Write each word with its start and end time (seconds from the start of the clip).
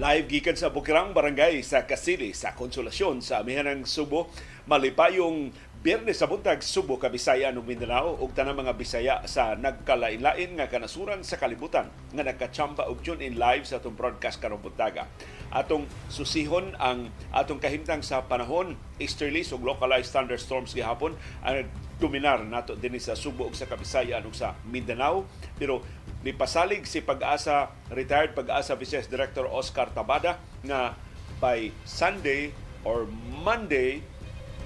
Live 0.00 0.32
gikan 0.32 0.56
sa 0.56 0.72
Bukirang 0.72 1.12
Barangay 1.12 1.60
sa 1.60 1.84
Kasili 1.84 2.32
sa 2.32 2.56
Konsolasyon 2.56 3.20
sa 3.20 3.44
Amihanang 3.44 3.84
Subo. 3.84 4.32
Malipayong 4.64 5.52
Biyernes 5.80 6.20
sa 6.20 6.28
buntag 6.28 6.60
Subo, 6.60 7.00
Kabisaya 7.00 7.48
ug 7.56 7.64
Mindanao 7.64 8.16
ug 8.20 8.36
tanang 8.36 8.56
mga 8.64 8.76
Bisaya 8.76 9.16
sa 9.24 9.56
nagkalain-lain 9.56 10.60
nga 10.60 10.68
kanasuran 10.68 11.24
sa 11.24 11.40
kalibutan 11.40 11.88
nga 12.16 12.20
nagkachamba 12.20 12.84
og 12.88 13.00
tune 13.00 13.24
in 13.24 13.40
live 13.40 13.64
sa 13.64 13.80
atong 13.80 13.96
broadcast 13.96 14.44
karong 14.44 14.60
buntaga. 14.60 15.04
Atong 15.48 15.88
susihon 16.12 16.76
ang 16.76 17.08
atong 17.32 17.60
kahimtang 17.60 18.04
sa 18.04 18.24
panahon 18.24 18.76
easterlies 19.00 19.56
ug 19.56 19.64
localized 19.64 20.12
thunderstorms 20.12 20.76
gihapon 20.76 21.16
ang 21.40 21.64
dominar 21.96 22.44
nato 22.44 22.76
dinhi 22.76 23.00
sa 23.00 23.16
Subo 23.16 23.48
ug 23.48 23.56
sa 23.56 23.64
Kabisaya 23.64 24.20
ug 24.20 24.36
sa 24.36 24.52
Mindanao 24.68 25.24
pero 25.56 25.80
nipasalig 26.20 26.84
si 26.84 27.00
pag-asa 27.00 27.72
retired 27.88 28.36
pag-asa 28.36 28.76
Vice 28.76 29.08
Director 29.08 29.48
Oscar 29.48 29.88
Tabada 29.88 30.36
nga 30.60 30.92
by 31.40 31.72
Sunday 31.88 32.52
or 32.84 33.08
Monday 33.40 34.04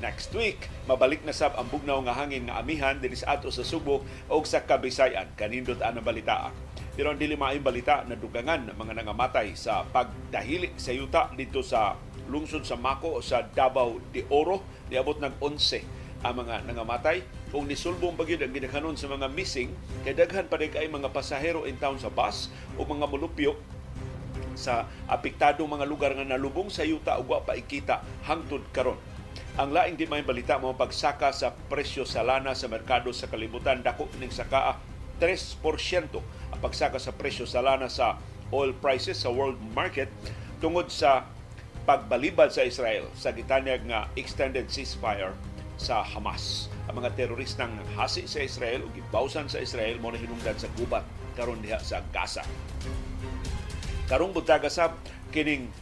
next 0.03 0.35
week. 0.35 0.67
Mabalik 0.91 1.23
na 1.23 1.31
sab 1.31 1.55
ang 1.55 1.71
bugnaw 1.71 2.03
nga 2.03 2.19
hangin 2.19 2.51
nga 2.51 2.59
amihan 2.59 2.99
dinhi 2.99 3.15
sa 3.15 3.39
ato 3.39 3.55
sa 3.55 3.63
Subo 3.63 4.03
o 4.27 4.35
sa 4.43 4.67
Kabisayan. 4.67 5.31
Kanindot 5.39 5.79
ana 5.79 6.03
balita. 6.03 6.51
Pero 6.95 7.15
ang 7.15 7.19
dili 7.19 7.39
maayong 7.39 7.67
balita 7.67 8.03
na 8.07 8.19
dugangan 8.19 8.71
ng 8.71 8.77
mga 8.79 9.03
nangamatay 9.03 9.55
sa 9.55 9.87
pagdahili 9.87 10.75
sa 10.75 10.91
yuta 10.91 11.31
dito 11.35 11.63
sa 11.63 11.95
lungsod 12.31 12.67
sa 12.67 12.75
Mako 12.75 13.19
o 13.19 13.21
sa 13.23 13.47
Davao 13.47 14.03
de 14.11 14.27
Oro. 14.31 14.63
Niabot 14.91 15.19
ng 15.23 15.39
11 15.39 16.27
ang 16.27 16.35
mga 16.43 16.67
nangamatay 16.67 17.23
kung 17.55 17.71
nisulbong 17.71 18.19
bagyo 18.19 18.35
ang 18.35 18.99
sa 18.99 19.07
mga 19.07 19.31
missing 19.31 19.71
kay 20.03 20.11
daghan 20.11 20.51
pa 20.51 20.59
kay 20.59 20.91
mga 20.91 21.15
pasahero 21.15 21.71
in 21.71 21.79
town 21.79 21.95
sa 22.03 22.11
bus 22.11 22.51
o 22.75 22.83
mga 22.83 23.07
mulupyo 23.07 23.55
sa 24.59 24.91
apektadong 25.07 25.71
mga 25.71 25.87
lugar 25.87 26.11
nga 26.19 26.27
nalubong 26.27 26.67
sa 26.67 26.83
yuta 26.83 27.15
ug 27.15 27.31
wa 27.31 27.47
pa 27.47 27.55
ikita 27.55 28.03
hangtod 28.27 28.67
karon 28.75 28.99
ang 29.55 29.71
laing 29.71 29.95
di 29.95 30.03
may 30.11 30.27
balita 30.27 30.59
mo 30.59 30.75
pagsaka 30.75 31.31
sa 31.31 31.55
presyo 31.71 32.03
sa 32.03 32.27
lana 32.27 32.59
sa 32.59 32.67
merkado 32.67 33.15
sa 33.15 33.31
kalibutan 33.31 33.87
dako 33.87 34.11
ning 34.19 34.35
saka 34.35 34.75
3% 35.23 35.31
ang 36.11 36.59
pagsaka 36.59 36.99
sa 36.99 37.15
presyo 37.15 37.47
sa 37.47 37.63
lana 37.63 37.87
sa 37.87 38.19
oil 38.51 38.75
prices 38.75 39.23
sa 39.23 39.31
world 39.31 39.63
market 39.79 40.11
tungod 40.59 40.91
sa 40.91 41.23
pagbalibad 41.87 42.51
sa 42.51 42.67
Israel 42.67 43.07
sa 43.15 43.31
gitanyag 43.31 43.87
nga 43.87 44.11
extended 44.19 44.67
ceasefire 44.67 45.39
sa 45.79 46.03
Hamas. 46.03 46.74
Ang 46.91 47.01
mga 47.01 47.17
teroristang 47.17 47.73
hasi 47.97 48.29
sa 48.29 48.45
Israel 48.45 48.85
o 48.85 48.93
gibawsan 48.93 49.49
sa 49.49 49.61
Israel 49.61 49.97
mo 50.01 50.13
na 50.13 50.21
hinungdan 50.21 50.57
sa 50.57 50.69
gubat 50.77 51.05
karon 51.35 51.61
diha 51.65 51.81
sa 51.81 52.05
Gaza. 52.13 52.45
Karong 54.05 54.37
buntaga 54.37 54.69
sab 54.69 54.95
kining 55.33 55.73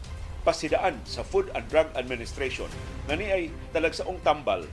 pasidaan 0.46 0.98
sa 1.02 1.26
Food 1.26 1.50
and 1.54 1.66
Drug 1.70 1.90
Administration 1.98 2.70
nga 3.06 3.14
ni 3.18 3.30
ay 3.30 3.50
talagsaong 3.74 4.22
tambal 4.22 4.66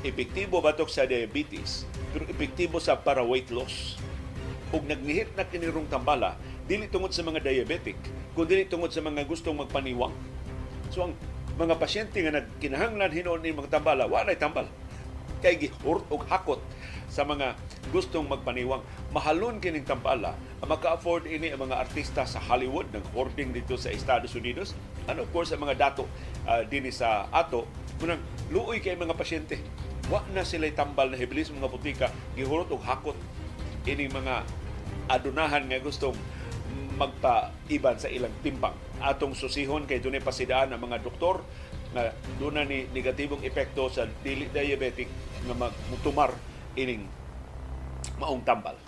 epektibo 0.00 0.64
batok 0.64 0.88
sa 0.88 1.04
diabetes 1.04 1.84
pero 2.12 2.24
epektibo 2.28 2.80
sa 2.80 2.96
para 2.96 3.20
weight 3.20 3.52
loss 3.52 4.00
ug 4.72 4.80
nagnihit 4.88 5.28
na 5.36 5.44
kinirong 5.44 5.92
tambala 5.92 6.40
dili 6.64 6.88
tungod 6.88 7.12
sa 7.12 7.20
mga 7.20 7.44
diabetic 7.44 8.00
kundi 8.32 8.64
tungod 8.64 8.88
sa 8.96 9.04
mga 9.04 9.28
gustong 9.28 9.60
magpaniwang 9.60 10.14
so 10.88 11.04
ang 11.04 11.12
mga 11.60 11.76
pasyente 11.76 12.16
nga 12.24 12.40
nagkinahanglan 12.40 13.12
hinuon 13.12 13.44
ni 13.44 13.52
mga 13.52 13.68
tambala, 13.68 14.08
wala 14.08 14.32
tambal. 14.32 14.64
Kay 15.40 15.56
gihurt 15.56 16.04
og 16.12 16.24
hakot 16.28 16.60
sa 17.10 17.26
mga 17.26 17.58
gustong 17.90 18.30
magpaniwang. 18.30 18.84
Mahalon 19.10 19.58
kining 19.58 19.82
tambala, 19.82 20.38
ang 20.62 20.68
maka-afford 20.70 21.26
ini 21.26 21.50
ang 21.50 21.66
mga 21.66 21.82
artista 21.82 22.22
sa 22.22 22.38
Hollywood 22.38 22.86
ng 22.94 23.02
hoarding 23.16 23.50
dito 23.50 23.74
sa 23.74 23.90
Estados 23.90 24.36
Unidos. 24.38 24.78
And 25.10 25.18
of 25.18 25.26
course, 25.34 25.50
ang 25.50 25.66
mga 25.66 25.76
dato 25.76 26.06
uh, 26.46 26.62
din 26.62 26.86
sa 26.94 27.26
ato, 27.34 27.66
munang 27.98 28.22
luoy 28.54 28.78
kay 28.78 28.94
mga 28.94 29.18
pasyente. 29.18 29.58
Wa 30.06 30.22
na 30.30 30.46
sila 30.46 30.70
tambal 30.70 31.10
na 31.10 31.18
hiblis 31.18 31.50
mga 31.50 31.66
butika, 31.66 32.06
gihurot 32.38 32.70
og 32.70 32.82
hakot 32.86 33.18
ini 33.88 34.06
mga 34.06 34.46
adunahan 35.10 35.66
nga 35.66 35.82
gustong 35.82 36.14
magpaiban 36.94 37.96
sa 37.96 38.12
ilang 38.12 38.32
timbang. 38.44 38.76
Atong 39.00 39.32
susihon 39.32 39.88
kay 39.88 39.98
dunay 39.98 40.20
pasidaan 40.20 40.70
ang 40.70 40.84
mga 40.84 41.00
doktor 41.00 41.40
nga 41.90 42.14
doon 42.38 42.62
ni 42.70 42.86
negatibong 42.94 43.42
epekto 43.42 43.90
sa 43.90 44.06
dili 44.22 44.46
diabetic 44.50 45.10
nga 45.46 45.54
magmutumar 45.54 46.30
ining 46.78 47.06
maong 48.20 48.46
tambal. 48.46 48.78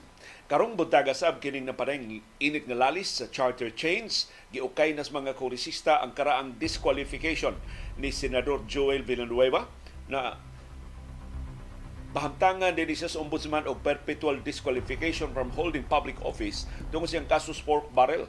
Karong 0.46 0.76
buntaga 0.76 1.16
sab 1.16 1.41
kining 1.41 1.64
napanay 1.64 2.20
init 2.36 2.68
nga 2.68 2.76
lalis 2.76 3.22
sa 3.22 3.26
charter 3.32 3.72
chains 3.72 4.28
giukay 4.52 4.92
nas 4.92 5.08
mga 5.08 5.32
kongresista 5.32 6.04
ang 6.04 6.12
karaang 6.12 6.60
disqualification 6.60 7.56
ni 7.96 8.12
senador 8.12 8.60
Joel 8.68 9.00
Villanueva 9.00 9.64
na 10.12 10.36
bahamtangan 12.12 12.76
din 12.76 12.92
sa 12.92 13.08
ombudsman 13.16 13.64
og 13.64 13.80
perpetual 13.80 14.36
disqualification 14.44 15.32
from 15.32 15.48
holding 15.56 15.88
public 15.88 16.20
office 16.20 16.68
tungod 16.92 17.08
siyang 17.08 17.24
kasus 17.24 17.64
pork 17.64 17.88
barrel 17.96 18.28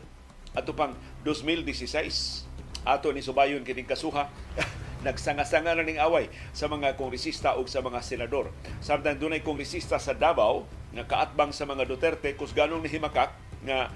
ato 0.56 0.72
pang 0.72 0.96
2016 1.28 2.53
ato 2.84 3.12
ni 3.12 3.24
subayon 3.24 3.64
kining 3.64 3.88
kasuha 3.88 4.28
nagsanga-sanga 5.06 5.76
na 5.76 5.84
ning 5.84 6.00
away 6.00 6.32
sa 6.56 6.72
mga 6.72 6.96
kongresista 6.96 7.60
ug 7.60 7.68
sa 7.68 7.84
mga 7.84 8.00
senador. 8.00 8.48
Samtang 8.80 9.20
dunay 9.20 9.44
kongresista 9.44 10.00
sa 10.00 10.16
Davao 10.16 10.64
nga 10.96 11.04
kaatbang 11.04 11.52
sa 11.52 11.68
mga 11.68 11.84
Duterte 11.84 12.32
kus 12.40 12.56
ganong 12.56 12.80
nihimakak 12.80 13.36
nga 13.68 13.92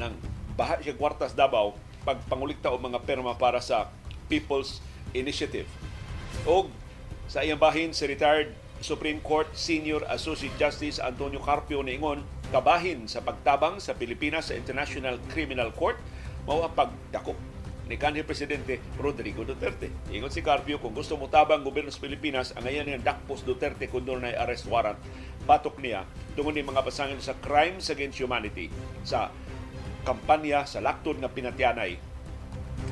nang 0.00 0.16
baha 0.56 0.80
siya 0.80 0.96
kwartas 0.96 1.36
Davao 1.36 1.76
pagpangulikta 2.06 2.72
og 2.72 2.80
mga 2.80 3.04
perma 3.04 3.36
para 3.36 3.60
sa 3.60 3.92
People's 4.32 4.80
Initiative. 5.12 5.68
Og 6.48 6.72
sa 7.28 7.44
iyang 7.44 7.60
bahin 7.60 7.92
si 7.92 8.08
retired 8.08 8.56
Supreme 8.80 9.20
Court 9.20 9.50
Senior 9.52 10.06
Associate 10.08 10.54
Justice 10.56 10.96
Antonio 11.02 11.42
Carpio 11.42 11.84
niingon 11.84 12.24
kabahin 12.48 13.04
sa 13.10 13.20
pagtabang 13.20 13.82
sa 13.82 13.92
Pilipinas 13.92 14.48
sa 14.48 14.56
International 14.56 15.20
Criminal 15.28 15.74
Court 15.76 16.00
mao 16.48 16.64
ang 16.64 16.72
pagdako 16.72 17.36
ni 17.88 17.96
kanhi 17.96 18.20
presidente 18.20 18.84
Rodrigo 19.00 19.48
Duterte. 19.48 19.88
Ingon 20.12 20.28
si 20.28 20.44
Carpio 20.44 20.76
kung 20.76 20.92
gusto 20.92 21.16
mo 21.16 21.32
tabang 21.32 21.64
gobyerno 21.64 21.88
sa 21.88 22.04
Pilipinas 22.04 22.52
ang 22.52 22.68
ngayon 22.68 22.92
nga 22.92 23.16
dakpos 23.16 23.48
Duterte 23.48 23.88
kun 23.88 24.04
doon 24.04 24.28
na 24.28 24.36
arrest 24.36 24.68
warrant 24.68 25.00
batok 25.48 25.80
niya 25.80 26.04
tungod 26.36 26.52
ni 26.52 26.60
mga 26.60 26.84
pasangil 26.84 27.16
sa 27.24 27.32
crimes 27.40 27.88
against 27.88 28.20
humanity 28.20 28.68
sa 29.08 29.32
kampanya 30.04 30.68
sa 30.68 30.84
laktod 30.84 31.16
nga 31.16 31.32
pinatyanay 31.32 31.96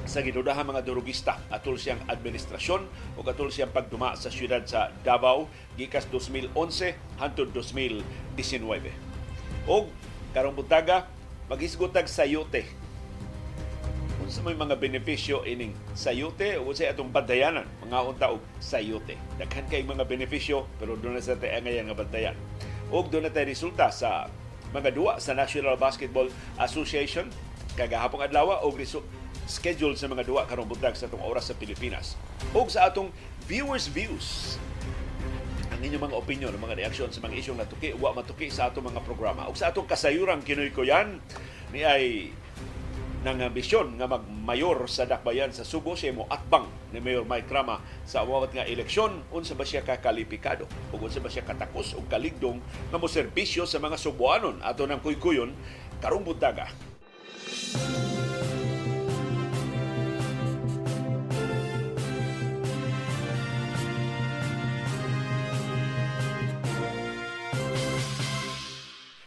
sa 0.09 0.25
ginudahan 0.25 0.65
mga 0.65 0.83
durugista 0.83 1.39
atol 1.53 1.77
siyang 1.77 2.01
administrasyon 2.09 2.83
o 3.15 3.23
atol 3.23 3.53
siyang 3.53 3.71
pagduma 3.71 4.17
sa 4.17 4.33
syudad 4.33 4.65
sa 4.65 4.89
Davao 5.05 5.47
gikas 5.77 6.09
2011 6.09 6.97
hangtod 7.21 7.53
2019. 7.53 8.01
O 9.69 9.93
karong 10.33 10.57
buntaga 10.57 11.07
maghisgotag 11.53 12.09
sayote 12.09 12.86
unsa 14.37 14.53
may 14.53 14.61
mga 14.69 14.77
benepisyo 14.77 15.49
ining 15.49 15.73
sayote 15.97 16.61
o 16.61 16.69
sa 16.77 16.93
atong 16.93 17.09
bantayanan 17.09 17.65
mga 17.81 18.05
unta 18.05 18.27
og 18.29 18.45
sayote 18.61 19.17
daghan 19.41 19.65
kay 19.65 19.81
mga 19.81 20.05
benepisyo 20.05 20.69
pero 20.77 20.93
doon 21.01 21.17
na 21.17 21.25
sa 21.25 21.41
tayo 21.41 21.57
ngayon 21.57 21.89
nga 21.89 21.97
bantayan 21.97 22.37
og 22.93 23.09
doon 23.09 23.25
na 23.25 23.33
tayo 23.33 23.49
resulta 23.49 23.89
sa 23.89 24.29
mga 24.77 24.93
duwa 24.93 25.17
sa 25.17 25.33
National 25.33 25.81
Basketball 25.81 26.29
Association 26.61 27.33
kagahapong 27.81 28.29
adlaw 28.29 28.61
og 28.61 28.77
schedule 29.49 29.97
sa 29.97 30.05
mga 30.05 30.29
duwa 30.29 30.45
karong 30.45 30.69
buntag 30.69 31.01
sa 31.01 31.09
atong 31.09 31.25
oras 31.25 31.49
sa 31.49 31.57
Pilipinas. 31.57 32.13
O 32.53 32.61
sa 32.69 32.93
atong 32.93 33.09
viewers 33.49 33.89
views 33.89 34.61
ang 35.73 35.81
inyong 35.81 36.13
mga 36.13 36.17
opinion, 36.19 36.53
mga 36.61 36.77
reaksyon 36.83 37.09
sa 37.09 37.25
mga 37.25 37.41
isyong 37.41 37.61
natuki, 37.63 37.95
wa 37.97 38.13
matuki 38.13 38.53
sa 38.53 38.69
atong 38.69 38.91
mga 38.91 39.01
programa. 39.07 39.47
O 39.49 39.55
sa 39.55 39.71
atong 39.71 39.87
kasayurang 39.87 40.43
kinoy 40.43 40.75
ko 40.75 40.83
yan, 40.83 41.23
ni 41.71 41.87
ay 41.87 42.35
nang 43.27 43.43
ambisyon 43.43 43.99
nga 43.99 44.07
magmayor 44.07 44.87
sa 44.87 45.03
dakbayan 45.03 45.51
sa 45.51 45.67
Subo 45.67 45.99
siya 45.99 46.15
mo 46.15 46.31
atbang 46.31 46.63
ni 46.95 47.03
Mayor 47.03 47.27
Mike 47.27 47.51
Rama 47.51 47.83
sa 48.07 48.23
awat 48.23 48.55
nga 48.55 48.63
eleksyon. 48.63 49.19
Unsa 49.35 49.59
ba 49.59 49.67
siya 49.67 49.83
kakalipikado 49.83 50.71
ug 50.95 51.03
unsa 51.03 51.19
ba 51.19 51.27
siya 51.27 51.43
katakos 51.43 51.99
og 51.99 52.07
kaligdong 52.07 52.63
nga 52.63 53.03
mo 53.03 53.11
serbisyo 53.11 53.67
sa 53.67 53.83
mga 53.83 53.99
Subuanon? 53.99 54.63
Ato 54.63 54.87
nang 54.87 55.03
kuykuyon 55.03 55.51
karong 55.99 56.23
buntaga. 56.23 56.71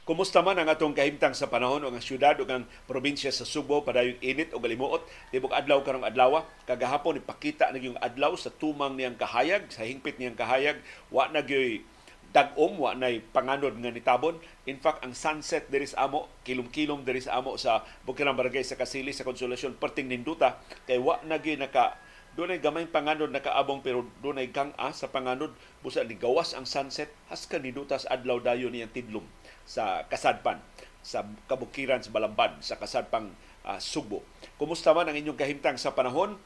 Kumusta 0.09 0.41
man 0.41 0.57
ang 0.57 0.65
atong 0.65 0.97
kahimtang 0.97 1.38
sa 1.38 1.53
panahon 1.53 1.85
o 1.85 1.94
ang 1.94 2.01
syudad 2.01 2.33
o 2.41 2.44
ang 2.50 2.65
probinsya 2.89 3.29
sa 3.29 3.45
Subo 3.45 3.85
padayong 3.85 4.17
init 4.25 4.50
o 4.50 4.57
galimuot? 4.57 5.06
Tibok 5.29 5.53
adlaw 5.53 5.85
karong 5.85 6.01
adlaw 6.01 6.41
kagahapon 6.65 7.21
ipakita 7.21 7.69
na 7.69 7.77
yung 7.77 7.94
adlaw 8.01 8.33
sa 8.33 8.50
tumang 8.50 8.97
niyang 8.97 9.13
kahayag 9.13 9.69
sa 9.69 9.85
hingpit 9.85 10.17
niyang 10.17 10.33
kahayag. 10.33 10.81
Wa 11.13 11.29
na 11.29 11.45
gyoy 11.45 11.85
dagom 12.33 12.81
wa 12.81 12.97
nay 12.97 13.21
panganod 13.21 13.77
nga 13.77 13.94
nitabon. 13.94 14.41
In 14.65 14.81
fact 14.81 15.06
ang 15.06 15.13
sunset 15.13 15.69
diri 15.69 15.85
sa 15.85 16.09
amo 16.09 16.25
kilom-kilom 16.41 17.05
diri 17.05 17.21
amo 17.29 17.53
sa 17.62 17.85
Bukirang 18.01 18.33
Barangay 18.33 18.65
sa 18.65 18.81
Kasili 18.81 19.13
sa 19.13 19.21
Konsolasyon 19.21 19.77
perting 19.77 20.09
ninduta. 20.09 20.57
Kay 20.89 20.97
wa 20.97 21.21
na 21.21 21.38
naka 21.38 22.01
dunay 22.33 22.57
gamay 22.57 22.89
panganod 22.89 23.29
nakaabong 23.29 23.85
pero 23.85 24.09
dunay 24.25 24.50
gang-a 24.50 24.89
sa 24.89 25.13
panganod. 25.13 25.53
Busa 25.85 26.01
ni 26.01 26.17
gawas 26.17 26.57
ang 26.57 26.65
sunset 26.65 27.13
has 27.29 27.45
nidutas 27.62 28.09
adlaw 28.09 28.41
dayon 28.41 28.73
niyang 28.73 28.89
tidlom 28.89 29.29
sa 29.69 30.10
kasadpan 30.10 30.57
sa 31.06 31.21
kabukiran 31.45 32.01
sa 32.01 32.10
Balamban 32.10 32.57
sa 32.66 32.81
kasadpang 32.81 33.30
uh, 33.63 33.77
Subo. 33.77 34.25
Kumusta 34.57 34.92
man 34.92 35.07
ang 35.07 35.16
inyong 35.16 35.38
kahimtang 35.38 35.77
sa 35.77 35.94
panahon? 35.94 36.42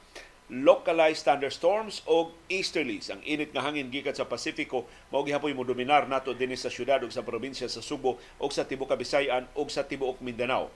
localized 0.52 1.24
thunderstorms 1.24 2.04
o 2.04 2.36
easterlies. 2.52 3.08
Ang 3.08 3.24
init 3.24 3.56
nga 3.56 3.64
hangin 3.64 3.88
gikan 3.88 4.12
sa 4.12 4.28
Pasifiko 4.28 4.86
mao 5.08 5.24
gihapoy 5.24 5.56
mo 5.56 5.64
dominar 5.64 6.06
nato 6.12 6.36
dinhi 6.36 6.60
sa 6.60 6.68
syudad 6.68 7.00
ug 7.00 7.10
sa 7.10 7.24
probinsya 7.24 7.72
sa 7.72 7.80
Subo 7.80 8.20
ug 8.20 8.52
sa 8.52 8.68
tibuok 8.68 8.94
Kabisayan 8.94 9.48
ug 9.56 9.72
sa 9.72 9.88
tibuok 9.88 10.20
Mindanao. 10.20 10.68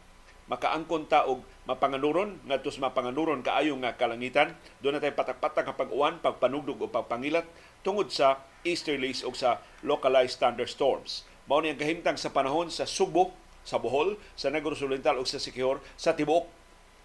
Makaangkon 0.47 1.11
ta 1.11 1.27
og 1.27 1.43
mapanganuron 1.67 2.39
ngadto 2.47 2.71
sa 2.71 2.87
mapanganuron 2.87 3.43
kaayo 3.43 3.75
nga 3.83 3.99
kalangitan. 3.99 4.55
Doon 4.79 4.97
na 4.97 5.03
tayo 5.03 5.11
patak-patak 5.19 5.67
nga 5.67 5.75
pag-uwan, 5.75 6.23
pagpanugdog 6.23 6.79
o 6.79 6.87
pagpangilat 6.87 7.43
tungod 7.83 8.07
sa 8.07 8.47
easterlies 8.63 9.27
o 9.27 9.35
sa 9.35 9.59
localized 9.83 10.39
thunderstorms. 10.39 11.27
Mao 11.47 11.63
ni 11.63 11.71
ang 11.71 11.79
kahimtang 11.79 12.19
sa 12.19 12.35
panahon 12.35 12.67
sa 12.67 12.83
Subo, 12.83 13.31
sa 13.63 13.79
Bohol, 13.79 14.19
sa 14.35 14.51
Negros 14.51 14.83
Oriental 14.83 15.15
ug 15.15 15.27
sa 15.27 15.39
Siquijor, 15.39 15.79
sa 15.95 16.11
tibuok 16.11 16.47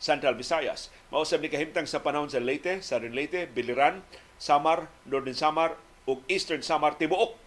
Central 0.03 0.35
Visayas. 0.35 0.91
Mausab 1.15 1.39
ni 1.39 1.49
kahimtang 1.49 1.87
sa 1.87 2.03
panahon 2.03 2.27
sa 2.27 2.43
Leyte, 2.43 2.83
Southern 2.83 3.15
Leyte, 3.15 3.47
Biliran, 3.47 4.03
Samar, 4.35 4.91
Northern 5.07 5.39
Samar 5.39 5.79
ug 6.11 6.27
Eastern 6.27 6.67
Samar 6.67 6.99
tibuok 6.99 7.39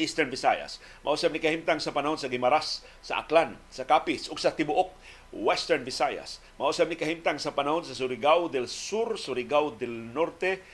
Eastern 0.00 0.32
Visayas. 0.32 0.80
Mausab 1.04 1.36
ni 1.36 1.44
kahimtang 1.44 1.76
sa 1.84 1.92
panahon 1.92 2.16
sa 2.16 2.32
Gimaras, 2.32 2.80
sa 3.04 3.20
Aklan, 3.20 3.60
sa 3.68 3.84
Capiz 3.84 4.32
ug 4.32 4.40
sa 4.40 4.56
tibuok 4.56 4.96
Western 5.36 5.84
Visayas. 5.84 6.40
Mausab 6.56 6.88
ni 6.88 6.96
kahimtang 6.96 7.36
sa 7.36 7.52
panahon 7.52 7.84
sa 7.84 7.92
Surigao 7.92 8.48
del 8.48 8.64
Sur, 8.64 9.20
Surigao 9.20 9.76
del 9.76 10.16
Norte, 10.16 10.64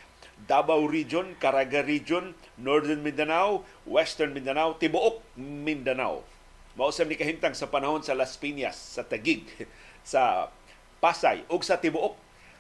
Davao 0.47 0.85
Region, 0.85 1.35
Caraga 1.41 1.81
Region, 1.81 2.37
Northern 2.61 3.01
Mindanao, 3.01 3.65
Western 3.89 4.37
Mindanao, 4.37 4.77
tibuok 4.77 5.25
Mindanao. 5.41 6.23
Mausab 6.77 7.09
ni 7.09 7.17
kahimtang 7.17 7.57
sa 7.57 7.73
panahon 7.73 8.05
sa 8.05 8.13
Las 8.13 8.37
Piñas, 8.37 8.77
sa 8.77 9.01
Tagig, 9.01 9.49
sa 10.05 10.53
Pasay 10.97 11.45
ug 11.53 11.61
sa 11.61 11.77
tibuok 11.77 12.17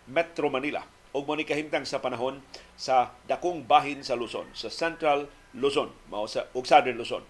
Metro 0.08 0.52
Manila 0.52 0.84
ug 1.16 1.24
mo 1.24 1.32
ni 1.32 1.48
kahimtang 1.48 1.88
sa 1.88 2.04
panahon 2.04 2.44
sa 2.76 3.16
dakong 3.24 3.64
bahin 3.64 4.04
sa 4.04 4.12
Luzon, 4.12 4.44
sa 4.52 4.68
Central 4.68 5.32
Luzon, 5.56 5.88
mao 6.12 6.28
sa 6.28 6.44
ug 6.52 6.68
Southern 6.68 7.00
Luzon. 7.00 7.24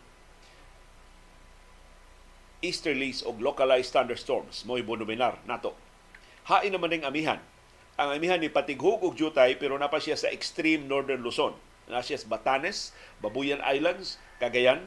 Easterlies 2.58 3.22
ug 3.22 3.38
localized 3.38 3.94
thunderstorms 3.94 4.66
mo 4.66 4.74
ibonominar 4.74 5.38
nato. 5.46 5.78
Hain 6.50 6.74
naman 6.74 6.90
ning 6.90 7.06
amihan. 7.06 7.38
Ang 7.96 8.12
amihan 8.12 8.36
ni 8.36 8.52
patighug 8.52 9.00
og 9.00 9.16
jutay 9.16 9.56
pero 9.56 9.80
napa 9.80 9.96
siya 9.96 10.20
sa 10.20 10.28
extreme 10.28 10.84
northern 10.84 11.24
Luzon. 11.24 11.56
Na 11.88 12.04
siya 12.04 12.20
sa 12.20 12.28
Batanes, 12.28 12.92
Babuyan 13.24 13.64
Islands, 13.64 14.20
Cagayan, 14.36 14.84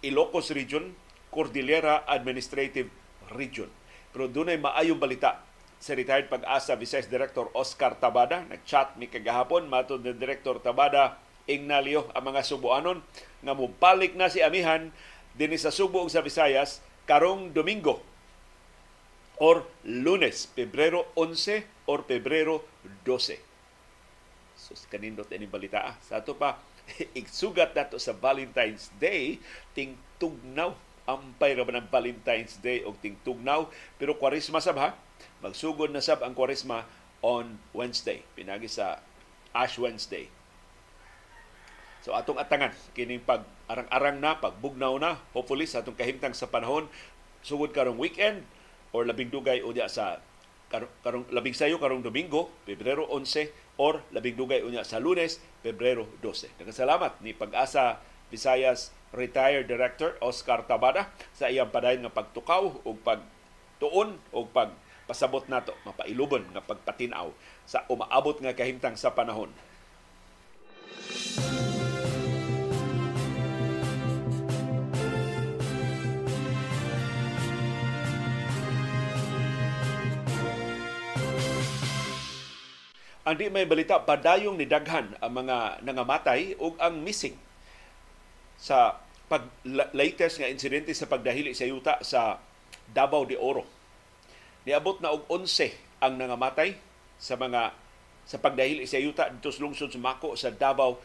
Ilocos 0.00 0.48
Region, 0.56 0.96
Cordillera 1.28 2.08
Administrative 2.08 2.88
Region. 3.36 3.68
Pero 4.08 4.32
dunay 4.32 4.56
maayong 4.56 4.96
balita 4.96 5.44
sa 5.76 5.92
retired 5.92 6.32
pag-asa 6.32 6.72
Vice 6.80 7.04
Director 7.04 7.52
Oscar 7.52 8.00
Tabada. 8.00 8.40
Nag-chat 8.48 8.96
mi 8.96 9.04
kagahapon 9.12 9.68
matod 9.68 10.00
ni 10.00 10.16
Director 10.16 10.56
Tabada 10.56 11.20
Ignalio 11.44 12.08
ang 12.16 12.32
mga 12.32 12.40
Subuanon 12.40 13.04
nga 13.44 13.52
mubalik 13.52 14.16
na 14.16 14.32
si 14.32 14.40
Amihan 14.40 14.90
dinhi 15.36 15.60
sa 15.60 15.68
Subo 15.68 16.00
ug 16.00 16.08
sa 16.08 16.24
Visayas 16.24 16.80
karong 17.04 17.52
Domingo 17.52 18.00
or 19.36 19.68
Lunes, 19.84 20.48
Pebrero 20.48 21.12
11 21.14 21.75
or 21.86 22.02
Pebrero 22.02 22.62
12. 23.02 23.38
Sus 24.58 24.84
kanindot 24.90 25.30
ini 25.30 25.46
balita. 25.46 25.94
Ah. 25.94 25.96
Sa 26.02 26.20
ato 26.20 26.34
pa 26.34 26.58
igsugat 27.20 27.74
nato 27.74 27.98
sa 27.98 28.14
Valentine's 28.14 28.94
Day 28.98 29.42
ting 29.74 29.98
tugnaw 30.22 30.74
ampay 31.06 31.54
ra 31.54 31.62
ng 31.62 31.90
Valentine's 31.90 32.58
Day 32.58 32.82
og 32.82 32.98
ting 32.98 33.14
tugnaw 33.22 33.70
pero 33.98 34.18
kwarisma 34.18 34.58
sab 34.58 34.78
ha 34.78 34.94
Magsugod 35.44 35.92
na 35.92 36.02
sab 36.02 36.24
ang 36.24 36.32
Kwaresma 36.32 36.88
on 37.24 37.60
Wednesday, 37.76 38.24
pinagi 38.36 38.68
sa 38.68 39.00
Ash 39.52 39.76
Wednesday. 39.80 40.28
So 42.04 42.14
atong 42.14 42.38
atangan 42.38 42.72
kining 42.94 43.24
pag 43.24 43.42
arang-arang 43.66 44.22
na, 44.22 44.38
pagbugnaw 44.38 44.94
na, 45.00 45.18
hopefully 45.34 45.66
sa 45.66 45.82
atong 45.82 45.98
kahimtang 45.98 46.36
sa 46.36 46.46
panahon 46.46 46.86
sugod 47.42 47.74
karong 47.74 47.98
weekend 47.98 48.46
or 48.94 49.02
labing 49.02 49.30
dugay 49.30 49.60
unya 49.62 49.90
sa 49.90 50.22
karong, 50.70 51.26
labing 51.30 51.54
sayo 51.54 51.78
karong 51.78 52.02
Domingo, 52.02 52.50
Pebrero 52.66 53.06
11 53.10 53.50
or 53.76 54.02
labing 54.10 54.34
dugay 54.34 54.64
unya 54.64 54.82
sa 54.82 54.98
Lunes, 54.98 55.38
Pebrero 55.60 56.08
12. 56.24 56.62
Nagasalamat 56.62 57.20
ni 57.22 57.36
Pag-asa 57.36 58.00
Visayas 58.26 58.90
retired 59.14 59.70
director 59.70 60.18
Oscar 60.18 60.66
Tabada 60.66 61.08
sa 61.30 61.46
iyang 61.46 61.70
padayon 61.70 62.02
nga 62.04 62.12
pagtukaw 62.12 62.82
o 62.82 62.90
pagtuon 62.98 64.18
o 64.34 64.44
pag 64.50 64.74
pasabot 65.06 65.46
nato 65.46 65.70
mapailubon 65.86 66.42
nga 66.50 66.62
pagpatinaw 66.66 67.30
sa 67.62 67.86
umaabot 67.86 68.34
nga 68.42 68.52
kahimtang 68.58 68.98
sa 68.98 69.14
panahon. 69.14 69.54
Ang 83.26 83.34
di 83.34 83.50
may 83.50 83.66
balita, 83.66 83.98
padayong 83.98 84.54
ni 84.54 84.70
daghan 84.70 85.18
ang 85.18 85.32
mga 85.34 85.82
nangamatay 85.82 86.54
ug 86.62 86.78
ang 86.78 87.02
missing 87.02 87.34
sa 88.54 89.02
pag 89.26 89.42
latest 89.90 90.38
nga 90.38 90.46
insidente 90.46 90.94
sa 90.94 91.10
pagdahili 91.10 91.50
sa 91.50 91.66
yuta 91.66 91.98
sa 92.06 92.38
Davao 92.86 93.26
de 93.26 93.34
Oro. 93.34 93.66
Niabot 94.62 95.02
na 95.02 95.10
og 95.10 95.26
11 95.26 95.74
ang 95.98 96.14
nangamatay 96.14 96.78
sa 97.18 97.34
mga 97.34 97.74
sa 98.22 98.38
pagdahil 98.38 98.86
sa 98.86 99.02
yuta 99.02 99.26
dito 99.34 99.50
sa 99.50 99.58
lungsod 99.58 99.90
sa 99.90 99.98
Mako 99.98 100.38
sa 100.38 100.54
Davao 100.54 101.02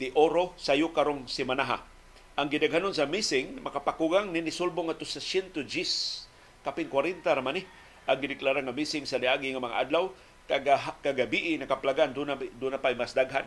de 0.00 0.08
Oro. 0.16 0.56
Sayo 0.56 0.88
karong 0.96 1.28
simanaha. 1.28 1.84
Ang 2.32 2.48
gidaghanon 2.48 2.96
sa 2.96 3.04
missing 3.04 3.60
makapakugang 3.60 4.32
ni 4.32 4.40
nisulbong 4.40 4.88
ato 4.88 5.04
sa 5.04 5.20
100 5.20 5.52
Gs 5.68 6.24
kapin 6.64 6.88
40 6.88 7.20
ra 7.28 7.44
man 7.44 7.60
ni 7.60 7.68
ang 8.08 8.16
gideklara 8.16 8.64
nga 8.64 8.72
missing 8.72 9.04
sa 9.04 9.20
diagi 9.20 9.52
nga 9.52 9.60
mga 9.60 9.78
adlaw 9.84 10.08
kaga 10.46 10.98
kagabi 11.00 11.56
nakaplagan 11.58 12.10
do 12.12 12.26
na 12.26 12.36
do 12.36 12.66
na 12.68 12.80
pay 12.80 12.94
mas 12.98 13.14
daghan. 13.14 13.46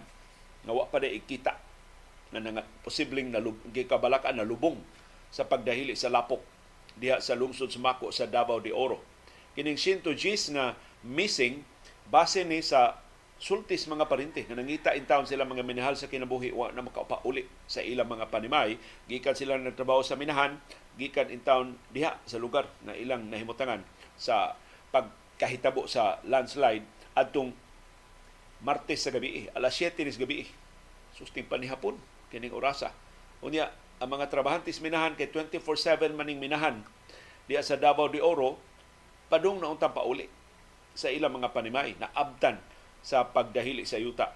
Nga 0.65 0.73
wa 0.73 0.85
pa 0.89 0.99
ikita. 1.03 1.55
Na 2.33 2.41
nga 2.41 2.65
posibleng 2.83 3.31
nalub, 3.31 3.55
gikabalakan 3.69 4.41
na 4.41 4.47
lubong 4.47 4.75
sa 5.29 5.45
pagdahili 5.45 5.93
sa 5.93 6.11
lapok. 6.11 6.41
Diha 6.95 7.19
sa 7.19 7.35
lungsod 7.35 7.69
sa 7.69 7.79
Mako 7.79 8.09
sa 8.11 8.25
Davao 8.25 8.63
de 8.63 8.71
Oro. 8.71 9.03
Kining 9.55 9.79
100 9.79 10.15
Gs 10.15 10.55
nga 10.55 10.75
missing 11.03 11.63
base 12.07 12.43
ni 12.43 12.63
sa 12.63 12.99
sultis 13.35 13.83
mga 13.91 14.07
parente 14.07 14.47
nga 14.47 14.55
nangita 14.55 14.95
in 14.95 15.03
town 15.03 15.27
sila 15.27 15.43
mga 15.43 15.67
minahal 15.67 15.99
sa 15.99 16.07
kinabuhi 16.07 16.55
wa 16.55 16.71
na 16.71 16.79
makaupauli 16.79 17.43
sa 17.67 17.83
ilang 17.83 18.07
mga 18.07 18.31
panimay. 18.31 18.79
Gikan 19.11 19.35
sila 19.35 19.59
nagtrabaho 19.59 20.01
sa 20.03 20.15
minahan 20.15 20.55
gikan 20.95 21.27
in 21.27 21.43
town 21.43 21.75
diha 21.91 22.15
sa 22.23 22.39
lugar 22.39 22.67
na 22.87 22.95
ilang 22.95 23.27
nahimutangan 23.27 23.83
sa 24.15 24.55
pagkahitabo 25.35 25.83
sa 25.91 26.23
landslide 26.23 26.87
adtong 27.11 27.51
Martes 28.63 29.03
sa 29.03 29.11
gabi 29.11 29.51
alas 29.51 29.75
7 29.75 29.99
nis 30.07 30.15
gabi. 30.15 30.47
Susting 31.11 31.43
pa 31.43 31.59
ni 31.59 31.67
hapon 31.67 31.99
kining 32.31 32.55
orasa. 32.55 32.95
Unya 33.43 33.67
ang 33.99 34.15
mga 34.15 34.31
trabahantes 34.31 34.79
minahan 34.79 35.11
kay 35.19 35.27
24/7 35.27 36.15
maning 36.15 36.39
minahan. 36.39 36.87
Diya 37.51 37.59
sa 37.59 37.75
Davao 37.75 38.07
de 38.07 38.23
Oro 38.23 38.55
padung 39.27 39.59
na 39.59 39.67
untang 39.67 39.91
pauli 39.91 40.31
sa 40.95 41.11
ilang 41.11 41.35
mga 41.35 41.51
panimay 41.51 41.99
na 41.99 42.07
abtan 42.15 42.55
sa 43.03 43.27
pagdahili 43.27 43.83
sa 43.83 43.99
yuta. 43.99 44.31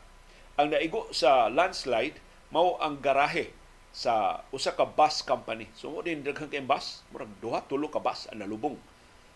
Ang 0.60 0.75
naigo 0.75 1.08
sa 1.15 1.48
landslide 1.48 2.20
mao 2.51 2.75
ang 2.84 3.00
garahe 3.00 3.56
sa 3.96 4.44
usa 4.51 4.75
ka 4.75 4.84
bus 4.84 5.24
company. 5.24 5.72
So 5.79 5.96
mo 5.96 6.03
din 6.03 6.27
daghang 6.27 6.51
kay 6.51 6.60
bus, 6.60 7.08
murag 7.15 7.32
duha 7.39 7.63
tulo 7.63 7.88
ka 7.88 8.03
bus 8.03 8.27
ang 8.27 8.44
nalubong 8.44 8.75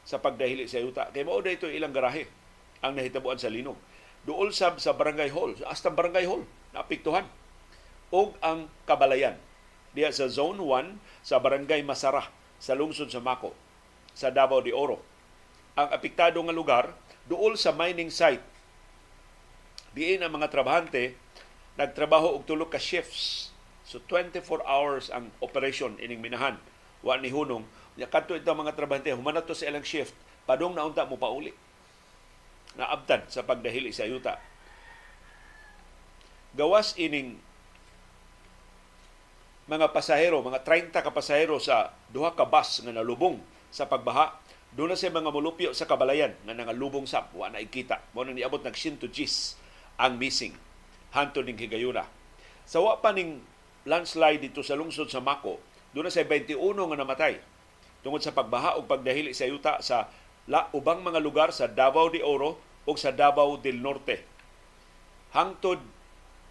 sa 0.03 0.19
pagdahili 0.19 0.67
sa 0.67 0.83
yuta. 0.83 1.09
Kay 1.11 1.23
mao 1.23 1.39
dayto 1.39 1.67
ilang 1.67 1.95
garahe 1.95 2.27
ang 2.83 2.95
nahitabuan 2.95 3.39
sa 3.39 3.51
linog. 3.51 3.79
Duol 4.23 4.55
sab 4.55 4.79
sa 4.79 4.95
barangay 4.95 5.31
hall, 5.35 5.55
hasta 5.67 5.91
barangay 5.91 6.23
hall 6.27 6.47
naapektuhan. 6.71 7.27
Og 8.13 8.37
ang 8.39 8.69
kabalayan 8.87 9.35
diya 9.97 10.13
sa 10.13 10.29
zone 10.29 10.61
1 10.61 11.25
sa 11.25 11.41
barangay 11.41 11.81
Masara 11.81 12.29
sa 12.61 12.77
lungsod 12.77 13.09
sa 13.09 13.19
Mako 13.19 13.51
sa 14.13 14.29
Davao 14.29 14.61
de 14.61 14.69
Oro 14.69 15.01
ang 15.73 15.89
apektado 15.89 16.37
nga 16.37 16.53
lugar 16.53 16.85
duol 17.25 17.57
sa 17.57 17.73
mining 17.73 18.13
site. 18.13 18.45
Diin 19.97 20.21
ang 20.21 20.33
mga 20.33 20.53
trabahante 20.53 21.17
nagtrabaho 21.73 22.37
og 22.37 22.45
tulo 22.45 22.69
ka 22.69 22.77
shifts 22.77 23.53
So 23.83 23.99
24 24.09 24.63
hours 24.63 25.11
ang 25.11 25.29
operation 25.43 25.99
ining 25.99 26.23
minahan. 26.23 26.57
Wa 27.03 27.19
ni 27.19 27.29
hunong. 27.29 27.67
Nya 27.93 28.09
kadto 28.09 28.33
ito 28.33 28.49
mga 28.49 28.73
trabahante 28.73 29.13
humanat 29.13 29.45
to 29.45 29.53
sa 29.53 29.69
ilang 29.69 29.85
shift 29.85 30.17
padung 30.49 30.73
naunta 30.73 31.05
mo 31.05 31.17
pauli. 31.17 31.53
Naabtan 32.73 33.29
sa 33.29 33.45
pagdahili 33.45 33.93
sa 33.93 34.09
yuta. 34.09 34.41
Gawas 36.57 36.97
ining 36.97 37.37
mga 39.69 39.93
pasahero, 39.93 40.41
mga 40.41 40.65
30 40.65 40.91
ka 40.91 41.13
pasahero 41.13 41.61
sa 41.61 41.93
duha 42.09 42.33
ka 42.33 42.49
bus 42.49 42.81
nga 42.81 42.91
nalubong 42.91 43.37
sa 43.69 43.85
pagbaha. 43.85 44.41
Doon 44.73 44.93
na 44.93 44.97
sa 44.97 45.13
mga 45.13 45.29
mulupyo 45.29 45.69
sa 45.77 45.85
kabalayan 45.85 46.33
nga 46.49 46.57
nangalubong 46.57 47.05
sap, 47.05 47.29
wa 47.37 47.45
na 47.45 47.61
ikita. 47.61 48.01
Mo 48.17 48.25
nang 48.25 48.33
niabot 48.33 48.57
nag 48.57 48.73
100 48.73 49.05
Gs 49.05 49.53
ang 50.01 50.17
missing 50.17 50.57
hanto 51.13 51.45
ning 51.45 51.61
higayuna. 51.61 52.09
Sa 52.65 52.81
wa 52.81 52.97
pa 52.97 53.13
ning 53.13 53.37
landslide 53.85 54.41
dito 54.41 54.65
sa 54.65 54.73
lungsod 54.73 55.13
sa 55.13 55.21
Mako, 55.21 55.61
doon 55.93 56.09
na 56.09 56.13
sa 56.13 56.25
21 56.25 56.57
nga 56.57 56.97
namatay 56.97 57.37
tungod 58.03 58.19
sa 58.19 58.35
pagbaha 58.35 58.75
o 58.77 58.83
pagdahili 58.83 59.31
sa 59.31 59.47
yuta 59.47 59.79
sa 59.79 60.11
la, 60.51 60.67
ubang 60.75 60.99
mga 60.99 61.23
lugar 61.23 61.55
sa 61.55 61.71
Davao 61.71 62.11
de 62.11 62.19
Oro 62.19 62.59
o 62.83 62.99
sa 62.99 63.15
Davao 63.15 63.55
del 63.55 63.79
Norte. 63.79 64.19
Hangtod 65.31 65.79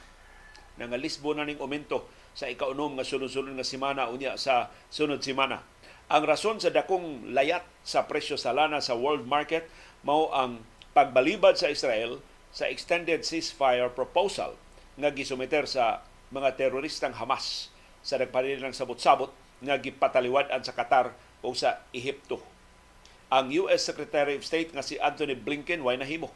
Nangalisbo 0.81 1.37
na 1.37 1.45
ning 1.45 1.61
aumento 1.61 2.09
sa 2.33 2.49
ikaunom 2.49 2.97
nga 2.97 3.05
sunod-sunod 3.05 3.53
nga 3.53 3.61
semana 3.61 4.09
unya 4.09 4.33
sa 4.33 4.73
sunod 4.89 5.21
semana. 5.21 5.61
Ang 6.09 6.25
rason 6.25 6.57
sa 6.57 6.73
dakong 6.73 7.37
layat 7.37 7.61
sa 7.85 8.09
presyo 8.09 8.33
sa 8.33 8.49
lana 8.49 8.81
sa 8.81 8.97
world 8.97 9.29
market 9.29 9.69
mao 10.01 10.33
ang 10.33 10.65
pagbalibad 10.97 11.53
sa 11.53 11.69
Israel 11.69 12.17
sa 12.49 12.65
extended 12.65 13.21
ceasefire 13.21 13.93
proposal 13.93 14.57
nga 14.97 15.13
gisumiter 15.13 15.69
sa 15.69 16.01
mga 16.33 16.57
teroristang 16.57 17.13
Hamas 17.13 17.69
sa 18.01 18.17
nagpanilang 18.17 18.73
sabot-sabot 18.73 19.29
nga 19.61 19.77
gipataliwadan 19.77 20.65
sa 20.65 20.73
Qatar 20.73 21.13
o 21.39 21.55
sa 21.55 21.83
Ehipto. 21.95 22.41
Ang 23.29 23.53
US 23.65 23.85
Secretary 23.85 24.35
of 24.35 24.45
State 24.45 24.73
nga 24.73 24.81
si 24.81 24.97
Anthony 24.97 25.37
Blinken 25.37 25.85
way 25.85 25.95
nahimo 25.95 26.33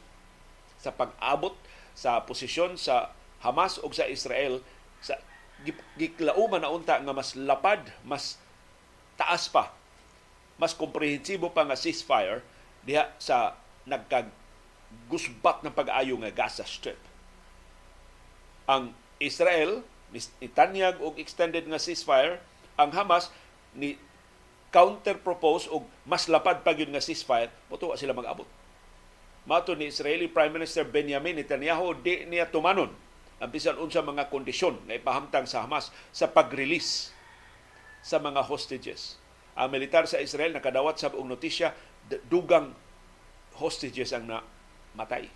sa 0.78 0.94
pag-abot 0.94 1.56
sa 1.98 2.22
posisyon 2.26 2.78
sa 2.78 3.14
Hamas 3.44 3.82
o 3.82 3.90
sa 3.92 4.08
Israel 4.08 4.64
sa 5.04 5.20
giklauman 6.00 6.64
na 6.64 6.72
unta 6.72 7.00
nga 7.00 7.14
mas 7.16 7.36
lapad, 7.36 7.92
mas 8.04 8.40
taas 9.16 9.48
pa, 9.48 9.72
mas 10.58 10.76
komprehensibo 10.76 11.52
pa 11.52 11.64
nga 11.68 11.78
ceasefire 11.78 12.44
diha 12.84 13.10
sa 13.20 13.56
nagkag 13.88 14.28
gusbat 15.10 15.66
ng 15.66 15.74
pag-ayo 15.74 16.16
nga 16.22 16.32
Gaza 16.32 16.68
Strip. 16.68 17.00
Ang 18.70 18.94
Israel 19.18 19.84
ni 20.14 20.48
tanyag 20.54 21.02
og 21.02 21.18
extended 21.18 21.66
nga 21.66 21.82
ceasefire, 21.82 22.38
ang 22.78 22.94
Hamas 22.94 23.34
ni 23.74 23.98
counter-propose 24.74 25.70
og 25.70 25.86
mas 26.10 26.26
lapad 26.26 26.66
pa 26.66 26.74
gyud 26.74 26.90
nga 26.90 27.00
ceasefire, 27.00 27.54
motuwa 27.70 27.94
sila 27.94 28.18
mag-abot. 28.18 28.50
Mato 29.46 29.78
ni 29.78 29.92
Israeli 29.92 30.26
Prime 30.26 30.56
Minister 30.56 30.82
Benjamin 30.88 31.38
Netanyahu 31.38 32.00
di 32.02 32.26
niya 32.26 32.50
tumanon 32.50 32.90
ang 33.44 33.52
bisan 33.52 33.76
unsa 33.76 34.00
mga 34.00 34.32
kondisyon 34.32 34.88
na 34.88 34.96
ipahamtang 34.96 35.44
sa 35.46 35.68
Hamas 35.68 35.92
sa 36.16 36.32
pag-release 36.32 37.12
sa 38.00 38.18
mga 38.20 38.40
hostages. 38.48 39.20
Ang 39.54 39.70
militar 39.76 40.08
sa 40.10 40.24
Israel 40.24 40.56
nakadawat 40.56 40.98
sa 40.98 41.12
og 41.14 41.28
notisya 41.28 41.76
dugang 42.28 42.74
hostages 43.60 44.16
ang 44.16 44.26
na 44.26 44.40
matay 44.98 45.30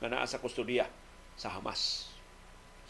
nga 0.00 0.08
naa 0.08 0.24
sa 0.24 0.40
kustodiya 0.40 0.88
sa 1.36 1.52
Hamas. 1.52 2.09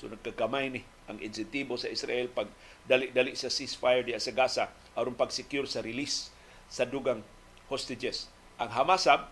So 0.00 0.08
nagkagamay 0.08 0.72
ni 0.72 0.80
ang 1.12 1.20
insentibo 1.20 1.76
sa 1.76 1.92
Israel 1.92 2.32
pag 2.32 2.48
dali-dali 2.88 3.36
sa 3.36 3.52
ceasefire 3.52 4.08
diya 4.08 4.16
sa 4.16 4.32
Gaza 4.32 4.64
aron 4.96 5.12
pag-secure 5.12 5.68
sa 5.68 5.84
release 5.84 6.32
sa 6.72 6.88
dugang 6.88 7.20
hostages. 7.68 8.32
Ang 8.56 8.72
Hamasab 8.72 9.28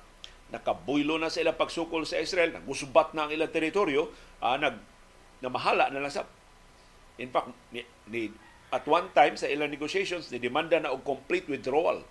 nakabuylo 0.52 1.16
na 1.16 1.32
sa 1.32 1.40
ilang 1.40 1.56
pagsukol 1.56 2.04
sa 2.04 2.20
Israel, 2.20 2.52
nagusbat 2.52 3.16
na 3.16 3.28
ang 3.28 3.32
ilang 3.32 3.48
teritoryo, 3.48 4.12
ah, 4.44 4.60
nag 4.60 4.76
namahala 5.40 5.88
na 5.88 6.04
lang 6.04 6.12
sa 6.12 6.28
In 7.18 7.34
fact, 7.34 7.50
ni, 7.74 7.82
ni, 8.06 8.30
at 8.70 8.86
one 8.86 9.10
time 9.10 9.34
sa 9.34 9.50
ilang 9.50 9.74
negotiations, 9.74 10.30
ni 10.30 10.38
demanda 10.38 10.78
na 10.78 10.94
og 10.94 11.02
complete 11.02 11.50
withdrawal 11.50 12.06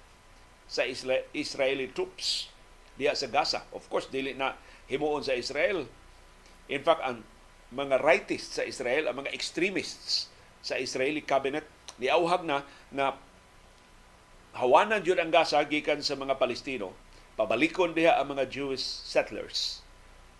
sa 0.67 0.83
Isla, 0.83 1.23
Israeli 1.31 1.87
troops 1.95 2.51
diya 2.99 3.15
sa 3.15 3.31
Gaza. 3.31 3.63
Of 3.71 3.87
course, 3.87 4.11
dili 4.11 4.35
na 4.35 4.59
himuon 4.91 5.23
sa 5.23 5.31
Israel. 5.31 5.87
In 6.67 6.83
fact, 6.83 6.99
ang 7.07 7.23
mga 7.71 7.99
rightists 7.99 8.55
sa 8.55 8.63
Israel, 8.63 9.11
ang 9.11 9.23
mga 9.23 9.33
extremists 9.35 10.31
sa 10.63 10.79
Israeli 10.79 11.19
cabinet, 11.19 11.67
niauhag 11.99 12.47
na 12.47 12.63
na 12.93 13.15
hawanan 14.55 15.03
jud 15.03 15.19
ang 15.19 15.33
Gaza 15.33 15.59
gikan 15.67 15.99
sa 15.99 16.15
mga 16.15 16.39
Palestino. 16.39 16.95
Pabalikon 17.37 17.93
diha 17.93 18.17
ang 18.17 18.33
mga 18.33 18.49
Jewish 18.49 18.81
settlers. 18.81 19.85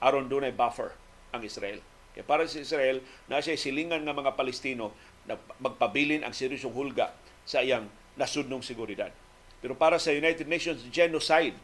Aron 0.01 0.31
dunay 0.31 0.53
buffer 0.55 0.95
ang 1.35 1.43
Israel. 1.45 1.83
Kay 2.17 2.25
para 2.25 2.49
sa 2.49 2.57
Israel 2.57 3.03
na 3.29 3.37
siya 3.37 3.53
silingan 3.53 4.01
nga 4.01 4.15
mga 4.15 4.33
Palestino 4.33 4.89
na 5.29 5.37
magpabilin 5.61 6.25
ang 6.25 6.33
seryosong 6.33 6.73
hulga 6.73 7.13
sa 7.45 7.61
iyang 7.61 7.85
nasudnong 8.17 8.65
seguridad. 8.65 9.13
Pero 9.61 9.77
para 9.77 10.01
sa 10.01 10.09
United 10.15 10.49
Nations 10.49 10.81
genocide 10.89 11.57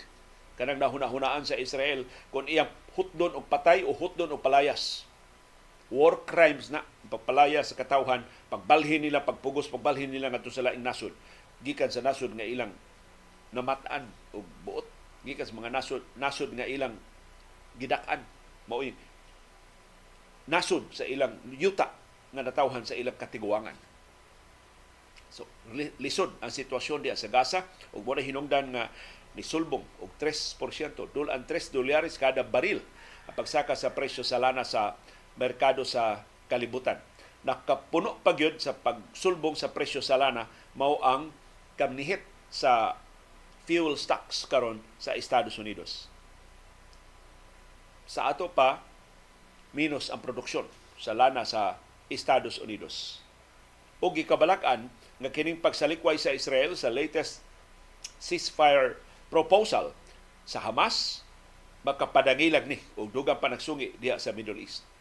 kanang 0.53 0.77
nahuna-hunaan 0.77 1.50
sa 1.50 1.58
Israel 1.58 2.05
kung 2.29 2.46
iyang 2.46 2.70
hutdon 2.93 3.34
og 3.34 3.50
patay 3.50 3.82
o 3.82 3.89
hutdon 3.89 4.29
og 4.29 4.46
palayas 4.46 5.10
war 5.93 6.25
crimes 6.25 6.73
na 6.73 6.81
pagpalaya 7.05 7.62
sa 7.62 7.77
katawhan 7.77 8.25
pagbalhin 8.50 9.05
nila 9.05 9.21
pagpugos 9.21 9.69
pagbalhin 9.69 10.09
nila 10.09 10.33
ngadto 10.33 10.50
sa 10.50 10.65
laing 10.65 10.81
nasod. 10.81 11.13
Gikan 11.62 11.93
sa 11.93 12.01
nasod 12.01 12.33
nga 12.33 12.41
ilang 12.41 12.73
namatan 13.53 14.09
og 14.33 14.41
buot. 14.65 14.89
Gikan 15.21 15.45
sa 15.45 15.53
mga 15.53 15.69
nasod 15.69 16.01
nasod 16.17 16.50
nga 16.57 16.65
ilang 16.65 16.97
gidak-an. 17.77 18.25
Nasod 20.50 20.89
sa 20.89 21.05
ilang 21.05 21.38
yuta 21.53 21.93
nga 22.33 22.41
natawhan 22.41 22.81
sa 22.81 22.97
ilang 22.97 23.13
katiguangan. 23.13 23.77
So 25.29 25.45
lisod 26.01 26.33
ang 26.41 26.50
sitwasyon 26.50 27.05
diya 27.05 27.13
sa 27.13 27.29
Gaza 27.29 27.69
ug 27.93 28.01
mo 28.01 28.17
hinungdan 28.17 28.73
nga 28.73 28.89
ni 29.33 29.41
sulbong 29.45 29.85
og 30.01 30.13
3% 30.21 30.57
dul 31.09 31.29
ang 31.29 31.45
3 31.45 31.73
dolyares 31.73 32.21
kada 32.21 32.45
baril 32.45 32.81
ang 33.25 33.33
pagsaka 33.33 33.73
sa 33.73 33.93
presyo 33.93 34.21
sa 34.21 34.38
lana 34.38 34.62
sa 34.62 34.93
merkado 35.39 35.81
sa 35.87 36.21
kalibutan 36.47 37.01
nakapuno 37.43 38.17
pa 38.23 38.31
gyud 38.31 38.57
sa 38.57 38.71
pagsulbong 38.71 39.53
sa 39.59 39.69
presyo 39.69 39.99
sa 39.99 40.15
lana 40.15 40.47
mao 40.79 40.97
ang 41.03 41.29
kamnihit 41.75 42.23
sa 42.47 42.95
fuel 43.67 43.99
stocks 43.99 44.47
karon 44.47 44.79
sa 44.99 45.15
Estados 45.15 45.59
Unidos. 45.59 46.07
Sa 48.07 48.31
ato 48.31 48.47
pa 48.51 48.83
minus 49.75 50.07
ang 50.07 50.23
produksyon 50.23 50.67
sa 50.99 51.11
lana 51.11 51.43
sa 51.43 51.79
Estados 52.07 52.59
Unidos. 52.59 53.19
O 54.03 54.11
gikabalakan 54.11 54.91
nga 55.19 55.31
kining 55.31 55.59
pagsalikway 55.59 56.19
sa 56.19 56.35
Israel 56.35 56.75
sa 56.75 56.91
latest 56.91 57.43
ceasefire 58.19 58.99
proposal 59.31 59.95
sa 60.43 60.63
Hamas 60.63 61.23
makapadangilag 61.83 62.67
ni 62.67 62.79
og 62.95 63.11
dugang 63.11 63.39
panagsungi 63.39 63.95
diha 63.99 64.15
sa 64.19 64.31
Middle 64.31 64.59
East. 64.63 64.92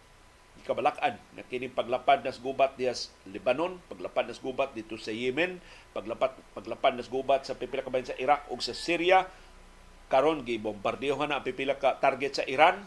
Kabalakan 0.63 1.19
na 1.35 1.43
kining 1.43 1.75
paglapad 1.75 2.23
nas 2.23 2.39
gubat 2.39 2.79
diha 2.79 2.95
sa 2.95 3.11
Lebanon, 3.27 3.83
paglapad 3.91 4.31
nas 4.31 4.39
gubat 4.39 4.71
dito 4.79 4.95
sa 4.95 5.11
Yemen, 5.11 5.59
paglapad 5.91 6.39
paglapad 6.55 6.95
nas 6.95 7.11
gubat 7.11 7.43
sa 7.43 7.59
pipila 7.59 7.83
ka 7.83 7.91
sa 8.07 8.15
Iraq 8.15 8.47
ug 8.47 8.63
sa 8.63 8.71
Syria, 8.71 9.27
karon 10.07 10.47
gi 10.47 10.63
bombardiyohan 10.63 11.35
na 11.35 11.43
ang 11.43 11.45
pipila 11.47 11.75
ka 11.75 11.99
target 11.99 12.39
sa 12.39 12.45
Iran. 12.47 12.79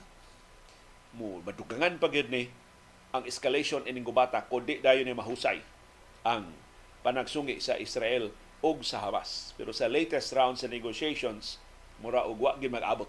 Mo 1.19 1.43
madugangan 1.43 1.99
pa 1.99 2.07
ni 2.07 2.47
ang 3.15 3.23
escalation 3.27 3.83
ining 3.87 4.03
gubata 4.03 4.43
kundi 4.47 4.83
dayon 4.83 5.07
ni 5.07 5.15
mahusay 5.15 5.59
ang 6.23 6.51
panagsungi 7.03 7.59
sa 7.59 7.75
Israel 7.75 8.31
ug 8.63 8.83
sa 8.83 9.03
Hamas. 9.03 9.51
Pero 9.59 9.75
sa 9.75 9.91
latest 9.91 10.31
round 10.31 10.59
sa 10.59 10.71
negotiations, 10.71 11.59
mura 11.99 12.23
og 12.23 12.39
wa 12.39 12.55
mag-abot 12.55 13.07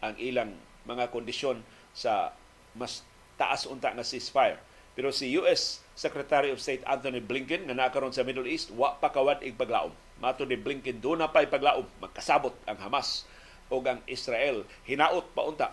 ang 0.00 0.16
ilang 0.16 0.56
mga 0.88 1.12
kondisyon 1.12 1.60
sa 1.92 2.32
mas 2.72 3.04
taas 3.40 3.64
unta 3.64 3.88
nga 3.88 4.04
ceasefire. 4.04 4.60
Pero 4.92 5.08
si 5.08 5.32
US 5.40 5.80
Secretary 5.96 6.52
of 6.52 6.60
State 6.60 6.84
Anthony 6.84 7.24
Blinken 7.24 7.64
nga 7.64 7.72
nakaroon 7.72 8.12
sa 8.12 8.20
Middle 8.20 8.44
East, 8.44 8.68
wa 8.76 9.00
pa 9.00 9.08
kawad 9.08 9.40
ig 9.40 9.56
paglaom. 9.56 9.96
Mato 10.20 10.44
ni 10.44 10.60
Blinken, 10.60 11.00
do 11.00 11.16
na 11.16 11.32
pa 11.32 11.40
paglaom. 11.48 11.88
Magkasabot 12.04 12.52
ang 12.68 12.76
Hamas 12.76 13.24
o 13.72 13.80
ang 13.80 14.04
Israel. 14.04 14.68
Hinaot 14.84 15.32
pa 15.32 15.42
unta. 15.48 15.68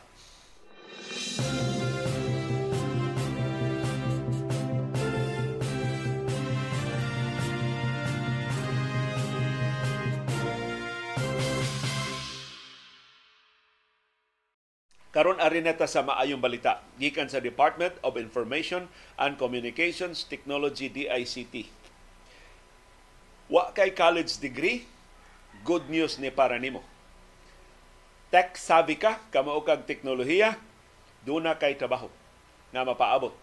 Karon 15.18 15.42
ari 15.42 15.66
neta 15.66 15.90
sa 15.90 16.06
maayong 16.06 16.38
balita 16.38 16.78
gikan 17.02 17.26
sa 17.26 17.42
Department 17.42 17.98
of 18.06 18.22
Information 18.22 18.86
and 19.18 19.34
Communications 19.42 20.22
Technology 20.22 20.94
DICT. 20.94 21.66
Wa 23.50 23.74
kay 23.74 23.98
college 23.98 24.38
degree, 24.38 24.86
good 25.66 25.90
news 25.90 26.22
ni 26.22 26.30
para 26.30 26.62
nimo. 26.62 26.86
Tech 28.30 28.62
savvy 28.62 28.94
ka, 28.94 29.18
kamao 29.34 29.66
kag 29.66 29.90
teknolohiya, 29.90 30.54
duna 31.26 31.58
kay 31.58 31.74
trabaho 31.74 32.14
nga 32.70 32.86
mapaabot. 32.86 33.34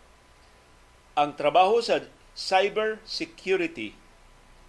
Ang 1.19 1.35
trabaho 1.35 1.83
sa 1.83 2.07
cyber 2.39 3.03
security 3.03 3.99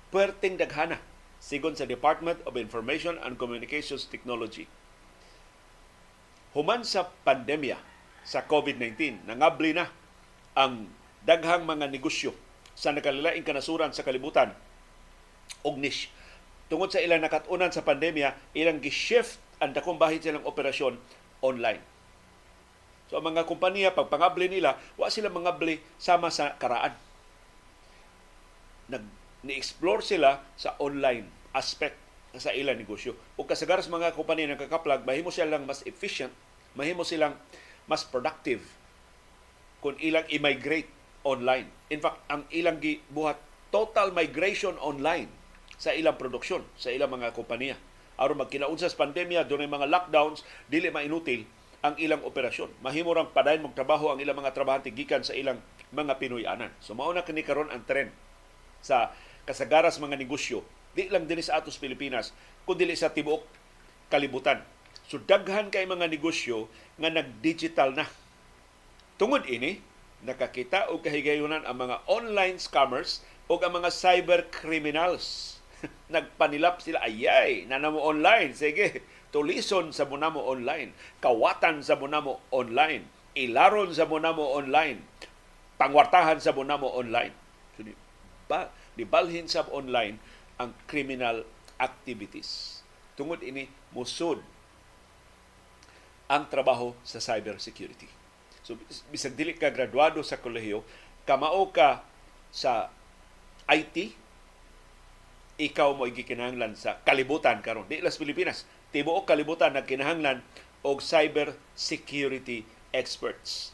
puwerteng 0.09 0.57
daghana 0.57 0.97
sigon 1.37 1.77
sa 1.77 1.85
Department 1.85 2.41
of 2.49 2.57
Information 2.57 3.21
and 3.21 3.37
Communications 3.37 4.09
Technology 4.09 4.65
human 6.55 6.87
sa 6.87 7.11
pandemya 7.27 7.75
sa 8.23 8.47
COVID-19, 8.47 9.27
nangabli 9.27 9.75
na 9.75 9.91
ang 10.55 10.87
daghang 11.27 11.67
mga 11.67 11.91
negosyo 11.91 12.31
sa 12.73 12.95
nakalilaing 12.95 13.43
kanasuran 13.43 13.91
sa 13.91 14.07
kalibutan 14.07 14.55
og 15.61 15.75
niche. 15.77 16.09
Tungod 16.71 16.89
sa 16.89 17.03
ilang 17.03 17.21
nakatunan 17.21 17.69
sa 17.69 17.85
pandemya, 17.85 18.55
ilang 18.57 18.81
gi-shift 18.81 19.37
ang 19.61 19.75
dakong 19.75 19.99
bahin 19.99 20.23
silang 20.23 20.47
operasyon 20.47 20.97
online. 21.43 21.83
So 23.11 23.21
ang 23.21 23.29
mga 23.29 23.45
kumpanya, 23.45 23.93
pag 23.93 24.09
pangabli 24.09 24.49
nila, 24.49 24.79
wa 24.97 25.11
sila 25.13 25.29
mangabli 25.29 25.77
sama 26.01 26.33
sa 26.33 26.57
karaan. 26.57 26.97
Nag, 28.89 29.05
ni-explore 29.45 30.01
sila 30.01 30.41
sa 30.57 30.73
online 30.81 31.29
aspect 31.53 32.04
sa 32.37 32.55
ilang 32.55 32.79
negosyo. 32.79 33.15
O 33.39 33.47
kasagaras 33.47 33.87
mga 33.91 34.13
kumpanya 34.13 34.55
nakakaplag, 34.55 35.03
mahimo 35.07 35.33
silang 35.33 35.63
mas 35.63 35.81
efficient 35.87 36.31
mahimo 36.75 37.07
silang 37.07 37.33
mas 37.87 38.03
productive 38.03 38.61
kung 39.79 39.95
ilang 40.03 40.27
i-migrate 40.29 40.91
online. 41.25 41.71
In 41.89 42.03
fact, 42.03 42.21
ang 42.29 42.45
ilang 42.51 42.77
gibuhat 42.77 43.39
total 43.71 44.11
migration 44.11 44.75
online 44.83 45.31
sa 45.75 45.95
ilang 45.95 46.19
produksyon, 46.19 46.61
sa 46.77 46.91
ilang 46.91 47.11
mga 47.11 47.33
kompanya. 47.33 47.79
Aron 48.15 48.39
magkinaunsa 48.39 48.87
sa 48.87 49.01
pandemya, 49.01 49.43
doon 49.43 49.67
mga 49.67 49.91
lockdowns, 49.91 50.45
dili 50.71 50.87
mainutil 50.87 51.43
ang 51.83 51.99
ilang 51.99 52.23
operasyon. 52.23 52.71
Mahimo 52.79 53.11
rang 53.11 53.29
padayon 53.29 53.67
magtrabaho 53.67 54.15
ang 54.15 54.19
ilang 54.23 54.39
mga 54.39 54.55
trabahante 54.55 54.89
gikan 54.89 55.21
sa 55.21 55.35
ilang 55.35 55.59
mga 55.91 56.17
Pinoy-anan. 56.17 56.71
So 56.81 56.97
mao 56.97 57.11
na 57.13 57.27
kini 57.27 57.45
karon 57.45 57.69
ang 57.69 57.85
trend 57.85 58.09
sa 58.81 59.13
kasagaras 59.45 60.01
mga 60.01 60.17
negosyo, 60.17 60.65
di 60.95 61.11
lang 61.11 61.27
dinhi 61.27 61.43
sa 61.43 61.59
atos 61.59 61.75
Pilipinas, 61.77 62.31
kundi 62.63 62.87
sa 62.95 63.11
tibuok 63.11 63.43
kalibutan 64.07 64.63
So 65.05 65.21
daghan 65.21 65.69
kay 65.69 65.85
mga 65.85 66.09
negosyo 66.09 66.65
nga 66.97 67.13
nag-digital 67.13 67.93
na. 67.93 68.09
Tungod 69.21 69.45
ini, 69.45 69.79
nakakita 70.25 70.89
og 70.89 71.05
kahigayunan 71.05 71.61
ang 71.63 71.77
mga 71.77 72.01
online 72.09 72.57
scammers 72.57 73.21
o 73.45 73.61
ang 73.61 73.77
mga 73.77 73.93
cyber 73.93 74.49
criminals. 74.49 75.57
Nagpanilap 76.13 76.81
sila, 76.81 77.05
ayay, 77.05 77.69
nanamo 77.69 78.01
online. 78.01 78.57
Sige, 78.57 79.05
tulison 79.29 79.93
sa 79.93 80.09
munamo 80.09 80.41
online. 80.41 80.97
Kawatan 81.21 81.85
sa 81.85 81.93
munamo 82.01 82.41
online. 82.49 83.05
Ilaron 83.37 83.93
sa 83.93 84.09
munamo 84.09 84.57
online. 84.57 85.05
Pangwartahan 85.77 86.41
sa 86.41 86.49
munamo 86.49 86.89
online. 86.97 87.35
So, 87.77 87.85
di, 87.85 87.93
ba, 88.49 88.73
balhin 89.05 89.45
sa 89.45 89.67
online 89.69 90.17
ang 90.61 90.71
criminal 90.87 91.43
activities. 91.79 92.81
Tungod 93.15 93.43
ini, 93.43 93.67
musod 93.91 94.39
ang 96.25 96.49
trabaho 96.49 96.97
sa 97.05 97.21
cyber 97.21 97.61
security. 97.61 98.09
So 98.65 98.73
bisag 99.13 99.37
dili 99.37 99.53
ka 99.53 99.69
graduado 99.69 100.25
sa 100.25 100.41
kolehiyo, 100.41 100.81
kamao 101.29 101.69
ka 101.69 102.01
sa 102.49 102.89
IT, 103.69 104.17
ikaw 105.55 105.93
mo 105.95 106.09
gikinahanglan 106.09 106.73
sa 106.73 106.99
kalibutan 107.05 107.61
karon. 107.61 107.87
Di 107.87 108.01
las 108.01 108.17
Pilipinas, 108.17 108.65
tibuok 108.89 109.29
kalibutan 109.29 109.77
na 109.77 109.85
kinahanglan 109.85 110.41
og 110.81 110.99
cyber 110.99 111.53
security 111.77 112.65
experts. 112.89 113.71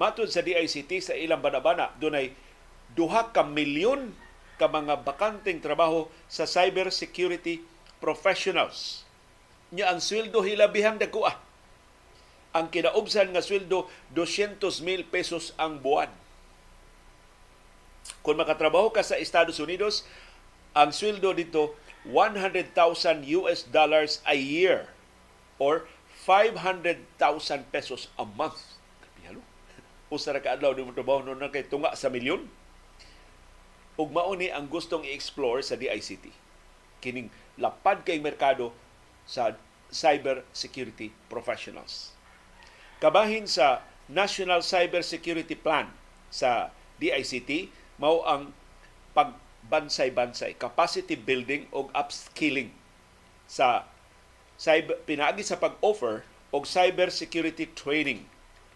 Matod 0.00 0.32
sa 0.32 0.40
DICT 0.40 1.02
sa 1.02 1.14
ilang 1.18 1.44
banabana, 1.44 1.92
dunay 2.00 2.32
duha 2.94 3.34
ka 3.34 3.44
milyon 3.44 4.14
ka 4.60 4.68
mga 4.68 5.00
bakanteng 5.00 5.64
trabaho 5.64 6.12
sa 6.28 6.44
cyber 6.44 6.92
security 6.92 7.64
professionals. 7.96 9.08
Nya 9.72 9.88
ang 9.88 10.04
sweldo 10.04 10.44
hilabihang 10.44 11.00
dakuha 11.00 11.48
ang 12.50 12.66
kinaubsan 12.66 13.30
nga 13.30 13.42
sweldo 13.42 13.86
200 14.14 14.58
mil 14.82 15.06
pesos 15.06 15.54
ang 15.54 15.78
buwan. 15.78 16.10
Kung 18.26 18.36
makatrabaho 18.36 18.90
ka 18.90 19.06
sa 19.06 19.16
Estados 19.16 19.62
Unidos, 19.62 20.02
ang 20.74 20.90
sweldo 20.90 21.30
dito 21.30 21.78
100,000 22.08 22.74
US 23.38 23.68
dollars 23.70 24.18
a 24.26 24.34
year 24.34 24.90
or 25.62 25.86
500,000 26.26 27.06
pesos 27.70 28.10
a 28.18 28.26
month. 28.26 28.76
Kapihalo. 28.98 29.40
Usa 30.10 30.34
ra 30.34 30.42
ka 30.42 30.58
adlaw 30.58 30.74
mo 30.82 30.90
trabaho 30.90 31.22
no 31.22 31.38
kay 31.54 31.64
tunga 31.64 31.94
sa 31.94 32.10
milyon. 32.10 32.50
Ug 33.98 34.12
mao 34.14 34.34
ni 34.38 34.52
ang 34.52 34.70
gustong 34.70 35.02
i-explore 35.06 35.62
sa 35.64 35.74
DICT. 35.74 36.30
Kining 37.02 37.32
lapad 37.58 38.06
kay 38.06 38.20
merkado 38.22 38.70
sa 39.26 39.56
cyber 39.90 40.46
security 40.54 41.10
professionals. 41.26 42.14
Kabahin 43.02 43.48
sa 43.48 43.82
National 44.10 44.62
Cyber 44.62 45.02
Security 45.02 45.54
Plan 45.54 45.90
sa 46.30 46.70
DICT 47.00 47.72
mao 47.98 48.22
ang 48.26 48.54
pagbansay-bansay, 49.16 50.54
capacity 50.60 51.18
building 51.18 51.66
o 51.74 51.90
upskilling 51.90 52.70
sa 53.50 53.88
cyber, 54.54 55.00
pinagi 55.08 55.42
sa 55.42 55.58
pag-offer 55.58 56.22
og 56.54 56.66
cyber 56.66 57.10
security 57.10 57.66
training 57.74 58.26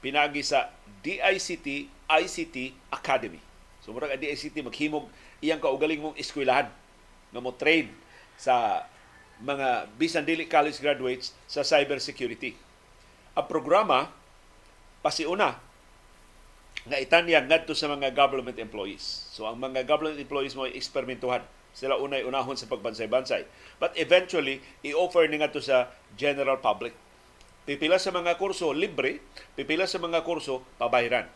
pinagi 0.05 0.45
sa 0.45 0.69
DICT 1.01 1.89
ICT 2.05 2.57
Academy. 2.93 3.41
So 3.85 3.93
murag 3.93 4.17
ang 4.17 4.23
DICT 4.25 4.65
maghimog 4.65 5.13
iyang 5.45 5.61
kaugaling 5.61 6.01
mong 6.01 6.17
eskwelahan 6.17 6.73
nga 7.31 7.41
mo 7.45 7.53
train 7.53 7.93
sa 8.41 8.87
mga 9.45 9.93
bisan 10.01 10.25
dili 10.25 10.49
college 10.49 10.81
graduates 10.81 11.37
sa 11.45 11.61
cyber 11.61 12.01
security 12.01 12.57
ang 13.37 13.45
programa 13.45 14.09
pasiuna 15.05 15.61
nga 16.89 16.97
itanyag 16.97 17.45
ngadto 17.45 17.77
sa 17.77 17.89
mga 17.89 18.13
government 18.13 18.57
employees. 18.61 19.29
So 19.33 19.45
ang 19.45 19.61
mga 19.61 19.85
government 19.85 20.21
employees 20.21 20.57
mo 20.57 20.65
eksperimentuhan 20.65 21.45
Sila 21.75 21.99
unay 21.99 22.23
unahon 22.23 22.55
sa 22.55 22.71
pagbansay-bansay. 22.71 23.51
But 23.83 23.99
eventually, 23.99 24.63
i-offer 24.87 25.27
ni 25.27 25.43
to 25.51 25.59
sa 25.59 25.91
general 26.15 26.63
public. 26.63 26.95
Pipila 27.67 27.99
sa 27.99 28.15
mga 28.15 28.39
kurso 28.39 28.71
libre, 28.71 29.19
pipila 29.59 29.91
sa 29.91 29.99
mga 29.99 30.23
kurso 30.23 30.63
pabayaran. 30.79 31.27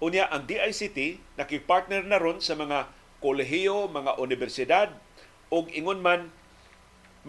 Unya 0.00 0.26
ang 0.32 0.48
DICT 0.48 1.20
nakipartner 1.36 2.02
na 2.08 2.16
ron 2.16 2.40
sa 2.40 2.56
mga 2.56 2.88
kolehiyo, 3.20 3.88
mga 3.92 4.16
universidad 4.16 4.88
ug 5.52 5.68
ingon 5.70 6.00
man 6.00 6.32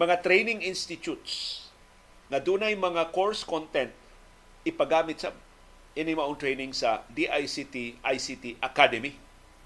mga 0.00 0.24
training 0.24 0.64
institutes 0.64 1.68
na 2.32 2.40
dunay 2.40 2.72
mga 2.72 3.12
course 3.12 3.44
content 3.44 3.92
ipagamit 4.64 5.20
sa 5.20 5.36
ini 5.92 6.16
training 6.40 6.72
sa 6.72 7.04
DICT 7.12 8.00
ICT 8.00 8.56
Academy 8.64 9.12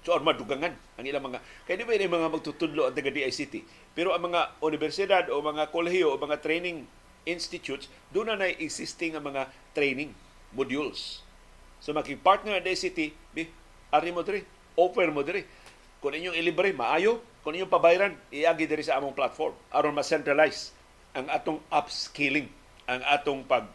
So, 0.07 0.15
ang 0.15 0.23
madugangan 0.23 0.71
ang 0.71 1.03
ilang 1.03 1.27
mga, 1.27 1.43
kaya 1.67 1.75
di 1.75 1.83
ba 1.83 1.91
yung 1.99 2.15
mga 2.15 2.31
magtutudlo 2.31 2.87
ang 2.87 2.95
taga 2.95 3.11
DICT. 3.11 3.67
Pero 3.91 4.15
ang 4.15 4.31
mga 4.31 4.55
universidad 4.63 5.27
o 5.27 5.43
mga 5.43 5.67
kolehiyo 5.67 6.15
o 6.15 6.19
mga 6.21 6.39
training 6.39 6.87
institutes, 7.27 7.91
doon 8.15 8.39
na 8.39 8.47
existing 8.47 9.19
ang 9.19 9.27
mga 9.27 9.51
training 9.75 10.15
modules. 10.55 11.26
So, 11.81 11.93
makipart 11.93 12.43
ang 12.43 12.57
DICT, 12.59 13.13
bi, 13.33 13.47
ari 13.93 14.09
mo 14.11 14.25
diri, 14.25 14.41
offer 14.75 15.09
mo 15.13 15.21
diri. 15.21 15.45
Kung 16.01 16.13
inyong 16.13 16.37
ilibre, 16.37 16.73
maayo. 16.73 17.21
Kung 17.41 17.55
inyong 17.55 17.71
pabayaran, 17.71 18.13
iagi 18.33 18.67
diri 18.67 18.83
sa 18.83 18.99
among 18.99 19.15
platform 19.15 19.55
aron 19.71 19.95
ma-centralize 19.95 20.75
ang 21.15 21.31
atong 21.31 21.63
upskilling, 21.71 22.51
ang 22.91 22.99
atong 23.07 23.47
pag 23.47 23.71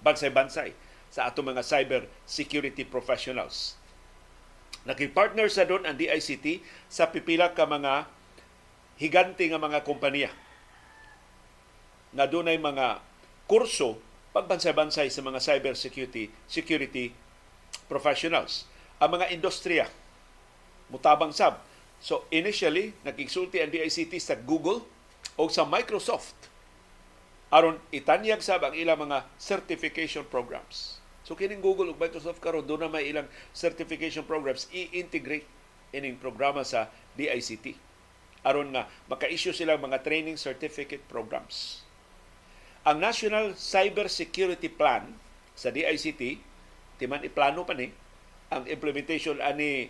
bansay-bansay 0.00 0.70
sa 1.10 1.26
atong 1.26 1.50
mga 1.50 1.66
cyber 1.66 2.06
security 2.22 2.86
professionals 2.86 3.80
Nakipartner 4.88 5.52
sa 5.52 5.68
doon 5.68 5.84
ang 5.84 5.92
DICT 5.92 6.64
sa 6.88 7.12
pipila 7.12 7.52
ka 7.52 7.68
mga 7.68 8.08
higante 8.96 9.44
nga 9.44 9.60
mga 9.60 9.84
kompanya 9.84 10.32
na 12.16 12.24
dunay 12.24 12.56
mga 12.56 13.04
kurso 13.44 14.00
pagbansay-bansay 14.32 15.12
sa 15.12 15.20
mga 15.20 15.40
cyber 15.42 15.76
security 15.76 16.32
security 16.48 17.12
professionals. 17.90 18.68
Ang 19.00 19.20
mga 19.20 19.32
industriya 19.32 19.86
mutabang 20.90 21.32
sab. 21.34 21.62
So 22.02 22.26
initially 22.32 22.96
nakigsulti 23.06 23.62
ang 23.62 23.70
DICT 23.70 24.18
sa 24.18 24.34
Google 24.36 24.84
o 25.36 25.46
sa 25.48 25.64
Microsoft 25.68 26.36
aron 27.50 27.82
itanyag 27.90 28.42
sab 28.42 28.62
ang 28.62 28.74
ilang 28.78 29.10
mga 29.10 29.26
certification 29.36 30.22
programs 30.22 31.00
So 31.30 31.38
kining 31.38 31.62
Google 31.62 31.94
ug 31.94 32.00
Microsoft 32.00 32.42
karon 32.42 32.66
do 32.66 32.74
na 32.74 32.90
may 32.90 33.06
ilang 33.06 33.30
certification 33.54 34.26
programs 34.26 34.66
i-integrate 34.74 35.46
ining 35.94 36.18
programa 36.18 36.66
sa 36.66 36.90
DICT 37.14 37.78
aron 38.42 38.74
nga 38.74 38.90
maka-issue 39.06 39.54
sila 39.54 39.76
mga 39.76 40.02
training 40.02 40.40
certificate 40.40 41.04
programs. 41.06 41.86
Ang 42.82 42.98
National 43.04 43.54
Cyber 43.54 44.08
Security 44.08 44.66
Plan 44.72 45.12
sa 45.52 45.70
DICT 45.70 46.40
timan 47.00 47.24
iplano 47.24 47.64
pa 47.64 47.72
ni 47.72 47.88
ang 48.52 48.68
implementation 48.68 49.40
ani 49.40 49.88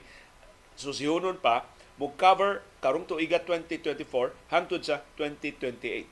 susihonon 0.78 1.42
pa 1.42 1.66
mo 1.98 2.14
cover 2.14 2.62
karong 2.80 3.04
tuiga 3.04 3.42
2024 3.44 4.32
hangtod 4.48 4.80
sa 4.80 5.04
2028. 5.18 6.08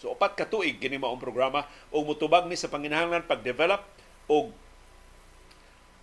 So 0.00 0.14
upat 0.14 0.38
ka 0.38 0.46
tuig 0.48 0.80
kini 0.80 0.96
maong 0.96 1.20
programa 1.20 1.68
o 1.92 2.06
mutubag 2.06 2.48
ni 2.48 2.56
sa 2.56 2.70
panginahanglan 2.70 3.28
pag-develop 3.28 3.84
og 4.30 4.54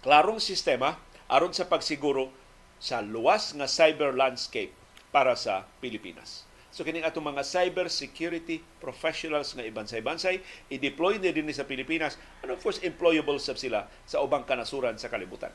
klarong 0.03 0.43
sistema 0.43 0.99
aron 1.32 1.56
sa 1.56 1.65
pagsiguro 1.65 2.29
sa 2.77 2.99
luwas 2.99 3.56
nga 3.56 3.65
cyber 3.65 4.12
landscape 4.12 4.75
para 5.10 5.34
sa 5.39 5.65
Pilipinas. 5.79 6.45
So 6.74 6.82
kining 6.82 7.06
atong 7.06 7.30
mga 7.30 7.46
cyber 7.46 7.86
security 7.86 8.66
professionals 8.82 9.54
nga 9.54 9.62
ibansay-bansay 9.62 10.42
i-deploy 10.74 11.22
na 11.22 11.30
din 11.30 11.46
sa 11.54 11.70
Pilipinas 11.70 12.18
and 12.42 12.50
of 12.50 12.58
course 12.66 12.82
employable 12.82 13.38
sab 13.38 13.62
sila 13.62 13.86
sa 14.10 14.26
ubang 14.26 14.42
kanasuran 14.42 14.98
sa 14.98 15.14
kalibutan. 15.14 15.54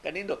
Kanindot 0.00 0.40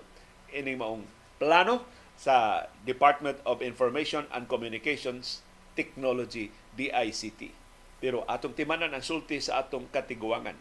ining 0.56 0.80
maong 0.80 1.04
plano 1.36 1.84
sa 2.16 2.64
Department 2.88 3.44
of 3.44 3.60
Information 3.60 4.24
and 4.32 4.48
Communications 4.48 5.44
Technology 5.76 6.48
DICT. 6.72 7.52
Pero 8.00 8.24
atong 8.24 8.56
timanan 8.56 8.96
ang 8.96 9.04
sulti 9.04 9.36
sa 9.36 9.60
atong 9.60 9.84
katiguangan 9.92 10.56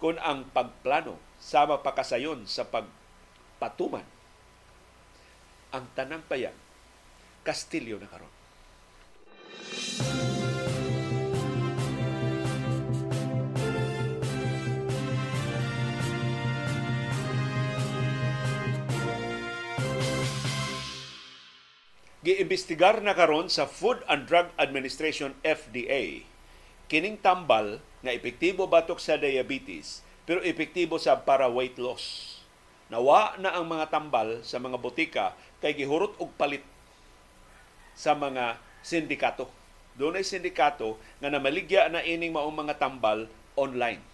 kung 0.00 0.16
ang 0.20 0.48
pagplano 0.48 1.20
sama 1.36 1.84
pakasayon 1.84 2.48
sa 2.48 2.64
pagpatuman 2.68 4.04
ang 5.76 5.84
tanang 5.92 6.24
payan 6.24 6.56
Kastilyo 7.46 8.02
na 8.02 8.10
karon. 8.10 8.32
Giimbestigar 22.26 23.06
na 23.06 23.14
karon 23.14 23.46
sa 23.46 23.70
Food 23.70 24.02
and 24.10 24.26
Drug 24.26 24.50
Administration 24.58 25.38
FDA 25.46 26.26
kining 26.90 27.18
tambal 27.22 27.82
nga 28.02 28.10
epektibo 28.14 28.66
batok 28.66 28.98
sa 28.98 29.14
diabetes 29.14 30.02
pero 30.26 30.42
epektibo 30.42 30.98
sa 30.98 31.22
para 31.22 31.46
weight 31.46 31.78
loss. 31.78 32.34
Nawa 32.90 33.38
na 33.38 33.54
ang 33.54 33.70
mga 33.70 33.94
tambal 33.94 34.42
sa 34.42 34.58
mga 34.58 34.78
botika 34.78 35.38
kay 35.62 35.74
gihurot 35.74 36.18
og 36.18 36.34
palit 36.34 36.66
sa 37.96 38.12
mga 38.12 38.60
sindikato. 38.84 39.48
Doon 39.96 40.20
ay 40.20 40.24
sindikato 40.28 41.00
nga 41.18 41.32
namaligya 41.32 41.88
na 41.88 42.04
ining 42.04 42.36
maong 42.36 42.52
mga 42.52 42.76
tambal 42.76 43.26
online. 43.56 44.04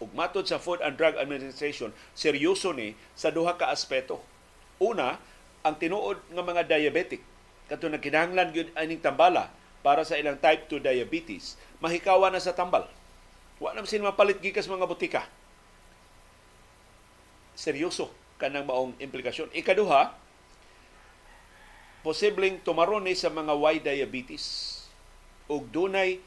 Ug 0.00 0.12
matod 0.12 0.44
sa 0.44 0.60
Food 0.60 0.84
and 0.84 0.96
Drug 0.96 1.16
Administration, 1.16 1.92
seryoso 2.12 2.76
ni 2.76 2.92
sa 3.16 3.32
duha 3.32 3.56
ka 3.56 3.72
aspeto. 3.72 4.20
Una, 4.80 5.16
ang 5.64 5.76
tinuod 5.76 6.20
nga 6.32 6.44
mga 6.44 6.68
diabetic 6.68 7.20
kadto 7.70 7.86
nagkinahanglan 7.86 8.50
gyud 8.50 8.74
aning 8.74 8.98
tambala 8.98 9.46
para 9.86 10.02
sa 10.02 10.18
ilang 10.18 10.34
type 10.42 10.66
2 10.66 10.82
diabetes, 10.82 11.54
mahikawa 11.78 12.26
na 12.34 12.42
sa 12.42 12.50
tambal. 12.50 12.90
Wa 13.62 13.70
na 13.72 13.86
sila 13.86 14.10
mapalit 14.10 14.42
gikas 14.42 14.66
mga 14.66 14.90
butika. 14.90 15.22
Seryoso 17.54 18.10
kanang 18.42 18.66
maong 18.66 18.98
implikasyon. 18.98 19.54
Ikaduha, 19.54 20.10
posibleng 22.00 22.60
tumaron 22.64 23.04
ni 23.04 23.12
sa 23.12 23.28
mga 23.28 23.52
Y 23.52 23.76
diabetes 23.84 24.44
ug 25.50 25.66
dunay 25.68 26.22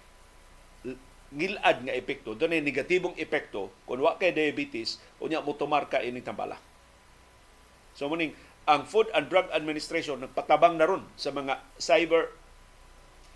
ngilad 1.34 1.78
nga 1.82 1.94
epekto, 1.98 2.38
dunay 2.38 2.62
negatibong 2.62 3.18
epekto 3.18 3.74
kung 3.90 3.98
wa 4.04 4.20
kay 4.22 4.30
diabetes 4.36 5.02
unya 5.18 5.42
mo 5.42 5.58
tumar 5.58 5.90
ka 5.90 6.04
ini 6.06 6.22
tambala. 6.22 6.62
So 7.98 8.06
muning 8.06 8.38
ang 8.70 8.86
Food 8.86 9.10
and 9.12 9.28
Drug 9.28 9.50
Administration 9.50 10.22
nagpatabang 10.22 10.78
na 10.78 10.86
ron 10.86 11.04
sa 11.18 11.34
mga 11.34 11.58
cyber 11.82 12.32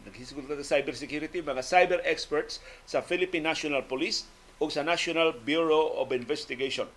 naghisgot 0.07 0.47
sa 0.47 0.77
cybersecurity, 0.77 1.43
mga 1.43 1.65
cyber 1.65 1.99
experts 2.07 2.63
sa 2.87 3.03
Philippine 3.03 3.43
National 3.43 3.83
Police 3.83 4.23
o 4.61 4.71
sa 4.71 4.85
National 4.85 5.35
Bureau 5.35 5.99
of 5.99 6.15
Investigation 6.15 6.87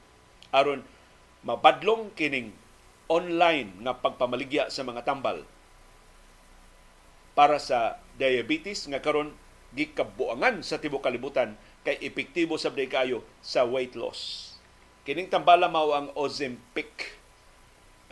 aron 0.54 0.86
mabadlong 1.42 2.12
kining 2.14 2.52
online 3.10 3.74
nga 3.82 3.98
pagpamaligya 3.98 4.70
sa 4.70 4.86
mga 4.86 5.02
tambal 5.02 5.42
para 7.34 7.58
sa 7.58 7.98
diabetes 8.14 8.86
nga 8.86 9.02
karon 9.02 9.34
gikabuangan 9.74 10.62
sa 10.62 10.78
tibuok 10.78 11.10
kalibutan 11.10 11.58
kay 11.82 11.98
epektibo 11.98 12.54
sa 12.54 12.70
kayo 12.70 13.26
sa 13.42 13.66
weight 13.66 13.98
loss. 13.98 14.54
Kining 15.02 15.32
tambala 15.32 15.66
mao 15.66 15.96
ang 15.96 16.12
Ozempic. 16.14 17.18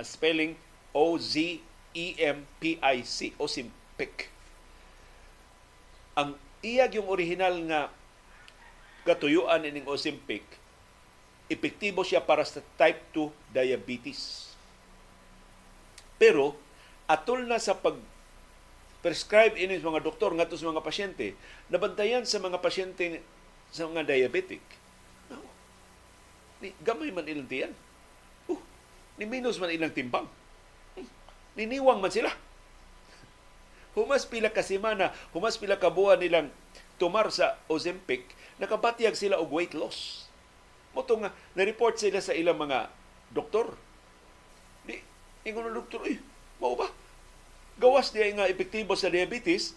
Ang 0.01 0.07
spelling 0.09 0.53
O 0.91 1.15
Z 1.21 1.61
E 1.93 2.07
M 2.19 2.47
P 2.59 2.81
I 2.81 3.05
C 3.07 3.35
Ozempic 3.37 4.35
ang 6.19 6.35
iyag 6.67 6.99
yung 6.99 7.07
original 7.07 7.55
nga 7.71 7.95
katuyuan 9.07 9.63
ining 9.63 9.87
Ozempic, 9.87 10.43
epektibo 11.47 12.03
siya 12.03 12.19
para 12.19 12.43
sa 12.43 12.59
type 12.75 12.99
2 13.15 13.31
diabetes. 13.55 14.48
Pero 16.19 16.59
atol 17.07 17.47
na 17.47 17.63
sa 17.63 17.79
pag 17.79 17.97
prescribe 19.01 19.55
ini 19.55 19.79
mga 19.79 20.03
doktor 20.03 20.35
ngadto 20.35 20.59
sa 20.59 20.69
mga 20.69 20.83
pasyente, 20.83 21.39
nabantayan 21.71 22.27
sa 22.27 22.43
mga 22.43 22.59
pasyente 22.59 23.23
sa 23.71 23.87
mga 23.87 24.11
diabetic. 24.11 24.61
No. 25.31 25.39
Ni 26.59 26.75
gamay 26.83 27.15
man 27.15 27.31
ilang 27.31 27.47
tiyan. 27.47 27.73
Uh, 28.51 28.59
ni 29.17 29.25
minus 29.25 29.63
man 29.63 29.71
ilang 29.71 29.95
timbang. 29.95 30.27
Hmm. 30.99 31.09
Niniwang 31.55 32.03
man 32.03 32.11
sila 32.11 32.35
humas 33.99 34.27
pila 34.27 34.51
ka 34.51 34.63
semana, 34.67 35.15
humas 35.35 35.59
pila 35.59 35.79
ka 35.79 35.91
buwan 35.91 36.19
nilang 36.19 36.51
tumar 36.99 37.31
sa 37.31 37.59
Ozempic, 37.71 38.35
nakabatyag 38.59 39.15
sila 39.15 39.39
og 39.39 39.55
weight 39.55 39.73
loss. 39.73 40.27
Moto 40.93 41.15
nga, 41.23 41.31
na-report 41.55 41.99
sila 41.99 42.19
sa 42.19 42.35
ilang 42.35 42.59
mga 42.59 42.91
doktor. 43.31 43.79
Ingon 45.49 45.73
ng 45.73 45.79
doktor, 45.81 46.05
eh, 46.05 46.21
Mao 46.61 46.77
ba? 46.77 46.93
Gawas 47.79 48.13
diya 48.13 48.29
nga 48.37 48.51
epektibo 48.51 48.93
sa 48.99 49.09
diabetes, 49.09 49.73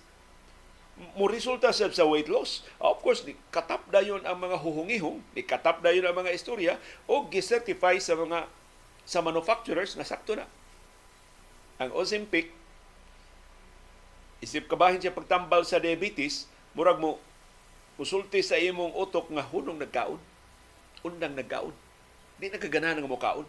mo 1.16 1.26
resulta 1.26 1.72
sa, 1.74 1.90
sa 1.90 2.06
weight 2.06 2.30
loss. 2.30 2.66
Of 2.78 3.02
course, 3.02 3.26
ni 3.26 3.34
katap 3.50 3.88
dayon 3.90 4.22
ang 4.28 4.38
mga 4.38 4.60
huhungihong, 4.60 5.22
ni 5.34 5.42
katap 5.42 5.82
dayon 5.82 6.06
ang 6.06 6.18
mga 6.18 6.34
istorya 6.34 6.78
o 7.10 7.26
gisertify 7.30 7.98
sa 7.98 8.14
mga 8.14 8.46
sa 9.02 9.24
manufacturers 9.24 9.98
na 9.98 10.06
sakto 10.06 10.38
na. 10.38 10.46
Ang 11.82 11.90
Ozempic 11.98 12.54
isip 14.42 14.66
kabahin 14.66 15.02
siya 15.02 15.14
pagtambal 15.14 15.66
sa 15.66 15.78
diabetes, 15.82 16.50
murag 16.74 16.98
mo 16.98 17.22
musulti 17.98 18.42
sa 18.42 18.58
imong 18.58 18.94
utok 18.98 19.30
nga 19.30 19.46
hunong 19.46 19.78
nagkaon. 19.78 20.22
Undang 21.06 21.38
nagkaon. 21.38 21.74
Di 22.42 22.50
nagkagana 22.50 22.98
nga 22.98 23.10
mo 23.10 23.22
kaon. 23.22 23.46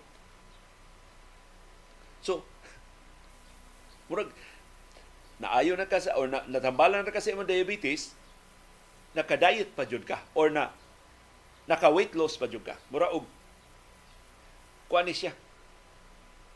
So, 2.23 2.47
murag 4.07 4.31
naayo 5.43 5.75
na 5.75 5.91
ka 5.91 5.99
sa 5.99 6.15
or 6.15 6.31
na, 6.31 6.47
natambalan 6.47 7.03
na 7.03 7.11
ka 7.11 7.19
sa 7.19 7.35
imong 7.35 7.51
diabetes, 7.51 8.15
naka-diet 9.19 9.75
pa 9.75 9.83
jud 9.83 10.07
ka 10.07 10.23
or 10.39 10.49
na 10.49 10.71
naka-weight 11.67 12.15
loss 12.15 12.39
pa 12.39 12.47
jud 12.47 12.63
ka. 12.63 12.79
Mura 12.95 13.11
og 13.11 13.27
kuan 14.87 15.11
siya 15.11 15.35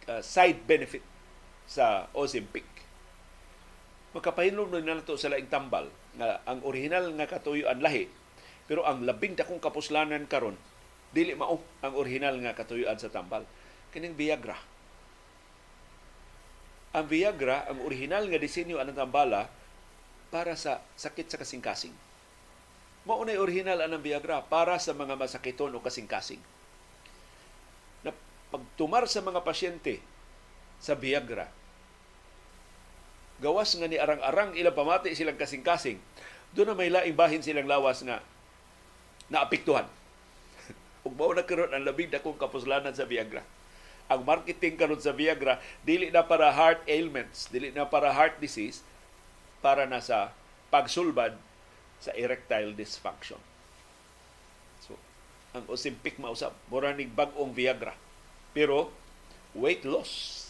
uh, 0.06 0.22
side 0.22 0.62
benefit 0.64 1.02
sa 1.66 2.06
Ozempic. 2.14 2.64
Magkapahinom 4.14 4.70
na 4.70 4.80
nato 4.80 5.18
sa 5.18 5.28
laing 5.28 5.50
tambal 5.50 5.90
nga 6.16 6.40
ang 6.48 6.62
original 6.64 7.10
nga 7.18 7.28
katuyuan 7.28 7.82
lahi 7.82 8.08
pero 8.66 8.82
ang 8.82 9.04
labing 9.04 9.36
dakong 9.36 9.60
kapuslanan 9.60 10.24
karon 10.26 10.56
dili 11.12 11.36
mao 11.36 11.60
ang 11.84 11.94
original 11.94 12.34
nga 12.40 12.56
katuyuan 12.56 12.96
sa 12.96 13.12
tambal 13.12 13.44
kining 13.92 14.16
Viagra 14.16 14.56
ang 16.96 17.04
Viagra, 17.12 17.68
ang 17.68 17.84
original 17.84 18.24
nga 18.24 18.40
disenyo 18.40 18.80
anang 18.80 18.96
tambala 18.96 19.52
para 20.32 20.56
sa 20.56 20.80
sakit 20.96 21.28
sa 21.28 21.36
kasing-kasing. 21.36 21.92
Mao 23.04 23.20
na 23.20 23.36
original 23.36 23.84
anang 23.84 24.00
Viagra 24.00 24.40
para 24.40 24.80
sa 24.80 24.96
mga 24.96 25.12
masakiton 25.12 25.76
o 25.76 25.84
kasing-kasing. 25.84 26.40
Na 28.00 28.16
pagtumar 28.48 29.04
sa 29.12 29.20
mga 29.20 29.44
pasyente 29.44 30.00
sa 30.80 30.96
Viagra, 30.96 31.52
gawas 33.44 33.76
nga 33.76 33.84
ni 33.84 34.00
arang-arang 34.00 34.56
ilang 34.56 34.72
pamati 34.72 35.12
silang 35.12 35.36
kasing-kasing, 35.36 36.00
doon 36.56 36.72
na 36.72 36.80
may 36.80 36.88
laing 36.88 37.12
bahin 37.12 37.44
silang 37.44 37.68
lawas 37.68 38.00
nga 38.00 38.24
naapektuhan. 39.28 39.84
Ug 41.04 41.12
mao 41.12 41.28
na 41.36 41.44
karon 41.44 41.76
ang 41.76 41.84
labing 41.84 42.08
dakong 42.08 42.40
kapuslanan 42.40 42.96
sa 42.96 43.04
Viagra 43.04 43.44
ang 44.06 44.22
marketing 44.22 44.78
karon 44.78 45.02
sa 45.02 45.14
Viagra 45.14 45.58
dili 45.82 46.10
na 46.10 46.22
para 46.22 46.50
heart 46.54 46.82
ailments, 46.86 47.50
dili 47.50 47.74
na 47.74 47.86
para 47.86 48.14
heart 48.14 48.38
disease, 48.38 48.82
para 49.58 49.86
na 49.86 49.98
sa 49.98 50.30
pagsulbad 50.70 51.34
sa 51.98 52.14
erectile 52.14 52.76
dysfunction. 52.76 53.40
So, 54.84 54.94
ang 55.56 55.66
Ozempic 55.66 56.20
mausap, 56.22 56.54
mura 56.70 56.94
ning 56.94 57.10
bag-ong 57.10 57.50
Viagra. 57.50 57.94
Pero 58.54 58.94
weight 59.56 59.82
loss 59.88 60.44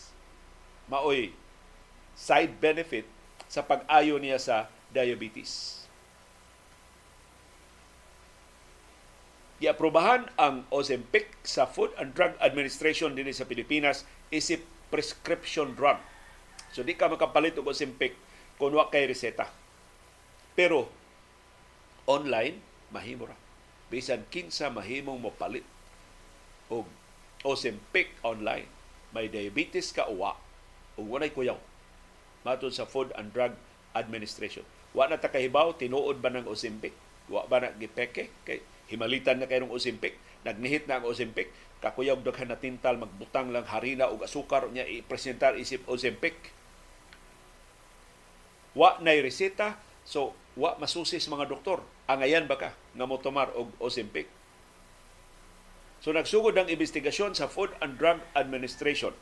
maoy 0.86 1.34
side 2.14 2.54
benefit 2.62 3.06
sa 3.46 3.62
pag-ayo 3.62 4.18
niya 4.18 4.38
sa 4.38 4.56
diabetes. 4.90 5.75
Giaprobahan 9.56 10.28
ang 10.36 10.68
Ozempic 10.68 11.32
sa 11.40 11.64
Food 11.64 11.96
and 11.96 12.12
Drug 12.12 12.36
Administration 12.44 13.16
dinhi 13.16 13.32
sa 13.32 13.48
Pilipinas 13.48 14.04
isip 14.28 14.60
prescription 14.92 15.72
drug. 15.72 15.96
So 16.76 16.84
di 16.84 16.92
ka 16.92 17.08
makapalit 17.08 17.56
og 17.56 17.72
Ozempic 17.72 18.12
kung 18.60 18.76
wa 18.76 18.92
kay 18.92 19.08
reseta. 19.08 19.48
Pero 20.52 20.88
online 22.04 22.60
mahimo 22.92 23.28
ra. 23.28 23.36
Bisan 23.88 24.28
kinsa 24.28 24.68
mahimong 24.68 25.24
mopalit 25.24 25.64
og 26.68 26.84
Ozempic 27.40 28.12
online. 28.20 28.68
May 29.16 29.32
diabetes 29.32 29.94
ka 29.96 30.04
o 30.04 30.20
walay 31.00 31.32
kuyaw. 31.32 31.56
Matod 32.44 32.76
sa 32.76 32.84
Food 32.84 33.10
and 33.16 33.32
Drug 33.32 33.56
Administration. 33.96 34.68
Wa 34.92 35.08
na 35.08 35.16
ta 35.16 35.32
kahibaw 35.32 35.72
tinuod 35.80 36.20
ba 36.20 36.28
ng 36.28 36.44
Ozempic? 36.44 36.92
Wa 37.32 37.48
ba 37.48 37.64
na 37.64 37.72
gipeke? 37.72 38.28
Kay 38.44 38.60
himalitan 38.86 39.42
na 39.42 39.50
kayong 39.50 39.70
Ozempic, 39.70 40.14
nagnihit 40.46 40.86
na 40.86 41.02
ang 41.02 41.06
Ozempic, 41.06 41.50
kakuyab 41.82 42.22
daghan 42.22 42.50
na 42.50 42.58
tintal, 42.58 42.96
magbutang 42.96 43.50
lang 43.50 43.66
harina 43.66 44.08
o 44.08 44.18
asukar 44.22 44.70
niya 44.70 44.86
i-presentar 44.86 45.58
isip 45.58 45.82
Ozempic. 45.90 46.54
Wa 48.76 49.00
na 49.02 49.16
reseta, 49.18 49.80
so 50.06 50.36
wa 50.54 50.78
masusis 50.78 51.26
mga 51.26 51.50
doktor. 51.50 51.82
Angayan 52.06 52.46
ba 52.46 52.56
ka 52.56 52.70
nga 52.72 53.04
mo 53.04 53.18
tomar 53.18 53.50
og 53.58 53.74
Ozempic? 53.82 54.30
So 55.98 56.14
nagsugod 56.14 56.54
ang 56.54 56.70
investigasyon 56.70 57.34
sa 57.34 57.50
Food 57.50 57.74
and 57.82 57.98
Drug 57.98 58.22
Administration. 58.38 59.16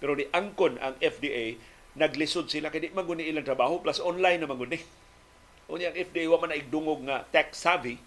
Pero 0.00 0.16
di 0.16 0.24
angkon 0.32 0.80
ang 0.80 0.96
FDA, 1.02 1.60
naglisod 1.98 2.48
sila 2.48 2.72
kay 2.72 2.88
di 2.88 2.90
man 2.96 3.04
ilang 3.20 3.44
trabaho 3.44 3.82
plus 3.84 4.00
online 4.00 4.40
naman 4.40 4.56
guni. 4.56 4.80
Unya 5.68 5.92
ang 5.92 5.98
FDA 6.00 6.24
wa 6.30 6.40
man 6.40 6.56
igdungog 6.56 7.04
nga 7.04 7.28
tech 7.28 7.52
savvy 7.52 8.00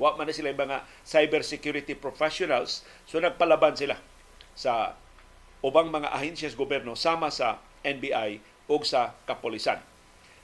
Wa 0.00 0.16
man 0.16 0.28
na 0.28 0.34
sila 0.36 0.54
mga 0.54 0.84
cybersecurity 1.04 1.96
professionals. 1.96 2.86
So 3.04 3.18
nagpalaban 3.18 3.76
sila 3.76 3.96
sa 4.52 4.96
ubang 5.64 5.88
mga 5.88 6.10
ahensyas 6.10 6.58
gobyerno 6.58 6.98
sama 6.98 7.32
sa 7.32 7.62
NBI 7.86 8.42
ug 8.68 8.82
sa 8.82 9.14
kapolisan. 9.24 9.80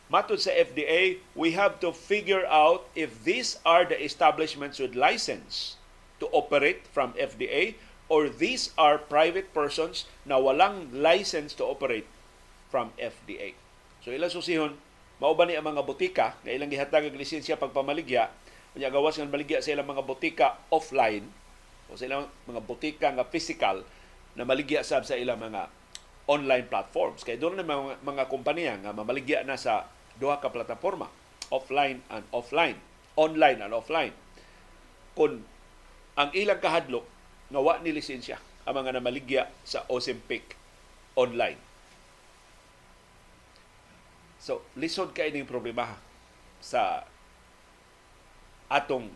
Matod 0.08 0.40
sa 0.40 0.56
FDA, 0.56 1.20
we 1.36 1.52
have 1.52 1.76
to 1.84 1.92
figure 1.92 2.48
out 2.48 2.88
if 2.96 3.28
these 3.28 3.60
are 3.68 3.84
the 3.84 3.98
establishments 4.00 4.80
with 4.80 4.96
license 4.96 5.76
to 6.16 6.32
operate 6.32 6.88
from 6.88 7.12
FDA 7.20 7.76
or 8.08 8.32
these 8.32 8.72
are 8.80 8.96
private 8.96 9.52
persons 9.52 10.08
na 10.24 10.40
walang 10.40 10.88
license 10.96 11.52
to 11.60 11.68
operate 11.68 12.08
from 12.72 12.96
FDA. 12.96 13.52
So 14.00 14.08
ilang 14.08 14.32
susihon, 14.32 14.80
mao 15.20 15.36
ba 15.36 15.44
ni 15.44 15.60
ang 15.60 15.68
mga 15.68 15.84
butika 15.84 16.40
nga 16.40 16.56
ilang 16.56 16.72
gihatag 16.72 17.12
og 17.12 17.18
lisensya 17.20 17.60
pagpamaligya 17.60 18.32
Kanya 18.78 18.94
gawas 18.94 19.18
nga 19.18 19.26
maligya 19.26 19.58
sa 19.58 19.74
ilang 19.74 19.90
mga 19.90 20.06
botika 20.06 20.54
offline 20.70 21.26
o 21.90 21.98
sa 21.98 22.06
ilang 22.06 22.30
mga 22.46 22.62
botika 22.62 23.10
nga 23.10 23.26
physical 23.26 23.82
na 24.38 24.46
maligya 24.46 24.86
sab 24.86 25.02
sa 25.02 25.18
ilang 25.18 25.42
mga 25.42 25.66
online 26.30 26.62
platforms. 26.70 27.26
Kaya 27.26 27.42
doon 27.42 27.58
na 27.58 27.66
mga, 27.66 27.98
mga 28.06 28.30
kompanya 28.30 28.78
nga 28.78 28.94
mamaligya 28.94 29.42
na 29.42 29.58
sa 29.58 29.90
duha 30.22 30.38
ka 30.38 30.54
plataforma, 30.54 31.10
offline 31.50 32.06
and 32.06 32.22
offline, 32.30 32.78
online 33.18 33.66
and 33.66 33.74
offline. 33.74 34.14
Kung 35.18 35.42
ang 36.14 36.30
ilang 36.38 36.62
kahadlok 36.62 37.02
nga 37.50 37.58
wa 37.58 37.82
ni 37.82 37.90
lisensya 37.90 38.38
ang 38.62 38.78
mga 38.78 39.02
namaligya 39.02 39.50
sa 39.66 39.90
Ozempic 39.90 40.54
online. 41.18 41.58
So, 44.38 44.62
lisod 44.78 45.18
kay 45.18 45.34
ning 45.34 45.50
problema 45.50 45.98
sa 46.62 47.02
atong 48.68 49.08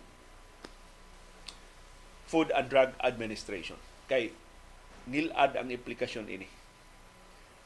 Food 2.29 2.49
and 2.57 2.73
Drug 2.73 2.97
Administration. 3.05 3.77
Kay 4.09 4.33
nilad 5.05 5.53
ang 5.53 5.69
implikasyon 5.69 6.33
ini. 6.33 6.49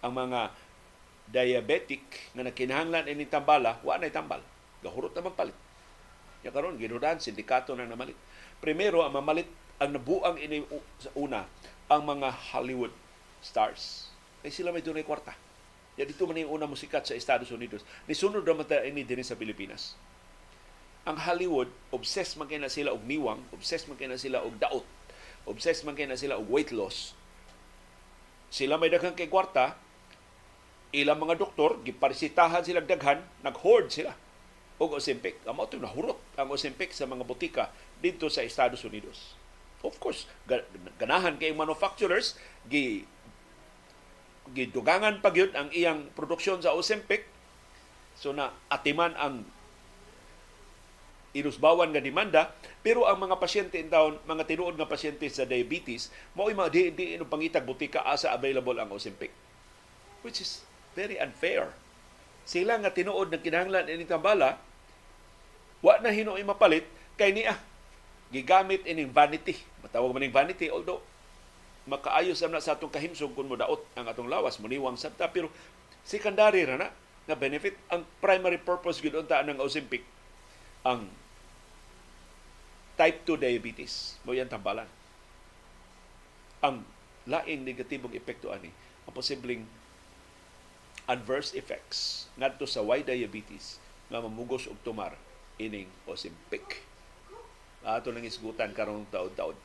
Ang 0.03 0.13
mga 0.27 0.51
diabetic 1.31 2.03
nga 2.35 2.43
nakinahanglan 2.43 3.07
ini 3.07 3.31
tambala, 3.31 3.79
wa 3.87 3.95
na 3.99 4.11
tambal. 4.11 4.43
Gahurot 4.83 5.15
na 5.15 5.27
magpalit. 5.27 5.55
Ya 6.43 6.51
karon 6.55 6.79
ginudan 6.79 7.23
sindikato 7.23 7.75
na 7.75 7.87
namalit. 7.87 8.19
Primero 8.59 9.03
ang 9.07 9.15
mamalit 9.15 9.47
ang 9.79 9.95
nabuang 9.95 10.39
ini 10.39 10.67
sa 10.99 11.11
una 11.15 11.47
ang 11.87 12.03
mga 12.03 12.55
Hollywood 12.55 12.95
stars. 13.43 14.11
Kay 14.43 14.51
sila 14.51 14.75
may 14.75 14.83
dunay 14.83 15.07
kwarta. 15.07 15.35
Ya 15.95 16.05
dito 16.05 16.27
man 16.27 16.39
yung 16.39 16.59
una 16.59 16.67
musikat 16.69 17.07
sa 17.07 17.15
Estados 17.15 17.49
Unidos. 17.55 17.87
Nisunod 18.11 18.43
naman 18.43 18.67
ini 18.83 19.07
din 19.07 19.23
sa 19.23 19.39
Pilipinas 19.39 19.95
ang 21.07 21.23
Hollywood, 21.23 21.71
obsessed 21.95 22.35
man 22.35 22.51
kay 22.51 22.59
na 22.59 22.67
sila 22.67 22.91
og 22.91 23.07
niwang, 23.07 23.47
obsessed 23.55 23.87
man 23.87 23.95
kay 23.95 24.11
na 24.11 24.19
sila 24.19 24.43
og 24.43 24.59
daot, 24.59 24.83
obsessed 25.47 25.87
man 25.87 25.95
kay 25.95 26.05
na 26.11 26.19
sila 26.19 26.35
og 26.35 26.51
weight 26.51 26.75
loss. 26.75 27.15
Sila 28.51 28.75
may 28.75 28.91
daghang 28.91 29.15
kay 29.15 29.31
kwarta, 29.31 29.79
ilang 30.91 31.23
mga 31.23 31.39
doktor, 31.39 31.79
giparisitahan 31.87 32.67
sila 32.67 32.83
daghan, 32.83 33.23
nag-hoard 33.47 33.87
sila 33.87 34.19
og 34.77 34.99
Ozempic. 34.99 35.41
Amo 35.49 35.65
ito 35.65 35.81
nahurot 35.81 36.19
ang 36.37 36.53
Ozempic 36.53 36.93
sa 36.93 37.09
mga 37.09 37.25
butika 37.25 37.73
dito 38.03 38.29
sa 38.29 38.45
Estados 38.45 38.85
Unidos. 38.85 39.39
Of 39.87 40.03
course, 40.03 40.27
ganahan 40.99 41.39
kay 41.39 41.55
manufacturers, 41.55 42.35
gi 42.67 43.07
gidugangan 44.55 45.23
pagyud 45.23 45.55
ang 45.59 45.71
iyang 45.75 46.11
produksyon 46.15 46.63
sa 46.63 46.71
Ozempic 46.71 47.27
so 48.15 48.31
na 48.31 48.55
atiman 48.71 49.11
ang 49.19 49.43
inusbawan 51.37 51.93
nga 51.93 52.01
demanda 52.01 52.53
pero 52.81 53.05
ang 53.05 53.21
mga 53.21 53.37
pasyente 53.37 53.77
in 53.77 53.93
town 53.93 54.17
mga 54.25 54.49
tinuod 54.49 54.75
nga 54.81 54.89
pasyente 54.89 55.29
sa 55.29 55.45
diabetes 55.45 56.09
mao 56.33 56.49
mga 56.49 56.73
di 56.73 56.83
di 56.95 57.05
pangitag 57.23 57.69
butika 57.69 58.03
asa 58.09 58.33
available 58.33 58.77
ang 58.81 58.89
Ozempic 58.91 59.31
which 60.27 60.43
is 60.43 60.67
very 60.97 61.21
unfair. 61.21 61.71
Sila 62.49 62.81
nga 62.81 62.91
tinuod 62.91 63.29
ng 63.31 63.45
kinahanglan 63.45 63.87
ini 63.93 64.09
tambala, 64.09 64.57
wa 65.85 65.95
na 66.01 66.09
hinuoy 66.09 66.41
mapalit 66.43 66.89
kay 67.21 67.37
niya 67.37 67.61
gigamit 68.33 68.83
ining 68.89 69.13
vanity. 69.13 69.61
Matawag 69.85 70.11
man 70.11 70.25
ning 70.25 70.35
vanity 70.35 70.73
although 70.73 71.05
makaayos 71.87 72.43
na 72.51 72.59
sa 72.59 72.75
atong 72.75 72.91
kahimsog 72.91 73.31
kung 73.37 73.47
modaot 73.47 73.87
ang 73.95 74.11
atong 74.11 74.27
lawas 74.27 74.59
muniwang 74.59 74.99
sabta 74.99 75.31
pero 75.31 75.47
secondary 76.03 76.67
ra 76.67 76.75
na 76.75 76.91
nga 77.31 77.37
benefit 77.39 77.79
ang 77.87 78.03
primary 78.19 78.59
purpose 78.59 78.99
gid 78.99 79.15
unta 79.15 79.39
ng 79.47 79.63
Ozempic 79.63 80.03
ang 80.83 81.07
type 82.97 83.23
2 83.29 83.45
diabetes 83.45 84.17
mo 84.25 84.33
yan 84.33 84.49
tambalan 84.49 84.89
ang 86.65 86.83
laing 87.29 87.63
negatibong 87.63 88.17
epekto 88.17 88.51
ani 88.51 88.73
ang 89.05 89.13
posibleng 89.13 89.63
adverse 91.07 91.55
effects 91.55 92.27
ngadto 92.41 92.67
sa 92.67 92.83
why 92.83 93.05
diabetes 93.05 93.79
nga 94.11 94.23
mamugos 94.23 94.67
og 94.71 94.79
tumar 94.87 95.15
ining 95.57 95.89
Ozempic. 96.05 96.85
Ato 97.87 98.11
lang 98.11 98.27
isgutan 98.27 98.75
karong 98.75 99.07
taod-taod. 99.09 99.57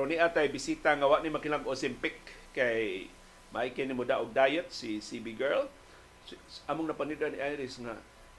Pero 0.00 0.08
ni 0.08 0.16
atay 0.16 0.48
bisita 0.48 0.96
nga 0.96 1.04
wa 1.04 1.20
ni 1.20 1.28
makilang 1.28 1.60
Ozempic 1.68 2.16
kay 2.56 3.04
may 3.52 3.68
kini 3.76 3.92
mo 3.92 4.00
daog 4.00 4.32
diet 4.32 4.72
si 4.72 4.96
CB 4.96 5.36
girl. 5.36 5.68
Among 6.64 6.88
napanida 6.88 7.28
ni 7.28 7.36
Iris 7.36 7.76
nga 7.84 7.92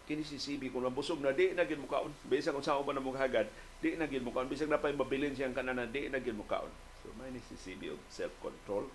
kini 0.09 0.25
si 0.25 0.41
CB 0.41 0.73
kung 0.73 0.81
mabusog 0.81 1.21
na 1.21 1.29
di 1.29 1.53
na 1.53 1.61
gid 1.69 1.77
mukaon. 1.77 2.09
Bisag 2.25 2.57
kung 2.57 2.65
man 2.65 2.97
na 2.97 3.13
hagad, 3.13 3.45
di 3.77 3.93
na 3.93 4.09
gid 4.09 4.25
mukaon. 4.25 4.49
Bisag 4.49 4.73
na 4.73 4.81
pay 4.81 4.97
mabilin 4.97 5.37
siyang 5.37 5.53
kananan, 5.53 5.93
di 5.93 6.09
na 6.09 6.17
gid 6.17 6.33
mukaon. 6.33 6.73
So 7.05 7.13
may 7.21 7.29
ni 7.29 7.37
si 7.45 7.53
CB 7.53 7.93
og 7.93 8.01
self-control 8.09 8.89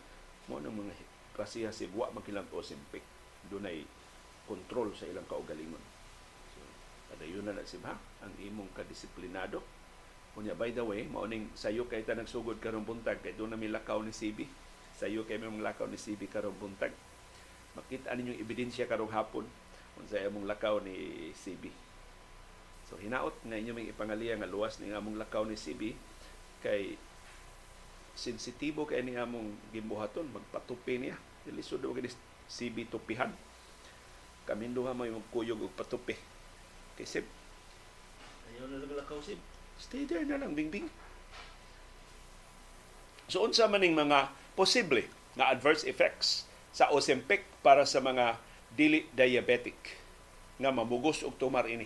mo 0.51 0.59
ng 0.59 0.75
mga 0.75 0.95
klasiha 1.39 1.71
si 1.71 1.87
wa 1.95 2.11
makilang 2.11 2.51
Ozempic. 2.51 3.07
Dunay 3.47 3.87
control 4.51 4.91
sa 4.91 5.07
ilang 5.07 5.31
kaugalingon. 5.31 5.87
So, 6.51 6.59
padayon 7.15 7.47
na 7.47 7.55
na 7.55 7.63
si 7.63 7.79
ha, 7.87 7.95
ang 8.27 8.35
imong 8.43 8.75
kadisiplinado 8.75 9.63
Kunya, 10.37 10.53
by 10.53 10.69
the 10.69 10.85
way, 10.85 11.09
mauning 11.09 11.49
sayo 11.57 11.89
kay 11.89 12.05
ta 12.05 12.13
nagsugod 12.13 12.61
karong 12.61 12.85
buntag 12.85 13.25
kay 13.25 13.33
doon 13.33 13.57
na 13.57 13.57
may 13.57 13.73
lakaw 13.73 14.05
ni 14.05 14.13
CB. 14.13 14.45
Sayo 14.93 15.25
kay 15.25 15.41
may 15.41 15.49
lakaw 15.49 15.89
ni 15.89 15.97
CB 15.97 16.29
karong 16.29 16.53
buntag. 16.61 16.93
Makita 17.73 18.13
ninyo 18.13 18.37
ebidensya 18.37 18.85
karong 18.85 19.09
hapon 19.17 19.49
kung 19.97 20.05
sa 20.05 20.21
among 20.21 20.45
lakaw 20.45 20.77
ni 20.85 21.33
CB. 21.33 21.73
So 22.85 23.01
hinaot 23.01 23.33
nga 23.49 23.57
inyo 23.57 23.73
may 23.73 23.89
ipangaliya 23.89 24.37
nga 24.37 24.45
luwas 24.45 24.77
ni 24.77 24.93
among 24.93 25.17
lakaw 25.17 25.49
ni 25.49 25.57
CB 25.57 25.97
kay 26.61 27.01
sensitibo 28.13 28.85
kay 28.85 29.01
ni 29.01 29.17
among 29.17 29.57
gimbuhaton 29.73 30.29
magpatupi 30.37 31.01
niya. 31.01 31.17
Ilisod 31.49 31.81
og 31.81 31.97
ni 32.05 32.13
CB 32.53 32.93
tupihan. 32.93 33.33
Kami 34.45 34.69
duha 34.69 34.93
may 34.93 35.09
magkuyog 35.09 35.65
og 35.65 35.73
patupi. 35.73 36.13
Kay 37.01 37.09
Sib. 37.09 37.25
Ayaw 38.53 38.69
na 38.69 38.85
lakaw 38.85 39.17
Sib 39.25 39.56
Stay 39.77 40.09
there 40.09 40.25
na 40.25 40.41
lang, 40.41 40.57
bingbing. 40.57 40.89
So, 43.29 43.45
unsa 43.45 43.69
maning 43.69 43.93
mga 43.93 44.33
posible 44.57 45.05
nga 45.37 45.53
adverse 45.53 45.85
effects 45.85 46.49
sa 46.73 46.89
Ozempic 46.89 47.45
para 47.61 47.85
sa 47.85 48.01
mga 48.01 48.41
dili 48.73 49.05
diabetic 49.13 49.77
nga 50.57 50.73
mamugos 50.73 51.21
og 51.27 51.37
tumar 51.37 51.69
ini. 51.69 51.85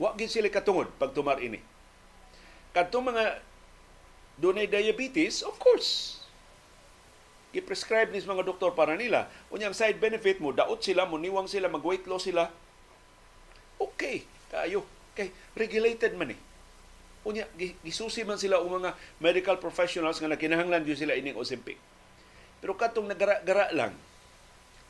Wa 0.00 0.16
gid 0.18 0.32
sila 0.32 0.50
katungod 0.50 0.90
pag 0.98 1.14
tumar 1.14 1.38
ini. 1.38 1.62
Kadtong 2.74 3.14
mga 3.14 3.38
dunay 4.40 4.66
diabetes, 4.66 5.44
of 5.46 5.54
course, 5.60 6.24
i-prescribe 7.52 8.10
nis 8.10 8.26
mga 8.26 8.48
doktor 8.48 8.72
para 8.72 8.96
nila. 8.96 9.28
Unyang 9.52 9.76
side 9.76 10.00
benefit 10.00 10.40
mo, 10.40 10.50
daot 10.50 10.80
sila, 10.80 11.04
muniwang 11.06 11.46
sila, 11.46 11.68
mag-weight 11.68 12.08
loss 12.08 12.26
sila. 12.26 12.48
Okay, 13.76 14.24
kayo. 14.48 14.82
Kay 15.12 15.28
regulated 15.52 16.16
man 16.16 16.32
eh 16.32 16.40
unya 17.22 17.46
gisusi 17.86 18.26
man 18.26 18.38
sila 18.38 18.58
og 18.58 18.82
mga 18.82 18.98
medical 19.22 19.56
professionals 19.62 20.18
nga 20.18 20.30
nakinahanglan 20.30 20.82
gyud 20.82 20.98
sila 20.98 21.14
ining 21.14 21.38
Ozempic. 21.38 21.78
Pero 22.58 22.74
katong 22.74 23.10
nagara-gara 23.10 23.70
lang, 23.74 23.94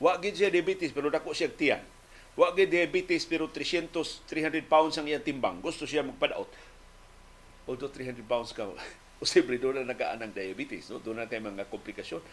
wa 0.01 0.17
gid 0.21 0.37
siya 0.37 0.53
diabetes 0.53 0.93
pero 0.93 1.13
dako 1.13 1.37
siya 1.37 1.53
tiyan. 1.53 1.85
Wa 2.33 2.57
gid 2.57 2.73
diabetes 2.73 3.29
pero 3.29 3.49
300 3.49 3.93
300 4.29 4.65
pounds 4.65 4.97
ang 4.97 5.09
iyang 5.09 5.25
timbang. 5.25 5.61
Gusto 5.61 5.85
siya 5.85 6.05
magpadaot. 6.05 6.49
Although 7.69 7.93
300 7.93 8.25
pounds 8.25 8.57
ka, 8.57 8.69
posible 9.23 9.61
doon 9.61 9.85
na 9.85 9.93
nagaanang 9.93 10.33
diabetes, 10.33 10.91
no? 10.91 10.99
Doon 10.99 11.23
na 11.23 11.29
tayo 11.29 11.47
mga 11.47 11.69
komplikasyon. 11.69 12.25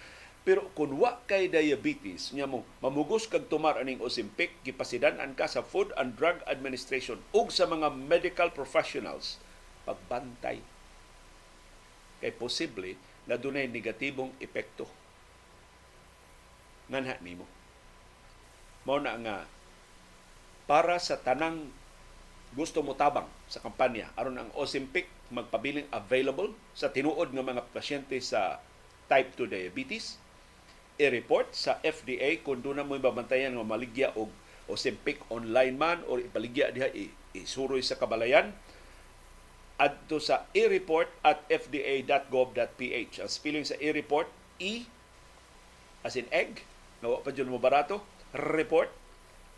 Pero 0.48 0.72
kung 0.72 0.96
wa 0.96 1.20
kay 1.28 1.52
diabetes, 1.52 2.32
nya 2.32 2.48
mo 2.48 2.64
mamugos 2.80 3.28
kag 3.28 3.52
tumar 3.52 3.76
aning 3.76 4.00
Ozempic, 4.00 4.56
gipasidan-an 4.64 5.36
ka 5.36 5.46
sa 5.46 5.60
Food 5.60 5.92
and 6.00 6.16
Drug 6.16 6.40
Administration 6.48 7.20
ug 7.36 7.52
sa 7.52 7.68
mga 7.68 7.92
medical 7.92 8.50
professionals 8.56 9.38
pagbantay. 9.90 10.62
Kay 12.22 12.32
posible 12.38 12.94
na 13.26 13.42
dunay 13.42 13.66
negatibong 13.66 14.30
epekto. 14.38 14.86
Nganha 16.94 17.18
nimo. 17.26 17.50
Mao 18.86 19.02
na 19.02 19.18
nga 19.18 19.38
para 20.70 21.02
sa 21.02 21.18
tanang 21.18 21.74
gusto 22.54 22.86
mo 22.86 22.94
tabang 22.94 23.26
sa 23.50 23.58
kampanya 23.58 24.14
aron 24.14 24.38
ang 24.38 24.50
Ozempic 24.54 25.10
magpabiling 25.34 25.90
available 25.90 26.54
sa 26.78 26.94
tinuod 26.94 27.34
nga 27.34 27.46
mga 27.46 27.66
pasyente 27.74 28.18
sa 28.22 28.62
type 29.10 29.34
2 29.34 29.50
diabetes 29.50 30.22
i-report 31.02 31.54
sa 31.58 31.82
FDA 31.82 32.42
kung 32.46 32.62
doon 32.62 32.82
na 32.82 32.86
mo 32.86 32.94
babantayan 33.02 33.58
nga 33.58 33.66
maligya 33.66 34.14
og 34.14 34.30
Ozempic 34.70 35.18
online 35.34 35.74
man 35.74 36.06
o 36.06 36.22
ipaligya 36.22 36.70
diha 36.70 36.94
isuroy 37.34 37.82
sa 37.82 37.98
kabalayan 37.98 38.54
adto 39.80 40.20
sa 40.20 40.46
e-report 40.52 41.08
at 41.24 41.42
fda.gov.ph. 41.48 43.14
Ang 43.24 43.32
spelling 43.32 43.64
sa 43.64 43.80
e-report, 43.80 44.28
E 44.60 44.92
as 46.04 46.20
in 46.20 46.28
egg, 46.36 46.68
nawa 47.00 47.24
pa 47.24 47.32
dyan 47.32 47.48
mo 47.48 47.60
barato, 47.60 48.04
report 48.36 48.92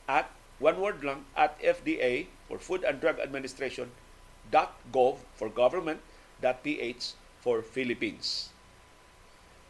at 0.06 0.30
one 0.62 0.78
word 0.78 1.02
lang 1.02 1.26
at 1.34 1.58
FDA 1.58 2.30
for 2.46 2.62
Food 2.62 2.86
and 2.86 3.02
Drug 3.02 3.18
Administration 3.18 3.90
.gov 4.94 5.26
for 5.34 5.50
government 5.50 6.02
.ph 6.42 7.18
for 7.42 7.66
Philippines. 7.66 8.54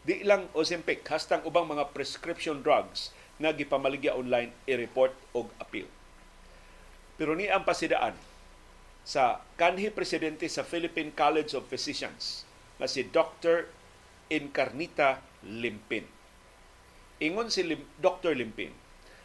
Di 0.02 0.26
lang 0.26 0.50
Ozempic, 0.58 1.06
hastang 1.08 1.46
ubang 1.46 1.68
mga 1.68 1.94
prescription 1.94 2.60
drugs 2.60 3.14
nga 3.38 3.54
gipamaligya 3.54 4.16
online 4.16 4.52
i-report 4.66 5.14
og 5.36 5.52
appeal. 5.62 5.88
Pero 7.16 7.38
ni 7.38 7.48
ang 7.48 7.62
pasidaan 7.62 8.18
sa 9.02 9.42
kanhi 9.58 9.90
presidente 9.90 10.46
sa 10.46 10.62
Philippine 10.62 11.10
College 11.12 11.58
of 11.58 11.68
Physicians 11.68 12.46
na 12.78 12.86
si 12.86 13.06
Dr. 13.06 13.70
Encarnita 14.30 15.22
Limpin. 15.46 16.06
Ingon 17.22 17.54
si 17.54 17.62
Lim, 17.62 17.86
Dr. 18.02 18.34
Limpin, 18.34 18.74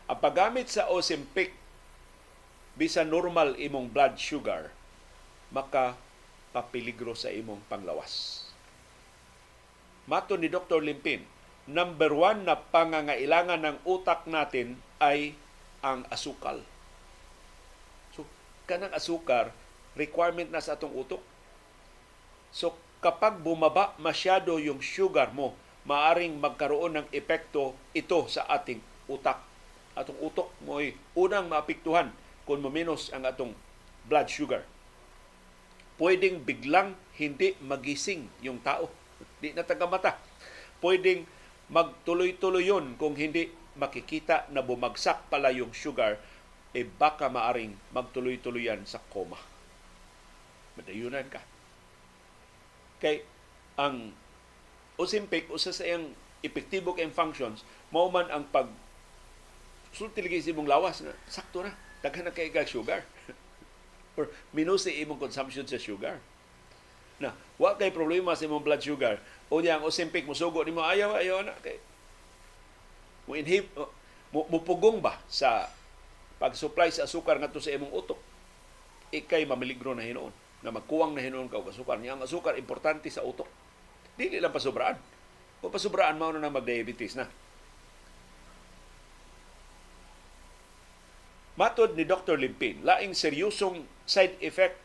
ang 0.07 0.19
paggamit 0.21 0.69
sa 0.69 0.89
Ozempic 0.93 1.53
bisa 2.77 3.05
normal 3.09 3.57
imong 3.57 3.89
blood 3.89 4.21
sugar 4.21 4.69
maka 5.51 5.97
papiligro 6.51 7.13
sa 7.13 7.33
imong 7.33 7.63
panglawas. 7.69 8.45
Mato 10.07 10.39
ni 10.39 10.47
Dr. 10.47 10.81
Limpin, 10.83 11.27
number 11.67 12.15
one 12.15 12.47
na 12.47 12.55
pangangailangan 12.55 13.61
ng 13.61 13.77
utak 13.83 14.25
natin 14.31 14.79
ay 15.03 15.35
ang 15.83 16.07
asukal. 16.09 16.63
So, 18.15 18.23
kanang 18.71 18.95
asukar, 18.95 19.51
requirement 19.97 20.53
na 20.53 20.61
sa 20.61 20.77
atong 20.77 20.93
utok. 20.93 21.21
So 22.53 22.77
kapag 23.01 23.41
bumaba 23.41 23.97
masyado 23.97 24.61
yung 24.61 24.85
sugar 24.85 25.33
mo, 25.33 25.57
maaring 25.89 26.37
magkaroon 26.37 27.01
ng 27.01 27.07
epekto 27.11 27.73
ito 27.97 28.29
sa 28.29 28.45
ating 28.53 28.79
utak. 29.09 29.41
Atong 29.97 30.21
utok 30.21 30.53
mo 30.63 30.79
ay 30.79 30.93
unang 31.17 31.49
maapektuhan 31.49 32.13
kung 32.45 32.61
maminos 32.61 33.09
ang 33.11 33.25
atong 33.25 33.57
blood 34.05 34.29
sugar. 34.29 34.63
Pwedeng 35.97 36.45
biglang 36.45 36.93
hindi 37.17 37.57
magising 37.65 38.29
yung 38.45 38.61
tao. 38.61 38.93
Di 39.41 39.57
na 39.57 39.65
tagamata. 39.65 40.21
Pwedeng 40.85 41.25
magtuloy-tuloy 41.73 42.69
yun 42.69 43.01
kung 43.01 43.17
hindi 43.17 43.49
makikita 43.81 44.45
na 44.53 44.61
bumagsak 44.61 45.33
pala 45.33 45.49
yung 45.53 45.73
sugar, 45.73 46.21
eh 46.77 46.85
baka 46.85 47.33
maaring 47.33 47.73
magtuloy-tuloy 47.97 48.69
yan 48.69 48.85
sa 48.85 49.01
coma 49.09 49.56
madayunan 50.77 51.27
ka. 51.33 51.41
Kay 53.01 53.25
ang 53.77 54.13
Ozempic 54.97 55.53
usa 55.53 55.77
sa 55.77 55.85
iyang 55.85 56.17
epektibo 56.41 56.97
kay 56.97 57.09
functions 57.13 57.61
mao 57.93 58.09
man 58.09 58.29
ang 58.33 58.49
pag 58.49 58.69
sulti 59.93 60.25
lagi 60.25 60.41
sa 60.41 60.53
imong 60.57 60.69
lawas 60.69 61.05
na 61.05 61.13
sakto 61.29 61.65
na 61.65 61.73
daghan 62.01 62.25
na 62.29 62.33
kay 62.33 62.53
kag 62.53 62.69
sugar. 62.69 63.05
Or 64.17 64.33
minusi 64.57 64.97
imong 65.05 65.21
consumption 65.21 65.69
sa 65.69 65.77
sugar. 65.77 66.21
Na, 67.17 67.33
wa 67.57 67.77
kay 67.77 67.93
problema 67.93 68.37
sa 68.37 68.49
imong 68.49 68.65
blood 68.65 68.81
sugar. 68.81 69.21
O 69.53 69.61
niya 69.61 69.81
ang 69.81 69.85
Ozempic 69.89 70.25
musugo 70.25 70.65
nimo 70.65 70.85
ayaw 70.85 71.17
ayaw 71.21 71.45
na 71.45 71.57
kay 71.61 71.81
mo 73.29 73.35
inhib 73.37 73.69
mo, 74.33 74.49
mupugong 74.49 75.01
ba 75.01 75.19
sa 75.29 75.69
pag-supply 76.37 76.93
sa 76.93 77.09
asukar 77.09 77.41
ngadto 77.41 77.61
sa 77.61 77.73
imong 77.73 77.93
utok. 77.93 78.21
Ikay 79.13 79.45
mamiligro 79.45 79.93
na 79.93 80.05
hinuon 80.05 80.33
na 80.65 80.73
magkuwang 80.73 81.13
na 81.13 81.25
hinuon 81.25 81.49
ka 81.51 81.61
og 81.61 81.69
asukar. 81.73 82.01
Niya 82.01 82.17
ang 82.17 82.25
asukar 82.25 82.57
importante 82.57 83.09
sa 83.13 83.25
utok. 83.25 83.49
Dili 84.17 84.41
lang 84.41 84.55
pasubraan. 84.55 84.97
Kung 85.61 85.73
pasubraan 85.73 86.17
mao 86.17 86.33
na 86.33 86.49
mag-diabetes 86.49 87.17
na. 87.17 87.29
Matod 91.57 91.97
ni 91.97 92.05
Dr. 92.05 92.37
Limpin, 92.37 92.85
laing 92.85 93.17
seryosong 93.17 93.89
side 94.05 94.37
effect 94.45 94.77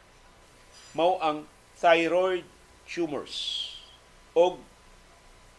mao 0.95 1.19
ang 1.19 1.43
thyroid 1.75 2.47
tumors 2.87 3.67
o 4.31 4.55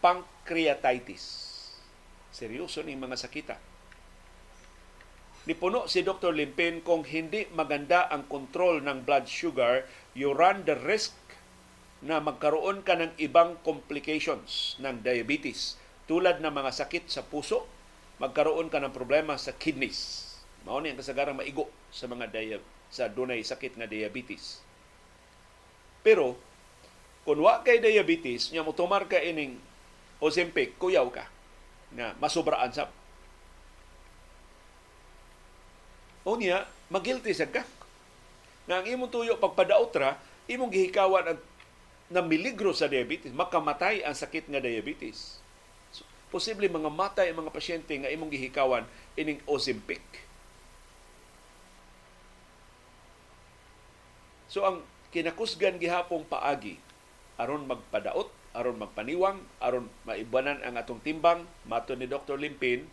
pancreatitis. 0.01 1.53
Seryoso 2.33 2.81
ni 2.81 2.97
mga 2.97 3.17
sakita. 3.17 3.55
Nipuno 5.43 5.91
si 5.91 6.07
Dr. 6.07 6.31
Limpin 6.31 6.79
kung 6.79 7.03
hindi 7.03 7.47
maganda 7.51 8.07
ang 8.07 8.23
control 8.31 8.79
ng 8.79 9.03
blood 9.03 9.27
sugar, 9.27 9.83
you 10.15 10.31
run 10.31 10.63
the 10.63 10.79
risk 10.87 11.15
na 11.99 12.23
magkaroon 12.23 12.83
ka 12.83 12.95
ng 12.95 13.15
ibang 13.19 13.59
complications 13.63 14.79
ng 14.79 15.03
diabetes 15.03 15.75
tulad 16.07 16.39
ng 16.39 16.51
mga 16.51 16.71
sakit 16.71 17.11
sa 17.11 17.23
puso, 17.23 17.67
magkaroon 18.23 18.71
ka 18.71 18.79
ng 18.79 18.95
problema 18.95 19.35
sa 19.35 19.55
kidneys 19.55 20.33
mao 20.63 20.79
ni 20.79 20.91
ang 20.91 20.99
kasagarang 20.99 21.35
maigo 21.35 21.67
sa 21.91 22.07
mga 22.07 22.31
dia- 22.31 22.63
sa 22.87 23.11
dunay 23.11 23.43
sakit 23.43 23.75
nga 23.75 23.87
diabetes. 23.87 24.63
Pero 26.03 26.39
kung 27.23 27.39
wa 27.39 27.63
kay 27.63 27.79
diabetes, 27.79 28.51
nya 28.51 28.63
mo 28.63 28.75
tomar 28.75 29.07
ka 29.07 29.19
ining 29.19 29.59
Ozempic, 30.23 30.79
kuyaw 30.79 31.07
ka 31.11 31.27
nga 31.95 32.15
masubraan 32.19 32.71
sa 32.71 32.87
O 36.23 36.39
niya, 36.39 36.67
magilty 36.87 37.35
sa 37.35 37.47
ka. 37.47 37.67
Nga 38.67 38.75
ang 38.79 38.87
imong 38.87 39.11
tuyo 39.11 39.35
pagpadaot 39.39 39.91
ra, 39.99 40.15
imong 40.47 40.71
gihikawan 40.71 41.35
ang 41.35 41.39
na 42.11 42.21
miligro 42.21 42.71
sa 42.75 42.85
diabetes, 42.85 43.33
makamatay 43.33 44.05
ang 44.05 44.13
sakit 44.13 44.45
nga 44.45 44.61
diabetes. 44.61 45.41
So, 45.89 46.05
posible 46.29 46.69
mga 46.69 46.91
matay 46.93 47.31
ang 47.31 47.43
mga 47.43 47.55
pasyente 47.55 47.91
nga 47.97 48.11
imong 48.11 48.29
gihikawan 48.29 48.85
ining 49.17 49.41
Ozempic. 49.49 50.03
So 54.53 54.61
ang 54.69 54.85
kinakusgan 55.09 55.81
gihapong 55.81 56.29
paagi 56.29 56.77
aron 57.41 57.65
magpadaot, 57.65 58.29
aron 58.53 58.77
magpaniwang, 58.77 59.41
aron 59.57 59.89
maibanan 60.05 60.61
ang 60.61 60.77
atong 60.77 61.01
timbang, 61.01 61.49
mato 61.65 61.97
ni 61.97 62.05
Dr. 62.05 62.37
Limpin, 62.37 62.85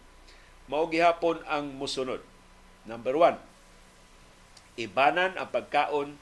mao 0.65 0.89
gihapon 0.89 1.45
ang 1.45 1.69
musunod. 1.77 2.25
Number 2.89 3.13
one, 3.17 3.37
ibanan 4.81 5.37
ang 5.37 5.49
pagkaon 5.53 6.17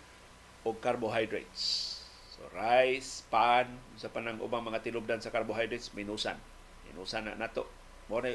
o 0.67 0.69
carbohydrates. 0.75 1.95
So 2.35 2.43
rice, 2.55 3.27
pan, 3.31 3.79
sa 3.99 4.11
panang 4.11 4.43
ubang 4.43 4.63
mga 4.63 4.83
tinubdan 4.83 5.23
sa 5.23 5.31
carbohydrates, 5.31 5.95
minusan. 5.95 6.39
Minusan 6.91 7.31
na 7.31 7.39
nato. 7.39 7.67
Mo 8.11 8.19
na 8.19 8.35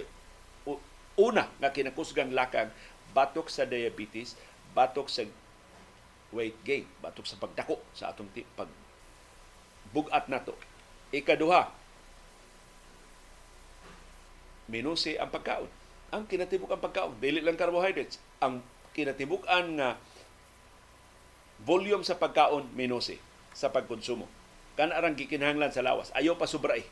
una 1.14 1.46
nga 1.62 1.70
kinakusgang 1.70 2.34
lakang 2.34 2.74
batok 3.14 3.52
sa 3.52 3.70
diabetes, 3.70 4.34
batok 4.74 5.08
sa 5.12 5.24
weight 6.34 6.58
gain, 6.66 6.90
batok 6.98 7.30
sa 7.30 7.38
pagdako 7.38 7.78
sa 7.94 8.10
atong 8.10 8.30
ti- 8.34 8.48
pag 8.58 8.70
bugat 9.94 10.26
nato. 10.26 10.58
Ikaduha, 11.14 11.70
minusi 14.66 15.14
ang 15.22 15.30
pagkaon. 15.30 15.83
Ang 16.14 16.30
kinatibuk 16.30 16.70
ang 16.70 16.78
pagkaon, 16.78 17.18
dili 17.18 17.42
lang 17.42 17.58
carbohydrates. 17.58 18.22
Ang 18.38 18.62
kinatibukan 18.94 19.66
nga 19.82 19.98
volume 21.66 22.06
sa 22.06 22.22
pagkaon 22.22 22.70
minusi 22.78 23.18
sa 23.58 23.74
pagkonsumo. 23.74 24.30
Kana 24.78 24.94
arang 24.94 25.18
gikinahanglan 25.18 25.74
sa 25.74 25.82
lawas. 25.82 26.14
Ayaw 26.14 26.38
pa 26.38 26.46
sobra 26.46 26.78
eh. 26.78 26.86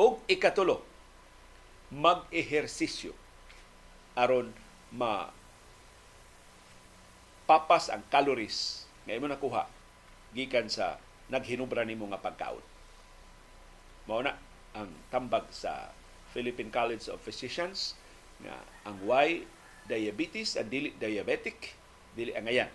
O 0.00 0.16
ikatulo, 0.24 0.80
mag-ehersisyo 1.92 3.12
aron 4.16 4.48
ma 4.90 5.28
papas 7.44 7.90
ang 7.90 8.00
calories 8.08 8.86
nga 9.04 9.14
imo 9.18 9.26
nakuha 9.26 9.66
gikan 10.32 10.70
sa 10.70 11.02
naghinubra 11.28 11.82
nimo 11.82 12.06
nga 12.08 12.22
pagkaon. 12.22 12.62
Mao 14.08 14.22
na 14.22 14.38
ang 14.72 14.88
tambag 15.10 15.50
sa 15.50 15.90
Philippine 16.30 16.70
College 16.70 17.10
of 17.10 17.18
Physicians 17.22 17.98
nga 18.40 18.56
ang 18.88 18.96
Y 19.04 19.44
diabetes 19.90 20.54
at 20.54 20.70
dili 20.70 20.94
diabetic 20.96 21.74
dili 22.14 22.32
ang 22.32 22.46
ayan 22.46 22.70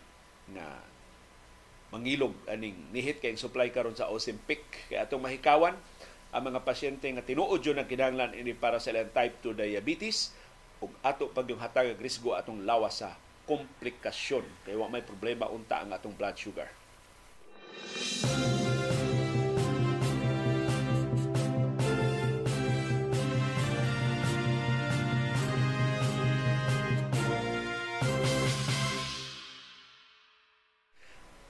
nga 0.52 0.68
mangilog 1.90 2.36
aning 2.52 2.76
nihit 2.92 3.24
kay 3.24 3.34
supply 3.40 3.72
karon 3.72 3.96
sa 3.96 4.12
Ozempic 4.12 4.62
kay 4.92 5.00
atong 5.00 5.24
mahikawan 5.24 5.74
ang 6.36 6.44
mga 6.44 6.68
pasyente 6.68 7.08
nga 7.08 7.24
tinuod 7.24 7.64
yun 7.64 7.80
ang 7.80 7.88
kinahanglan 7.88 8.36
ini 8.36 8.52
para 8.52 8.78
sa 8.84 8.92
ilang 8.92 9.10
type 9.16 9.40
2 9.40 9.56
diabetes 9.56 10.36
ug 10.84 10.92
ato 11.00 11.32
pag 11.32 11.48
yung 11.48 11.62
hatag 11.64 11.96
risgo 11.98 12.36
atong 12.36 12.68
lawas 12.68 13.00
sa 13.00 13.16
komplikasyon 13.48 14.44
kay 14.68 14.76
wa 14.76 14.92
may 14.92 15.06
problema 15.06 15.48
unta 15.48 15.80
ang 15.80 15.94
atong 15.94 16.18
blood 16.18 16.36
sugar. 16.36 16.68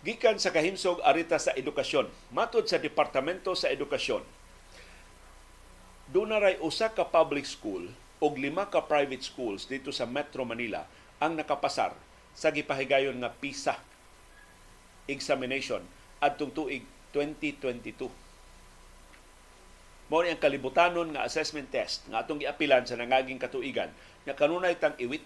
Gikan 0.05 0.37
sa 0.37 0.53
kahimsog 0.53 1.01
arita 1.01 1.41
sa 1.41 1.57
edukasyon. 1.57 2.05
Matod 2.29 2.69
sa 2.69 2.77
Departamento 2.77 3.57
sa 3.57 3.73
Edukasyon, 3.73 4.21
dunaray 6.13 6.61
usa 6.61 6.93
ka 6.93 7.09
public 7.09 7.49
school 7.49 7.89
ug 8.21 8.37
lima 8.37 8.69
ka 8.69 8.85
private 8.85 9.25
schools 9.25 9.65
dito 9.65 9.89
sa 9.89 10.05
Metro 10.05 10.45
Manila 10.45 10.85
ang 11.17 11.33
nakapasar 11.33 11.97
sa 12.37 12.53
gipahigayon 12.53 13.17
nga 13.17 13.33
PISA 13.33 13.81
examination 15.09 15.81
adtong 16.21 16.53
tuig 16.53 16.85
2022. 17.09 18.05
Mao 20.05 20.21
ang 20.21 20.37
kalibutanon 20.37 21.17
nga 21.17 21.25
assessment 21.25 21.73
test 21.73 22.05
nga 22.13 22.21
atong 22.21 22.45
giapilan 22.45 22.85
sa 22.85 22.93
nangaging 22.93 23.41
katuigan 23.41 23.89
nga 24.21 24.37
kanunay 24.37 24.77
tang 24.77 24.93
iwit 25.01 25.25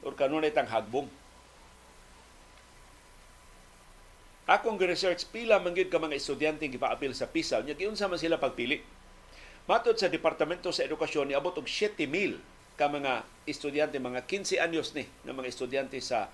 or 0.00 0.16
kanunay 0.16 0.48
tang 0.48 0.72
hagbong. 0.72 1.04
Akong 4.46 4.78
research 4.78 5.26
pila 5.34 5.58
man 5.58 5.74
gyud 5.74 5.90
ka 5.90 5.98
mga 5.98 6.14
estudyante 6.14 6.70
gipaapil 6.70 7.10
sa 7.10 7.26
PISA 7.26 7.66
nya 7.66 7.74
giunsa 7.74 8.06
man 8.06 8.14
sila 8.14 8.38
pagpili. 8.38 8.78
Matod 9.66 9.98
sa 9.98 10.06
Departamento 10.06 10.70
sa 10.70 10.86
Edukasyon 10.86 11.34
niabot 11.34 11.50
og 11.58 11.66
7,000 11.66 12.38
ka 12.78 12.86
mga 12.86 13.26
estudyante, 13.50 13.98
mga 13.98 14.22
15 14.22 14.62
anyos 14.62 14.94
ni 14.94 15.10
nga 15.26 15.34
mga 15.34 15.50
estudyante 15.50 15.98
sa 15.98 16.30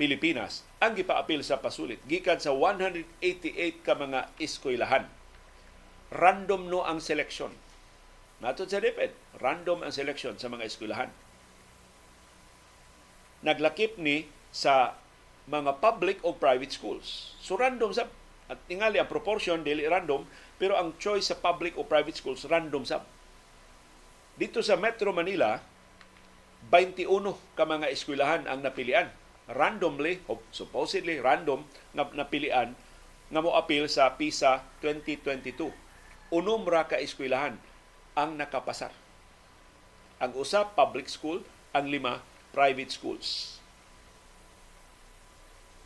Pilipinas 0.00 0.64
ang 0.80 0.96
gipaapil 0.96 1.44
sa 1.44 1.60
pasulit 1.60 2.00
gikan 2.08 2.40
sa 2.40 2.56
188 2.56 3.84
ka 3.84 3.92
mga 3.92 4.32
eskwelahan. 4.40 5.04
Random 6.08 6.72
no 6.72 6.88
ang 6.88 7.04
seleksyon. 7.04 7.52
Matod 8.40 8.72
sa 8.72 8.80
DepEd, 8.80 9.12
random 9.36 9.84
ang 9.84 9.92
seleksyon 9.92 10.40
sa 10.40 10.48
mga 10.48 10.64
eskwelahan. 10.64 11.12
Naglakip 13.44 14.00
ni 14.00 14.24
sa 14.48 14.96
mga 15.48 15.80
public 15.80 16.20
o 16.26 16.36
private 16.36 16.74
schools. 16.74 17.36
So 17.40 17.56
random 17.56 17.94
sa 17.94 18.10
at 18.50 18.58
tingali 18.66 18.98
ang 18.98 19.06
proportion 19.06 19.62
dili 19.62 19.86
random 19.86 20.26
pero 20.58 20.74
ang 20.74 20.98
choice 20.98 21.30
sa 21.30 21.38
public 21.38 21.78
o 21.78 21.86
private 21.86 22.18
schools 22.18 22.42
random 22.50 22.82
sa 22.82 23.06
dito 24.34 24.58
sa 24.58 24.74
Metro 24.74 25.14
Manila 25.14 25.62
21 26.68 27.06
ka 27.56 27.64
mga 27.64 27.88
eskwelahan 27.88 28.44
ang 28.50 28.60
napilian. 28.60 29.08
Randomly 29.50 30.22
supposedly 30.50 31.22
random 31.22 31.66
nga 31.94 32.10
napilian 32.12 32.74
nga 33.30 33.40
mo 33.40 33.54
appeal 33.54 33.86
sa 33.86 34.18
PISA 34.18 34.66
2022 34.82 35.70
unom 36.34 36.62
ra 36.66 36.86
ka 36.86 36.98
eskwelahan 36.98 37.58
ang 38.18 38.34
nakapasar. 38.34 38.90
Ang 40.18 40.34
usa 40.36 40.66
public 40.66 41.06
school. 41.06 41.42
Ang 41.70 41.86
lima 41.86 42.18
private 42.50 42.90
schools 42.90 43.59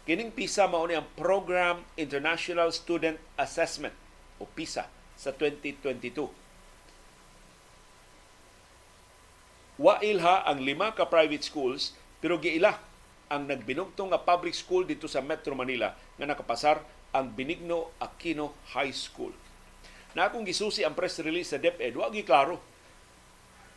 Kining 0.04 0.36
PISA 0.36 0.68
mao 0.68 0.84
ni 0.84 0.92
ang 0.92 1.08
Program 1.16 1.80
International 1.96 2.68
Student 2.68 3.16
Assessment 3.40 3.96
o 4.36 4.44
PISA 4.44 4.84
sa 5.16 5.32
2022. 5.32 6.28
Wa 9.80 9.98
ilha 10.04 10.44
ang 10.44 10.60
lima 10.62 10.94
ka 10.94 11.08
private 11.10 11.42
schools 11.42 11.98
Pero 12.24 12.40
giila 12.40 12.80
ang 13.28 13.44
nagbinugtong 13.44 14.08
nga 14.08 14.24
public 14.24 14.56
school 14.56 14.88
dito 14.88 15.04
sa 15.04 15.20
Metro 15.20 15.52
Manila 15.52 15.92
nga 15.92 16.24
nakapasar 16.24 16.80
ang 17.12 17.28
Benigno 17.28 17.92
Aquino 18.00 18.56
High 18.72 18.96
School. 18.96 19.36
Na 20.16 20.32
akong 20.32 20.48
gisusi 20.48 20.88
ang 20.88 20.96
press 20.96 21.20
release 21.20 21.52
sa 21.52 21.60
DepEd, 21.60 21.92
wag 22.00 22.16
klaro 22.24 22.64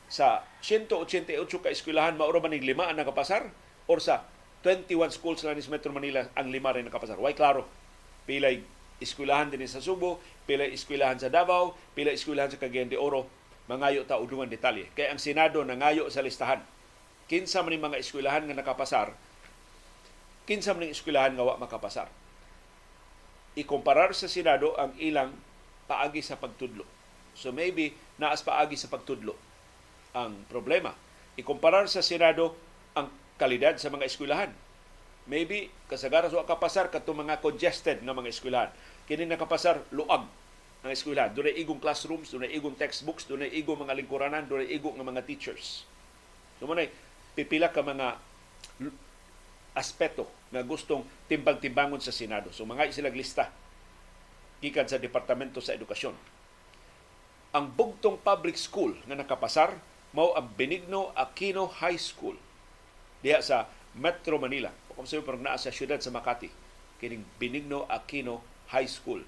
sa 0.08 0.48
188 0.64 1.28
ka 1.60 1.68
eskwelahan 1.68 2.16
maura 2.16 2.40
man 2.40 2.56
lima 2.56 2.88
ang 2.88 2.96
nakapasar 2.96 3.52
or 3.92 4.00
sa 4.00 4.24
21 4.68 5.16
schools 5.16 5.48
lang 5.48 5.56
sa 5.56 5.72
Metro 5.72 5.96
Manila 5.96 6.28
ang 6.36 6.52
lima 6.52 6.76
rin 6.76 6.84
nakapasar. 6.84 7.16
Why 7.16 7.32
klaro? 7.32 7.64
Pilay 8.28 8.60
eskwelahan 9.00 9.48
din 9.48 9.64
sa 9.64 9.80
Subo, 9.80 10.20
pilay 10.44 10.76
eskwelahan 10.76 11.16
sa 11.16 11.32
Davao, 11.32 11.72
pilay 11.96 12.20
eskwelahan 12.20 12.52
sa 12.52 12.60
Cagayan 12.60 12.92
de 12.92 13.00
Oro, 13.00 13.32
mangayo 13.72 14.04
ta 14.04 14.20
duman 14.20 14.52
detalye. 14.52 14.92
Kaya 14.92 15.16
ang 15.16 15.24
Senado 15.24 15.64
nangayo 15.64 16.12
sa 16.12 16.20
listahan. 16.20 16.60
Kinsa 17.32 17.64
man 17.64 17.80
mga 17.80 17.96
eskwelahan 17.96 18.44
nga 18.44 18.60
nakapasar, 18.60 19.16
kinsa 20.44 20.76
man 20.76 20.92
eskwelahan 20.92 21.32
nga 21.36 21.48
wa 21.48 21.56
makapasar. 21.56 22.12
Ikomparar 23.56 24.12
sa 24.12 24.28
Senado 24.28 24.76
ang 24.76 24.92
ilang 25.00 25.32
paagi 25.88 26.20
sa 26.20 26.36
pagtudlo. 26.36 26.84
So 27.40 27.56
maybe 27.56 27.96
naas 28.20 28.44
paagi 28.44 28.76
sa 28.76 28.92
pagtudlo 28.92 29.32
ang 30.12 30.44
problema. 30.52 30.92
Ikumparar 31.40 31.88
sa 31.88 32.04
Senado 32.04 32.67
kalidad 33.38 33.78
sa 33.78 33.94
mga 33.94 34.10
eskwelahan. 34.10 34.52
Maybe 35.28 35.70
kasagaran 35.88 36.34
sa 36.34 36.44
kapasar 36.48 36.90
kato 36.90 37.14
mga 37.14 37.40
congested 37.40 38.02
nga 38.02 38.14
mga 38.16 38.32
eskwelahan. 38.34 38.72
Kini 39.06 39.30
nakapasar 39.30 39.86
luag 39.94 40.26
ang 40.84 40.92
eskwelahan. 40.92 41.34
Doon 41.34 41.54
igong 41.54 41.82
classrooms, 41.82 42.34
doon 42.34 42.50
igong 42.50 42.76
textbooks, 42.76 43.30
doon 43.30 43.48
igong 43.48 43.80
mga 43.86 43.94
lingkuranan, 43.98 44.46
doon 44.50 44.66
igong 44.66 44.98
mga 45.00 45.24
teachers. 45.24 45.86
So 46.58 46.66
pipila 47.38 47.70
ka 47.70 47.86
mga 47.86 48.18
aspeto 49.78 50.26
nga 50.50 50.66
gustong 50.66 51.06
timbang-timbangon 51.30 52.02
sa 52.02 52.10
Senado. 52.10 52.50
So 52.50 52.66
mga 52.66 52.90
isilag 52.90 53.14
lista 53.14 53.54
gikan 54.58 54.90
sa 54.90 54.98
Departamento 54.98 55.62
sa 55.62 55.78
Edukasyon. 55.78 56.18
Ang 57.54 57.66
bugtong 57.78 58.18
public 58.18 58.58
school 58.58 58.98
nga 59.06 59.14
nakapasar 59.14 59.78
mao 60.18 60.34
ang 60.34 60.50
Benigno 60.58 61.14
Aquino 61.14 61.70
High 61.70 62.02
School 62.02 62.47
diha 63.22 63.42
sa 63.42 63.70
Metro 63.98 64.38
Manila. 64.38 64.70
Kung 64.94 65.06
sa 65.06 65.22
parang 65.22 65.42
naa 65.46 65.58
sa 65.62 65.74
siyudad 65.74 66.02
sa 66.02 66.14
Makati, 66.14 66.50
kining 66.98 67.26
Benigno 67.38 67.86
Aquino 67.86 68.42
High 68.74 68.90
School. 68.90 69.22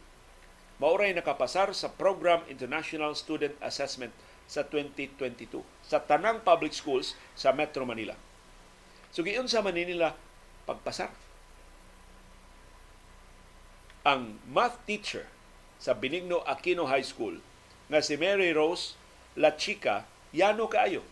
Mauray 0.80 1.12
nakapasar 1.12 1.76
sa 1.76 1.92
Program 1.92 2.42
International 2.48 3.12
Student 3.14 3.54
Assessment 3.60 4.16
sa 4.50 4.66
2022 4.66 5.62
sa 5.86 6.02
tanang 6.02 6.42
public 6.42 6.74
schools 6.74 7.14
sa 7.38 7.54
Metro 7.54 7.86
Manila. 7.86 8.18
So 9.14 9.22
giyon 9.22 9.46
sa 9.46 9.62
Manila 9.62 10.18
pagpasar. 10.66 11.14
Ang 14.08 14.42
math 14.50 14.82
teacher 14.90 15.30
sa 15.78 15.94
Benigno 15.94 16.42
Aquino 16.48 16.90
High 16.90 17.06
School 17.06 17.44
nga 17.92 18.00
si 18.02 18.18
Mary 18.18 18.56
Rose 18.56 18.98
La 19.38 19.54
Chica 19.54 20.08
yano 20.34 20.66
kaayo 20.66 21.06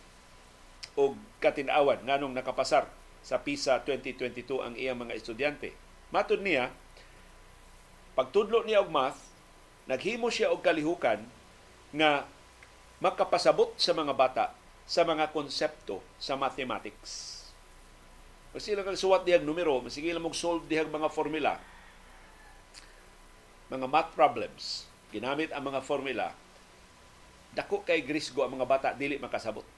og 0.98 1.14
katinawan 1.38 2.02
nganong 2.02 2.34
nakapasar 2.34 2.90
sa 3.22 3.38
PISA 3.38 3.86
2022 3.86 4.58
ang 4.58 4.74
iyang 4.74 4.98
mga 4.98 5.14
estudyante. 5.14 5.70
Matud 6.10 6.42
niya, 6.42 6.74
pagtudlo 8.18 8.66
niya 8.66 8.82
og 8.82 8.90
math, 8.90 9.22
naghimo 9.86 10.26
siya 10.26 10.50
og 10.50 10.58
kalihukan 10.58 11.22
nga 11.94 12.26
makapasabot 12.98 13.78
sa 13.78 13.94
mga 13.94 14.12
bata 14.12 14.46
sa 14.88 15.06
mga 15.06 15.30
konsepto 15.30 16.02
sa 16.18 16.34
mathematics. 16.34 17.46
Pag 18.50 18.64
sila 18.64 18.82
kag 18.82 18.98
suwat 18.98 19.22
dihag 19.22 19.44
numero, 19.46 19.78
masige 19.78 20.10
lang 20.10 20.24
solve 20.34 20.66
dihag 20.66 20.90
mga 20.90 21.12
formula, 21.12 21.60
mga 23.68 23.86
math 23.86 24.10
problems, 24.16 24.88
ginamit 25.12 25.52
ang 25.52 25.68
mga 25.68 25.84
formula, 25.84 26.32
dako 27.52 27.84
kay 27.84 28.00
grisgo 28.00 28.42
ang 28.42 28.56
mga 28.56 28.66
bata 28.66 28.88
dili 28.96 29.20
makasabot. 29.20 29.77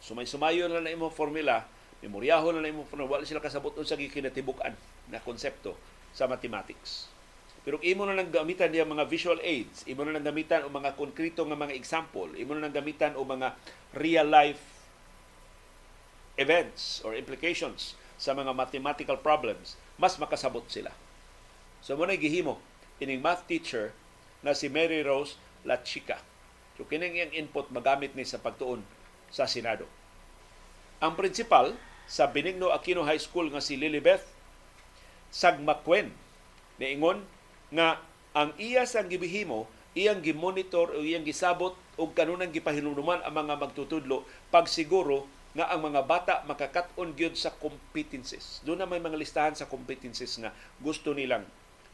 Sumay-sumayo 0.00 0.66
na 0.66 0.80
na 0.80 0.92
imong 0.92 1.12
formula, 1.12 1.64
memoryahon 2.00 2.58
na 2.58 2.64
na 2.64 2.72
imong 2.72 2.88
formula, 2.88 3.20
wala 3.20 3.28
sila 3.28 3.44
kasabot 3.44 3.76
sa 3.84 3.96
gikinatibukan 4.00 4.72
na 5.12 5.20
konsepto 5.20 5.76
sa 6.16 6.24
mathematics. 6.26 7.12
Pero 7.60 7.76
imo 7.84 8.08
na 8.08 8.16
nang 8.16 8.32
gamitan 8.32 8.72
niya 8.72 8.88
mga 8.88 9.04
visual 9.04 9.36
aids, 9.44 9.84
imo 9.84 10.00
na 10.08 10.16
nang 10.16 10.24
gamitan 10.24 10.64
o 10.64 10.72
mga 10.72 10.96
konkreto 10.96 11.44
nga 11.44 11.56
mga 11.56 11.76
example, 11.76 12.32
imo 12.32 12.56
na 12.56 12.68
nang 12.68 12.74
gamitan 12.74 13.12
o 13.14 13.22
mga 13.22 13.52
real 13.92 14.24
life 14.24 14.80
events 16.40 17.04
or 17.04 17.12
implications 17.12 17.92
sa 18.16 18.32
mga 18.32 18.56
mathematical 18.56 19.20
problems, 19.20 19.76
mas 20.00 20.16
makasabot 20.16 20.64
sila. 20.72 20.88
So 21.84 21.96
mo 22.00 22.08
gihimo 22.08 22.60
ining 23.00 23.20
math 23.20 23.44
teacher 23.44 23.92
na 24.40 24.56
si 24.56 24.68
Mary 24.68 25.00
Rose 25.04 25.36
Lachica 25.64 26.20
So 26.80 26.88
kining 26.88 27.12
iyang 27.12 27.36
input 27.36 27.68
magamit 27.68 28.16
ni 28.16 28.24
sa 28.24 28.40
pagtuon 28.40 28.80
sa 29.30 29.46
Senado. 29.46 29.86
Ang 31.00 31.16
principal 31.16 31.72
sa 32.10 32.28
Benigno 32.28 32.74
Aquino 32.74 33.06
High 33.06 33.22
School 33.22 33.48
nga 33.54 33.62
si 33.62 33.78
Lilibeth 33.78 34.26
Sagmakwen 35.30 36.10
niingon 36.82 37.22
nga 37.70 38.02
ang 38.34 38.50
iya 38.58 38.82
sang 38.82 39.06
gibihimo 39.06 39.70
iyang 39.94 40.22
gimonitor 40.22 40.90
o 40.94 41.02
iyang 41.02 41.22
gisabot 41.22 41.74
og 41.98 42.10
kanunang 42.14 42.50
gipahinumduman 42.50 43.22
ang 43.22 43.34
mga 43.34 43.54
magtutudlo 43.58 44.26
pagsiguro 44.50 45.26
nga 45.54 45.66
ang 45.70 45.82
mga 45.82 46.06
bata 46.06 46.34
makakat-on 46.46 47.10
gyud 47.18 47.34
sa 47.34 47.50
competencies. 47.50 48.62
Doon 48.62 48.82
na 48.82 48.86
may 48.86 49.02
mga 49.02 49.18
listahan 49.18 49.54
sa 49.58 49.66
competencies 49.66 50.38
nga 50.38 50.54
gusto 50.78 51.10
nilang 51.10 51.42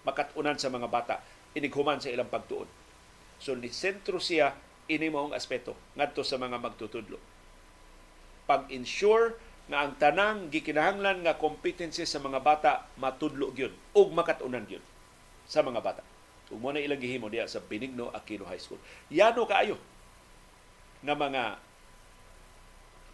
makatunan 0.05 0.61
sa 0.61 0.69
mga 0.69 0.89
bata 0.93 1.25
inighuman 1.57 1.97
sa 1.97 2.13
ilang 2.13 2.29
pagtuon. 2.29 2.69
So 3.41 3.57
ni 3.57 3.73
sentro 3.73 4.21
siya 4.21 4.53
ini 4.87 5.11
maong 5.11 5.35
aspeto 5.35 5.75
ngadto 5.99 6.23
sa 6.23 6.39
mga 6.39 6.59
magtutudlo. 6.63 7.19
Pag-ensure 8.47 9.35
nga 9.67 9.83
ang 9.83 9.99
tanang 9.99 10.47
gikinahanglan 10.47 11.27
nga 11.27 11.35
competency 11.35 12.07
sa 12.07 12.23
mga 12.23 12.39
bata 12.39 12.87
matudlo 12.95 13.51
gyud 13.51 13.75
ug 13.99 14.09
makatunan 14.15 14.63
gyud 14.63 14.83
sa 15.47 15.67
mga 15.67 15.83
bata. 15.83 16.03
Ug 16.55 16.63
mo 16.63 16.71
na 16.71 16.79
ilang 16.79 17.03
gihimo 17.03 17.27
diya 17.27 17.51
sa 17.51 17.59
Benigno 17.59 18.15
Aquino 18.15 18.47
High 18.47 18.63
School. 18.63 18.79
Yano 19.11 19.43
kaayo 19.43 19.75
nga 21.03 21.15
mga 21.19 21.43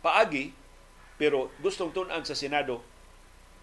paagi 0.04 0.52
pero 1.16 1.48
gustong 1.64 1.94
tun-an 1.96 2.26
sa 2.28 2.36
Senado 2.36 2.84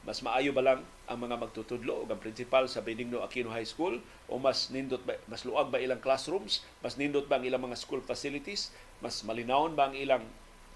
mas 0.07 0.23
maayo 0.23 0.55
ba 0.55 0.63
lang 0.63 0.79
ang 1.11 1.19
mga 1.19 1.35
magtutudlo 1.35 2.03
o 2.03 2.07
ang 2.07 2.21
principal 2.21 2.71
sa 2.71 2.79
Benigno 2.79 3.19
Aquino 3.19 3.51
High 3.51 3.67
School? 3.67 3.99
O 4.31 4.39
mas 4.39 4.71
nindot 4.71 5.03
ba, 5.03 5.19
mas 5.27 5.43
luag 5.43 5.67
ba 5.67 5.81
ilang 5.81 5.99
classrooms, 5.99 6.63
mas 6.79 6.95
nindot 6.95 7.27
ba 7.27 7.37
ang 7.37 7.45
ilang 7.45 7.59
mga 7.59 7.75
school 7.75 7.99
facilities, 7.99 8.71
mas 9.03 9.21
malinawon 9.27 9.75
ba 9.75 9.91
ang 9.91 9.95
ilang 9.95 10.23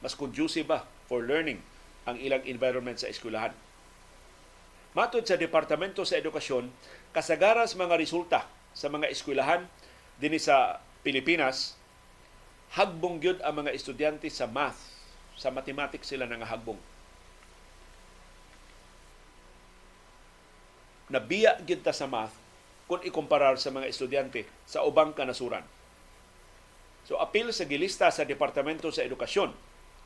mas 0.03 0.19
conducive 0.19 0.67
ba 0.67 0.83
for 1.07 1.23
learning 1.23 1.63
ang 2.03 2.19
ilang 2.19 2.43
environment 2.43 2.99
sa 2.99 3.07
eskwelahan. 3.07 3.55
Matod 4.93 5.23
sa 5.23 5.39
Departamento 5.39 6.03
sa 6.03 6.19
Edukasyon, 6.19 6.67
kasagaras 7.15 7.79
mga 7.79 7.95
resulta 7.95 8.45
sa 8.75 8.91
mga 8.91 9.07
eskwelahan 9.09 9.63
dinhi 10.19 10.37
sa 10.37 10.83
Pilipinas, 11.01 11.79
hagbong 12.75 13.23
gyud 13.23 13.39
ang 13.41 13.63
mga 13.63 13.71
estudyante 13.71 14.27
sa 14.27 14.45
math, 14.45 14.91
sa 15.39 15.49
mathematics 15.49 16.11
sila 16.11 16.27
nga 16.27 16.45
nabiya 21.11 21.59
gid 21.63 21.83
sa 21.83 22.07
math 22.07 22.35
kung 22.87 23.01
ikumparar 23.03 23.55
sa 23.59 23.71
mga 23.71 23.89
estudyante 23.89 24.43
sa 24.67 24.83
ubang 24.83 25.15
kanasuran. 25.15 25.63
So 27.03 27.19
apil 27.19 27.51
sa 27.51 27.67
gilista 27.67 28.07
sa 28.11 28.23
Departamento 28.23 28.87
sa 28.91 29.03
Edukasyon 29.03 29.51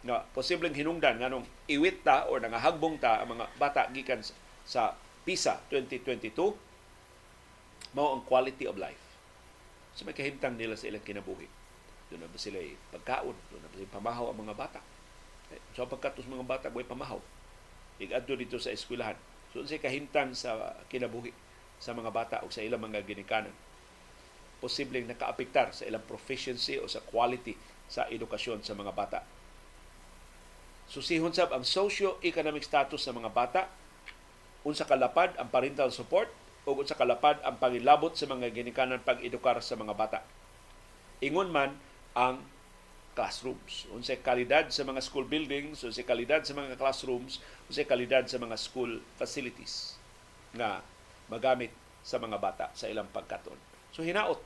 nga 0.05 0.25
posibleng 0.33 0.73
hinungdan 0.73 1.21
nganong 1.21 1.45
iwit 1.69 2.05
ta 2.05 2.29
o 2.29 2.37
nangahagbong 2.37 3.01
ta 3.01 3.21
ang 3.21 3.37
mga 3.37 3.45
bata 3.57 3.81
gikan 3.93 4.21
sa 4.65 4.93
PISA 5.25 5.61
2022 5.69 6.33
mao 7.97 8.13
ang 8.13 8.23
quality 8.25 8.65
of 8.69 8.77
life. 8.77 9.01
So 9.97 10.05
may 10.05 10.13
kahimtang 10.13 10.57
nila 10.57 10.77
sa 10.77 10.85
ilang 10.89 11.01
kinabuhi. 11.01 11.49
Doon 12.13 12.23
na 12.23 12.29
ba 12.29 12.37
sila 12.37 12.61
pagkaon? 12.93 13.35
Doon 13.49 13.61
na 13.61 13.69
ba 13.69 13.75
sila 13.77 13.89
pamahaw 13.97 14.25
ang 14.29 14.39
mga 14.45 14.53
bata? 14.53 14.79
Eh, 15.49 15.61
so 15.73 15.85
pagkatos 15.89 16.29
mga 16.29 16.45
bata, 16.45 16.69
way 16.69 16.85
pamahaw. 16.85 17.17
Igadto 17.97 18.37
dito 18.37 18.61
sa 18.61 18.69
eskwelahan 18.69 19.17
So 19.57 19.65
si 19.65 19.81
kahimtang 19.81 20.37
sa 20.37 20.77
kinabuhi 20.85 21.33
sa 21.81 21.97
mga 21.97 22.13
bata 22.13 22.37
o 22.45 22.53
sa 22.53 22.61
ilang 22.61 22.77
mga 22.77 23.01
ginikanan. 23.01 23.49
Posibleng 24.61 25.09
nakaapektar 25.09 25.73
sa 25.73 25.89
ilang 25.89 26.05
proficiency 26.05 26.77
o 26.77 26.85
sa 26.85 27.01
quality 27.01 27.57
sa 27.89 28.05
edukasyon 28.05 28.61
sa 28.61 28.77
mga 28.77 28.93
bata. 28.93 29.25
Susihon 30.85 31.33
sab 31.33 31.49
ang 31.57 31.65
socio-economic 31.65 32.61
status 32.61 33.01
sa 33.01 33.17
mga 33.17 33.33
bata, 33.33 33.65
unsa 34.61 34.85
kalapad 34.85 35.33
ang 35.41 35.49
parental 35.49 35.89
support 35.89 36.29
o 36.69 36.77
unsa 36.77 36.93
kalapad 36.93 37.41
ang 37.41 37.57
pangilabot 37.57 38.13
sa 38.13 38.29
mga 38.29 38.53
ginikanan 38.53 39.01
pag-edukar 39.01 39.57
sa 39.65 39.73
mga 39.73 39.97
bata. 39.97 40.21
Ingon 41.25 41.49
man 41.49 41.73
ang 42.13 42.45
classrooms. 43.17 43.89
Unsay 43.89 44.21
kalidad 44.21 44.69
sa 44.69 44.85
mga 44.85 45.01
school 45.01 45.25
buildings, 45.25 45.81
unsay 45.81 46.05
kalidad 46.05 46.45
sa 46.45 46.53
mga 46.53 46.77
classrooms, 46.77 47.41
unsay 47.65 47.89
kalidad 47.89 48.29
sa 48.29 48.37
mga 48.37 48.53
school 48.61 49.01
facilities 49.17 49.97
nga 50.53 50.85
magamit 51.25 51.73
sa 52.05 52.21
mga 52.21 52.37
bata 52.37 52.69
sa 52.77 52.85
ilang 52.85 53.09
pagkaton. 53.09 53.57
So 53.89 54.05
hinaot 54.05 54.37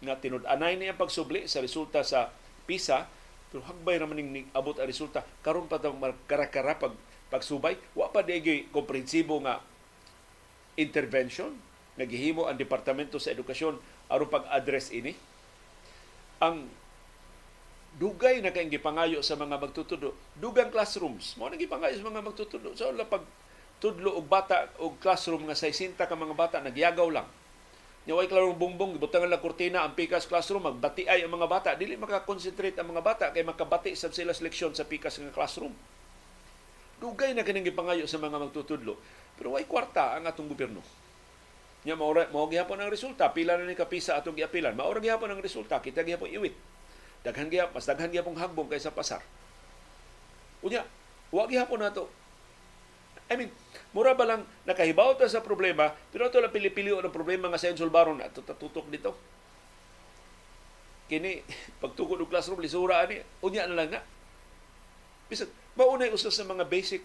nga 0.00 0.16
tinud-anay 0.16 0.80
niya 0.80 0.96
pagsubli 0.96 1.44
sa 1.44 1.60
resulta 1.60 2.00
sa 2.00 2.32
PISA 2.64 3.04
pero 3.52 3.62
hagbay 3.70 4.02
naman 4.02 4.18
ning 4.18 4.50
abot 4.50 4.74
ang 4.74 4.88
resulta 4.90 5.22
karon 5.44 5.70
pa 5.70 5.78
tang 5.78 5.94
karakara 6.26 6.74
pag 6.74 6.90
pagsubay 7.30 7.78
wa 7.94 8.10
pa 8.10 8.26
digi 8.26 8.66
komprehensibo 8.74 9.38
nga 9.46 9.62
intervention 10.74 11.54
naghihimo 11.94 12.50
ang 12.50 12.58
departamento 12.58 13.22
sa 13.22 13.30
edukasyon 13.30 13.78
aron 14.10 14.26
pag-address 14.26 14.90
ini 14.90 15.14
ang 16.42 16.66
dugay 17.94 18.42
na 18.42 18.50
kayong 18.50 18.74
gipangayo 18.74 19.22
sa 19.22 19.38
mga 19.38 19.58
magtutudo 19.58 20.18
dugang 20.38 20.70
classrooms 20.70 21.38
mo 21.38 21.46
nang 21.46 21.60
gipangayo 21.60 21.94
sa 21.94 22.06
mga 22.06 22.26
magtutudo 22.26 22.74
so 22.74 22.90
la 22.90 23.06
pag 23.06 23.22
tudlo 23.78 24.18
og 24.18 24.26
bata 24.26 24.70
og 24.82 24.98
classroom 24.98 25.46
nga 25.46 25.54
60 25.54 25.94
ka 25.94 26.14
mga 26.14 26.34
bata 26.34 26.56
nagyagaw 26.58 27.06
lang 27.10 27.28
Nya 28.04 28.12
way 28.12 28.28
klarong 28.28 28.60
bumbong 28.60 29.00
gibutangan 29.00 29.32
lang 29.32 29.40
kurtina 29.40 29.80
ang 29.80 29.96
pikas 29.96 30.28
classroom 30.28 30.68
magbati 30.68 31.08
ay 31.08 31.24
ang 31.24 31.32
mga 31.32 31.48
bata 31.48 31.70
dili 31.72 31.96
maka-concentrate 31.96 32.76
ang 32.76 32.92
mga 32.92 33.00
bata 33.00 33.26
kay 33.32 33.40
makabati 33.40 33.96
sab 33.96 34.12
sila 34.12 34.36
sa 34.36 34.44
leksyon 34.44 34.76
sa 34.76 34.84
pikas 34.84 35.16
nga 35.24 35.32
classroom. 35.32 35.72
Dugay 37.00 37.32
na 37.32 37.40
kining 37.40 37.64
gipangayo 37.64 38.04
sa 38.04 38.20
mga 38.20 38.36
magtutudlo 38.36 39.00
pero 39.40 39.56
way 39.56 39.64
kwarta 39.64 40.12
ang 40.20 40.28
atong 40.28 40.52
gobyerno. 40.52 40.84
Nya 41.88 41.96
mao 41.96 42.12
mao 42.12 42.44
gihapon 42.44 42.76
ang 42.76 42.92
resulta 42.92 43.32
pila 43.32 43.56
na 43.56 43.64
ni 43.64 43.72
kapisa 43.72 44.20
atong 44.20 44.36
giapilan. 44.36 44.76
Mao 44.76 44.92
gihapon 45.00 45.32
ang 45.32 45.40
resulta 45.40 45.80
kita 45.80 46.04
gihapon 46.04 46.28
iwit. 46.28 46.73
Daghan 47.24 47.48
gihapon 47.48 47.74
mas 47.74 47.88
daghan 47.88 48.12
gihapon 48.12 48.36
hagbong 48.36 48.68
kaysa 48.68 48.92
pasar. 48.92 49.24
Unya, 50.60 50.84
wa 51.32 51.48
gihapon 51.48 51.80
nato 51.80 52.06
I 53.24 53.40
mean, 53.40 53.48
mura 53.96 54.12
ba 54.12 54.28
lang 54.28 54.44
nakahibaw 54.68 55.16
ta 55.16 55.24
sa 55.24 55.40
problema, 55.40 55.96
pero 56.12 56.28
ito 56.28 56.36
lang 56.36 56.52
pili-pili 56.52 56.92
ng 56.92 57.14
problema 57.14 57.48
nga 57.48 57.56
sa 57.56 57.72
Ensolbaron 57.72 58.20
na 58.20 58.28
tutok 58.28 58.84
dito. 58.92 59.16
Kini, 61.08 61.40
pagtukod 61.82 62.20
ng 62.20 62.28
classroom, 62.28 62.60
lisura 62.60 63.00
ani, 63.00 63.20
unya 63.40 63.64
na 63.64 63.76
lang 63.76 63.90
na. 63.96 64.00
Bisag, 65.28 65.48
maunay 65.72 66.12
usa 66.12 66.28
sa 66.28 66.44
mga 66.44 66.68
basic 66.68 67.00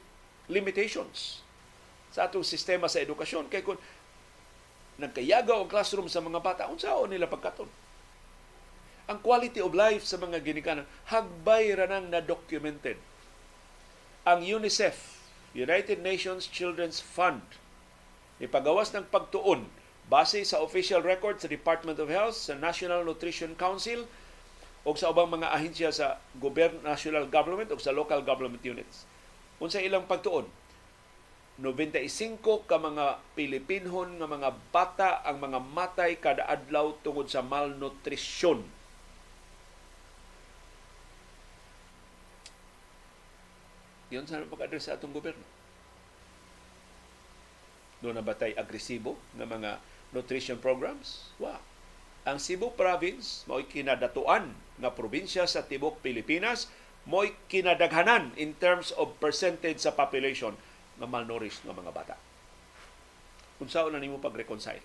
limitations 0.52 1.40
sa 2.12 2.28
atong 2.28 2.44
sistema 2.44 2.92
sa 2.92 3.00
edukasyon. 3.00 3.48
Kaya 3.48 3.64
kung 3.64 3.80
nagkayagaw 5.00 5.64
ang 5.64 5.72
classroom 5.72 6.12
sa 6.12 6.20
mga 6.20 6.44
bata, 6.44 6.68
unsaon 6.68 7.08
nila 7.08 7.32
pagkaton? 7.32 7.70
Ang 9.10 9.26
quality 9.26 9.58
of 9.58 9.74
life 9.74 10.06
sa 10.06 10.22
mga 10.22 10.46
ginikanan, 10.46 10.86
hagbay 11.10 11.74
ra 11.74 11.90
nang 11.90 12.14
na-documented. 12.14 13.02
Ang 14.22 14.46
UNICEF, 14.46 15.18
United 15.58 15.98
Nations 16.06 16.46
Children's 16.46 17.02
Fund 17.02 17.42
ipagawas 18.40 18.96
ng 18.96 19.06
pagtuon 19.12 19.68
base 20.08 20.42
sa 20.48 20.64
official 20.64 21.04
record 21.04 21.38
sa 21.38 21.52
Department 21.52 22.00
of 22.00 22.10
Health, 22.10 22.34
sa 22.34 22.58
National 22.58 23.06
Nutrition 23.06 23.54
Council 23.54 24.08
o 24.88 24.96
sa 24.96 25.12
ubang 25.12 25.30
mga 25.30 25.54
ahensya 25.54 25.92
sa 25.94 26.18
gobyerno, 26.40 26.82
national 26.82 27.28
government 27.30 27.70
o 27.70 27.78
sa 27.78 27.94
local 27.94 28.24
government 28.24 28.64
units. 28.64 29.06
Unsa 29.60 29.84
ilang 29.84 30.08
pagtuon? 30.08 30.48
95 31.60 32.40
ka 32.64 32.80
mga 32.80 33.20
Pilipinhon 33.36 34.16
nga 34.18 34.28
mga 34.32 34.50
bata 34.72 35.10
ang 35.28 35.44
mga 35.44 35.60
matay 35.60 36.16
kada 36.16 36.48
adlaw 36.48 36.96
tungod 37.04 37.28
sa 37.28 37.44
malnutrisyon 37.44 38.64
Yun 44.10 44.26
sa 44.26 44.42
pag-address 44.42 44.90
sa 44.90 44.98
atong 44.98 45.14
gobyerno. 45.14 45.46
Doon 48.02 48.18
na 48.18 48.26
batay 48.26 48.58
agresibo 48.58 49.20
ng 49.38 49.46
mga 49.46 49.78
nutrition 50.16 50.58
programs? 50.58 51.30
Wa. 51.38 51.62
Ang 52.26 52.42
Cebu 52.42 52.74
Province 52.74 53.46
mo'y 53.46 53.70
kinadatuan 53.70 54.56
nga 54.82 54.90
probinsya 54.92 55.46
sa 55.46 55.66
tibok 55.66 56.02
Pilipinas 56.02 56.72
mo'y 57.06 57.36
kinadaghanan 57.52 58.34
in 58.36 58.58
terms 58.58 58.92
of 58.98 59.14
percentage 59.22 59.84
sa 59.84 59.94
population 59.94 60.58
nga 61.00 61.08
malnourished 61.08 61.64
nga 61.64 61.76
mga 61.76 61.92
bata. 61.94 62.16
Unsaon 63.60 63.94
na 63.94 64.02
nimo 64.02 64.18
pag-reconcile? 64.18 64.84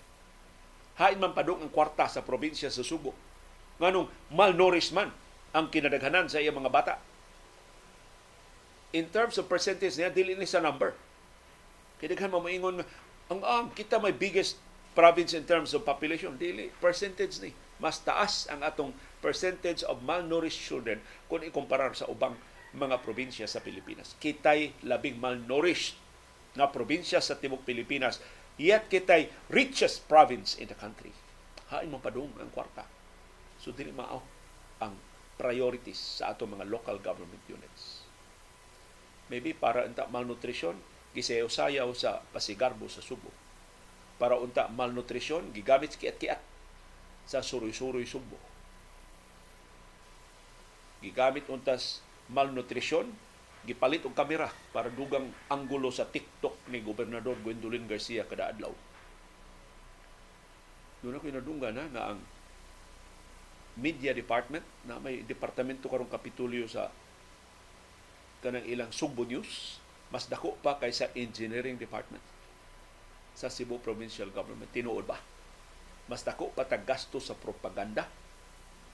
Hain 0.95 1.19
man 1.19 1.35
padung 1.35 1.59
ang 1.59 1.71
kwarta 1.71 2.07
sa 2.07 2.23
probinsya 2.23 2.71
sa 2.71 2.83
Subo. 2.83 3.11
Nganong 3.79 4.07
malnourished 4.31 4.95
man 4.95 5.11
ang 5.55 5.71
kinadaghanan 5.71 6.27
sa 6.27 6.39
iyang 6.39 6.55
mga 6.55 6.71
bata 6.71 6.95
in 8.93 9.09
terms 9.09 9.39
of 9.39 9.49
percentage 9.49 9.97
niya, 9.97 10.13
dili 10.13 10.37
ni 10.37 10.45
sa 10.45 10.61
number. 10.61 10.93
Kaya 11.97 12.11
daghan 12.11 12.31
mo 12.31 12.43
maingon 12.43 12.83
ang 13.31 13.41
ang 13.41 13.67
kita 13.73 13.97
may 13.97 14.13
biggest 14.13 14.61
province 14.93 15.33
in 15.33 15.43
terms 15.47 15.73
of 15.73 15.87
population, 15.87 16.37
dili 16.37 16.69
percentage 16.77 17.41
ni. 17.41 17.51
Mas 17.81 17.99
taas 17.99 18.47
ang 18.47 18.63
atong 18.63 18.95
percentage 19.19 19.83
of 19.83 19.99
malnourished 20.05 20.61
children 20.61 21.01
kung 21.27 21.43
ikumparar 21.43 21.91
sa 21.97 22.07
ubang 22.07 22.37
mga 22.75 23.01
probinsya 23.03 23.49
sa 23.49 23.59
Pilipinas. 23.59 24.15
Kitay 24.21 24.71
labing 24.85 25.19
malnourished 25.19 25.99
na 26.55 26.71
probinsya 26.71 27.19
sa 27.19 27.35
tibok 27.35 27.67
Pilipinas, 27.67 28.23
yet 28.55 28.87
kitay 28.87 29.27
richest 29.51 30.07
province 30.07 30.55
in 30.55 30.71
the 30.71 30.77
country. 30.77 31.11
Hain 31.73 31.91
mo 31.91 31.99
padung 31.99 32.31
ang 32.39 32.47
kwarta. 32.53 32.87
So 33.59 33.75
dili 33.75 33.91
mao 33.91 34.23
ang 34.79 34.95
priorities 35.35 36.21
sa 36.23 36.31
ato 36.31 36.47
mga 36.47 36.63
local 36.69 36.95
government 37.03 37.43
units 37.51 38.04
maybe 39.31 39.53
para 39.55 39.85
unta 39.85 40.05
malnutrisyon 40.09 40.77
gisayaw-sayaw 41.15 41.89
sa 41.95 42.21
pasigarbo 42.35 42.85
sa 42.91 42.99
Subo 43.01 43.31
para 44.21 44.39
unta 44.39 44.67
malnutrisyon 44.71 45.51
gigamit 45.55 45.95
kiat-kiat 45.95 46.39
sa 47.25 47.41
suroy-suroy 47.41 48.05
Subo 48.05 48.37
gigamit 51.01 51.45
untas 51.49 52.01
malnutrisyon 52.33 53.09
gipalit 53.65 54.05
og 54.05 54.13
kamera 54.13 54.47
para 54.69 54.93
dugang 54.93 55.25
anggulo 55.49 55.89
sa 55.89 56.05
TikTok 56.05 56.69
ni 56.69 56.85
Gobernador 56.85 57.33
Gwendolyn 57.41 57.89
Garcia 57.89 58.21
kada 58.29 58.53
adlaw. 58.53 58.71
Doon 61.01 61.17
ako 61.17 61.25
inadungga 61.33 61.73
na 61.73 61.89
nga 61.89 62.13
ang 62.13 62.21
media 63.75 64.13
department 64.13 64.63
na 64.85 65.01
may 65.01 65.25
departamento 65.25 65.89
karong 65.89 66.09
kapitulyo 66.09 66.69
sa 66.69 66.93
kanang 68.45 68.69
ilang 68.69 68.93
Sugbo 68.93 69.25
News 69.25 69.81
mas 70.13 70.29
dako 70.29 70.53
pa 70.61 70.77
kaysa 70.77 71.09
engineering 71.17 71.81
department 71.81 72.21
sa 73.35 73.51
Cebu 73.51 73.83
Provincial 73.83 74.31
Government. 74.31 74.71
Tinuod 74.71 75.03
ba? 75.03 75.19
Mas 76.07 76.23
dako 76.23 76.53
pa 76.53 76.63
tag 76.63 76.87
gasto 76.87 77.19
sa 77.19 77.35
propaganda 77.35 78.07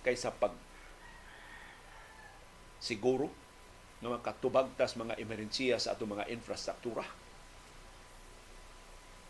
kaysa 0.02 0.34
pag 0.34 0.56
siguro 2.82 3.30
nga 4.02 4.10
makatubag 4.10 4.74
tas 4.74 4.98
mga 4.98 5.22
emerhensiya 5.22 5.78
sa 5.78 5.94
ato 5.94 6.10
mga 6.10 6.26
infrastruktura. 6.34 7.06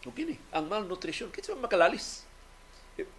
O 0.08 0.16
kini, 0.16 0.40
ang 0.56 0.66
malnutrition, 0.72 1.30
kitsa 1.30 1.54
makalalis. 1.60 2.24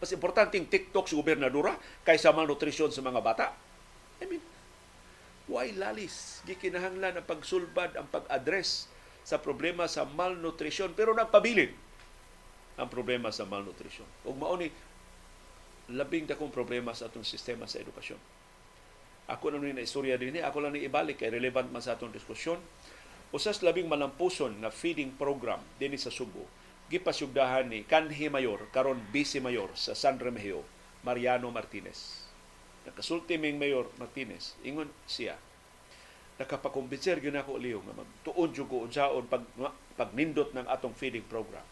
Mas 0.01 0.11
importanteng 0.17 0.65
TikTok 0.65 1.07
sa 1.07 1.19
gobernadora 1.21 1.77
kaysa 2.03 2.33
malnutrition 2.33 2.89
sa 2.89 3.05
mga 3.05 3.21
bata. 3.21 3.53
I 4.19 4.25
mean, 4.27 4.43
Why 5.51 5.75
lalis? 5.75 6.43
Gikinahanglan 6.47 7.19
ang 7.19 7.27
pagsulbad, 7.27 7.99
ang 7.99 8.07
pag-address 8.11 8.87
sa 9.23 9.39
problema 9.39 9.87
sa 9.87 10.03
malnutrition 10.07 10.91
pero 10.99 11.15
nagpabilin 11.15 11.71
ang 12.79 12.89
problema 12.91 13.31
sa 13.31 13.47
malnutrition. 13.47 14.07
Ug 14.27 14.35
mao 14.35 14.59
ni 14.59 14.71
labing 15.91 16.27
dakong 16.27 16.51
problema 16.51 16.95
sa 16.95 17.07
atong 17.07 17.27
sistema 17.27 17.67
sa 17.71 17.79
edukasyon. 17.79 18.19
Ako 19.31 19.55
na 19.55 19.63
na 19.63 19.87
istorya 19.87 20.19
din 20.19 20.43
ako 20.43 20.59
lang 20.67 20.75
ni 20.75 20.87
ibalik 20.87 21.23
kay 21.23 21.31
relevant 21.31 21.71
man 21.71 21.83
sa 21.83 21.95
atong 21.95 22.11
diskusyon. 22.11 22.59
Usas 23.31 23.63
labing 23.63 23.87
malampuson 23.87 24.59
na 24.59 24.69
feeding 24.69 25.15
program 25.15 25.63
dinhi 25.79 25.97
sa 25.97 26.11
Subo 26.13 26.45
gipasugdahan 26.93 27.73
ni 27.73 27.89
kanhi 27.89 28.29
mayor 28.29 28.69
karon 28.69 29.01
vice 29.09 29.41
mayor 29.41 29.73
sa 29.73 29.97
San 29.97 30.21
Remigio 30.21 30.61
Mariano 31.01 31.49
Martinez 31.49 32.22
nakasulti 32.87 33.39
ming 33.39 33.59
Mayor 33.59 33.87
Martinez, 33.99 34.59
ingon 34.67 34.91
siya, 35.07 35.39
nakapakumbinser 36.41 37.23
gyud 37.23 37.37
ako 37.39 37.61
liyo 37.61 37.79
nga 37.87 37.95
magtuon 37.95 38.51
jud 38.51 38.67
ko 38.67 38.83
unsaon 38.89 39.29
pag 39.31 39.45
pagnindot 39.95 40.51
ng 40.57 40.67
atong 40.67 40.97
feeding 40.97 41.27
program. 41.29 41.63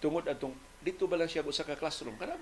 Tungod 0.00 0.24
atong 0.24 0.54
dito 0.80 1.04
ba 1.10 1.18
lang 1.18 1.28
siya 1.28 1.44
usa 1.44 1.66
ka 1.66 1.74
classroom? 1.76 2.14
Kana 2.16 2.38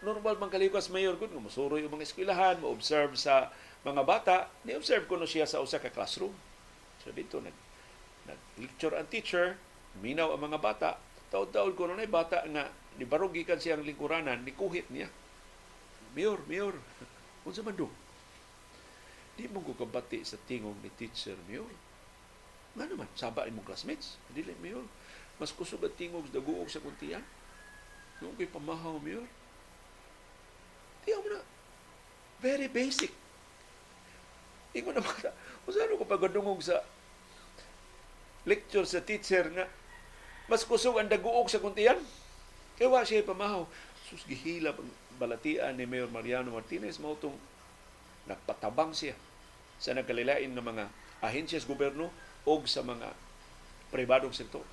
normal 0.00 0.40
man 0.40 0.48
kaliwas 0.48 0.88
mayor 0.88 1.18
gud 1.20 1.28
nga 1.34 1.42
masuroy 1.42 1.84
ang 1.84 1.92
mga 1.92 2.06
eskwelahan, 2.08 2.56
mo-observe 2.62 3.12
sa 3.18 3.52
mga 3.84 4.02
bata, 4.06 4.36
ni-observe 4.64 5.04
ko 5.04 5.20
no 5.20 5.28
siya 5.28 5.44
sa 5.44 5.60
usa 5.60 5.82
ka 5.82 5.92
classroom. 5.92 6.32
So 7.04 7.12
dito 7.12 7.42
nag 7.42 7.56
nag-lecture 8.30 8.94
ang 8.96 9.10
teacher, 9.10 9.58
minaw 10.00 10.32
ang 10.32 10.40
mga 10.48 10.58
bata, 10.62 10.96
taod-taod 11.28 11.74
ko 11.76 11.90
na 11.90 12.00
bata 12.06 12.46
nga 12.48 12.70
ni 12.96 13.04
barugikan 13.04 13.58
siyang 13.58 13.84
lingkuranan, 13.84 14.44
ni 14.46 14.54
kuhit 14.54 14.88
niya 14.88 15.10
Mayor, 16.14 16.42
mayor, 16.50 16.74
unsa 17.46 17.62
man 17.62 17.78
do? 17.78 17.86
Di 19.38 19.46
mo 19.48 19.62
ko 19.62 19.72
kabati 19.72 20.20
sa 20.26 20.36
tingog 20.44 20.76
ni 20.82 20.90
teacher 20.98 21.38
Mayor. 21.48 21.70
Nga 22.76 22.92
naman, 22.92 23.08
saba 23.16 23.48
imong 23.48 23.64
classmates. 23.64 24.20
Dili 24.34 24.52
Mayor. 24.60 24.84
Mas 25.40 25.54
kusog 25.54 25.80
at 25.86 25.96
tingog 25.96 26.28
sa 26.28 26.36
daguog 26.36 26.68
sa 26.68 26.82
kuntiyan. 26.82 27.24
Noong 28.20 28.36
ko'y 28.36 28.50
pamahaw 28.50 29.00
Mayor. 29.00 29.24
Di 31.06 31.16
mo 31.16 31.28
na. 31.30 31.40
Very 32.44 32.68
basic. 32.68 33.14
Ingon 34.76 34.94
na 34.98 35.02
mga, 35.02 35.32
kung 35.64 35.72
saan 35.72 35.96
ko 35.96 36.04
pagadungog 36.04 36.60
sa 36.60 36.84
lecture 38.44 38.84
sa 38.84 39.02
teacher 39.02 39.48
nga 39.52 39.66
mas 40.50 40.66
kusog 40.66 40.98
ang 40.98 41.08
daguog 41.08 41.48
sa 41.48 41.62
kuntiyan. 41.62 41.96
Kaya 42.76 42.92
wa 42.92 43.00
siya 43.06 43.24
pamahaw. 43.24 43.64
Sus, 44.04 44.26
gihila 44.28 44.74
ang 44.76 44.90
balatian 45.20 45.76
ni 45.76 45.84
Mayor 45.84 46.08
Mariano 46.08 46.48
Martinez. 46.56 46.96
Mautong 46.96 47.36
nagpatabang 48.24 48.96
siya 48.96 49.12
sa 49.76 49.92
nagkalilain 49.92 50.48
ng 50.48 50.64
mga 50.64 50.88
ahensyas 51.20 51.68
gobyerno 51.68 52.08
o 52.48 52.52
sa 52.64 52.80
mga 52.80 53.12
pribadong 53.92 54.32
sektor. 54.32 54.64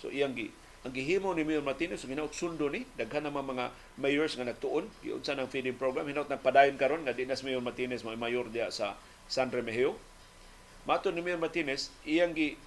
So 0.00 0.08
iyang 0.08 0.32
gi 0.32 0.48
ang 0.82 0.90
gihimo 0.90 1.30
ni 1.30 1.46
Mayor 1.46 1.62
Martinez 1.62 2.02
ginaot 2.02 2.34
sundo 2.34 2.66
ni 2.66 2.82
daghan 2.98 3.22
naman 3.22 3.46
mga 3.46 3.70
mayors 4.02 4.34
nga 4.34 4.42
nagtuon 4.42 4.90
giunsa 4.98 5.38
ng 5.38 5.46
feeding 5.46 5.78
program 5.78 6.10
hinaut 6.10 6.26
nagpadayon 6.26 6.74
karon 6.74 7.06
nga 7.06 7.14
dinas 7.14 7.46
Mayor 7.46 7.62
Martinez 7.62 8.02
may 8.02 8.18
mayor 8.18 8.50
dia 8.50 8.66
sa 8.74 8.98
San 9.30 9.54
Remigio. 9.54 9.94
Mato 10.82 11.14
ni 11.14 11.22
Mayor 11.22 11.38
Martinez 11.38 11.94
iyang 12.02 12.34
gi 12.34 12.58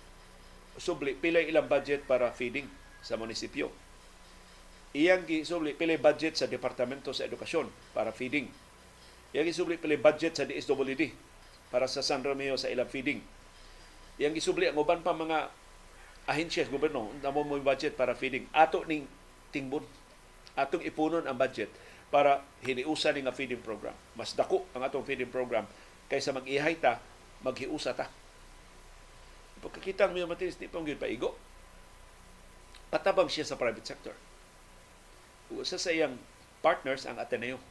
subli 0.79 1.11
pilay 1.11 1.51
ilang 1.51 1.67
budget 1.67 2.07
para 2.07 2.31
feeding 2.31 2.71
sa 3.03 3.19
munisipyo. 3.19 3.67
Iyang 4.95 5.27
gisubli 5.27 5.75
pilay 5.75 5.99
budget 5.99 6.39
sa 6.39 6.47
Departamento 6.47 7.11
sa 7.11 7.27
Edukasyon 7.27 7.67
para 7.91 8.15
feeding. 8.15 8.47
Iyang 9.35 9.51
gisubli 9.51 9.75
pilay 9.75 9.99
budget 9.99 10.39
sa 10.39 10.47
DSWD 10.47 11.11
para 11.67 11.83
sa 11.91 11.99
San 11.99 12.23
Romeo 12.23 12.55
sa 12.55 12.71
ilang 12.71 12.87
feeding. 12.87 13.19
Iyang 14.15 14.31
gisubli 14.31 14.71
ang 14.71 14.79
uban 14.79 15.03
pa 15.03 15.11
mga 15.11 15.51
ahensyas 16.31 16.71
gobyerno 16.71 17.11
namo 17.19 17.43
mo 17.43 17.59
budget 17.59 17.99
para 17.99 18.15
feeding. 18.15 18.47
Ato 18.55 18.87
ning 18.87 19.03
tingbon 19.51 19.83
atong 20.55 20.87
ipunon 20.87 21.27
ang 21.27 21.35
budget 21.35 21.67
para 22.07 22.39
hiniusa 22.63 23.11
ni 23.11 23.27
nga 23.27 23.35
feeding 23.35 23.59
program. 23.59 23.99
Mas 24.15 24.31
dako 24.31 24.63
ang 24.71 24.87
atong 24.87 25.03
feeding 25.03 25.27
program 25.27 25.67
kaysa 26.07 26.31
mag-ihay 26.31 26.79
ta 26.79 27.03
maghiusa 27.43 27.91
ta. 27.91 28.07
Pagkakita 29.59 30.07
ang 30.07 30.15
mga 30.15 30.31
matinis 30.31 30.55
di 30.55 30.71
pa 30.71 30.79
paigo. 30.79 31.35
Patabang 32.87 33.27
siya 33.27 33.43
sa 33.43 33.59
private 33.59 33.83
sector 33.83 34.15
usa 35.53 35.77
sa 35.77 35.91
iyang 35.93 36.17
partners 36.65 37.05
ang 37.05 37.21
Ateneo. 37.21 37.61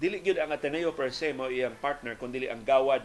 Dili 0.00 0.24
gyud 0.24 0.40
ang 0.40 0.48
Ateneo 0.48 0.96
per 0.96 1.12
se 1.12 1.36
mo 1.36 1.52
iyang 1.52 1.76
partner 1.76 2.16
kun 2.16 2.32
dili 2.32 2.48
ang 2.48 2.64
Gawad 2.64 3.04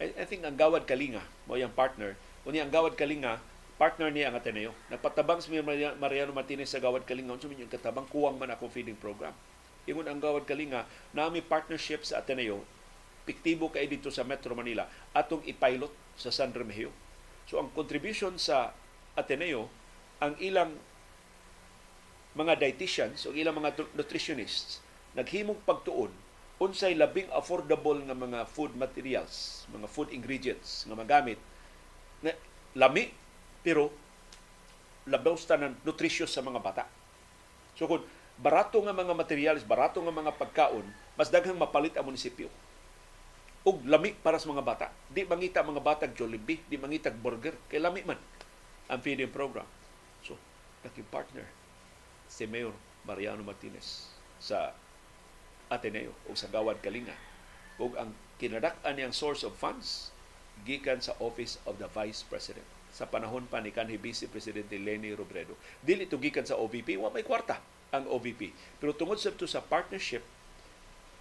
I, 0.00 0.24
think 0.24 0.48
ang 0.48 0.56
Gawad 0.56 0.88
Kalinga 0.88 1.20
mo 1.44 1.60
iyang 1.60 1.76
partner. 1.76 2.16
Kunya 2.40 2.64
ang 2.64 2.72
Gawad 2.72 2.96
Kalinga 2.96 3.40
partner 3.76 4.08
niya 4.08 4.32
ang 4.32 4.36
Ateneo. 4.40 4.72
Nagpatabang 4.88 5.44
si 5.44 5.52
Mariano 5.96 6.32
Martinez 6.32 6.72
sa 6.72 6.80
Gawad 6.80 7.04
Kalinga 7.04 7.36
unsa 7.36 7.48
yung 7.48 7.68
katabang 7.68 8.08
kuwang 8.08 8.40
man 8.40 8.48
ako 8.52 8.72
feeding 8.72 8.96
program. 8.96 9.36
Ingon 9.84 10.08
ang 10.08 10.20
Gawad 10.20 10.48
Kalinga 10.48 10.88
nami 11.12 11.44
partnership 11.44 12.04
sa 12.04 12.20
Ateneo 12.24 12.64
piktibo 13.28 13.68
kay 13.70 13.86
dito 13.86 14.08
sa 14.08 14.24
Metro 14.24 14.56
Manila 14.56 14.88
atong 15.14 15.44
ipilot 15.44 15.92
sa 16.16 16.32
San 16.32 16.50
Remigio. 16.50 16.90
So 17.46 17.60
ang 17.60 17.70
contribution 17.70 18.34
sa 18.40 18.72
Ateneo 19.14 19.68
ang 20.18 20.34
ilang 20.42 20.74
mga 22.34 22.62
dietitians 22.62 23.26
o 23.26 23.34
ilang 23.34 23.58
mga 23.58 23.74
nutritionists 23.98 24.78
naghimong 25.18 25.58
pagtuon 25.66 26.10
unsay 26.60 26.92
labing 26.92 27.26
affordable 27.32 27.96
nga 28.04 28.12
mga 28.12 28.44
food 28.44 28.76
materials, 28.76 29.64
mga 29.72 29.88
food 29.88 30.12
ingredients 30.12 30.84
nga 30.84 30.92
magamit 30.92 31.40
na 32.20 32.36
lami 32.76 33.08
pero 33.64 33.88
labaw 35.08 35.32
tanan 35.40 35.72
nutritious 35.82 36.28
sa 36.28 36.44
mga 36.44 36.60
bata. 36.60 36.84
So 37.80 37.88
kung 37.88 38.04
barato 38.36 38.76
nga 38.84 38.92
mga 38.92 39.16
materials, 39.16 39.64
barato 39.64 40.04
nga 40.04 40.12
mga 40.12 40.36
pagkaon, 40.36 40.84
mas 41.16 41.32
daghang 41.32 41.56
mapalit 41.56 41.96
ang 41.96 42.04
munisipyo. 42.04 42.52
Og 43.64 43.80
lami 43.88 44.12
para 44.20 44.36
sa 44.36 44.52
mga 44.52 44.64
bata. 44.64 44.86
Di 45.08 45.24
mangita 45.24 45.64
mga 45.64 45.80
bata 45.80 46.04
Jollibee, 46.12 46.60
di 46.68 46.76
mangita 46.76 47.08
burger, 47.08 47.56
kay 47.72 47.80
lami 47.80 48.04
man 48.04 48.20
ang 48.88 49.00
feeding 49.00 49.32
program. 49.32 49.68
So, 50.24 50.36
naki 50.84 51.04
partner 51.08 51.59
si 52.30 52.46
Mayor 52.46 52.72
Mariano 53.02 53.42
Martinez 53.42 54.06
sa 54.38 54.70
Ateneo 55.66 56.14
o 56.30 56.38
sa 56.38 56.46
Gawad 56.46 56.78
Kalinga. 56.78 57.18
ug 57.80 57.96
ang 57.96 58.12
kinadak-an 58.36 58.92
niyang 58.92 59.16
source 59.16 59.40
of 59.40 59.56
funds 59.56 60.12
gikan 60.68 61.00
sa 61.00 61.16
Office 61.16 61.56
of 61.64 61.80
the 61.80 61.88
Vice 61.88 62.20
President 62.22 62.64
sa 62.92 63.08
panahon 63.08 63.48
pa 63.48 63.62
ni 63.62 63.72
kanhi 63.72 63.96
Vice 63.96 64.28
Presidente 64.28 64.76
Leni 64.76 65.14
Robredo. 65.16 65.56
Dili 65.80 66.04
ito 66.04 66.20
gikan 66.20 66.44
sa 66.44 66.58
OVP, 66.58 66.98
wa 67.00 67.08
may 67.08 67.24
kwarta 67.24 67.62
ang 67.94 68.04
OVP. 68.04 68.50
Pero 68.82 68.92
tungod 68.92 69.16
sa 69.16 69.32
to 69.32 69.46
sa 69.46 69.62
partnership 69.64 70.20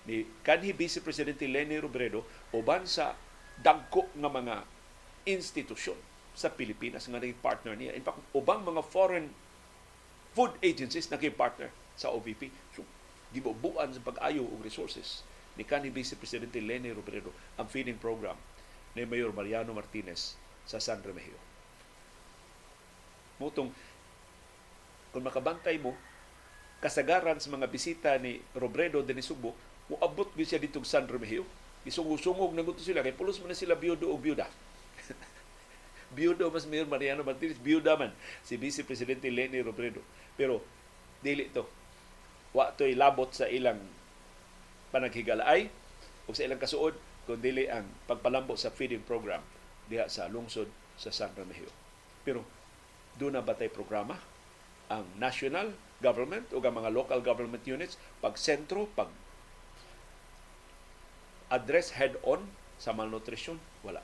ni 0.10 0.26
kanhi 0.44 0.76
Vice 0.76 1.00
Presidente 1.00 1.46
Leni 1.48 1.80
Robredo 1.80 2.26
uban 2.52 2.84
sa 2.90 3.16
dagko 3.62 4.10
nga 4.18 4.28
mga 4.28 4.56
institusyon 5.30 5.98
sa 6.34 6.50
Pilipinas 6.52 7.06
nga 7.06 7.22
naging 7.22 7.40
partner 7.40 7.78
niya. 7.78 7.94
In 7.96 8.04
fact, 8.04 8.20
ubang 8.34 8.66
mga 8.66 8.82
foreign 8.84 9.30
food 10.34 10.54
agencies 10.62 11.10
na 11.10 11.20
partner 11.34 11.70
sa 12.00 12.14
OVP. 12.14 12.54
So, 12.74 12.86
gibubuan 13.36 13.94
sa 13.94 14.02
pag-ayo 14.02 14.46
og 14.46 14.66
resources 14.66 15.22
ni 15.60 15.68
kanhi 15.68 15.92
Vice 15.92 16.16
Presidente 16.16 16.64
Leni 16.64 16.90
Robredo 16.96 17.36
ang 17.60 17.68
feeding 17.68 18.00
program 18.00 18.38
ni 18.96 19.06
Mayor 19.06 19.36
Mariano 19.36 19.76
Martinez 19.76 20.40
sa 20.66 20.80
San 20.80 21.04
Remigio. 21.04 21.36
Mutong 23.38 23.70
kung 25.10 25.26
makabantay 25.26 25.82
mo 25.82 25.94
kasagaran 26.80 27.42
sa 27.42 27.52
mga 27.52 27.68
bisita 27.68 28.16
ni 28.22 28.40
Robredo 28.56 29.04
din 29.04 29.20
Subo, 29.20 29.52
muabot 29.92 30.32
gyud 30.34 30.48
siya 30.48 30.62
dito 30.62 30.80
San 30.88 31.06
Remigio. 31.10 31.44
Isungog-sungog 31.84 32.56
na 32.56 32.64
sila 32.80 33.04
kay 33.04 33.16
pulos 33.16 33.40
man 33.40 33.52
na 33.52 33.58
sila 33.58 33.76
biyudo 33.76 34.12
o 34.12 34.16
biyuda. 34.20 34.48
Biyudo 36.14 36.50
mas 36.50 36.66
Mayor 36.66 36.90
Mariano 36.90 37.22
Martinez, 37.22 37.60
biyuda 37.62 37.96
man 37.98 38.12
si 38.42 38.58
Vice 38.58 38.82
Presidente 38.86 39.30
Leni 39.30 39.62
Robredo. 39.62 40.02
Pero 40.34 40.62
dili 41.22 41.50
to. 41.52 41.68
Wa 42.56 42.74
to'y 42.74 42.98
labot 42.98 43.30
sa 43.30 43.46
ilang 43.46 43.78
panaghigalay 44.90 45.70
o 46.26 46.34
sa 46.34 46.46
ilang 46.46 46.58
kasuod 46.58 46.98
kung 47.30 47.42
dili 47.42 47.70
ang 47.70 47.86
pagpalambo 48.10 48.58
sa 48.58 48.74
feeding 48.74 49.06
program 49.06 49.46
diha 49.86 50.10
sa 50.10 50.26
lungsod 50.26 50.70
sa 50.98 51.14
San 51.14 51.30
Remigio. 51.38 51.70
Pero 52.26 52.42
doon 53.22 53.38
na 53.38 53.46
batay 53.46 53.70
programa 53.70 54.18
ang 54.90 55.06
national 55.22 55.78
government 56.02 56.50
o 56.56 56.58
ang 56.64 56.74
mga 56.74 56.90
local 56.90 57.22
government 57.22 57.62
units 57.70 58.02
pag 58.24 58.34
sentro, 58.40 58.90
pag 58.98 59.12
address 61.54 61.94
head-on 61.98 62.46
sa 62.80 62.96
malnutrition, 62.96 63.58
wala. 63.86 64.02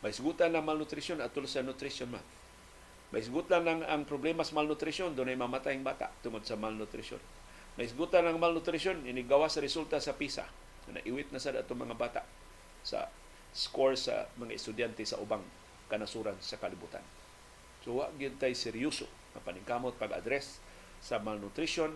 May 0.00 0.16
sugutan 0.16 0.56
ng 0.56 0.64
malnutrition 0.64 1.20
at 1.20 1.32
sa 1.32 1.60
nutrition 1.60 2.08
month. 2.08 2.24
May 3.10 3.26
isgutan 3.26 3.66
lang 3.66 3.82
ang 3.82 4.06
problema 4.06 4.46
sa 4.46 4.54
malnutrition, 4.54 5.12
doon 5.18 5.34
ay 5.34 5.38
mamatay 5.38 5.74
ang 5.74 5.82
bata 5.82 6.14
tungod 6.22 6.46
sa 6.46 6.54
malnutrition. 6.54 7.18
May 7.74 7.90
isgutan 7.90 8.22
ng 8.30 8.38
malnutrition, 8.38 9.02
inigawa 9.02 9.50
sa 9.50 9.58
resulta 9.58 9.98
sa 9.98 10.14
PISA. 10.14 10.46
Na 10.90 11.02
iwit 11.02 11.30
na 11.34 11.42
sa 11.42 11.54
ato 11.54 11.74
mga 11.74 11.98
bata 11.98 12.22
sa 12.82 13.10
score 13.50 13.98
sa 13.98 14.30
mga 14.38 14.54
estudyante 14.54 15.02
sa 15.02 15.18
ubang 15.18 15.42
kanasuran 15.90 16.38
sa 16.38 16.58
kalibutan. 16.58 17.02
So, 17.82 17.98
wa 17.98 18.10
gyud 18.14 18.38
tay 18.38 18.54
seryoso 18.54 19.06
na 19.34 19.42
paningkamot 19.42 19.98
pag-address 19.98 20.62
sa 21.02 21.18
malnutrition 21.18 21.94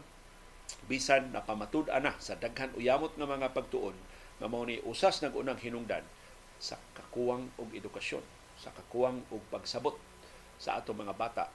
bisan 0.89 1.31
na 1.31 1.45
pamatud 1.45 1.93
ana 1.93 2.17
sa 2.19 2.35
daghan 2.41 2.73
uyamot 2.75 3.13
nga 3.15 3.29
mga 3.29 3.53
pagtuon 3.53 3.95
nga 4.41 4.47
mao 4.49 4.65
ni 4.65 4.81
usas 4.83 5.21
nag-unang 5.21 5.61
hinungdan 5.61 6.03
sa 6.59 6.81
kakuwang 6.97 7.51
og 7.61 7.69
edukasyon, 7.75 8.23
sa 8.59 8.71
kakuwang 8.73 9.23
og 9.31 9.43
pagsabot 9.53 9.97
sa 10.59 10.79
ato 10.81 10.95
mga 10.95 11.15
bata. 11.15 11.51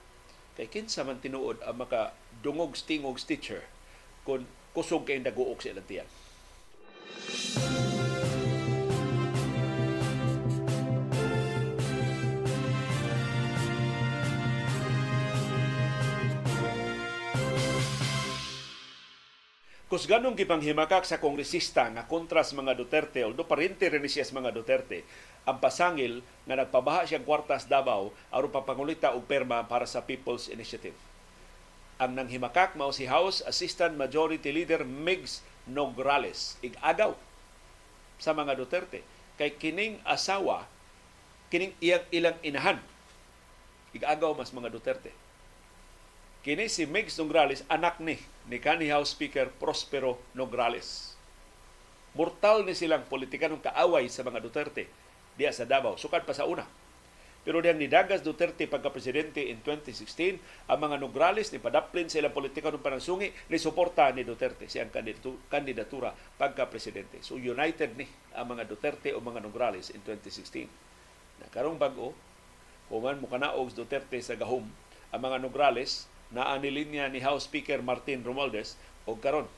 Kay 0.59 0.67
kinsa 0.67 1.07
man 1.07 1.23
tinuod 1.23 1.63
ang 1.63 1.79
maka 1.79 2.11
dungog 2.43 2.75
stingog 2.75 3.17
stitcher 3.17 3.63
kung 4.27 4.43
kusog 4.75 5.07
kay 5.07 5.23
daguok 5.23 5.63
sa 5.63 5.71
ilang 5.71 5.87
tiyan. 5.87 6.07
Kusganong 19.89 20.37
gipanghimakak 20.37 21.01
sa 21.01 21.17
kongresista 21.17 21.89
nga 21.89 22.05
kontra 22.05 22.45
sa 22.45 22.53
mga 22.53 22.77
Duterte, 22.77 23.25
although 23.25 23.49
parente 23.49 23.89
rin 23.89 24.05
siya 24.05 24.21
sa 24.21 24.37
mga 24.37 24.53
Duterte, 24.53 25.01
ang 25.49 25.57
pasangil 25.57 26.21
nga 26.45 26.61
nagpabaha 26.61 27.09
siyang 27.09 27.25
kwartas 27.25 27.65
Davao 27.65 28.13
aron 28.29 28.53
papangulita 28.53 29.17
og 29.17 29.25
perma 29.25 29.65
para 29.65 29.89
sa 29.89 30.05
People's 30.05 30.45
Initiative. 30.45 30.93
Ang 31.97 32.21
nanghimakak 32.21 32.77
mao 32.77 32.93
si 32.93 33.09
House 33.09 33.41
Assistant 33.41 33.97
Majority 33.97 34.53
Leader 34.53 34.85
Migs 34.85 35.41
Nograles 35.65 36.61
igagaw 36.61 37.17
sa 38.21 38.37
mga 38.37 38.61
Duterte 38.61 39.01
kay 39.41 39.57
kining 39.57 39.97
asawa 40.05 40.69
kining 41.49 41.73
iyang 41.81 42.05
ilang 42.13 42.37
inahan 42.45 42.77
igagaw 43.97 44.37
mas 44.37 44.53
mga 44.53 44.69
Duterte 44.69 45.09
kini 46.39 46.71
si 46.71 46.87
Migs 46.87 47.19
Nograles 47.19 47.67
anak 47.67 47.99
ni 47.99 48.15
ni 48.47 48.63
kanhi 48.63 48.87
House 48.87 49.11
Speaker 49.11 49.51
Prospero 49.59 50.15
Nograles 50.31 51.19
mortal 52.15 52.63
ni 52.63 52.71
silang 52.71 53.03
politikanong 53.11 53.59
kaaway 53.59 54.07
sa 54.07 54.23
mga 54.23 54.39
Duterte 54.39 54.87
diya 55.35 55.51
sa 55.51 55.67
Davao 55.67 55.99
sukad 55.99 56.23
pa 56.23 56.31
sa 56.31 56.47
una 56.47 56.63
pero 57.39 57.63
diyan 57.63 57.79
ni 57.79 57.87
Dagas 57.87 58.19
Duterte 58.19 58.67
pagka-presidente 58.67 59.39
in 59.39 59.63
2016, 59.63 60.67
ang 60.67 60.79
mga 60.79 60.99
Nograles 60.99 61.49
ni 61.55 61.57
padaplin 61.57 62.11
sa 62.11 62.19
ilang 62.19 62.35
politika 62.35 62.67
ng 62.67 62.83
panangsungi 62.83 63.31
ni 63.31 63.57
suporta 63.57 64.11
ni 64.11 64.27
Duterte 64.27 64.67
siyang 64.67 64.91
kandidatura 65.47 66.11
pagka-presidente. 66.35 67.23
So 67.23 67.39
united 67.39 67.95
ni 67.95 68.05
ang 68.35 68.51
mga 68.51 68.67
Duterte 68.67 69.15
o 69.15 69.23
mga 69.23 69.39
Nograles 69.39 69.87
in 69.95 70.03
2016. 70.03 70.67
Nakarong 71.47 71.79
bago, 71.79 72.11
human 72.91 73.23
mo 73.23 73.31
kanaog 73.31 73.71
Duterte 73.71 74.19
sa 74.19 74.35
gahom, 74.35 74.67
ang 75.09 75.21
mga 75.23 75.39
Nograles 75.39 76.11
na 76.29 76.53
anilinya 76.53 77.09
ni 77.09 77.21
House 77.21 77.49
Speaker 77.49 77.81
Martin 77.81 78.21
Romualdez 78.21 78.77
o 79.09 79.17
karon 79.17 79.49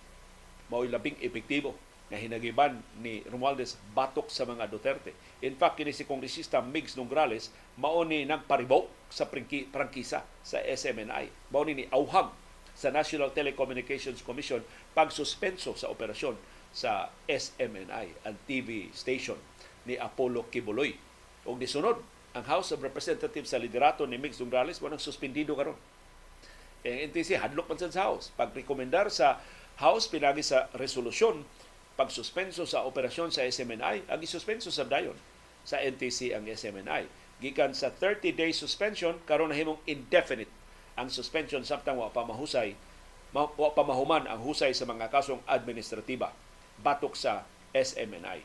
mao'y 0.72 0.88
labing 0.88 1.20
epektibo 1.20 1.76
na 2.12 2.20
hinagiban 2.20 2.84
ni 3.00 3.24
Romualdez 3.28 3.80
batok 3.96 4.28
sa 4.28 4.44
mga 4.44 4.68
Duterte. 4.68 5.16
In 5.40 5.56
fact, 5.56 5.80
kini 5.80 5.96
si 5.96 6.04
Kongresista 6.04 6.60
Migs 6.60 7.00
Nograles 7.00 7.52
mao 7.80 8.04
ni 8.04 8.28
nagparibo 8.28 8.92
sa 9.08 9.28
prangkisa 9.72 10.28
sa 10.44 10.58
SMNI. 10.60 11.32
Mao 11.52 11.64
ni 11.64 11.88
auhag 11.88 12.36
sa 12.76 12.92
National 12.92 13.32
Telecommunications 13.32 14.24
Commission 14.28 14.60
pagsuspenso 14.92 15.76
sa 15.76 15.88
operasyon 15.88 16.36
sa 16.72 17.12
SMNI, 17.28 18.28
ang 18.28 18.36
TV 18.48 18.92
station 18.96 19.40
ni 19.88 20.00
Apollo 20.00 20.48
Kibuloy. 20.52 20.96
Og 21.48 21.60
disunod, 21.60 22.00
ang 22.32 22.48
House 22.48 22.72
of 22.72 22.80
Representatives 22.80 23.52
sa 23.52 23.60
liderato 23.60 24.08
ni 24.08 24.16
Migs 24.16 24.40
Nograles 24.40 24.80
mo 24.80 24.88
nang 24.88 25.00
suspendido 25.00 25.52
karon. 25.56 25.76
Ang 26.82 27.14
NTC 27.14 27.38
hadlok 27.38 27.70
man 27.70 27.78
sa 27.78 28.10
House 28.10 28.34
pagrekomendar 28.34 29.14
sa 29.14 29.38
House 29.78 30.10
pinagi 30.10 30.42
sa 30.42 30.66
resolusyon 30.74 31.46
pagsuspenso 31.94 32.66
sa 32.66 32.82
operasyon 32.88 33.30
sa 33.30 33.46
SMNI, 33.46 34.10
ang 34.10 34.20
isuspenso 34.24 34.74
sa 34.74 34.88
dayon 34.88 35.14
sa 35.62 35.78
NTC 35.78 36.34
ang 36.34 36.50
SMNI. 36.50 37.06
Gikan 37.38 37.78
sa 37.78 37.94
30-day 37.94 38.50
suspension, 38.54 39.22
karon 39.30 39.54
nahimong 39.54 39.78
indefinite 39.86 40.50
ang 40.98 41.14
suspension 41.14 41.62
samtang 41.62 42.02
wa 42.02 42.10
pa 42.10 42.26
mahusay 42.26 42.74
wa 43.32 43.72
pa 43.72 43.84
mahuman 43.86 44.28
ang 44.28 44.44
husay 44.44 44.76
sa 44.76 44.84
mga 44.84 45.08
kasong 45.08 45.40
administratiba 45.48 46.36
batok 46.82 47.16
sa 47.16 47.48
SMNI. 47.72 48.44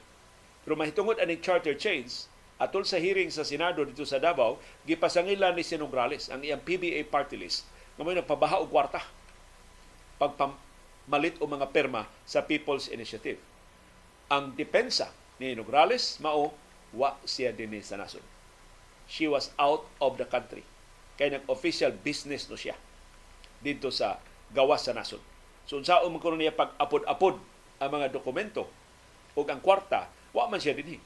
Pero 0.62 0.74
mahitungod 0.78 1.18
aning 1.18 1.43
charter 1.43 1.74
change, 1.74 2.30
atol 2.61 2.87
sa 2.87 3.01
hearing 3.01 3.28
sa 3.28 3.43
Senado 3.43 3.82
dito 3.82 4.07
sa 4.07 4.22
Davao, 4.22 4.61
gipasangilan 4.87 5.57
ni 5.57 5.64
Sinograles 5.66 6.30
ang 6.30 6.41
iyang 6.45 6.62
PBA 6.62 7.09
party 7.09 7.37
list 7.41 7.66
nga 7.97 8.03
may 8.05 8.17
nagpabaha 8.17 8.61
og 8.61 8.69
kwarta 8.69 9.01
pagpam 10.21 10.57
malit 11.09 11.39
o 11.41 11.47
mga 11.47 11.71
perma 11.71 12.09
sa 12.27 12.43
People's 12.45 12.91
Initiative. 12.91 13.39
Ang 14.33 14.59
depensa 14.59 15.15
ni 15.39 15.55
Nograles 15.55 16.19
mao 16.19 16.51
wa 16.97 17.15
siya 17.23 17.55
dinhi 17.55 17.85
sa 17.85 18.01
nason. 18.01 18.25
She 19.07 19.31
was 19.31 19.55
out 19.61 19.87
of 20.03 20.19
the 20.19 20.27
country. 20.27 20.67
Kay 21.17 21.33
nag-official 21.33 21.95
business 22.03 22.51
no 22.51 22.59
siya 22.59 22.75
dito 23.63 23.89
sa 23.95 24.19
gawas 24.51 24.85
sa 24.85 24.93
nason. 24.93 25.23
So 25.67 25.79
unsaon 25.79 26.11
man 26.11 26.21
kuno 26.21 26.37
niya 26.37 26.55
pag-apod-apod 26.55 27.39
ang 27.79 27.91
mga 27.93 28.11
dokumento 28.11 28.67
o 29.37 29.45
ang 29.45 29.61
kwarta, 29.61 30.09
wa 30.33 30.49
man 30.49 30.59
siya 30.59 30.75
dinhi. 30.75 30.99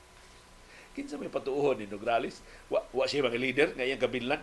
Kinsa 0.96 1.20
may 1.20 1.30
patuuhon 1.30 1.78
ni 1.78 1.86
Nograles? 1.86 2.40
Wa, 2.72 2.82
wa 2.90 3.04
siya 3.04 3.26
mga 3.26 3.38
leader 3.38 3.68
nga 3.76 3.84
iyang 3.86 4.00
kabilan. 4.00 4.40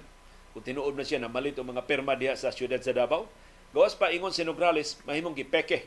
Kung 0.57 0.65
tinuod 0.65 0.97
na 0.97 1.05
siya 1.05 1.21
na 1.21 1.29
malit 1.29 1.53
mga 1.53 1.85
perma 1.85 2.17
diha 2.17 2.33
sa 2.33 2.49
siyudad 2.49 2.81
sa 2.81 2.89
Davao, 2.89 3.29
Gawas 3.77 3.93
pa 3.93 4.09
ingon 4.09 4.33
si 4.33 4.41
Nograles, 4.41 4.97
mahimong 5.05 5.37
gipeke 5.37 5.85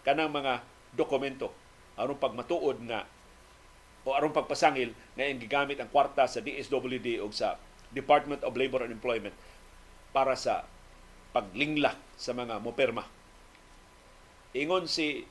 kanang 0.00 0.32
mga 0.32 0.64
dokumento 0.96 1.52
aron 1.92 2.16
pagmatuod 2.16 2.80
nga 2.88 3.04
o 4.08 4.16
aron 4.16 4.32
pagpasangil 4.32 4.96
na 5.12 5.28
ang 5.28 5.36
gigamit 5.36 5.76
ang 5.76 5.92
kwarta 5.92 6.24
sa 6.24 6.40
DSWD 6.40 7.20
o 7.20 7.28
sa 7.34 7.60
Department 7.92 8.40
of 8.48 8.56
Labor 8.56 8.86
and 8.88 8.96
Employment 8.96 9.36
para 10.14 10.32
sa 10.40 10.64
paglingla 11.36 11.92
sa 12.16 12.32
mga 12.32 12.64
moperma. 12.64 13.04
Ingon 14.56 14.88
si 14.88 15.28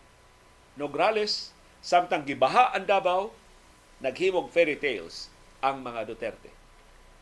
Nograles, 0.77 1.49
samtang 1.81 2.29
gibaha 2.29 2.77
ang 2.77 2.85
Davao, 2.85 3.33
naghimog 4.05 4.53
fairy 4.53 4.77
tales 4.77 5.33
ang 5.65 5.81
mga 5.81 6.05
Duterte. 6.05 6.56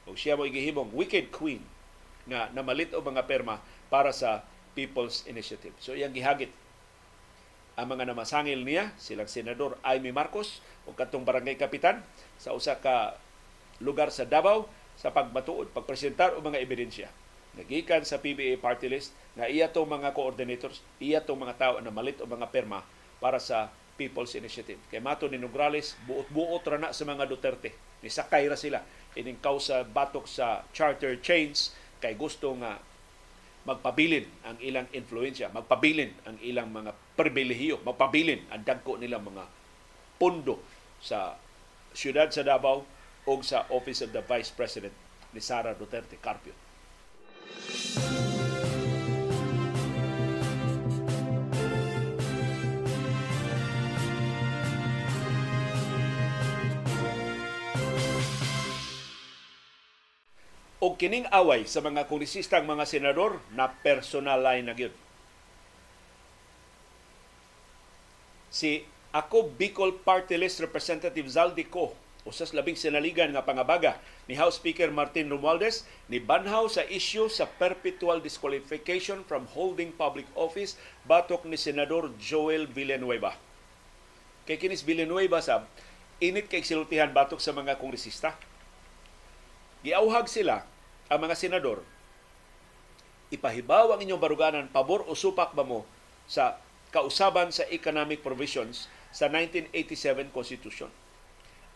O 0.06 0.14
siya 0.14 0.38
mo 0.38 0.46
igihimong 0.46 0.94
wicked 0.94 1.34
queen 1.34 1.62
nga 2.30 2.50
namalit 2.54 2.94
o 2.94 3.02
mga 3.02 3.26
perma 3.26 3.62
para 3.90 4.10
sa 4.14 4.46
People's 4.78 5.26
Initiative. 5.26 5.74
So 5.82 5.94
iyang 5.94 6.14
gihagit 6.14 6.52
ang 7.76 7.92
mga 7.92 8.08
namasangil 8.08 8.64
niya, 8.64 8.96
silang 8.96 9.28
Senador 9.28 9.76
Aimee 9.84 10.16
Marcos 10.16 10.64
o 10.88 10.96
katong 10.96 11.28
barangay 11.28 11.60
kapitan 11.60 12.00
sa 12.40 12.56
usa 12.56 12.80
ka 12.80 13.20
lugar 13.84 14.16
sa 14.16 14.24
Davao 14.24 14.72
sa 14.96 15.12
pagmatuod, 15.12 15.76
pagpresentar 15.76 16.40
og 16.40 16.44
mga 16.48 16.64
ebidensya. 16.64 17.12
Nagikan 17.56 18.04
sa 18.08 18.20
PBA 18.20 18.60
party 18.60 18.88
list 18.88 19.12
na 19.36 19.52
iya 19.52 19.72
tong 19.72 19.88
mga 19.88 20.16
coordinators, 20.16 20.84
iya 21.04 21.20
tong 21.24 21.40
mga 21.40 21.56
tao 21.60 21.76
na 21.84 21.92
malit 21.92 22.20
o 22.24 22.28
mga 22.28 22.48
perma 22.52 22.84
para 23.20 23.40
sa 23.40 23.72
People's 23.96 24.36
Initiative. 24.36 24.80
Kay 24.92 25.00
mato 25.00 25.28
ni 25.32 25.40
Nograles, 25.40 25.96
buot-buot 26.08 26.64
ra 26.68 26.78
na 26.78 26.92
sa 26.92 27.08
mga 27.08 27.28
Duterte. 27.28 27.72
Nisakay 28.04 28.52
ra 28.52 28.60
sila 28.60 28.84
ining 29.16 29.40
kausa 29.40 29.88
batok 29.88 30.28
sa 30.28 30.68
charter 30.76 31.16
change 31.24 31.72
kay 32.04 32.14
gusto 32.20 32.52
nga 32.60 32.78
magpabilin 33.66 34.30
ang 34.46 34.60
ilang 34.62 34.86
influensya, 34.94 35.50
magpabilin 35.50 36.14
ang 36.28 36.38
ilang 36.46 36.70
mga 36.70 36.94
pribilehiyo, 37.18 37.82
magpabilin 37.82 38.46
ang 38.54 38.62
dagko 38.62 39.00
nilang 39.02 39.26
mga 39.26 39.50
pundo 40.22 40.62
sa 41.02 41.40
siyudad 41.96 42.30
sa 42.30 42.46
Davao 42.46 42.86
o 43.26 43.32
sa 43.42 43.66
Office 43.74 44.06
of 44.06 44.14
the 44.14 44.22
Vice 44.22 44.54
President 44.54 44.94
ni 45.34 45.42
Sara 45.42 45.74
Duterte 45.74 46.22
Carpio. 46.22 46.54
O 60.84 60.96
kining 61.00 61.28
away 61.32 61.64
sa 61.64 61.80
mga 61.80 62.08
kongresistang 62.10 62.68
mga 62.68 62.84
senador 62.84 63.40
na 63.56 63.72
personal 63.72 64.44
line 64.44 64.68
na 64.68 64.76
gyud. 64.76 64.94
Si 68.52 68.84
ako 69.16 69.52
Bicol 69.56 69.96
Party 70.04 70.36
List 70.36 70.60
Representative 70.60 71.28
Zaldi 71.28 71.68
Ko 71.68 71.96
usas 72.26 72.58
labing 72.58 72.74
sinaligan 72.74 73.30
nga 73.30 73.46
pangabaga 73.46 74.02
ni 74.26 74.34
House 74.34 74.58
Speaker 74.58 74.90
Martin 74.90 75.30
Romualdez 75.30 75.86
ni 76.10 76.18
banhaw 76.18 76.66
sa 76.66 76.82
issue 76.90 77.30
sa 77.30 77.46
perpetual 77.46 78.18
disqualification 78.18 79.22
from 79.30 79.46
holding 79.54 79.94
public 79.94 80.26
office 80.34 80.74
batok 81.06 81.46
ni 81.46 81.54
Senador 81.54 82.10
Joel 82.18 82.66
Villanueva. 82.66 83.38
Kay 84.50 84.58
kinis 84.58 84.82
Villanueva 84.82 85.38
sa 85.38 85.70
init 86.18 86.50
kay 86.50 86.66
silutihan 86.66 87.14
batok 87.14 87.38
sa 87.38 87.54
mga 87.54 87.78
kongresista. 87.78 88.34
Giauhag 89.86 90.26
sila 90.26 90.66
ang 91.14 91.20
mga 91.22 91.38
senador, 91.38 91.86
ipahibaw 93.30 93.94
ang 93.94 94.02
inyong 94.02 94.18
baruganan, 94.18 94.66
pabor 94.66 95.06
o 95.06 95.14
supak 95.14 95.54
ba 95.54 95.62
mo 95.62 95.86
sa 96.26 96.58
kausaban 96.90 97.54
sa 97.54 97.70
economic 97.70 98.26
provisions 98.26 98.90
sa 99.14 99.30
1987 99.30 100.34
Constitution. 100.34 100.90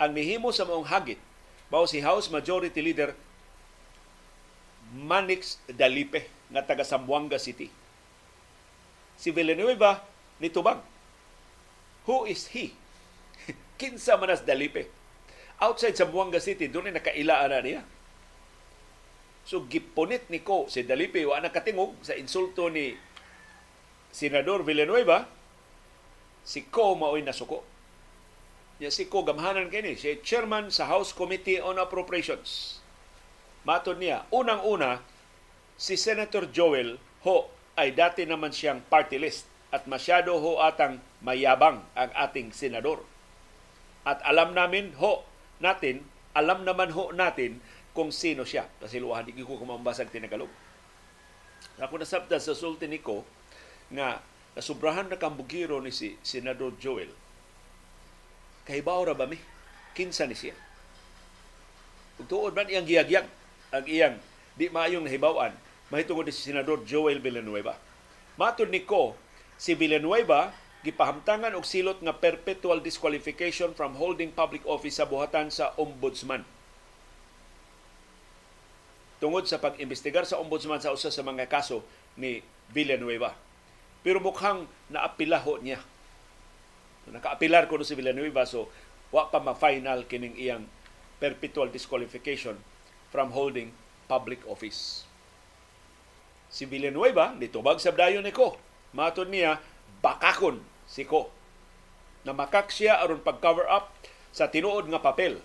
Ang 0.02 0.18
mihimo 0.18 0.50
sa 0.50 0.66
maong 0.66 0.90
hagit, 0.90 1.22
mao 1.70 1.86
si 1.86 2.02
House 2.02 2.34
Majority 2.34 2.82
Leader 2.82 3.14
Manix 4.90 5.62
Dalipe 5.70 6.26
nga 6.50 6.66
taga 6.66 6.82
Zamboanga 6.82 7.38
City. 7.38 7.70
Si 9.22 9.30
Villanueva 9.30 10.02
nitubag. 10.42 10.82
Who 12.10 12.26
is 12.26 12.50
he? 12.58 12.74
Kinsa 13.78 14.18
manas 14.18 14.42
Dalipe? 14.42 14.90
Outside 15.62 15.94
Zamboanga 15.94 16.42
City, 16.42 16.66
doon 16.66 16.90
ay 16.90 16.98
nakailaan 16.98 17.54
na 17.54 17.62
niya 17.62 17.84
So 19.50 19.66
gipunit 19.66 20.30
ni 20.30 20.46
ko 20.46 20.70
si 20.70 20.86
Dalipe 20.86 21.26
wa 21.26 21.42
nakatingog 21.42 21.98
sa 22.06 22.14
insulto 22.14 22.70
ni 22.70 22.94
Senador 24.14 24.62
Villanueva 24.62 25.26
si 26.46 26.70
ko 26.70 26.94
maoy 26.94 27.26
nasuko. 27.26 27.66
Ya 28.78 28.94
si 28.94 29.10
ko 29.10 29.26
gamhanan 29.26 29.74
kini 29.74 29.98
si 29.98 30.22
chairman 30.22 30.70
sa 30.70 30.86
House 30.86 31.18
Committee 31.18 31.58
on 31.58 31.82
Appropriations. 31.82 32.78
Matod 33.66 33.98
niya, 33.98 34.30
unang-una 34.30 35.02
si 35.82 35.98
Senator 35.98 36.46
Joel 36.54 37.02
Ho 37.26 37.50
ay 37.74 37.98
dati 37.98 38.30
naman 38.30 38.54
siyang 38.54 38.86
party 38.86 39.18
list 39.18 39.50
at 39.74 39.90
masyado 39.90 40.38
ho 40.38 40.62
atang 40.62 41.02
mayabang 41.26 41.84
ang 41.98 42.12
ating 42.16 42.54
senador. 42.54 43.02
At 44.06 44.22
alam 44.24 44.54
namin 44.56 44.96
ho 45.02 45.26
natin, 45.60 46.06
alam 46.38 46.64
naman 46.64 46.94
ho 46.94 47.12
natin 47.12 47.60
kung 47.96 48.14
sino 48.14 48.46
siya. 48.46 48.68
Kasi 48.80 49.02
luwahan, 49.02 49.28
di 49.28 49.42
ko 49.42 49.58
kumambasag 49.58 50.14
tinagalog. 50.14 50.50
Ako 51.80 52.00
nasabda 52.00 52.40
sa 52.40 52.56
sulti 52.56 52.88
ni 52.88 53.00
ko 53.00 53.24
nga 53.92 54.20
nasubrahan 54.54 55.08
na 55.08 55.20
kambugiro 55.20 55.80
ni 55.80 55.92
si 55.96 56.16
Senador 56.24 56.76
Joel. 56.80 57.12
Kahibaw 58.68 59.08
ra 59.08 59.16
ba 59.16 59.26
mi? 59.26 59.40
Kinsa 59.96 60.28
ni 60.28 60.36
siya? 60.36 60.56
Tuod 62.20 62.52
man 62.52 62.68
iyang 62.68 62.84
giyagyag 62.84 63.28
ang 63.72 63.86
iyang 63.88 64.16
di 64.60 64.68
maayong 64.68 65.08
nahibawan 65.08 65.56
mahitungod 65.88 66.28
ni 66.28 66.36
si 66.36 66.52
Senador 66.52 66.84
Joel 66.84 67.24
Villanueva. 67.24 67.80
Matod 68.36 68.72
ni 68.72 68.84
ko, 68.84 69.16
si 69.56 69.76
Villanueva 69.76 70.52
gipahamtangan 70.84 71.56
og 71.60 71.68
silot 71.68 72.00
nga 72.00 72.16
perpetual 72.16 72.80
disqualification 72.80 73.76
from 73.76 74.00
holding 74.00 74.32
public 74.32 74.64
office 74.64 75.00
sa 75.00 75.08
buhatan 75.08 75.52
sa 75.52 75.76
ombudsman. 75.76 76.48
Tungod 79.20 79.48
sa 79.48 79.60
pag-imbestigar 79.60 80.24
sa 80.24 80.40
ombudsman 80.40 80.80
sa 80.80 80.96
usa 80.96 81.12
sa 81.12 81.24
mga 81.24 81.52
kaso 81.52 81.84
ni 82.16 82.40
Villanueva. 82.72 83.36
Pero 84.00 84.24
mukhang 84.24 84.64
naapilaho 84.88 85.60
niya. 85.60 85.84
Nakaapilar 87.10 87.68
ko 87.68 87.82
si 87.84 87.98
Villanueva 87.98 88.48
so 88.48 88.72
wa 89.10 89.28
pa 89.28 89.42
ma-final 89.42 90.06
kining 90.06 90.38
iyang 90.38 90.70
perpetual 91.18 91.68
disqualification 91.68 92.56
from 93.10 93.34
holding 93.34 93.74
public 94.08 94.40
office. 94.46 95.04
Si 96.50 96.66
Villanueva, 96.66 97.34
nitubag 97.36 97.82
sa 97.82 97.94
dayon 97.94 98.26
ni 98.26 98.34
ko. 98.34 98.58
Matod 98.94 99.30
niya, 99.30 99.62
bakakon 100.02 100.64
si 100.90 101.06
Ko 101.06 101.30
na 102.26 102.36
makak 102.36 102.68
siya 102.74 103.00
aron 103.00 103.24
pag-cover 103.24 103.68
up 103.70 103.94
sa 104.36 104.52
tinuod 104.52 104.90
nga 104.92 105.00
papel 105.00 105.40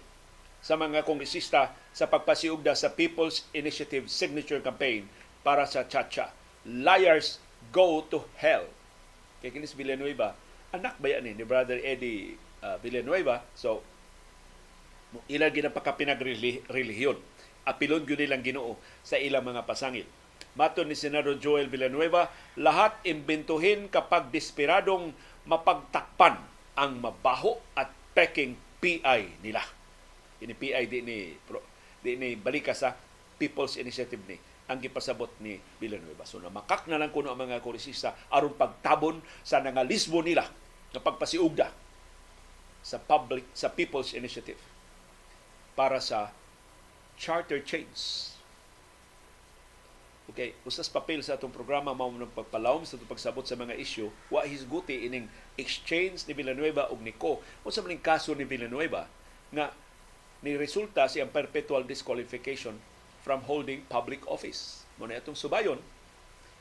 sa 0.65 0.75
mga 0.75 1.07
kongresista 1.07 1.71
sa 1.95 2.11
pagpasiugda 2.11 2.75
sa 2.75 2.91
People's 2.91 3.47
Initiative 3.55 4.11
Signature 4.11 4.59
Campaign 4.59 5.07
para 5.47 5.63
sa 5.65 5.87
Chacha. 5.87 6.35
Liars 6.67 7.39
go 7.71 8.03
to 8.11 8.27
hell. 8.37 8.67
Kay 9.39 9.55
kinis 9.55 9.79
Villanueva, 9.79 10.35
anak 10.75 10.99
ba 10.99 11.15
yan 11.15 11.31
eh, 11.31 11.35
ni 11.39 11.45
Brother 11.47 11.79
Eddie 11.79 12.35
uh, 12.67 12.77
Villanueva? 12.83 13.47
So, 13.55 13.87
ilang 15.31 15.55
ginapakapinag-relihiyon. 15.55 17.19
Apilon 17.65 18.05
yun 18.05 18.19
nilang 18.19 18.43
ginoo 18.43 18.77
sa 19.07 19.17
ilang 19.17 19.47
mga 19.47 19.63
pasangil 19.65 20.05
Mato 20.55 20.87
ni 20.87 20.95
Senador 20.95 21.43
Joel 21.43 21.67
Villanueva, 21.67 22.31
lahat 22.55 22.95
imbentuhin 23.03 23.91
kapag 23.91 24.31
desperadong 24.31 25.11
mapagtakpan 25.51 26.39
ang 26.79 27.03
mabaho 27.03 27.59
at 27.75 27.91
peking 28.15 28.55
PI 28.79 29.35
nila. 29.43 29.67
Ini 30.39 30.55
PI 30.55 30.83
di 30.87 30.99
ni 31.03 31.19
di 32.05 32.21
ni 32.21 32.37
balika 32.37 32.77
sa 32.77 32.93
People's 33.41 33.81
Initiative 33.81 34.21
ni 34.29 34.37
ang 34.69 34.81
gipasabot 34.81 35.29
ni 35.41 35.57
Villanueva. 35.81 36.29
So 36.29 36.41
namakak 36.41 36.85
na 36.89 37.01
lang 37.01 37.13
kuno 37.13 37.33
ang 37.33 37.41
mga 37.41 37.65
koresista 37.65 38.13
aron 38.29 38.57
pagtabon 38.57 39.25
sa 39.41 39.65
nangalisbo 39.65 40.21
nila 40.21 40.45
na 40.93 41.01
pagpasiugda 41.01 41.73
sa 42.85 43.01
public 43.01 43.49
sa 43.57 43.73
People's 43.73 44.13
Initiative 44.13 44.61
para 45.73 45.99
sa 45.99 46.31
charter 47.17 47.65
change 47.65 48.33
Okay, 50.25 50.57
usas 50.65 50.89
papel 50.89 51.21
sa 51.21 51.37
atong 51.37 51.53
programa 51.53 51.93
mao 51.93 52.09
nang 52.09 52.33
pagpalawom 52.33 52.89
sa 52.89 52.97
pagsabot 52.97 53.45
sa 53.45 53.61
mga 53.61 53.77
isyu, 53.77 54.09
wa 54.33 54.41
hisguti 54.49 55.05
ining 55.05 55.29
exchange 55.61 56.25
ni 56.25 56.33
Villanueva 56.33 56.89
ug 56.89 57.05
ni 57.05 57.13
Ko. 57.13 57.45
Unsa 57.61 57.85
man 57.85 57.93
kaso 58.01 58.33
ni 58.33 58.49
Villanueva 58.49 59.05
nga 59.53 59.69
ni 60.45 60.61
resulta 60.61 61.09
siyang 61.09 61.33
perpetual 61.33 61.89
disqualification 61.89 62.77
from 63.25 63.41
holding 63.49 63.81
public 63.89 64.21
office. 64.29 64.85
Mo 65.01 65.09
na 65.09 65.17
atong 65.17 65.33
subayon 65.33 65.81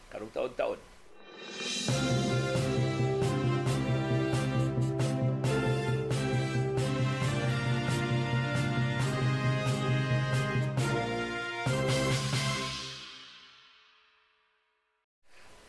karong 0.08 0.32
taon-taon. 0.32 0.80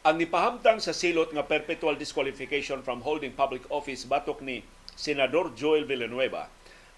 ang 0.04 0.20
nipahamtang 0.20 0.84
sa 0.84 0.92
silot 0.92 1.32
nga 1.32 1.48
perpetual 1.48 1.96
disqualification 1.96 2.84
from 2.84 3.00
holding 3.00 3.32
public 3.32 3.64
office 3.72 4.04
batok 4.04 4.44
ni 4.44 4.60
Senador 4.92 5.56
Joel 5.56 5.88
Villanueva 5.88 6.44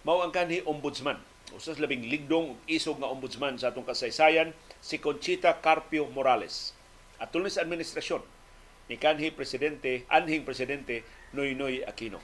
mao 0.07 0.23
ang 0.23 0.31
kanhi 0.31 0.63
ombudsman 0.63 1.19
usas 1.51 1.83
labing 1.83 2.07
ligdong 2.07 2.55
isog 2.71 3.03
nga 3.03 3.11
ombudsman 3.11 3.59
sa 3.59 3.75
atong 3.75 3.83
kasaysayan 3.83 4.55
si 4.79 5.03
Conchita 5.03 5.59
Carpio 5.59 6.07
Morales 6.15 6.71
at 7.19 7.35
sa 7.35 7.67
administrasyon 7.67 8.23
ni 8.87 8.95
kanhi 9.03 9.35
presidente 9.35 10.07
anhing 10.07 10.47
presidente 10.47 11.03
Noynoy 11.35 11.83
Aquino 11.83 12.23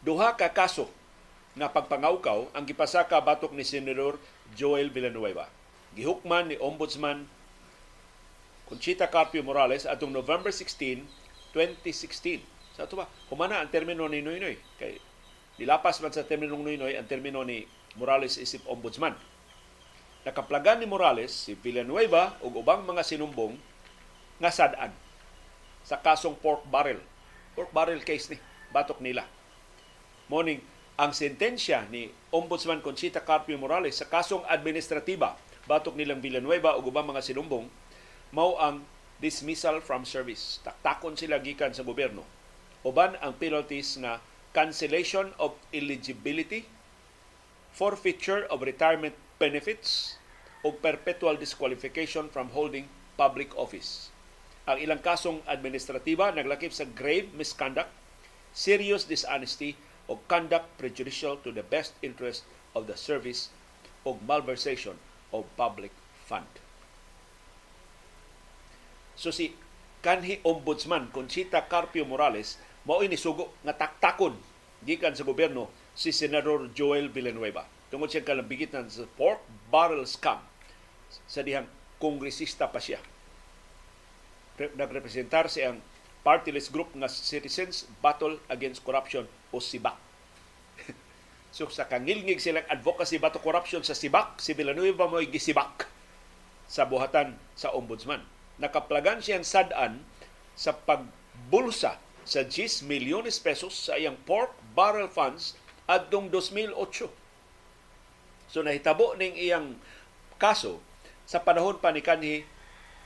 duha 0.00 0.32
ka 0.40 0.56
kaso 0.56 0.88
nga 1.52 1.68
pagpangawkaw 1.68 2.48
ang 2.56 2.64
gipasaka 2.64 3.20
batok 3.20 3.52
ni 3.52 3.68
Senador 3.68 4.16
Joel 4.56 4.88
Villanueva 4.88 5.52
gihukman 5.92 6.48
ni 6.48 6.56
ombudsman 6.56 7.28
Conchita 8.66 9.06
Carpio 9.06 9.46
Morales 9.46 9.86
atong 9.86 10.10
November 10.10 10.50
16, 10.50 11.06
2016. 11.54 12.42
Sa 12.74 12.82
ito 12.82 12.98
ba? 12.98 13.06
Humana 13.30 13.62
ang 13.62 13.70
termino 13.70 14.10
ni 14.10 14.18
Noynoy. 14.18 14.58
Kay 14.74 14.98
nilapas 15.56 16.00
man 16.04 16.12
sa 16.12 16.24
termino 16.24 16.56
ni 16.56 16.76
Noynoy 16.76 16.96
ang 16.96 17.08
termino 17.08 17.40
ni 17.44 17.64
Morales 17.96 18.36
isip 18.36 18.64
ombudsman. 18.68 19.16
Nakaplagan 20.26 20.82
ni 20.82 20.86
Morales 20.90 21.32
si 21.32 21.56
Villanueva 21.56 22.36
ug 22.44 22.60
ubang 22.60 22.84
mga 22.84 23.06
sinumbong 23.06 23.56
nga 24.36 24.52
sadaan 24.52 24.92
sa 25.86 25.96
kasong 26.02 26.36
pork 26.36 26.66
barrel. 26.68 27.00
Pork 27.56 27.70
barrel 27.72 28.02
case 28.04 28.34
ni 28.34 28.36
batok 28.74 29.00
nila. 29.00 29.24
Morning 30.26 30.60
ang 30.98 31.12
sentensya 31.12 31.86
ni 31.92 32.08
Ombudsman 32.32 32.82
Conchita 32.82 33.22
Carpio 33.22 33.56
Morales 33.56 34.00
sa 34.00 34.08
kasong 34.08 34.42
administratiba 34.48 35.38
batok 35.70 35.94
nilang 35.94 36.20
Villanueva 36.20 36.74
ug 36.74 36.90
ubang 36.90 37.06
mga 37.06 37.22
sinumbong 37.22 37.70
mao 38.34 38.58
ang 38.58 38.82
dismissal 39.22 39.80
from 39.80 40.04
service. 40.04 40.60
Taktakon 40.60 41.16
sila 41.16 41.40
gikan 41.40 41.72
sa 41.72 41.86
gobyerno. 41.86 42.26
Uban 42.84 43.16
ang 43.22 43.34
penalties 43.38 43.96
na 43.96 44.20
cancellation 44.56 45.36
of 45.36 45.52
eligibility, 45.76 46.64
forfeiture 47.76 48.48
of 48.48 48.64
retirement 48.64 49.12
benefits, 49.36 50.16
o 50.64 50.72
perpetual 50.72 51.36
disqualification 51.36 52.32
from 52.32 52.48
holding 52.56 52.88
public 53.20 53.52
office. 53.60 54.08
Ang 54.64 54.80
ilang 54.80 55.04
kasong 55.04 55.44
administratiba 55.44 56.32
naglakip 56.32 56.72
sa 56.72 56.88
grave 56.88 57.28
misconduct, 57.36 57.92
serious 58.56 59.04
dishonesty, 59.04 59.76
o 60.08 60.16
conduct 60.24 60.66
prejudicial 60.80 61.36
to 61.44 61.52
the 61.52 61.62
best 61.62 61.92
interest 62.00 62.48
of 62.72 62.88
the 62.88 62.96
service 62.96 63.52
o 64.06 64.16
malversation 64.24 64.94
of 65.34 65.44
public 65.58 65.90
fund. 66.24 66.48
So 69.18 69.34
si 69.34 69.52
kanhi 70.02 70.38
ombudsman 70.46 71.10
Conchita 71.10 71.66
Carpio 71.66 72.06
Morales 72.06 72.56
mao 72.86 73.02
ini 73.02 73.18
sugo 73.18 73.58
nga 73.66 73.74
taktakon 73.74 74.38
gikan 74.86 75.12
sa 75.12 75.26
gobyerno 75.26 75.68
si 75.92 76.14
Senador 76.14 76.70
Joel 76.72 77.10
Villanueva 77.10 77.66
tungod 77.90 78.10
siya 78.10 78.22
kalambigitan 78.22 78.86
sa 78.86 79.04
pork 79.18 79.42
barrel 79.70 80.06
scam 80.06 80.38
sa 81.26 81.42
dihang 81.42 81.70
kongresista 82.02 82.66
pa 82.68 82.82
siya. 82.82 82.98
Nagrepresentar 84.56 85.46
siya 85.46 85.72
ang 85.72 85.78
party 86.26 86.50
group 86.74 86.90
nga 86.98 87.06
Citizens 87.06 87.86
Battle 88.02 88.42
Against 88.50 88.82
Corruption 88.82 89.24
o 89.54 89.62
SIBAC. 89.62 89.96
so 91.56 91.70
sa 91.70 91.86
kangilngig 91.86 92.42
silang 92.42 92.66
advocacy 92.66 93.22
bato 93.22 93.38
corruption 93.38 93.86
sa 93.86 93.94
SIBAC, 93.94 94.42
si 94.42 94.52
Villanueva 94.52 95.06
mo 95.06 95.22
gisibak 95.22 95.86
sa 96.66 96.84
buhatan 96.84 97.38
sa 97.54 97.70
ombudsman 97.70 98.26
nakaplagan 98.56 99.20
siyang 99.20 99.44
sadan 99.44 100.00
sa 100.56 100.72
pagbulsa 100.72 102.00
sa 102.26 102.42
10 102.42 102.84
milyones 102.84 103.38
pesos 103.38 103.72
sa 103.72 103.94
iyang 103.94 104.18
pork 104.26 104.50
barrel 104.74 105.06
funds 105.06 105.54
adtong 105.86 106.26
2008. 106.28 106.74
So 108.50 108.66
nahitabo 108.66 109.14
ning 109.14 109.38
iyang 109.38 109.78
kaso 110.36 110.82
sa 111.22 111.40
panahon 111.40 111.78
pa 111.78 111.94
ni 111.94 112.02
kanhi 112.02 112.42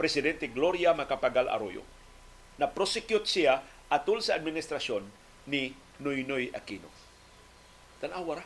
Presidente 0.01 0.49
Gloria 0.49 0.97
Macapagal 0.97 1.53
Arroyo. 1.53 1.85
Na 2.57 2.65
prosecute 2.69 3.29
siya 3.29 3.61
atul 3.93 4.25
sa 4.25 4.37
administrasyon 4.41 5.05
ni 5.49 5.77
Noynoy 6.01 6.49
Aquino. 6.57 6.89
Tanawa 8.01 8.41
ra. 8.41 8.45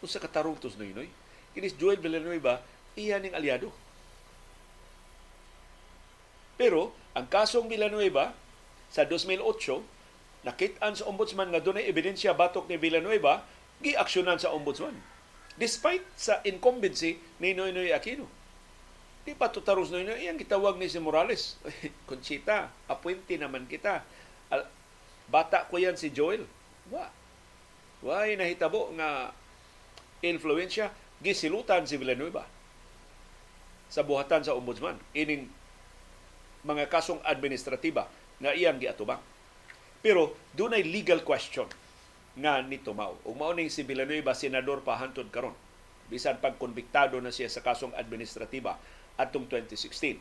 Kung 0.00 0.12
sa 0.12 0.20
katarong 0.20 0.60
tos 0.60 0.76
Noynoy. 0.76 1.08
Kinis 1.56 1.76
Joel 1.76 2.00
Villanueva, 2.00 2.60
iya 2.96 3.16
ning 3.16 3.32
aliado 3.32 3.72
pero 6.62 6.94
ang 7.10 7.26
kasong 7.26 7.66
Villanueva 7.66 8.30
sa 8.86 9.02
2008 9.02 9.82
nakit-an 10.42 10.98
sa 10.98 11.06
ombudsman 11.06 11.50
nga 11.54 11.62
dunay 11.62 11.86
ebidensya 11.86 12.34
batok 12.34 12.66
ni 12.66 12.76
Villanueva 12.78 13.46
giaksyonan 13.82 14.42
sa 14.42 14.50
ombudsman 14.50 14.94
despite 15.54 16.02
sa 16.18 16.40
incumbency 16.42 17.20
ni 17.38 17.54
Noynoy 17.54 17.92
Aquino 17.92 18.42
Di 19.22 19.38
pa 19.38 19.46
tutaros 19.54 19.94
yun. 19.94 20.10
Iyang 20.10 20.38
gitawag 20.38 20.74
ni 20.78 20.90
si 20.90 20.98
Morales. 20.98 21.54
Conchita, 22.10 22.74
apwente 22.90 23.38
naman 23.38 23.70
kita. 23.70 24.02
Al- 24.50 24.70
Bata 25.30 25.64
ko 25.70 25.78
yan 25.78 25.94
si 25.94 26.10
Joel. 26.10 26.42
Wa. 26.90 27.06
Why 28.02 28.34
nahitabo 28.34 28.90
nga 28.98 29.30
influensya 30.26 30.90
gisilutan 31.22 31.86
si 31.86 31.94
Villanueva 31.94 32.42
sa 33.86 34.02
buhatan 34.02 34.42
sa 34.42 34.58
ombudsman 34.58 34.98
ining 35.14 35.46
mga 36.66 36.90
kasong 36.90 37.22
administratiba 37.22 38.10
nga 38.42 38.50
iyang 38.58 38.82
giatubang. 38.82 39.22
Pero 40.02 40.34
dunay 40.52 40.82
legal 40.82 41.22
question 41.22 41.70
nga 42.34 42.58
ni 42.60 42.82
Tumaw. 42.82 43.22
Ug 43.22 43.38
mao 43.38 43.54
ning 43.54 43.70
si 43.70 43.86
Villanueva 43.86 44.34
senador 44.34 44.82
pa 44.82 44.98
hantod 44.98 45.30
karon. 45.30 45.54
Bisan 46.10 46.42
pag 46.42 46.58
konbiktado 46.58 47.22
na 47.22 47.30
siya 47.30 47.46
sa 47.48 47.62
kasong 47.62 47.94
administratiba 47.94 48.76
atong 49.14 49.46
2016. 49.46 50.18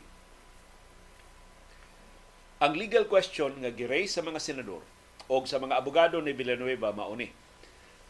Ang 2.61 2.73
legal 2.77 3.09
question 3.09 3.57
nga 3.57 3.73
gi-raise 3.73 4.13
sa 4.13 4.21
mga 4.21 4.37
senador 4.37 4.85
o 5.25 5.35
sa 5.49 5.57
mga 5.57 5.81
abogado 5.81 6.21
ni 6.21 6.29
Villanueva 6.29 6.93
mauni. 6.93 7.33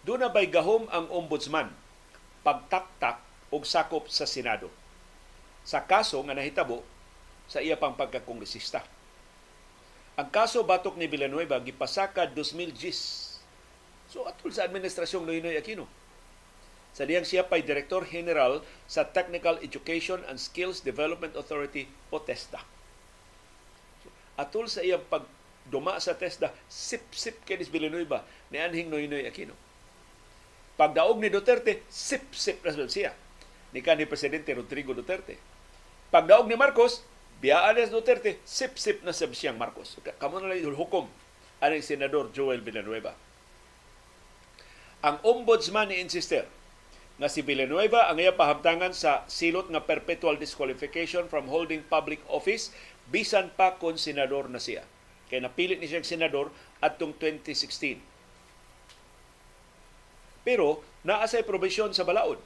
Doon 0.03 0.27
na 0.27 0.33
ba'y 0.33 0.51
gahom 0.51 0.91
ang 0.91 1.07
ombudsman 1.07 1.71
pagtaktak 2.41 3.21
og 3.53 3.63
sakop 3.63 4.09
sa 4.09 4.25
Senado 4.25 4.67
sa 5.61 5.85
kaso 5.85 6.17
nga 6.25 6.33
nahitabo 6.33 6.81
sa 7.45 7.61
iya 7.61 7.77
pang 7.77 7.93
pagkakongresista. 7.93 8.81
Ang 10.19 10.27
kaso 10.27 10.63
batok 10.67 10.99
ni 10.99 11.07
Villanueva 11.07 11.61
gipasaka 11.63 12.27
2010. 12.27 14.11
So 14.11 14.27
atul 14.27 14.51
sa 14.51 14.67
administrasyong 14.67 15.23
Noynoy 15.23 15.55
Aquino 15.55 15.87
sa 16.91 17.07
diyang 17.07 17.23
siya 17.23 17.47
pa'y 17.47 17.63
Director 17.63 18.03
General 18.03 18.59
sa 18.83 19.07
Technical 19.07 19.63
Education 19.63 20.19
and 20.27 20.35
Skills 20.35 20.83
Development 20.83 21.31
Authority 21.39 21.87
o 22.11 22.19
TESDA. 22.19 22.59
So, 24.03 24.11
atul 24.35 24.67
sa 24.67 24.83
iyang 24.83 25.03
pagduma 25.07 26.03
sa 26.03 26.19
TESDA, 26.19 26.51
sip-sip 26.67 27.47
kay 27.47 27.63
Villanueva 27.63 28.27
ni 28.51 28.59
Anhing 28.59 28.91
Noynoy 28.91 29.23
Aquino. 29.23 29.55
Pagdaog 30.75 31.23
ni 31.23 31.31
Duterte, 31.31 31.87
sip-sip 31.87 32.59
na 32.67 32.75
siya 32.91 33.15
ni 33.71 33.79
kanhi 33.79 34.03
Presidente 34.03 34.51
Rodrigo 34.51 34.91
Duterte. 34.91 35.39
Pagdaog 36.11 36.51
ni 36.51 36.59
Marcos, 36.59 37.07
biyaan 37.41 37.75
ni 37.75 37.89
Duterte, 37.89 38.37
sip-sip 38.45 39.01
na 39.01 39.11
sa 39.11 39.25
siyang 39.25 39.57
Marcos. 39.57 39.97
Kamo 40.21 40.37
na 40.37 40.53
lang 40.53 40.61
hukom 40.61 41.09
ang 41.61 41.73
Senador 41.81 42.29
Joel 42.29 42.61
Villanueva. 42.61 43.17
Ang 45.01 45.17
ombudsman 45.25 45.89
ni 45.89 45.97
insister 45.97 46.45
nga 47.17 47.29
si 47.29 47.41
Villanueva 47.45 48.09
ang 48.09 48.17
iya 48.17 48.33
pahabtangan 48.33 48.93
sa 48.93 49.25
silot 49.29 49.69
nga 49.69 49.85
perpetual 49.85 50.37
disqualification 50.41 51.29
from 51.29 51.49
holding 51.49 51.85
public 51.85 52.21
office 52.29 52.73
bisan 53.09 53.53
pa 53.53 53.77
kon 53.77 53.97
senador 53.97 54.49
na 54.49 54.61
siya. 54.61 54.85
Kay 55.29 55.41
napilit 55.41 55.77
ni 55.77 55.89
siyang 55.89 56.05
senador 56.05 56.49
atong 56.81 57.13
2016. 57.17 58.01
Pero 60.41 60.81
naa 61.05 61.25
say 61.29 61.45
provision 61.45 61.93
sa 61.93 62.05
balaod 62.05 62.41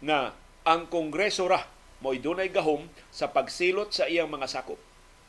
nga 0.00 0.32
ang 0.64 0.88
Kongreso 0.88 1.44
ra 1.44 1.73
mo'y 2.04 2.20
dunay 2.20 2.52
gahom 2.52 2.92
sa 3.08 3.32
pagsilot 3.32 3.88
sa 3.88 4.04
iyang 4.04 4.28
mga 4.28 4.44
sakop. 4.44 4.76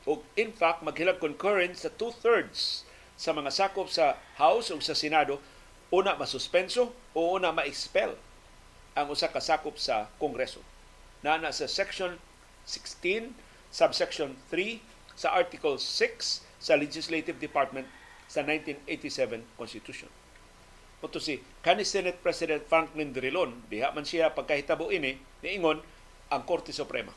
O 0.03 0.19
in 0.35 0.51
fact, 0.51 0.83
maghilab 0.83 1.23
concurrent 1.23 1.79
sa 1.79 1.87
two-thirds 1.87 2.83
sa 3.15 3.31
mga 3.31 3.47
sakop 3.47 3.87
sa 3.87 4.19
House 4.35 4.75
o 4.75 4.77
sa 4.83 4.91
Senado, 4.91 5.39
una 5.87 6.19
masuspenso 6.19 6.91
o 7.15 7.39
una 7.39 7.55
ma-expel 7.55 8.19
ang 8.99 9.07
usa 9.07 9.31
ka 9.31 9.39
sakop 9.39 9.79
sa 9.79 10.11
Kongreso. 10.19 10.59
Nana 11.23 11.55
sa 11.55 11.71
Section 11.71 12.19
16, 12.67 13.31
Subsection 13.71 14.35
3 14.51 14.83
sa 15.15 15.31
Article 15.31 15.79
6 15.79 16.43
sa 16.59 16.75
Legislative 16.75 17.39
Department 17.39 17.87
sa 18.27 18.43
1987 18.43 19.47
Constitution. 19.55 20.11
Ito 20.99 21.19
si 21.21 21.39
kani 21.61 21.85
Senate 21.85 22.17
President 22.19 22.65
Franklin 22.65 23.13
Drilon, 23.13 23.67
diha 23.69 23.93
man 23.93 24.07
siya 24.07 24.33
pagkahitabo 24.33 24.89
ini, 24.89 25.19
niingon 25.43 25.83
ang 26.29 26.41
Korte 26.43 26.73
Suprema. 26.73 27.13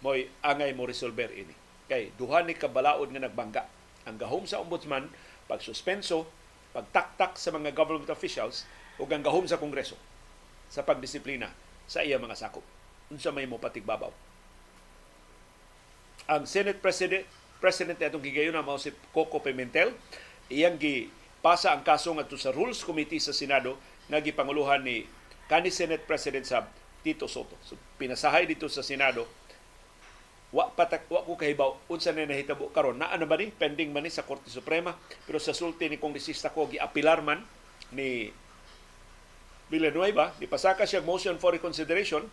Mo'y 0.00 0.28
angay 0.44 0.72
mo 0.72 0.88
resolver 0.88 1.28
ini. 1.32 1.52
Kay 1.88 2.14
duha 2.16 2.44
ni 2.44 2.56
kabalaod 2.56 3.12
nga 3.12 3.22
nagbangga. 3.24 3.64
Ang 4.08 4.16
gahom 4.16 4.44
sa 4.48 4.60
ombudsman, 4.62 5.12
pagsuspenso, 5.44 6.24
pagtaktak 6.72 7.36
sa 7.36 7.52
mga 7.52 7.74
government 7.74 8.08
officials, 8.08 8.64
ug 9.00 9.08
ang 9.10 9.24
gahom 9.24 9.48
sa 9.48 9.56
Kongreso 9.56 9.96
sa 10.70 10.84
pagdisiplina 10.86 11.50
sa 11.90 12.04
iya 12.04 12.20
mga 12.20 12.38
sakop. 12.38 12.62
Unsa 13.10 13.34
may 13.34 13.48
mo 13.48 13.58
patigbabaw. 13.58 14.12
Ang 16.30 16.46
Senate 16.46 16.78
President 16.78 17.26
President 17.60 18.00
atong 18.00 18.24
gigayon 18.24 18.56
na 18.56 18.64
mao 18.64 18.80
si 18.80 18.88
Coco 19.12 19.44
Pimentel, 19.44 19.92
iyang 20.48 20.80
gi 20.80 21.12
pasa 21.44 21.76
ang 21.76 21.84
kaso 21.84 22.08
ngadto 22.16 22.40
sa 22.40 22.56
Rules 22.56 22.80
Committee 22.80 23.20
sa 23.20 23.36
Senado 23.36 23.76
nga 24.08 24.16
gipanguluhan 24.24 24.80
ni 24.80 25.04
kani 25.44 25.68
Senate 25.68 26.08
President 26.08 26.48
sa 26.48 26.64
Tito 27.00 27.26
Soto. 27.26 27.56
So, 27.64 27.76
pinasahay 27.96 28.44
dito 28.44 28.68
sa 28.68 28.84
Senado 28.84 29.24
wa 30.50 30.66
patak 30.66 31.06
wa 31.06 31.22
ko 31.22 31.38
kahibaw 31.38 31.78
unsa 31.86 32.10
na 32.10 32.26
nahitabo 32.26 32.74
karon 32.74 32.98
naa 32.98 33.14
na 33.14 33.22
ba 33.22 33.38
ni 33.38 33.54
pending 33.54 33.94
man 33.94 34.02
ni 34.02 34.10
sa 34.10 34.26
Korte 34.26 34.50
Suprema 34.50 34.98
pero 35.22 35.38
sa 35.38 35.54
sulti 35.54 35.86
ni 35.86 35.94
kongresista 35.94 36.50
ko 36.50 36.66
giapilar 36.66 37.22
man 37.22 37.46
ni 37.94 38.34
Villanueva 39.70 40.34
pasaka 40.50 40.82
siya 40.90 41.06
motion 41.06 41.38
for 41.38 41.54
reconsideration 41.54 42.26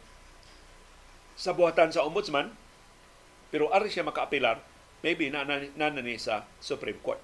sa 1.38 1.54
buhatan 1.54 1.94
sa 1.94 2.02
ombudsman 2.10 2.50
pero 3.54 3.70
ari 3.70 3.94
siya 3.94 4.02
makaapilar 4.02 4.58
maybe 5.06 5.30
na, 5.30 5.46
na, 5.46 5.62
na, 5.78 5.94
na 5.94 6.02
ni 6.02 6.18
sa 6.18 6.50
Supreme 6.58 6.98
Court. 7.06 7.22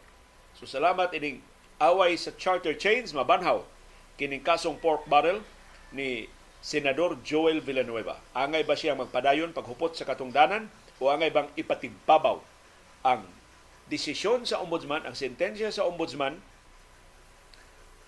So 0.53 0.69
salamat 0.69 1.09
ining 1.17 1.41
away 1.81 2.13
sa 2.21 2.29
charter 2.37 2.77
chains 2.77 3.17
mabanhaw 3.17 3.65
kining 4.21 4.45
kasong 4.45 4.77
pork 4.77 5.09
barrel 5.09 5.41
ni 5.89 6.29
Senador 6.63 7.19
Joel 7.27 7.59
Villanueva. 7.59 8.15
Angay 8.31 8.63
ba 8.63 8.79
siya 8.79 8.95
magpadayon 8.95 9.51
paghupot 9.51 9.91
sa 9.99 10.07
katungdanan 10.07 10.71
o 11.03 11.11
angay 11.11 11.27
bang 11.27 11.51
ipatigbabaw 11.59 12.39
ang 13.03 13.27
desisyon 13.91 14.47
sa 14.47 14.63
ombudsman, 14.63 15.03
ang 15.03 15.11
sentensya 15.11 15.67
sa 15.75 15.83
ombudsman 15.83 16.39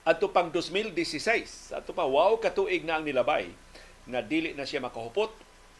ato 0.07 0.31
pang 0.31 0.47
2016 0.53 1.75
ato 1.75 1.91
pa 1.91 2.07
wow 2.07 2.37
katuig 2.39 2.87
na 2.87 3.01
ang 3.01 3.03
nilabay 3.03 3.51
nga 4.05 4.21
dili 4.23 4.53
na 4.55 4.63
siya 4.63 4.79
makahupot 4.79 5.33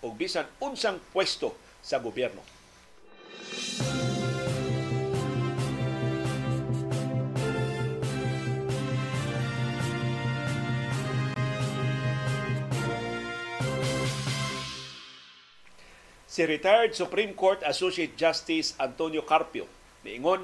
og 0.03 0.11
bisan 0.18 0.49
unsang 0.60 0.99
pwesto 1.14 1.56
sa 1.80 2.02
gobyerno. 2.02 2.41
Si 16.36 16.44
retired 16.44 16.91
Supreme 16.91 17.32
Court 17.32 17.64
Associate 17.64 18.12
Justice 18.12 18.76
Antonio 18.76 19.24
Carpio 19.24 19.64
niingon 20.03 20.44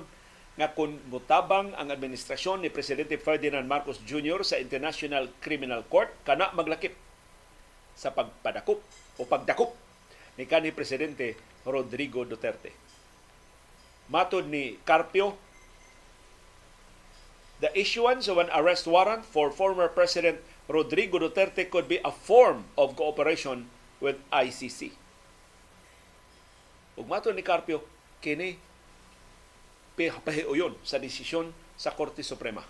nga 0.55 0.71
kung 0.71 0.95
mutabang 1.11 1.75
ang 1.75 1.91
administrasyon 1.91 2.63
ni 2.63 2.71
Presidente 2.71 3.19
Ferdinand 3.19 3.67
Marcos 3.67 3.99
Jr. 4.07 4.39
sa 4.47 4.55
International 4.55 5.27
Criminal 5.43 5.83
Court 5.91 6.07
kana 6.23 6.47
maglakip 6.55 6.95
sa 7.91 8.15
pagpadakop 8.15 8.79
o 9.19 9.21
pagdakop 9.27 9.75
ni 10.39 10.47
kanhi 10.47 10.71
Presidente 10.71 11.35
Rodrigo 11.67 12.23
Duterte. 12.23 12.71
Matod 14.07 14.47
ni 14.47 14.79
Carpio, 14.87 15.35
the 17.59 17.67
issuance 17.75 18.31
of 18.31 18.39
an 18.39 18.47
arrest 18.55 18.87
warrant 18.87 19.27
for 19.27 19.51
former 19.51 19.91
President 19.91 20.39
Rodrigo 20.71 21.19
Duterte 21.19 21.67
could 21.67 21.91
be 21.91 21.99
a 22.07 22.15
form 22.15 22.63
of 22.79 22.95
cooperation 22.95 23.67
with 23.99 24.15
ICC. 24.31 25.00
Ug 27.01 27.09
mato 27.09 27.33
ni 27.33 27.41
Carpio, 27.41 27.81
kini 28.21 28.61
pahiuyon 29.97 30.77
sa 30.85 31.01
desisyon 31.01 31.49
sa 31.73 31.97
Korte 31.97 32.21
Suprema. 32.21 32.61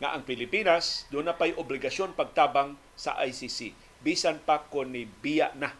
Nga 0.00 0.08
ang 0.16 0.24
Pilipinas, 0.24 1.04
doon 1.12 1.28
na 1.28 1.36
pa'y 1.36 1.52
obligasyon 1.52 2.16
pagtabang 2.16 2.80
sa 2.96 3.20
ICC. 3.20 3.76
Bisan 4.00 4.40
pa 4.40 4.64
ko 4.64 4.88
ni 4.88 5.04
biya 5.04 5.52
na 5.60 5.76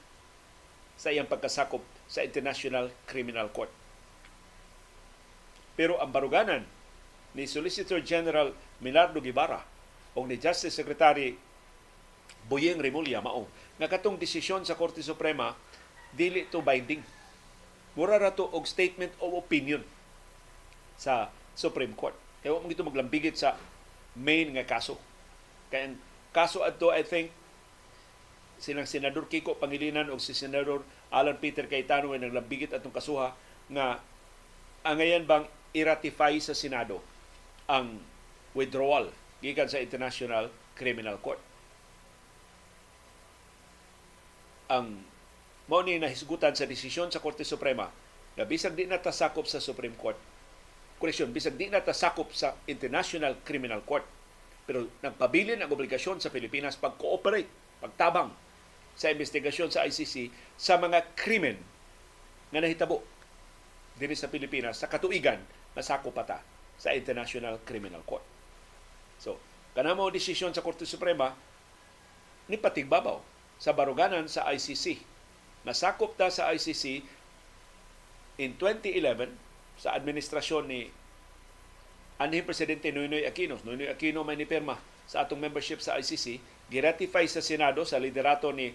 sa 1.01 1.09
iyang 1.09 1.29
pagkasakop 1.29 1.81
sa 2.05 2.21
International 2.21 2.93
Criminal 3.09 3.49
Court. 3.49 3.73
Pero 5.73 5.97
ang 6.05 6.13
baruganan 6.13 6.69
ni 7.33 7.49
Solicitor 7.49 8.05
General 8.05 8.53
Minardo 8.85 9.25
Guevara 9.25 9.65
o 10.13 10.21
ni 10.29 10.37
Justice 10.37 10.77
Secretary 10.77 11.33
Boyeng 12.45 12.79
Remulla 12.79 13.25
mao 13.25 13.49
nga 13.81 13.89
katong 13.89 14.21
desisyon 14.21 14.63
sa 14.63 14.79
Korte 14.79 15.03
Suprema 15.03 15.57
dili 16.15 16.47
to 16.49 16.63
binding 16.63 17.03
Mura 17.95 18.19
ra 18.19 18.35
to 18.35 18.51
og 18.51 18.67
statement 18.67 19.15
of 19.23 19.39
opinion 19.39 19.79
sa 20.99 21.31
Supreme 21.55 21.95
Court. 21.95 22.15
Kaya 22.43 22.59
mo 22.59 22.67
gito 22.67 22.83
maglambigit 22.83 23.39
sa 23.39 23.55
main 24.19 24.51
nga 24.51 24.67
kaso. 24.67 24.99
Kaya 25.71 25.95
ang 25.95 25.97
kaso 26.35 26.67
adto 26.67 26.91
I 26.91 27.07
think 27.07 27.31
sinang 28.59 28.91
senador 28.91 29.31
Kiko 29.31 29.55
Pangilinan 29.55 30.11
o 30.11 30.19
si 30.19 30.35
senador 30.35 30.83
Alan 31.15 31.39
Peter 31.39 31.71
Cayetano 31.71 32.11
ay 32.15 32.23
naglambigit 32.23 32.75
atong 32.75 32.95
kasuha 32.95 33.35
nga 33.71 34.03
angayan 34.83 35.23
bang 35.23 35.47
i-ratify 35.75 36.35
sa 36.43 36.55
Senado 36.55 37.03
ang 37.71 38.03
withdrawal 38.55 39.11
gikan 39.43 39.71
sa 39.71 39.79
International 39.79 40.51
Criminal 40.75 41.19
Court. 41.23 41.39
Ang 44.71 45.14
mao 45.69 45.81
ni 45.81 45.97
nahisgutan 45.97 46.53
sa 46.53 46.69
desisyon 46.69 47.09
sa 47.09 47.23
Korte 47.23 47.47
Suprema 47.47 47.89
na 48.35 48.45
bisag 48.45 48.77
di 48.77 48.85
na 48.85 49.01
tasakop 49.01 49.49
sa 49.49 49.63
Supreme 49.63 49.97
Court 49.97 50.19
koreksyon, 51.05 51.37
bisag 51.37 51.61
di 51.61 51.69
na 51.69 51.85
tasakop 51.85 52.33
sa 52.33 52.57
International 52.65 53.37
Criminal 53.45 53.85
Court. 53.85 54.09
Pero 54.65 54.89
nagpabilin 55.05 55.61
ang 55.61 55.69
obligasyon 55.69 56.17
sa 56.23 56.33
Pilipinas 56.33 56.81
pag-cooperate, 56.81 57.51
pagtabang 57.85 58.33
sa 58.97 59.13
investigasyon 59.13 59.69
sa 59.69 59.85
ICC 59.85 60.33
sa 60.57 60.81
mga 60.81 61.13
krimen 61.19 61.61
nga 62.49 62.65
nahitabo 62.65 63.05
diri 64.01 64.17
sa 64.17 64.33
Pilipinas 64.33 64.81
sa 64.81 64.89
katuigan 64.89 65.43
na 65.77 65.83
sakop 65.85 66.17
pata 66.17 66.41
sa 66.81 66.97
International 66.97 67.61
Criminal 67.69 68.01
Court. 68.09 68.25
So, 69.21 69.37
kanamo 69.77 70.09
desisyon 70.09 70.57
sa 70.57 70.65
Korte 70.65 70.89
Suprema 70.89 71.37
ni 72.49 72.57
patigbabaw 72.57 73.21
sa 73.61 73.77
baruganan 73.77 74.25
sa 74.25 74.49
ICC. 74.49 75.05
Nasakop 75.65 76.17
ta 76.17 76.29
sa 76.29 76.53
ICC 76.53 77.01
in 78.41 78.57
2011 78.61 79.33
sa 79.81 79.97
administrasyon 79.97 80.65
ni 80.69 80.93
anhing 82.21 82.45
presidente 82.47 82.93
Noynoy 82.93 83.25
Aquino. 83.25 83.59
Noynoy 83.65 83.91
Aquino 83.91 84.23
may 84.23 84.37
nipirma 84.39 84.79
sa 85.05 85.25
atong 85.25 85.41
membership 85.41 85.81
sa 85.81 85.97
ICC, 86.01 86.41
giratify 86.73 87.25
sa 87.29 87.45
Senado 87.45 87.85
sa 87.85 88.01
liderato 88.01 88.53
ni 88.53 88.73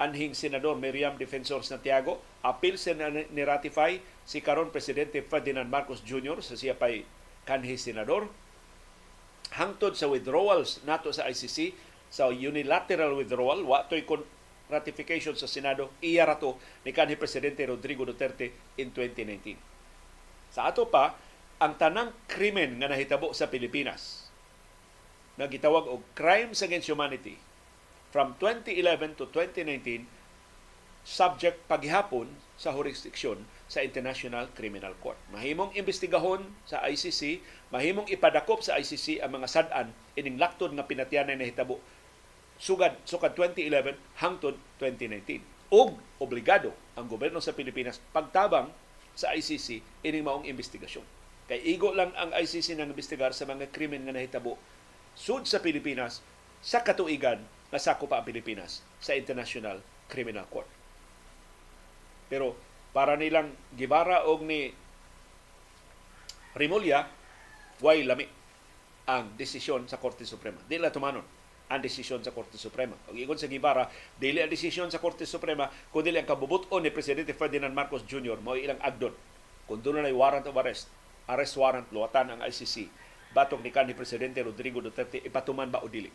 anhing 0.00 0.34
senador 0.34 0.74
Miriam 0.80 1.14
Defensor 1.14 1.62
Santiago, 1.62 2.18
apil 2.42 2.74
sa 2.74 2.96
ni 3.12 3.42
ratify 3.46 4.02
si 4.26 4.42
karon 4.42 4.74
presidente 4.74 5.22
Ferdinand 5.22 5.68
Marcos 5.70 6.02
Jr. 6.02 6.42
sa 6.42 6.58
siya 6.58 6.74
pay 6.74 7.06
kanhi 7.46 7.78
senador 7.78 8.26
hangtod 9.54 9.94
sa 9.94 10.08
withdrawals 10.08 10.80
nato 10.88 11.12
sa 11.12 11.28
ICC 11.28 11.76
sa 12.08 12.32
unilateral 12.32 13.14
withdrawal 13.14 13.62
wa 13.62 13.84
toy 13.86 14.02
ratification 14.70 15.34
sa 15.34 15.50
Senado 15.50 15.94
iya 16.04 16.26
rato 16.26 16.58
ni 16.86 16.94
kanhi 16.94 17.18
presidente 17.18 17.66
Rodrigo 17.66 18.06
Duterte 18.06 18.74
in 18.78 18.94
2019 18.94 20.52
sa 20.52 20.68
ato 20.68 20.86
pa 20.90 21.16
ang 21.62 21.78
tanang 21.78 22.10
krimen 22.26 22.82
nga 22.82 22.90
nahitabo 22.90 23.30
sa 23.30 23.46
Pilipinas 23.46 24.26
na 25.38 25.48
gitawag 25.48 25.88
og 25.88 26.02
crimes 26.12 26.60
against 26.60 26.90
humanity 26.90 27.40
from 28.12 28.36
2011 28.36 29.16
to 29.16 29.24
2019 29.30 30.04
subject 31.02 31.58
paghihapon 31.66 32.30
sa 32.54 32.70
jurisdiksyon 32.70 33.42
sa 33.66 33.82
International 33.82 34.46
Criminal 34.54 34.94
Court. 35.02 35.18
Mahimong 35.34 35.74
imbestigahon 35.74 36.46
sa 36.62 36.78
ICC, 36.86 37.42
mahimong 37.74 38.06
ipadakop 38.06 38.62
sa 38.62 38.78
ICC 38.78 39.18
ang 39.18 39.34
mga 39.34 39.50
sad-an 39.50 39.88
ining 40.14 40.38
laktod 40.38 40.70
nga 40.76 40.86
pinatyanan 40.86 41.42
na 41.42 41.48
hitabo 41.48 41.82
sugad 42.62 42.94
sukad 43.02 43.34
2011 43.34 43.98
hangtod 44.22 44.54
2019. 44.78 45.42
Og 45.74 45.98
obligado 46.22 46.70
ang 46.94 47.10
gobyerno 47.10 47.42
sa 47.42 47.56
Pilipinas 47.58 47.98
pagtabang 48.14 48.70
sa 49.18 49.34
ICC 49.34 49.82
ining 50.06 50.22
maong 50.22 50.46
investigasyon. 50.46 51.02
Kay 51.50 51.58
igo 51.74 51.90
lang 51.90 52.14
ang 52.14 52.30
ICC 52.30 52.78
nang 52.78 52.94
investigar 52.94 53.34
sa 53.34 53.50
mga 53.50 53.74
krimen 53.74 54.06
nga 54.06 54.14
nahitabo 54.14 54.54
sud 55.18 55.44
sa 55.50 55.58
Pilipinas 55.58 56.22
sa 56.62 56.86
katuigan 56.86 57.42
nga 57.74 57.80
sako 57.82 58.06
pa 58.06 58.22
ang 58.22 58.28
Pilipinas 58.28 58.86
sa 59.02 59.18
International 59.18 59.82
Criminal 60.06 60.46
Court. 60.46 60.68
Pero 62.30 62.54
para 62.94 63.18
nilang 63.18 63.50
gibara 63.74 64.22
og 64.28 64.46
ni 64.46 64.70
Rimulya, 66.52 67.08
way 67.80 68.04
lami 68.04 68.28
ang 69.08 69.32
desisyon 69.40 69.88
sa 69.88 69.96
Korte 69.96 70.28
Suprema. 70.28 70.60
Di 70.68 70.76
la 70.76 70.92
tumanon 70.92 71.41
ang 71.72 71.80
desisyon 71.80 72.20
sa 72.20 72.36
Korte 72.36 72.60
Suprema. 72.60 72.92
Og 73.08 73.16
igon 73.16 73.40
sa 73.40 73.48
Gibara, 73.48 73.88
dili 74.20 74.44
ang 74.44 74.52
desisyon 74.52 74.92
sa 74.92 75.00
Korte 75.00 75.24
Suprema 75.24 75.72
kundi 75.88 76.12
ang 76.12 76.28
kabubuton 76.28 76.84
ni 76.84 76.92
Presidente 76.92 77.32
Ferdinand 77.32 77.72
Marcos 77.72 78.04
Jr. 78.04 78.36
mao 78.44 78.60
ilang 78.60 78.76
agdon. 78.84 79.16
Kung 79.64 79.80
doon 79.80 80.04
na 80.04 80.12
warrant 80.12 80.44
of 80.44 80.56
arrest, 80.60 80.92
arrest 81.24 81.56
warrant, 81.56 81.88
luwatan 81.88 82.36
ang 82.36 82.40
ICC, 82.44 82.92
batok 83.32 83.64
ni 83.64 83.72
kanhi 83.72 83.96
Presidente 83.96 84.44
Rodrigo 84.44 84.84
Duterte, 84.84 85.24
ipatuman 85.24 85.72
ba 85.72 85.80
o 85.80 85.88
dili. 85.88 86.12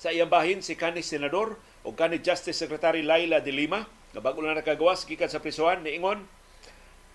Sa 0.00 0.08
iyang 0.08 0.32
bahin, 0.32 0.64
si 0.64 0.72
kanhi 0.72 1.04
Senador 1.04 1.60
o 1.84 1.92
kanhi 1.92 2.24
Justice 2.24 2.56
Secretary 2.56 3.04
Laila 3.04 3.44
de 3.44 3.52
Lima, 3.52 3.84
na 4.16 4.24
bago 4.24 4.40
na 4.40 4.56
nakagawas 4.56 5.04
gikan 5.04 5.28
sa 5.28 5.44
prisuhan, 5.44 5.84
niingon, 5.84 6.24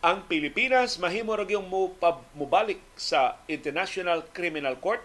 ang 0.01 0.25
Pilipinas 0.25 0.97
mahimo 0.97 1.37
ra 1.37 1.45
gyung 1.45 1.69
mubalik 2.33 2.81
sa 2.97 3.37
International 3.45 4.25
Criminal 4.33 4.77
Court 4.81 5.01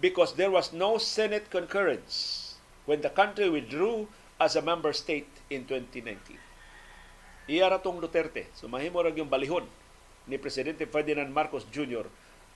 because 0.00 0.36
there 0.36 0.52
was 0.52 0.72
no 0.72 0.98
Senate 1.00 1.48
concurrence 1.48 2.54
when 2.84 3.00
the 3.00 3.10
country 3.10 3.48
withdrew 3.48 4.08
as 4.40 4.56
a 4.56 4.62
member 4.62 4.92
state 4.92 5.28
in 5.48 5.64
2019. 5.64 6.36
Iya 7.46 7.70
ra 7.70 7.78
tong 7.78 8.02
Duterte. 8.02 8.50
So 8.58 8.66
mahimo 8.66 9.00
ra 9.00 9.14
gyung 9.14 9.30
balihon 9.30 9.64
ni 10.26 10.36
Presidente 10.36 10.84
Ferdinand 10.90 11.30
Marcos 11.30 11.64
Jr. 11.70 12.04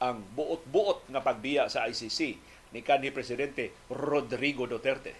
ang 0.02 0.24
buot-buot 0.34 1.06
nga 1.12 1.22
pagbiya 1.22 1.70
sa 1.70 1.86
ICC 1.86 2.20
ni 2.74 2.80
kanhi 2.82 3.14
Presidente 3.14 3.70
Rodrigo 3.86 4.66
Duterte. 4.66 5.14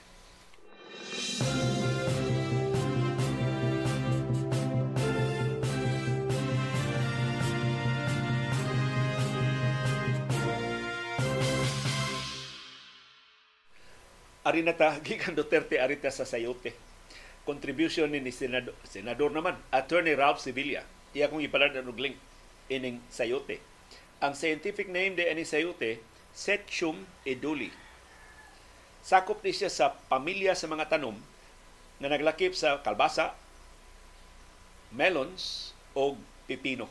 Ari 14.51 14.67
na 14.67 14.75
gikan 15.07 15.39
Duterte, 15.39 15.79
ari 15.79 15.95
ta 16.03 16.11
sa 16.11 16.27
sayote. 16.27 16.75
Contribution 17.47 18.11
ni, 18.11 18.19
ni 18.19 18.35
Senador, 18.35 18.75
Senador 18.83 19.31
naman, 19.31 19.55
Attorney 19.71 20.19
Ralph 20.19 20.43
Sevilla. 20.43 20.83
Iya 21.15 21.31
kong 21.31 21.47
ipalad 21.47 21.79
og 21.79 22.03
link 22.03 22.19
ining 22.67 22.99
sayote. 23.07 23.63
Ang 24.19 24.35
scientific 24.35 24.91
name 24.91 25.15
de 25.15 25.31
ani 25.31 25.47
sayote, 25.47 26.03
Setchum 26.35 26.99
eduli. 27.27 27.71
Sakop 29.07 29.43
ni 29.43 29.55
siya 29.55 29.71
sa 29.71 29.95
pamilya 30.11 30.55
sa 30.55 30.71
mga 30.71 30.87
tanom 30.87 31.19
na 31.99 32.07
naglakip 32.11 32.55
sa 32.55 32.83
kalbasa, 32.83 33.35
melons 34.91 35.75
o 35.95 36.15
pipino. 36.47 36.87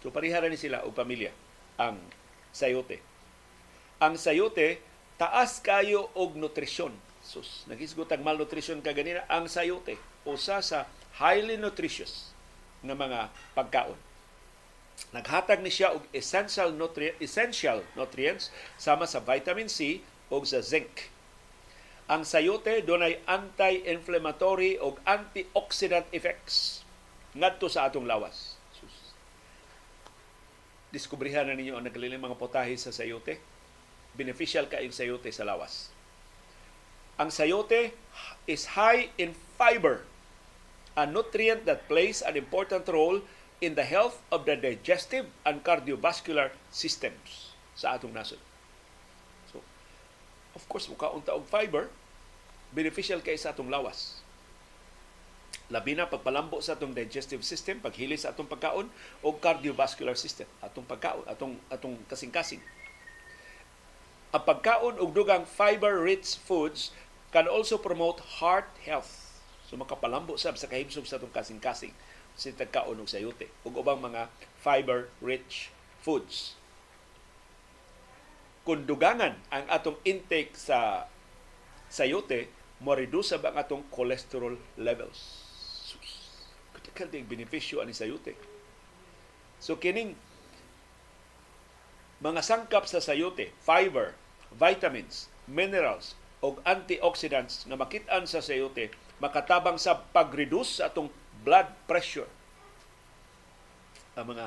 So 0.00 0.12
parihara 0.12 0.48
ni 0.48 0.56
sila 0.56 0.84
o 0.84 0.92
pamilya 0.92 1.32
ang 1.76 2.00
sayote. 2.52 3.00
Ang 4.00 4.16
sayote 4.16 4.80
taas 5.20 5.60
kayo 5.60 6.08
og 6.16 6.32
nutrisyon. 6.40 6.96
Sus, 7.20 7.68
nagisgot 7.68 8.08
ang 8.08 8.24
malnutrition 8.24 8.80
ka 8.80 8.96
ganina 8.96 9.20
ang 9.28 9.44
sayote 9.44 10.00
usa 10.24 10.64
sa 10.64 10.88
highly 11.20 11.60
nutritious 11.60 12.32
nga 12.80 12.96
mga 12.96 13.28
pagkaon. 13.52 14.00
Naghatag 15.12 15.60
ni 15.60 15.68
siya 15.68 15.92
og 15.92 16.08
essential 16.16 16.72
nutri- 16.72 17.12
essential 17.20 17.84
nutrients 17.92 18.48
sama 18.80 19.04
sa 19.04 19.20
vitamin 19.20 19.68
C 19.68 20.00
ug 20.32 20.48
sa 20.48 20.64
zinc. 20.64 21.12
Ang 22.08 22.24
sayote 22.24 22.80
dunay 22.80 23.20
anti-inflammatory 23.28 24.80
ug 24.80 24.96
antioxidant 25.04 26.08
effects 26.16 26.80
ngadto 27.36 27.68
sa 27.68 27.92
atong 27.92 28.08
lawas. 28.08 28.56
Sus. 28.72 29.12
Diskubrihan 30.88 31.44
na 31.44 31.52
ninyo 31.52 31.76
ang 31.76 31.84
nagliling 31.84 32.18
mga 32.20 32.40
potahe 32.40 32.72
sa 32.80 32.88
sayote 32.88 33.49
beneficial 34.14 34.66
ka 34.66 34.82
yung 34.82 34.94
sayote 34.94 35.30
sa 35.30 35.46
lawas. 35.46 35.90
Ang 37.20 37.28
sayote 37.28 37.92
is 38.48 38.72
high 38.72 39.12
in 39.20 39.36
fiber, 39.60 40.08
a 40.96 41.04
nutrient 41.04 41.68
that 41.68 41.84
plays 41.84 42.24
an 42.24 42.34
important 42.34 42.88
role 42.88 43.20
in 43.60 43.76
the 43.76 43.84
health 43.84 44.24
of 44.32 44.48
the 44.48 44.56
digestive 44.56 45.28
and 45.44 45.60
cardiovascular 45.60 46.48
systems 46.72 47.52
sa 47.76 48.00
atong 48.00 48.16
nasod. 48.16 48.40
So, 49.52 49.60
of 50.56 50.64
course, 50.64 50.88
mukaunta 50.88 51.36
og 51.36 51.44
fiber, 51.44 51.92
beneficial 52.72 53.20
kay 53.20 53.36
sa 53.36 53.52
atong 53.52 53.68
lawas. 53.68 54.24
Labi 55.70 55.94
na 55.94 56.08
pagpalambo 56.08 56.58
sa 56.64 56.74
atong 56.74 56.96
digestive 56.96 57.44
system, 57.44 57.78
paghili 57.84 58.16
sa 58.16 58.32
atong 58.32 58.48
pagkaon 58.48 58.88
o 59.22 59.28
cardiovascular 59.36 60.16
system, 60.16 60.48
atong 60.64 60.88
pagkaon, 60.88 61.22
atong 61.28 61.54
atong 61.68 61.94
kasing-kasing 62.08 62.64
ang 64.30 64.46
pagkaon 64.46 65.02
og 65.02 65.10
dugang 65.10 65.42
fiber-rich 65.42 66.38
foods 66.38 66.94
can 67.34 67.50
also 67.50 67.74
promote 67.74 68.22
heart 68.38 68.70
health. 68.86 69.42
So 69.66 69.74
makapalambo 69.74 70.38
sab 70.38 70.54
sa 70.54 70.70
kahimsog 70.70 71.06
sa 71.06 71.18
atong 71.18 71.34
kasing-kasing 71.34 71.94
si 72.38 72.54
tagkaon 72.54 73.02
og 73.02 73.10
sayote 73.10 73.50
ug 73.66 73.74
ubang 73.74 73.98
mga 73.98 74.30
fiber-rich 74.62 75.74
foods. 75.98 76.54
Kung 78.62 78.86
dugangan 78.86 79.34
ang 79.50 79.66
atong 79.66 79.98
intake 80.06 80.54
sa 80.54 81.10
sayote, 81.90 82.46
mo 82.80 82.94
reduce 82.94 83.34
ang 83.34 83.58
atong 83.58 83.82
cholesterol 83.90 84.54
levels. 84.78 85.18
Katakal 86.70 87.10
ding 87.10 87.26
benepisyo 87.26 87.82
ani 87.82 87.92
sayote. 87.92 88.38
So 89.58 89.76
kining 89.76 90.14
mga 92.20 92.40
sangkap 92.44 92.84
sa 92.84 93.00
sayote, 93.00 93.52
fiber, 93.64 94.12
vitamins, 94.54 95.30
minerals, 95.46 96.18
o 96.40 96.56
antioxidants 96.64 97.68
na 97.68 97.76
makit-an 97.76 98.24
sa 98.24 98.40
sayote 98.40 98.88
makatabang 99.20 99.76
sa 99.76 100.00
pag-reduce 100.00 100.80
sa 100.80 100.88
atong 100.88 101.12
blood 101.44 101.68
pressure. 101.84 102.28
Ang 104.16 104.36
mga 104.36 104.46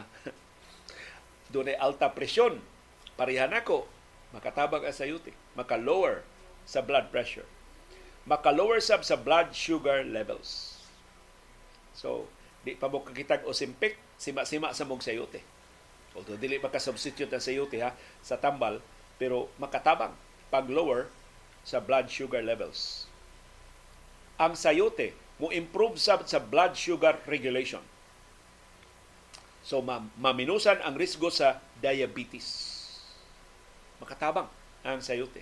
doon 1.54 1.70
ay 1.70 1.78
alta 1.78 2.10
presyon, 2.10 2.58
parihan 3.14 3.54
ako, 3.54 3.86
makatabang 4.34 4.82
ang 4.82 4.94
sayote, 4.94 5.38
maka-lower 5.54 6.26
sa 6.66 6.82
blood 6.82 7.14
pressure. 7.14 7.46
Maka-lower 8.26 8.82
sab 8.82 9.06
sa 9.06 9.20
blood 9.20 9.54
sugar 9.54 10.02
levels. 10.02 10.82
So, 11.94 12.26
di 12.66 12.74
pa 12.74 12.90
mo 12.90 13.06
kakitag 13.06 13.46
o 13.46 13.54
simpik, 13.54 14.00
sima-sima 14.18 14.74
sa 14.74 14.88
mong 14.88 15.06
sayote. 15.06 15.44
Although 16.18 16.40
dili 16.40 16.58
maka-substitute 16.58 17.30
ang 17.30 17.44
sayote 17.44 17.78
ha, 17.84 17.94
sa 18.26 18.40
tambal, 18.42 18.82
pero 19.18 19.50
makatabang 19.62 20.14
pag-lower 20.54 21.10
sa 21.64 21.80
blood 21.80 22.12
sugar 22.12 22.44
levels. 22.44 23.08
Ang 24.38 24.58
sayote 24.58 25.16
mo 25.40 25.50
improve 25.50 25.98
sa, 25.98 26.20
sa 26.28 26.38
blood 26.38 26.76
sugar 26.76 27.18
regulation. 27.26 27.82
So 29.64 29.80
ma- 29.80 30.04
maminusan 30.20 30.84
ang 30.84 31.00
risgo 31.00 31.32
sa 31.32 31.64
diabetes. 31.80 32.46
Makatabang 34.04 34.52
ang 34.84 35.00
sayote. 35.00 35.42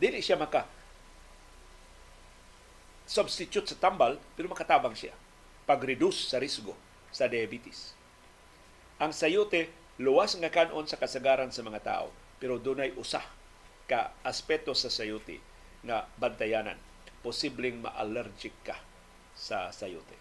Dili 0.00 0.24
siya 0.24 0.40
maka 0.40 0.64
substitute 3.04 3.68
sa 3.68 3.76
tambal, 3.76 4.16
pero 4.38 4.48
makatabang 4.48 4.96
siya 4.96 5.12
pag-reduce 5.68 6.30
sa 6.30 6.40
risgo 6.40 6.74
sa 7.14 7.26
diabetes. 7.30 7.92
Ang 9.02 9.14
sayote 9.14 9.70
luwas 10.00 10.34
nga 10.34 10.50
kanon 10.50 10.88
sa 10.88 10.96
kasagaran 10.96 11.52
sa 11.52 11.62
mga 11.62 11.80
tao, 11.84 12.08
pero 12.40 12.56
dunay 12.56 12.96
usa 12.96 13.20
ka 13.84 14.16
aspeto 14.24 14.72
sa 14.72 14.88
sayote 14.88 15.38
nga 15.84 16.08
bantayanan. 16.16 16.80
Posibleng 17.20 17.84
ma-allergic 17.84 18.56
ka 18.64 18.80
sa 19.36 19.68
sayote. 19.68 20.16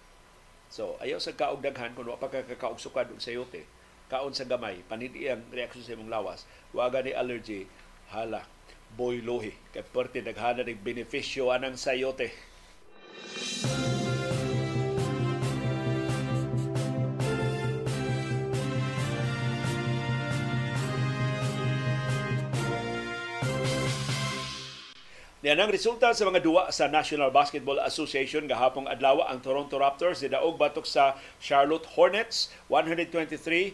So, 0.69 0.99
ayaw 1.01 1.17
sa 1.17 1.33
kaog 1.33 1.63
daghan 1.63 1.95
kung 1.95 2.05
wa 2.05 2.19
pa 2.19 2.29
ka 2.29 2.45
kakaugsukan 2.45 3.15
og 3.15 3.23
sayote, 3.23 3.65
kaon 4.11 4.35
sa 4.35 4.45
gamay, 4.45 4.83
panidi 4.85 5.25
ang 5.31 5.47
reaksyon 5.49 5.85
sa 5.85 5.95
imong 5.95 6.11
lawas, 6.11 6.45
waga 6.75 7.01
ni 7.01 7.15
allergy, 7.15 7.65
hala, 8.11 8.45
boy 8.93 9.23
lohi, 9.23 9.55
kay 9.73 9.81
parte 9.81 10.21
daghana 10.21 10.61
ng 10.61 10.83
benepisyo 10.83 11.49
anang 11.49 11.79
sayote. 11.79 12.29
Yan 25.39 25.55
ang 25.55 25.71
resulta 25.71 26.11
sa 26.11 26.27
mga 26.27 26.43
duwa 26.43 26.67
sa 26.67 26.91
National 26.91 27.31
Basketball 27.31 27.79
Association. 27.87 28.43
Gahapong 28.43 28.91
adlaw 28.91 29.23
ang 29.23 29.39
Toronto 29.39 29.79
Raptors 29.79 30.19
nidaog 30.19 30.59
batok 30.59 30.83
sa 30.83 31.15
Charlotte 31.39 31.87
Hornets 31.95 32.51
123-117 32.67 33.71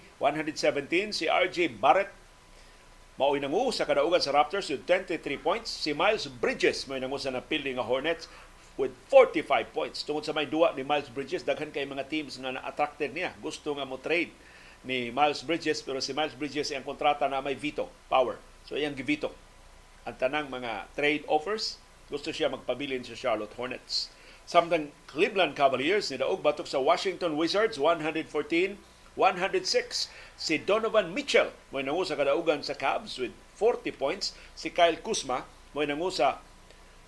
si 1.09 1.25
RJ 1.25 1.81
Barrett 1.81 2.13
mao'y 3.17 3.41
nangu 3.41 3.73
sa 3.73 3.89
kadaugan 3.89 4.21
sa 4.21 4.29
Raptors 4.37 4.69
with 4.69 4.85
23 4.85 5.17
points. 5.41 5.73
Si 5.73 5.89
Miles 5.89 6.29
Bridges 6.29 6.85
may 6.85 7.01
nangu 7.01 7.17
sa 7.17 7.33
napili 7.33 7.73
nga 7.73 7.81
Hornets 7.81 8.29
with 8.77 8.93
45 9.09 9.65
points. 9.73 10.05
Tungod 10.05 10.21
sa 10.21 10.37
may 10.37 10.45
duwa 10.45 10.69
ni 10.77 10.85
Miles 10.85 11.09
Bridges 11.09 11.41
daghan 11.41 11.73
kay 11.73 11.89
mga 11.89 12.05
teams 12.05 12.37
nga 12.37 12.53
na-attracted 12.53 13.09
niya. 13.09 13.33
Gusto 13.41 13.73
nga 13.73 13.89
mo 13.89 13.97
trade 13.97 14.29
ni 14.85 15.09
Miles 15.09 15.41
Bridges 15.41 15.81
pero 15.81 15.97
si 15.97 16.13
Miles 16.13 16.37
Bridges 16.37 16.69
ang 16.69 16.85
kontrata 16.85 17.25
na 17.25 17.41
may 17.41 17.57
veto 17.57 17.89
power. 18.05 18.37
So 18.69 18.77
iyang 18.77 18.93
givito 18.93 19.44
ang 20.06 20.15
tanang 20.22 20.48
mga 20.53 20.86
trade 20.94 21.26
offers. 21.26 21.82
Gusto 22.14 22.30
siya 22.30 22.53
magpabilin 22.53 23.02
sa 23.02 23.18
Charlotte 23.18 23.57
Hornets. 23.57 24.14
Samtang 24.45 24.94
Cleveland 25.10 25.57
Cavaliers 25.57 26.14
nidaog 26.14 26.45
batok 26.45 26.69
sa 26.69 26.77
Washington 26.77 27.34
Wizards 27.34 27.82
114-106. 27.82 28.77
Si 30.38 30.61
Donovan 30.61 31.10
Mitchell 31.10 31.49
mo 31.73 31.82
nangu 31.82 32.06
sa 32.06 32.14
kadaugan 32.14 32.61
sa 32.61 32.77
Cavs 32.77 33.18
with 33.18 33.34
40 33.57 33.90
points. 33.98 34.38
Si 34.53 34.69
Kyle 34.69 35.02
Kuzma 35.02 35.49
mo 35.73 35.82
nangu 35.82 36.14
sa 36.14 36.45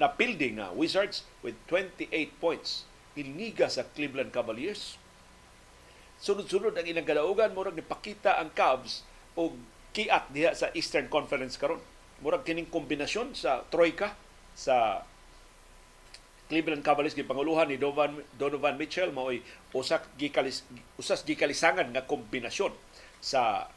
na 0.02 0.10
building 0.10 0.57
na 0.57 0.74
Wizards 0.74 1.30
with 1.45 1.53
28 1.69 2.10
points. 2.41 2.90
Ilniga 3.14 3.69
sa 3.69 3.86
Cleveland 3.94 4.34
Cavaliers. 4.34 4.98
Sunod-sunod 6.18 6.74
ang 6.74 6.90
ilang 6.90 7.06
kadaugan 7.06 7.53
mo 7.53 7.61
nipakita 7.69 8.41
ang 8.41 8.49
Cavs 8.57 9.06
og 9.38 9.53
kiat 9.94 10.34
diha 10.34 10.57
sa 10.57 10.74
Eastern 10.74 11.06
Conference 11.14 11.61
karon 11.61 11.78
murag 12.22 12.41
kining 12.45 12.69
kombinasyon 12.69 13.38
sa 13.38 13.61
troika 13.69 14.18
sa 14.57 15.06
Cleveland 16.48 16.81
Cavaliers 16.81 17.14
gipanguluhan 17.14 17.68
ni 17.68 17.77
Donovan 17.77 18.23
Donovan 18.39 18.80
Mitchell 18.80 19.11
mao'y 19.11 19.44
usak 19.76 20.07
gikalis 20.15 20.64
usas 20.95 21.22
gikalisangan 21.27 21.91
nga 21.91 22.07
kombinasyon 22.07 22.72
sa 23.19 23.68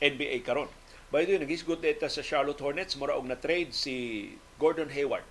NBA 0.00 0.42
karon. 0.42 0.70
By 1.08 1.24
the 1.24 1.36
way, 1.36 1.40
nagisgot 1.40 1.80
ita 1.84 2.08
sa 2.08 2.24
Charlotte 2.24 2.60
Hornets 2.60 2.96
mura 2.96 3.16
og 3.16 3.28
na-trade 3.28 3.72
si 3.72 4.28
Gordon 4.60 4.92
Hayward. 4.92 5.24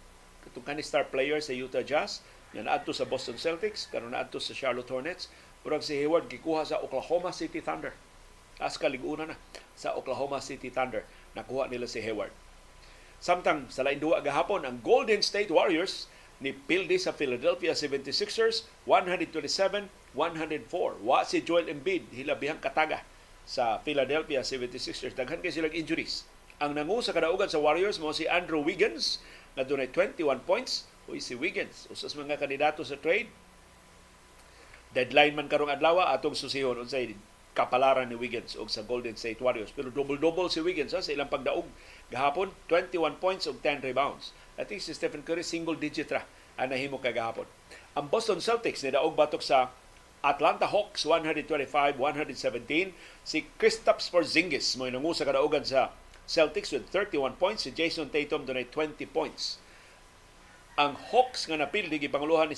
Katong 0.45 0.65
kani 0.65 0.81
star 0.85 1.09
player 1.09 1.41
sa 1.41 1.53
Utah 1.53 1.83
Jazz 1.83 2.23
nga 2.53 2.63
naadto 2.63 2.95
sa 2.95 3.03
Boston 3.03 3.35
Celtics 3.35 3.91
karon 3.91 4.13
naadto 4.13 4.39
sa 4.39 4.55
Charlotte 4.55 4.89
Hornets. 4.89 5.27
Murag 5.65 5.83
si 5.83 5.97
Hayward 5.99 6.31
gikuha 6.31 6.63
sa 6.63 6.79
Oklahoma 6.79 7.33
City 7.35 7.59
Thunder. 7.59 7.91
As 8.57 8.77
kaliguna 8.79 9.33
na 9.33 9.35
sa 9.77 9.93
Oklahoma 9.97 10.41
City 10.41 10.69
Thunder 10.73 11.05
nakuha 11.37 11.69
nila 11.69 11.85
si 11.85 12.01
Hayward. 12.01 12.33
Samtang 13.21 13.69
sa 13.69 13.85
lain 13.85 14.01
duwa 14.01 14.21
gahapon 14.25 14.65
ang 14.65 14.81
Golden 14.81 15.21
State 15.21 15.53
Warriors 15.53 16.09
ni 16.37 16.53
pildi 16.53 17.01
sa 17.01 17.13
Philadelphia 17.13 17.73
76ers 17.73 18.69
127-104. 18.85 19.89
Wa 21.01 21.25
si 21.25 21.41
Joel 21.41 21.69
Embiid 21.69 22.09
hilabihang 22.13 22.61
kataga 22.61 23.01
sa 23.47 23.81
Philadelphia 23.81 24.45
76ers. 24.45 25.17
Daghan 25.17 25.41
kay 25.41 25.49
silang 25.49 25.73
injuries. 25.73 26.29
Ang 26.57 26.77
nangu 26.77 27.01
sa 27.05 27.13
kadaugan 27.13 27.49
sa 27.49 27.61
Warriors 27.61 28.01
mo 28.01 28.13
si 28.13 28.25
Andrew 28.25 28.61
Wiggins 28.61 29.21
na 29.57 29.65
dunay 29.65 29.89
21 29.89 30.45
points. 30.45 30.85
Uy, 31.07 31.23
si 31.23 31.33
Wiggins, 31.33 31.87
usas 31.87 32.13
mga 32.13 32.35
kandidato 32.37 32.83
sa 32.83 32.99
trade. 32.99 33.31
Deadline 34.91 35.33
man 35.37 35.47
karong 35.47 35.71
adlaw 35.71 36.03
atong 36.11 36.35
susihon 36.35 36.81
unsay 36.81 37.15
kapalaran 37.57 38.05
ni 38.05 38.13
Wiggins 38.13 38.53
og 38.53 38.69
sa 38.69 38.85
Golden 38.85 39.17
State 39.17 39.41
Warriors. 39.41 39.73
Pero 39.73 39.89
double-double 39.89 40.53
si 40.53 40.61
Wiggins 40.61 40.93
ha, 40.93 41.01
sa 41.01 41.09
ilang 41.09 41.33
pagdaog 41.33 41.65
gahapon, 42.13 42.53
21 42.69 43.17
points 43.17 43.49
ug 43.49 43.57
10 43.65 43.81
rebounds. 43.81 44.37
Think 44.61 44.85
si 44.85 44.93
Stephen 44.93 45.25
Curry 45.25 45.41
single 45.41 45.73
digit 45.73 46.13
ra 46.13 46.21
ang 46.53 46.69
nahimo 46.69 47.01
kagahapon. 47.01 47.49
Ang 47.97 48.13
Boston 48.13 48.37
Celtics 48.37 48.85
ni 48.85 48.93
daog 48.93 49.17
batok 49.17 49.41
sa 49.41 49.73
Atlanta 50.21 50.69
Hawks 50.69 51.05
125-117. 51.05 52.93
Si 53.25 53.45
Kristaps 53.57 54.13
Porzingis 54.13 54.77
mo 54.77 54.85
nangu 54.85 55.17
sa 55.17 55.25
kadaugan 55.25 55.65
sa 55.65 55.93
Celtics 56.29 56.69
with 56.69 56.85
31 56.93 57.41
points. 57.41 57.65
Si 57.65 57.73
Jason 57.73 58.13
Tatum 58.13 58.45
dunay 58.45 58.69
20 58.69 59.01
points. 59.09 59.57
Ang 60.77 60.93
Hawks 61.09 61.49
nga 61.49 61.57
napildi 61.57 61.97
gipanguluhan 61.97 62.53
ni 62.53 62.57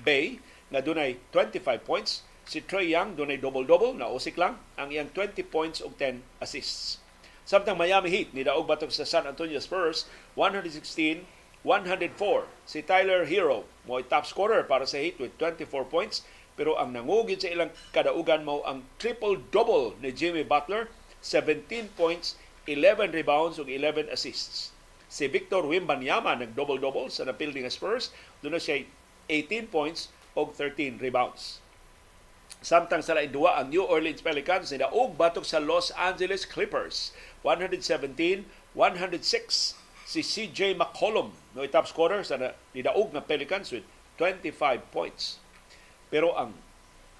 Bay 0.00 0.40
nga 0.72 0.80
dunay 0.80 1.20
25 1.32 1.84
points 1.84 2.24
Si 2.50 2.58
Trey 2.66 2.90
Young 2.90 3.14
dunay 3.14 3.38
double-double 3.38 3.94
na 3.94 4.10
usik 4.10 4.34
lang 4.34 4.58
ang 4.74 4.90
iyang 4.90 5.06
20 5.14 5.38
points 5.54 5.78
ug 5.78 5.94
10 5.94 6.18
assists. 6.42 6.98
Samtang 7.46 7.78
Miami 7.78 8.10
Heat 8.10 8.34
ni 8.34 8.42
daog 8.42 8.66
batok 8.66 8.90
sa 8.90 9.06
San 9.06 9.22
Antonio 9.22 9.62
Spurs 9.62 10.10
116 10.34 11.22
104 11.62 12.10
si 12.66 12.82
Tyler 12.82 13.22
Hero 13.22 13.70
mo 13.86 14.02
top 14.02 14.26
scorer 14.26 14.66
para 14.66 14.82
sa 14.82 14.98
Heat 14.98 15.22
with 15.22 15.30
24 15.38 15.86
points 15.86 16.26
pero 16.58 16.74
ang 16.74 16.90
nangugid 16.90 17.38
sa 17.38 17.54
ilang 17.54 17.70
kadaugan 17.94 18.42
mo 18.42 18.66
ang 18.66 18.82
triple-double 18.98 20.02
ni 20.02 20.10
Jimmy 20.10 20.42
Butler 20.42 20.90
17 21.22 21.70
points 21.94 22.34
11 22.66 23.14
rebounds 23.14 23.62
ug 23.62 23.70
11 23.70 24.10
assists. 24.10 24.74
Si 25.06 25.30
Victor 25.30 25.62
Wimbanyama 25.70 26.34
nag 26.34 26.58
double-double 26.58 27.14
sa 27.14 27.22
napilding 27.30 27.70
Spurs 27.70 28.10
doon 28.42 28.58
siya 28.58 28.82
18 29.30 29.70
points 29.70 30.10
ug 30.34 30.50
13 30.50 30.98
rebounds. 30.98 31.59
Samtang 32.60 33.00
sa 33.00 33.16
duwa 33.24 33.56
ang 33.56 33.72
New 33.72 33.88
Orleans 33.88 34.20
Pelicans 34.20 34.68
ni 34.68 34.84
daog 34.84 35.16
batok 35.16 35.48
sa 35.48 35.56
Los 35.56 35.88
Angeles 35.96 36.44
Clippers. 36.44 37.16
117-106 37.40 38.44
si 40.04 40.20
CJ 40.20 40.76
McCollum 40.76 41.32
no 41.56 41.64
top 41.64 41.88
scorer 41.88 42.20
sa 42.20 42.36
ni 42.76 42.84
daog 42.84 43.16
na 43.16 43.24
Pelicans 43.24 43.72
with 43.72 43.88
25 44.20 44.92
points. 44.92 45.40
Pero 46.12 46.36
ang 46.36 46.52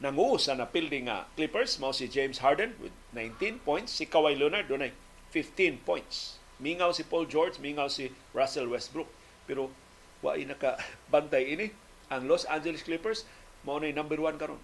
nangu 0.05 0.37
sa 0.37 0.53
napildi 0.53 1.09
nga 1.09 1.25
Clippers 1.41 1.81
mao 1.81 1.97
si 1.97 2.05
James 2.05 2.45
Harden 2.45 2.77
with 2.77 2.93
19 3.17 3.65
points 3.65 3.97
si 3.97 4.05
Kawhi 4.05 4.37
Leonard 4.37 4.69
dunay 4.69 4.93
15 5.33 5.81
points. 5.89 6.37
Mingaw 6.61 6.93
si 6.93 7.01
Paul 7.01 7.25
George 7.25 7.57
mingaw 7.57 7.89
si 7.89 8.13
Russell 8.37 8.69
Westbrook. 8.69 9.09
Pero 9.49 9.73
wa 10.21 10.37
naka 10.37 10.77
bantay 11.09 11.49
ini 11.49 11.73
ang 12.13 12.29
Los 12.29 12.45
Angeles 12.45 12.85
Clippers 12.85 13.25
mao 13.65 13.81
na 13.81 13.89
number 13.89 14.21
one 14.21 14.37
karon 14.37 14.61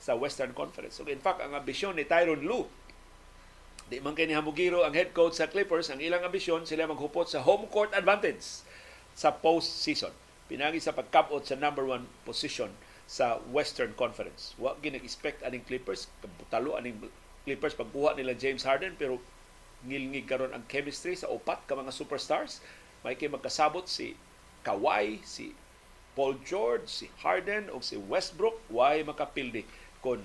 sa 0.00 0.16
Western 0.16 0.56
Conference. 0.56 0.96
So 0.96 1.04
in 1.06 1.20
fact, 1.20 1.44
ang 1.44 1.52
ambisyon 1.52 1.94
ni 1.94 2.08
Tyron 2.08 2.40
Lue 2.42 2.66
Di 3.90 3.98
man 3.98 4.14
kay 4.14 4.30
ni 4.30 4.38
Hamugiro 4.38 4.86
ang 4.86 4.94
head 4.94 5.10
coach 5.10 5.34
sa 5.34 5.50
Clippers, 5.50 5.90
ang 5.90 5.98
ilang 5.98 6.22
ambisyon 6.22 6.62
sila 6.62 6.86
maghupot 6.86 7.26
sa 7.26 7.42
home 7.42 7.66
court 7.66 7.90
advantage 7.90 8.62
sa 9.18 9.34
postseason. 9.34 10.14
Pinagi 10.46 10.78
sa 10.78 10.94
pagkapot 10.94 11.42
sa 11.42 11.58
number 11.58 11.82
one 11.82 12.06
position 12.22 12.70
sa 13.10 13.42
Western 13.50 13.90
Conference. 13.98 14.54
Wa 14.62 14.78
ginag-expect 14.78 15.42
aning 15.42 15.66
Clippers, 15.66 16.06
kabutalo 16.22 16.78
aning 16.78 17.02
Clippers 17.42 17.74
pagkuha 17.74 18.14
nila 18.14 18.38
James 18.38 18.62
Harden 18.62 18.94
pero 18.94 19.18
ngilngig 19.82 20.30
karon 20.30 20.54
ang 20.54 20.62
chemistry 20.70 21.18
sa 21.18 21.26
upat 21.26 21.66
ka 21.66 21.74
mga 21.74 21.90
superstars. 21.90 22.62
May 23.02 23.18
kay 23.18 23.26
magkasabot 23.26 23.90
si 23.90 24.14
Kawhi, 24.62 25.18
si 25.26 25.50
Paul 26.14 26.38
George, 26.46 26.86
si 26.86 27.10
Harden 27.26 27.74
o 27.74 27.82
si 27.82 27.98
Westbrook, 27.98 28.62
why 28.70 29.02
makapildi 29.02 29.66
kung 30.00 30.24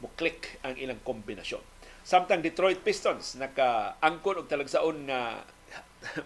mo 0.00 0.08
click 0.16 0.58
ang 0.64 0.74
ilang 0.80 1.00
kombinasyon. 1.04 1.60
Samtang 2.00 2.40
Detroit 2.40 2.80
Pistons 2.80 3.36
naka-angkon 3.36 4.40
og 4.40 4.48
talagsaon 4.48 5.04
nga 5.04 5.44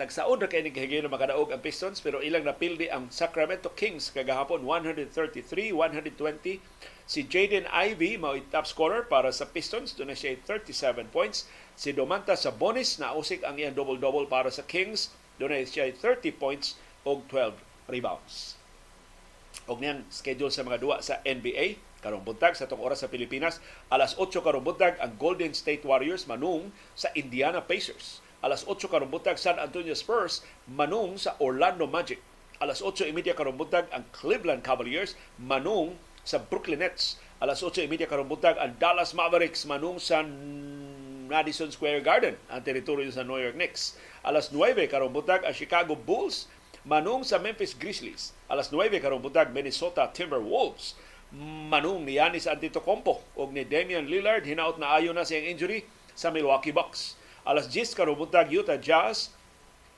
tagsaon 0.00 0.42
ra 0.42 0.50
kay 0.50 0.66
ni 0.66 0.74
kahigayon 0.74 1.06
makadaog 1.06 1.54
ang 1.54 1.62
Pistons 1.62 2.02
pero 2.02 2.18
ilang 2.18 2.42
napildi 2.42 2.90
ang 2.90 3.06
Sacramento 3.14 3.70
Kings. 3.70 4.10
Kagahapon 4.10 4.66
133-120 4.66 6.58
si 7.06 7.20
Jaden 7.30 7.70
Ivey 7.70 8.18
mao 8.18 8.34
top 8.50 8.66
scorer 8.66 9.06
para 9.06 9.30
sa 9.30 9.46
Pistons. 9.46 9.94
Na 10.02 10.18
siya 10.18 10.34
37 10.42 11.06
points. 11.14 11.46
Si 11.78 11.94
Domantas 11.94 12.42
Sabonis 12.42 12.98
na 12.98 13.14
usik 13.14 13.46
ang 13.46 13.54
iyang 13.62 13.78
double-double 13.78 14.26
para 14.26 14.50
sa 14.50 14.66
Kings. 14.66 15.14
Na 15.38 15.46
siya 15.62 15.94
30 15.94 16.34
points 16.34 16.74
og 17.06 17.22
12 17.30 17.54
rebounds 17.86 18.61
og 19.70 19.78
niyan 19.78 20.04
schedule 20.10 20.50
sa 20.50 20.66
mga 20.66 20.80
duwa 20.82 20.96
sa 21.04 21.20
NBA 21.22 21.78
karong 22.02 22.26
buntag 22.26 22.58
sa 22.58 22.66
tong 22.66 22.82
oras 22.82 23.06
sa 23.06 23.12
Pilipinas 23.12 23.62
alas 23.86 24.18
8 24.18 24.34
karong 24.42 24.66
buntag 24.66 24.98
ang 24.98 25.14
Golden 25.16 25.54
State 25.54 25.86
Warriors 25.86 26.26
manung 26.26 26.74
sa 26.98 27.14
Indiana 27.14 27.62
Pacers. 27.62 28.18
Alas 28.42 28.66
8 28.66 28.90
karong 28.90 29.12
buntag 29.12 29.38
San 29.38 29.62
Antonio 29.62 29.94
Spurs 29.94 30.42
manung 30.66 31.14
sa 31.14 31.38
Orlando 31.38 31.86
Magic. 31.86 32.18
Alas 32.62 32.78
8:30 32.78 33.34
karong 33.34 33.58
buntag 33.58 33.90
ang 33.90 34.06
Cleveland 34.14 34.62
Cavaliers 34.62 35.18
manung 35.34 35.98
sa 36.22 36.38
Brooklyn 36.38 36.78
Nets. 36.78 37.18
Alas 37.42 37.58
8:30 37.58 38.06
karong 38.06 38.30
buntag 38.30 38.54
ang 38.58 38.78
Dallas 38.78 39.14
Mavericks 39.18 39.66
manung 39.66 39.98
sa 39.98 40.22
Madison 41.26 41.70
Square 41.74 42.06
Garden 42.06 42.38
ang 42.46 42.62
teritoryo 42.62 43.10
sa 43.10 43.26
New 43.26 43.38
York 43.38 43.58
Knicks. 43.58 43.98
Alas 44.22 44.54
9 44.54 44.78
karong 44.86 45.10
buntag 45.10 45.42
ang 45.42 45.50
Chicago 45.50 45.98
Bulls 45.98 46.46
manung 46.82 47.22
sa 47.22 47.38
Memphis 47.38 47.78
Grizzlies 47.78 48.34
alas 48.50 48.70
9 48.74 48.90
karong 48.98 49.22
buntag 49.22 49.54
Minnesota 49.54 50.10
Timberwolves 50.10 50.98
manung 51.72 52.04
ni 52.04 52.20
Yanis 52.20 52.44
Antetokounmpo 52.44 53.24
o 53.38 53.40
ni 53.48 53.64
Damian 53.64 54.04
Lillard 54.04 54.44
hinaut 54.44 54.76
na 54.76 54.92
ayo 55.00 55.16
na 55.16 55.24
siyang 55.24 55.56
injury 55.56 55.88
sa 56.12 56.28
Milwaukee 56.28 56.76
Bucks. 56.76 57.16
Alas 57.48 57.72
10 57.72 57.96
karubuntag 57.96 58.52
Utah 58.52 58.76
Jazz 58.76 59.32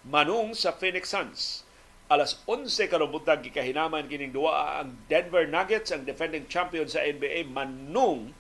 manung 0.07 0.55
sa 0.55 0.71
Phoenix 0.71 1.11
Suns. 1.11 1.67
Alas 2.07 2.39
11 2.47 2.87
karubuntag 2.87 3.43
gikahinaman 3.43 4.07
kining 4.07 4.31
duwa 4.31 4.79
ang 4.79 4.95
Denver 5.11 5.43
Nuggets 5.51 5.91
ang 5.91 6.07
defending 6.07 6.47
champion 6.47 6.87
sa 6.87 7.03
NBA 7.03 7.51
manung 7.51 8.31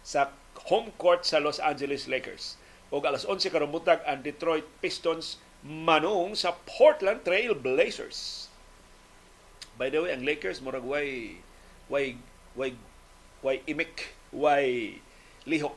sa 0.00 0.32
home 0.72 0.96
court 0.96 1.28
sa 1.28 1.44
Los 1.44 1.60
Angeles 1.60 2.08
Lakers. 2.08 2.56
O 2.88 3.04
alas 3.04 3.28
11 3.28 3.52
karubuntag 3.52 4.00
ang 4.08 4.24
Detroit 4.24 4.64
Pistons 4.80 5.36
manung 5.60 6.32
sa 6.32 6.56
Portland 6.64 7.24
Trail 7.24 7.52
Blazers. 7.52 8.48
By 9.76 9.88
the 9.92 10.04
way, 10.04 10.12
ang 10.12 10.24
Lakers 10.24 10.60
murag 10.60 10.84
way 10.84 11.40
way 11.88 12.20
way 12.56 12.76
way 13.40 13.64
imik, 13.64 14.12
way 14.32 15.00
lihok 15.48 15.76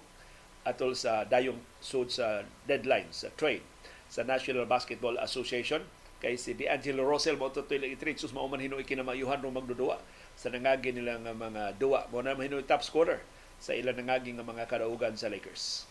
atol 0.64 0.96
sa 0.96 1.28
dayong 1.28 1.60
sud 1.84 2.08
sa 2.08 2.48
deadline 2.68 3.12
sa 3.12 3.28
trade 3.36 3.64
sa 4.08 4.24
National 4.24 4.64
Basketball 4.64 5.20
Association 5.20 5.84
kay 6.24 6.40
si 6.40 6.56
D'Angelo 6.56 7.04
Russell 7.04 7.36
mo 7.36 7.52
tutoy 7.52 7.84
lang 7.84 7.92
i-trade 7.92 8.16
sus 8.16 8.32
mao 8.32 8.48
man 8.48 8.64
hinuoy 8.64 8.88
kinamayuhan 8.88 9.44
ro 9.44 9.52
magdudua 9.52 10.00
sa 10.40 10.48
nangagi 10.48 10.96
nila 10.96 11.20
nga 11.20 11.36
mga 11.36 11.76
duwa 11.76 12.08
mo 12.08 12.24
na 12.24 12.32
hinuoy 12.32 12.64
top 12.64 12.80
scorer 12.80 13.20
sa 13.60 13.76
ilang 13.76 14.00
nangagi 14.00 14.32
nga 14.32 14.48
mga 14.48 14.64
kadaugan 14.72 15.20
sa 15.20 15.28
Lakers. 15.28 15.84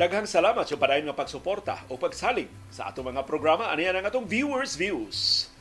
Daghang 0.00 0.24
salamat 0.24 0.64
sa 0.64 0.80
padayon 0.80 1.12
nga 1.12 1.20
pagsuporta 1.20 1.84
o 1.92 2.00
pagsalig 2.00 2.48
sa 2.72 2.88
atong 2.88 3.12
mga 3.12 3.28
programa. 3.28 3.68
Ano 3.68 3.84
yan 3.84 4.00
ang 4.00 4.08
atong 4.08 4.24
viewers 4.24 4.72
views. 4.72 5.52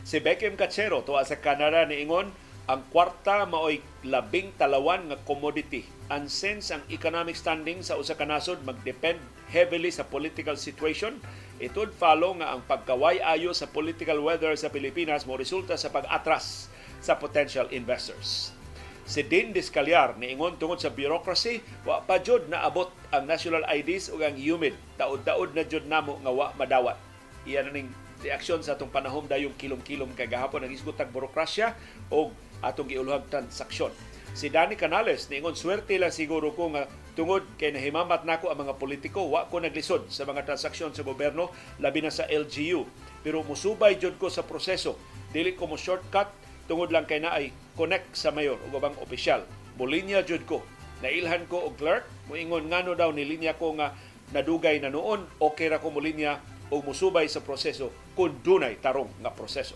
Si 0.00 0.16
Beckham 0.16 0.56
Cachero 0.56 1.04
tuwa 1.04 1.20
sa 1.28 1.36
Canada 1.36 1.84
ni 1.84 2.00
Ingon, 2.00 2.32
ang 2.72 2.80
kwarta 2.88 3.44
maoy 3.44 3.84
labing 4.00 4.56
talawan 4.56 5.12
nga 5.12 5.20
commodity. 5.28 5.84
And 6.08 6.32
since 6.32 6.72
ang 6.72 6.80
economic 6.88 7.36
standing 7.36 7.84
sa 7.84 8.00
usa 8.00 8.16
ka 8.16 8.24
nasod 8.24 8.64
magdepend 8.64 9.20
heavily 9.52 9.92
sa 9.92 10.08
political 10.08 10.56
situation, 10.56 11.20
it 11.60 11.76
would 11.76 11.92
follow 11.92 12.32
nga 12.40 12.48
ang 12.48 12.64
pagkaway 12.64 13.20
ayo 13.20 13.52
sa 13.52 13.68
political 13.68 14.24
weather 14.24 14.56
sa 14.56 14.72
Pilipinas 14.72 15.28
mo 15.28 15.36
resulta 15.36 15.76
sa 15.76 15.92
pag-atras 15.92 16.72
sa 17.04 17.20
potential 17.20 17.68
investors 17.68 18.56
si 19.02 19.26
Dean 19.26 19.50
Discalyar 19.50 20.14
niingon 20.14 20.56
tungod 20.56 20.78
sa 20.78 20.94
bureaucracy 20.94 21.62
wa 21.82 22.02
pa 22.02 22.22
jud 22.22 22.46
naabot 22.46 22.90
ang 23.10 23.26
national 23.26 23.66
IDs 23.66 24.08
ug 24.08 24.22
ang 24.22 24.38
humid. 24.38 24.74
Taod-taod 24.96 25.52
na 25.52 25.66
jud 25.66 25.84
namo 25.86 26.18
nga 26.22 26.32
wa 26.32 26.54
madawat. 26.54 26.96
Iya 27.42 27.66
na 27.66 27.74
ning 27.74 27.90
reaksyon 28.22 28.62
sa 28.62 28.78
atong 28.78 28.94
panahom 28.94 29.26
dayong 29.26 29.58
kilom-kilom 29.58 30.14
kay 30.14 30.30
gahapon 30.30 30.62
ang 30.62 30.70
isgutag 30.70 31.10
burokrasya 31.10 31.74
o 32.08 32.30
atong 32.62 32.86
giuluhag 32.86 33.26
transaksyon. 33.26 33.90
Si 34.32 34.48
Danny 34.48 34.78
Canales 34.78 35.28
niingon 35.28 35.58
swerte 35.58 35.98
lang 35.98 36.14
siguro 36.14 36.54
ko 36.56 36.72
nga 36.72 36.88
tungod 37.12 37.44
kay 37.60 37.74
nahimamat 37.74 38.24
nako 38.24 38.48
ang 38.48 38.64
mga 38.64 38.80
politiko. 38.80 39.28
Wa 39.28 39.50
ko 39.50 39.60
naglisod 39.60 40.08
sa 40.08 40.24
mga 40.24 40.48
transaksyon 40.48 40.96
sa 40.96 41.04
gobyerno 41.04 41.52
labi 41.82 42.00
na 42.00 42.14
sa 42.14 42.24
LGU 42.30 42.86
pero 43.20 43.44
musubay 43.44 43.98
jud 44.00 44.16
ko 44.16 44.32
sa 44.32 44.46
proseso. 44.46 44.96
Dili 45.34 45.52
ko 45.52 45.68
mo 45.68 45.76
shortcut 45.76 46.41
tungod 46.66 46.94
lang 46.94 47.08
kay 47.08 47.18
naay 47.18 47.50
connect 47.74 48.12
sa 48.14 48.30
mayor 48.30 48.60
o 48.60 48.66
ubang 48.68 48.96
opisyal. 49.00 49.42
Bulinya 49.76 50.20
jud 50.22 50.44
ko. 50.44 50.60
Nailhan 51.00 51.48
ko 51.50 51.66
og 51.66 51.74
clerk, 51.80 52.06
moingon 52.30 52.70
ngano 52.70 52.94
daw 52.94 53.10
ni 53.10 53.26
linya 53.26 53.56
ko 53.58 53.74
nga 53.74 53.96
nadugay 54.30 54.78
na 54.78 54.92
noon, 54.92 55.26
okay 55.42 55.66
ra 55.66 55.82
ko 55.82 55.90
mulinya 55.90 56.38
o 56.70 56.78
musubay 56.80 57.26
sa 57.26 57.42
proseso 57.42 57.90
kung 58.14 58.38
dunay 58.40 58.78
tarong 58.78 59.10
nga 59.18 59.34
proseso. 59.34 59.74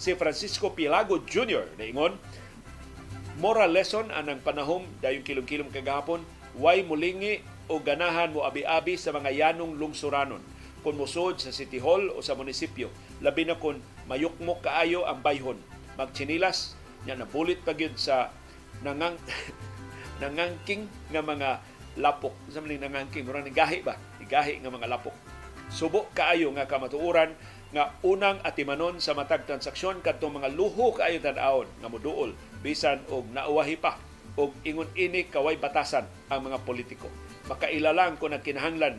Si 0.00 0.14
Francisco 0.16 0.72
Pilago 0.72 1.20
Jr. 1.26 1.76
naingon, 1.76 2.16
moral 3.42 3.74
lesson 3.74 4.08
anang 4.14 4.40
panahom 4.40 4.86
dayong 5.02 5.26
kilom-kilom 5.26 5.68
kagahapon, 5.68 6.22
way 6.56 6.80
mulingi 6.86 7.42
o 7.68 7.82
ganahan 7.82 8.32
mo 8.32 8.46
abi-abi 8.46 8.96
sa 8.96 9.12
mga 9.12 9.32
yanong 9.32 9.76
lungsuranon 9.76 10.40
kung 10.80 10.96
musod 10.96 11.36
sa 11.36 11.52
City 11.52 11.76
Hall 11.76 12.08
o 12.08 12.24
sa 12.24 12.32
munisipyo, 12.32 12.88
labi 13.20 13.44
na 13.44 13.60
kung 13.60 13.76
mayukmok 14.08 14.64
kaayo 14.64 15.04
ang 15.04 15.20
bayhon 15.20 15.60
magchinilas 16.00 16.72
nya 17.04 17.12
nabulit 17.12 17.60
pa 17.60 17.76
gyud 17.76 17.92
sa 18.00 18.32
nangang 18.80 19.20
nangangking 20.24 20.88
nga 21.12 21.20
mga 21.20 21.60
lapok. 22.00 22.32
Sa 22.48 22.64
maling 22.64 22.80
nangangking 22.80 23.28
murang 23.28 23.44
gahi 23.52 23.84
ba? 23.84 24.00
Gahi 24.24 24.64
nga 24.64 24.72
mga 24.72 24.88
lapok. 24.88 25.16
Subo 25.68 26.08
kaayo 26.16 26.48
nga 26.56 26.64
kamatuoran 26.64 27.36
nga 27.70 27.94
unang 28.02 28.42
atimanon 28.42 28.98
sa 28.98 29.14
matag 29.14 29.46
transaksyon 29.46 30.02
kadtong 30.02 30.42
mga 30.42 30.50
luho 30.56 30.90
kaayo 30.90 31.22
tan-awon 31.22 31.70
nga 31.78 31.86
moduol 31.86 32.34
bisan 32.64 32.98
og 33.06 33.30
nauwahi 33.30 33.78
pa 33.78 33.94
og 34.34 34.50
ingon 34.66 34.90
ini 34.98 35.30
kaway 35.30 35.54
batasan 35.54 36.06
ang 36.26 36.40
mga 36.42 36.58
politiko. 36.66 37.06
Makailalang 37.46 38.18
kung 38.18 38.34
nagkinahanglan 38.34 38.98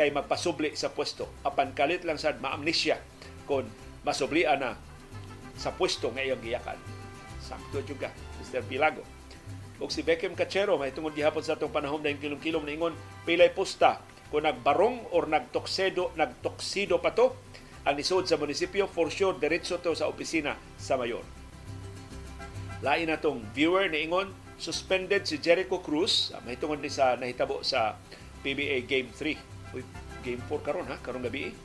kay 0.00 0.08
magpasubli 0.12 0.72
sa 0.72 0.92
pwesto. 0.92 1.28
Apan 1.44 1.76
kalit 1.76 2.08
lang 2.08 2.16
sad 2.16 2.40
maamnesya 2.40 2.96
kung 3.44 3.68
masublian 4.04 4.60
na 4.60 4.76
sa 5.60 5.76
pwesto 5.76 6.08
nga 6.16 6.24
iyang 6.24 6.40
giyakan. 6.40 6.80
Sakto 7.44 7.84
juga, 7.84 8.08
Mr. 8.40 8.64
Pilago. 8.64 9.04
O 9.76 9.92
si 9.92 10.00
Beckham 10.00 10.32
Cachero, 10.32 10.80
may 10.80 10.92
tungod 10.96 11.12
gihapon 11.12 11.44
sa 11.44 11.56
itong 11.56 11.72
panahon 11.72 12.00
na 12.00 12.16
kilom-kilom 12.16 12.64
na 12.64 12.72
ingon, 12.72 12.96
pilay 13.28 13.52
pusta, 13.52 14.00
kung 14.32 14.48
nagbarong 14.48 15.12
or 15.12 15.28
nagtoksedo, 15.28 16.16
nagtoksido 16.16 16.96
pa 17.04 17.12
to, 17.12 17.36
ang 17.84 17.96
nisod 17.96 18.28
sa 18.28 18.36
munisipyo, 18.36 18.88
for 18.88 19.08
sure, 19.08 19.36
diretso 19.36 19.80
to 19.80 19.96
sa 19.96 20.08
opisina 20.08 20.56
sa 20.76 21.00
mayor. 21.00 21.24
Lain 22.84 23.08
na 23.08 23.20
tong 23.20 23.40
viewer 23.56 23.88
ni 23.88 24.04
Ingon, 24.04 24.32
suspended 24.60 25.24
si 25.24 25.40
Jericho 25.40 25.80
Cruz. 25.80 26.32
Uh, 26.32 26.40
mahitungod 26.44 26.84
ni 26.84 26.92
sa 26.92 27.16
nahitabo 27.16 27.64
sa 27.64 27.96
PBA 28.44 28.84
Game 28.84 29.08
3. 29.12 29.36
Uy, 29.76 29.82
Game 30.20 30.40
4 30.44 30.60
karon 30.60 30.88
ha, 30.92 31.00
karong 31.00 31.24
gabi. 31.24 31.56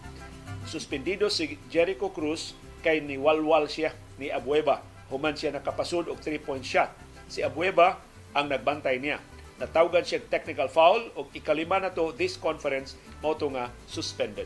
Suspendido 0.64 1.28
si 1.28 1.60
Jericho 1.68 2.16
Cruz 2.16 2.56
kay 2.86 3.02
ni 3.02 3.18
walwal 3.18 3.66
siya 3.66 3.90
ni 4.22 4.30
Abueva. 4.30 4.86
Human 5.10 5.34
siya 5.34 5.57
nakapasud 5.57 6.06
og 6.06 6.22
3-point 6.22 6.62
shot. 6.62 6.94
Si 7.26 7.41
Abueva 7.41 7.98
ang 8.38 8.45
nagbantay 8.45 9.02
niya. 9.02 9.18
Natawgan 9.57 10.06
siya 10.06 10.22
technical 10.22 10.70
foul 10.70 11.10
og 11.18 11.34
ikalima 11.34 11.82
na 11.82 11.90
to 11.90 12.14
this 12.14 12.38
conference 12.38 12.94
mao 13.26 13.34
to 13.34 13.49
nga 13.49 13.74
suspended. 13.90 14.45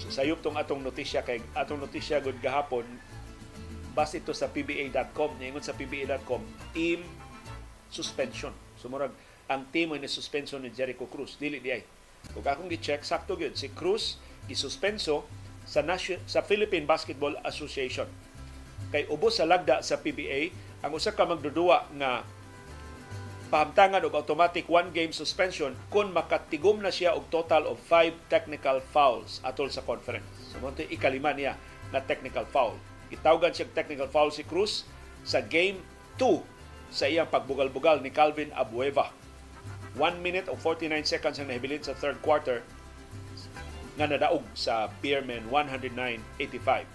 So 0.00 0.08
sayop 0.08 0.40
tong 0.40 0.56
atong 0.56 0.80
notisya 0.80 1.26
kay 1.26 1.44
atong 1.52 1.82
notisya 1.82 2.24
gud 2.24 2.38
gahapon 2.40 2.86
base 3.98 4.22
ito 4.22 4.30
sa 4.30 4.46
PBA.com 4.46 5.36
ningon 5.42 5.60
sa 5.60 5.74
PBA.com 5.74 6.40
team 6.70 7.02
suspension. 7.90 8.54
So 8.78 8.86
murag 8.86 9.10
ang 9.50 9.66
team 9.74 9.90
ni 9.98 10.06
suspension 10.06 10.62
ni 10.62 10.70
Jericho 10.70 11.10
Cruz 11.10 11.34
dili 11.34 11.58
di 11.58 11.74
ay. 11.74 11.82
Kung 12.30 12.46
akong 12.46 12.70
gi-check 12.70 13.02
sakto 13.02 13.34
gyud 13.34 13.58
si 13.58 13.74
Cruz 13.74 14.22
gisuspenso 14.46 15.26
sa 15.68 15.84
Nation, 15.84 16.16
sa 16.24 16.40
Philippine 16.40 16.88
Basketball 16.88 17.36
Association. 17.44 18.08
Kay 18.88 19.04
ubos 19.12 19.36
sa 19.36 19.44
lagda 19.44 19.84
sa 19.84 20.00
PBA 20.00 20.48
ang 20.80 20.96
usa 20.96 21.12
ka 21.12 21.28
magdudua 21.28 21.84
nga 22.00 22.24
pahamtangan 23.52 24.04
og 24.08 24.16
automatic 24.16 24.64
one 24.68 24.88
game 24.96 25.12
suspension 25.12 25.76
kung 25.92 26.08
makatigom 26.16 26.80
na 26.80 26.88
siya 26.88 27.12
og 27.12 27.28
total 27.28 27.68
of 27.68 27.76
five 27.84 28.16
technical 28.32 28.80
fouls 28.80 29.44
atol 29.44 29.68
sa 29.68 29.84
conference. 29.84 30.24
So 30.48 30.56
mo 30.64 30.72
ikalima 30.72 31.36
niya 31.36 31.60
na 31.92 32.00
technical 32.00 32.48
foul. 32.48 32.76
Itawgan 33.12 33.52
siya 33.52 33.68
technical 33.76 34.08
foul 34.08 34.32
si 34.32 34.44
Cruz 34.48 34.88
sa 35.24 35.44
game 35.44 35.80
2 36.16 36.40
sa 36.88 37.08
iyang 37.08 37.28
pagbugal-bugal 37.28 38.00
ni 38.00 38.08
Calvin 38.08 38.52
Abueva. 38.56 39.12
1 39.96 40.24
minute 40.24 40.48
o 40.48 40.56
49 40.56 41.04
seconds 41.04 41.36
ang 41.40 41.48
nahibilin 41.48 41.84
sa 41.84 41.96
third 41.96 42.20
quarter 42.24 42.64
nga 43.98 44.06
nadaog 44.06 44.46
sa 44.54 44.86
Beerman 45.02 45.50
109-85. 45.50 46.86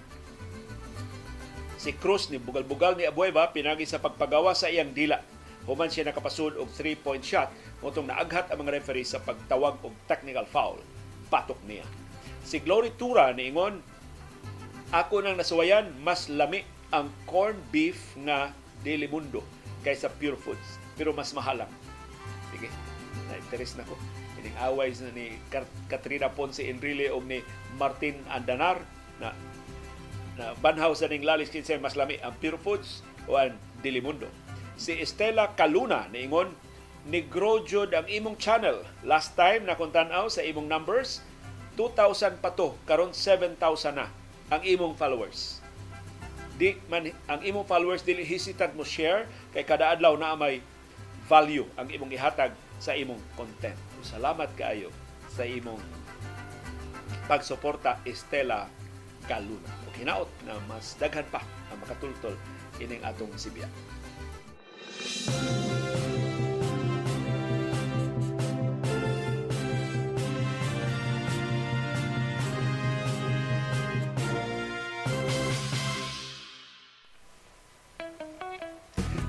Si 1.76 1.92
Cruz 2.00 2.32
ni 2.32 2.40
bugal-bugal 2.40 2.96
ni 2.96 3.04
Abueva 3.04 3.52
pinagi 3.52 3.84
sa 3.84 4.00
pagpagawa 4.00 4.56
sa 4.56 4.72
iyang 4.72 4.96
dila 4.96 5.20
Human 5.64 5.88
siya 5.88 6.12
nakapasud 6.12 6.60
og 6.60 6.68
3-point 6.76 7.24
shot, 7.24 7.48
mutong 7.80 8.12
naaghat 8.12 8.52
ang 8.52 8.60
mga 8.60 8.84
referee 8.84 9.08
sa 9.08 9.24
pagtawag 9.24 9.80
og 9.80 9.96
technical 10.12 10.44
foul. 10.44 10.76
Patok 11.32 11.60
niya. 11.64 11.88
Si 12.44 12.60
Glory 12.60 12.92
Tura 13.00 13.32
niingon, 13.32 13.80
ako 14.92 15.24
nang 15.24 15.40
nasuwayan, 15.40 15.88
mas 16.04 16.28
lami 16.28 16.68
ang 16.92 17.08
corn 17.24 17.56
beef 17.72 18.12
nga 18.28 18.52
Deli 18.84 19.08
Mundo 19.08 19.40
kaysa 19.88 20.12
Pure 20.12 20.36
Foods. 20.36 20.76
Pero 21.00 21.16
mas 21.16 21.32
mahal. 21.32 21.64
Sige, 22.52 22.68
na-interest 23.32 23.80
na 23.80 23.88
ko. 23.88 23.96
Ining 24.44 24.60
away 24.60 24.92
ni 25.16 25.40
Katrina 25.88 26.28
Ponce 26.28 26.68
Enrile 26.68 27.08
o 27.16 27.24
ni 27.24 27.40
Martin 27.80 28.20
Andanar 28.28 28.84
na 29.24 29.32
na 30.36 30.52
banhaw 30.60 30.92
sa 30.92 31.08
ning 31.08 31.24
lalis 31.24 31.48
kinsa 31.48 31.80
mas 31.80 31.96
lami 31.96 32.20
ang 32.20 32.36
Pure 32.44 32.60
Foods 32.60 33.06
o 33.30 33.40
ang 33.40 33.56
Deli 33.80 34.04
Mundo 34.04 34.28
si 34.76 34.98
Estela 34.98 35.54
Caluna 35.54 36.10
niingon 36.10 36.52
ni 37.04 37.20
jud 37.68 37.92
ang 37.92 38.08
imong 38.08 38.40
channel. 38.40 38.80
Last 39.04 39.36
time 39.36 39.68
na 39.68 39.76
kuntanaw 39.76 40.32
sa 40.32 40.40
imong 40.40 40.72
numbers 40.72 41.20
2,000 41.76 42.40
pa 42.40 42.54
to, 42.54 42.78
karon 42.86 43.12
7,000 43.12 43.58
na 43.98 44.08
ang 44.54 44.62
imong 44.62 44.94
followers. 44.96 45.60
Di 46.56 46.78
man 46.86 47.10
ang 47.26 47.42
imong 47.42 47.66
followers 47.66 48.06
dili 48.06 48.22
hesitant 48.24 48.78
mo 48.78 48.86
share 48.86 49.26
kay 49.52 49.66
kada 49.66 49.90
adlaw 49.90 50.14
na 50.16 50.38
may 50.38 50.62
value 51.26 51.66
ang 51.76 51.90
imong 51.90 52.14
ihatag 52.14 52.54
sa 52.80 52.94
imong 52.98 53.22
content. 53.38 53.78
Salamat 54.06 54.50
kaayo 54.58 54.90
sa 55.30 55.44
imong 55.44 55.82
pagsuporta 57.26 58.00
Estela 58.04 58.68
Caluna. 59.26 59.72
O 59.88 59.94
hinaot 59.96 60.30
na 60.44 60.60
mas 60.68 60.96
daghan 61.00 61.26
pa 61.32 61.42
ang 61.72 61.80
makatultol 61.82 62.36
ining 62.82 63.02
atong 63.06 63.32
sibiya. 63.38 63.70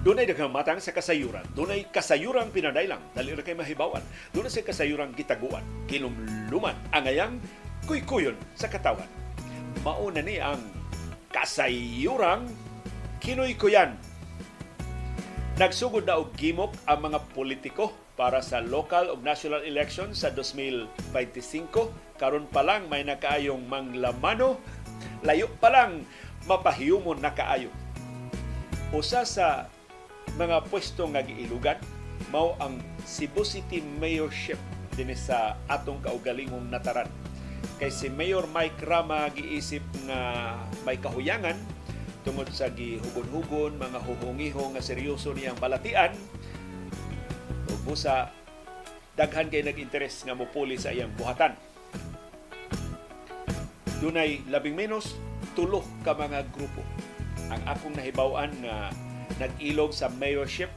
Dunay 0.04 0.28
daghang 0.28 0.52
matang 0.52 0.84
sa 0.84 0.92
kasayuran. 0.92 1.48
Dunay 1.56 1.88
kasayuran 1.88 2.52
pinadailang 2.52 3.00
dali 3.16 3.32
ra 3.32 3.40
kay 3.40 3.56
mahibawan. 3.56 4.04
Dunay 4.36 4.52
sa 4.52 4.60
kasayuran 4.60 5.16
gitaguan, 5.16 5.64
kilumluman, 5.88 6.76
angayang 6.92 7.40
kuykuyon 7.88 8.36
sa 8.52 8.68
katawan. 8.68 9.08
Mauna 9.80 10.20
ni 10.20 10.36
ang 10.36 10.60
kasayuran 11.32 12.44
kinoy-kuyan 13.24 13.96
Nagsugod 15.54 16.02
na 16.02 16.18
og 16.18 16.34
gimok 16.34 16.74
ang 16.82 17.06
mga 17.06 17.30
politiko 17.30 17.94
para 18.18 18.42
sa 18.42 18.58
local 18.58 19.14
ug 19.14 19.22
national 19.22 19.62
election 19.62 20.10
sa 20.10 20.34
2025. 20.34 21.70
Karon 22.18 22.50
pa 22.50 22.66
lang 22.66 22.90
may 22.90 23.06
nakaayong 23.06 23.62
manglamano, 23.62 24.58
layo 25.22 25.46
pa 25.62 25.70
lang 25.70 26.02
mapahiyumon 26.50 27.22
na 27.22 27.30
kaayo. 27.30 27.70
Usa 28.90 29.22
sa 29.22 29.70
mga 30.34 30.66
pwesto 30.66 31.06
nga 31.10 31.22
giilugan 31.22 31.78
mao 32.30 32.58
ang 32.62 32.78
Cebu 33.04 33.42
City 33.46 33.82
Mayorship 33.82 34.58
dinhi 34.94 35.18
sa 35.18 35.58
atong 35.66 36.02
kaugalingong 36.02 36.70
nataran. 36.70 37.10
Kay 37.78 37.90
si 37.90 38.06
Mayor 38.06 38.46
Mike 38.46 38.82
Rama 38.86 39.26
giisip 39.34 39.82
nga 40.06 40.54
may 40.86 40.98
kahuyangan 41.00 41.58
tungod 42.24 42.48
sa 42.54 42.72
gihugon-hugon, 42.72 43.76
mga 43.76 44.00
huhungiho 44.00 44.72
nga 44.72 44.80
seryoso 44.80 45.36
niyang 45.36 45.60
balatian, 45.60 46.16
ug 47.68 47.80
busa 47.84 48.32
daghan 49.12 49.52
kay 49.52 49.60
nag-interes 49.60 50.24
nga 50.24 50.32
mopuli 50.32 50.80
sa 50.80 50.90
iyang 50.90 51.12
buhatan. 51.14 51.52
Dunay 54.00 54.40
labing 54.48 54.74
menos 54.74 55.14
tulo 55.52 55.84
ka 56.02 56.16
mga 56.16 56.48
grupo. 56.50 56.80
Ang 57.52 57.62
akong 57.68 57.94
nahibaw-an 57.94 58.52
nga 58.64 58.76
nag-ilog 59.42 59.90
sa 59.90 60.10
mayorship 60.10 60.70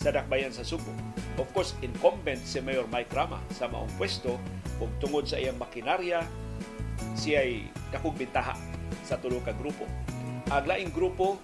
sa 0.00 0.10
Dakbayan 0.10 0.50
sa 0.50 0.66
Subo. 0.66 0.90
Of 1.38 1.48
course, 1.56 1.72
incumbent 1.80 2.42
si 2.44 2.60
Mayor 2.60 2.88
Mike 2.90 3.12
Rama 3.12 3.40
sa 3.54 3.68
maong 3.70 3.90
pwesto 3.96 4.36
ug 4.82 4.90
tungod 4.98 5.24
sa 5.28 5.38
iyang 5.38 5.56
makinarya, 5.56 6.26
siya 7.16 7.44
ay 7.44 7.68
dakong 7.94 8.16
bintaha 8.16 8.56
sa 9.06 9.16
tulo 9.20 9.40
ka 9.44 9.54
grupo 9.56 9.88
aglaing 10.52 10.92
grupo 10.92 11.40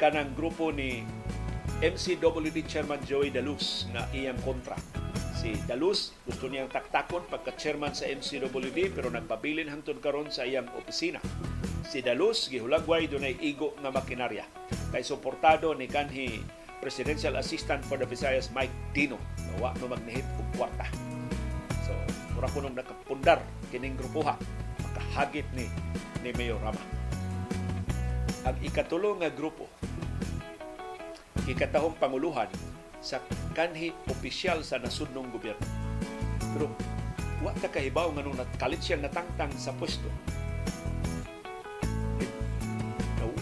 kanang 0.00 0.32
grupo 0.32 0.72
ni 0.72 1.04
MCWD 1.84 2.64
Chairman 2.64 3.02
Joey 3.04 3.28
Dalus 3.28 3.84
na 3.92 4.08
iyang 4.16 4.38
kontra. 4.40 4.78
Si 5.44 5.52
Dalus 5.68 6.16
gusto 6.24 6.48
niyang 6.48 6.72
taktakon 6.72 7.28
pagka-chairman 7.28 7.92
sa 7.92 8.08
MCWD 8.08 8.96
pero 8.96 9.12
nagpabilin 9.12 9.68
hangtod 9.68 10.00
karon 10.00 10.32
sa 10.32 10.48
iyang 10.48 10.64
opisina. 10.72 11.20
Si 11.84 12.00
Dalus 12.00 12.48
gihulagway 12.48 13.04
dunay 13.04 13.36
igo 13.44 13.76
nga 13.84 13.92
makinarya. 13.92 14.48
Kay 14.88 15.04
suportado 15.04 15.76
ni 15.76 15.84
kanhi 15.84 16.40
Presidential 16.80 17.36
Assistant 17.36 17.84
for 17.84 18.00
the 18.00 18.08
Visayas 18.08 18.48
Mike 18.56 18.72
Dino 18.96 19.20
na 19.36 19.68
wa 19.68 19.70
no 19.84 19.92
magnihit 19.92 20.24
og 20.40 20.48
kwarta. 20.56 20.88
So, 21.84 21.92
mura 22.32 22.48
ko 22.48 22.64
nung 22.64 22.80
nakapundar 22.80 23.44
kining 23.68 24.00
grupuha 24.00 24.40
makahagit 24.80 25.44
ni 25.52 25.68
ni 26.24 26.32
Mayor 26.40 26.56
Rama 26.64 26.80
ang 28.48 28.56
ikatulo 28.64 29.20
nga 29.20 29.28
grupo 29.28 29.68
ikatahong 31.44 32.00
panguluhan 32.00 32.48
sa 33.04 33.20
kanhi 33.52 33.92
opisyal 34.08 34.64
sa 34.64 34.80
nasudnong 34.80 35.28
gobyerno. 35.28 35.68
Pero 36.56 36.72
wa 37.44 37.52
ta 37.60 37.68
kahibaw 37.68 38.08
nga 38.16 38.24
nung 38.24 38.40
nakalit 38.40 38.80
siya 38.80 38.96
natangtang 38.96 39.52
sa 39.60 39.76
pwesto. 39.76 40.08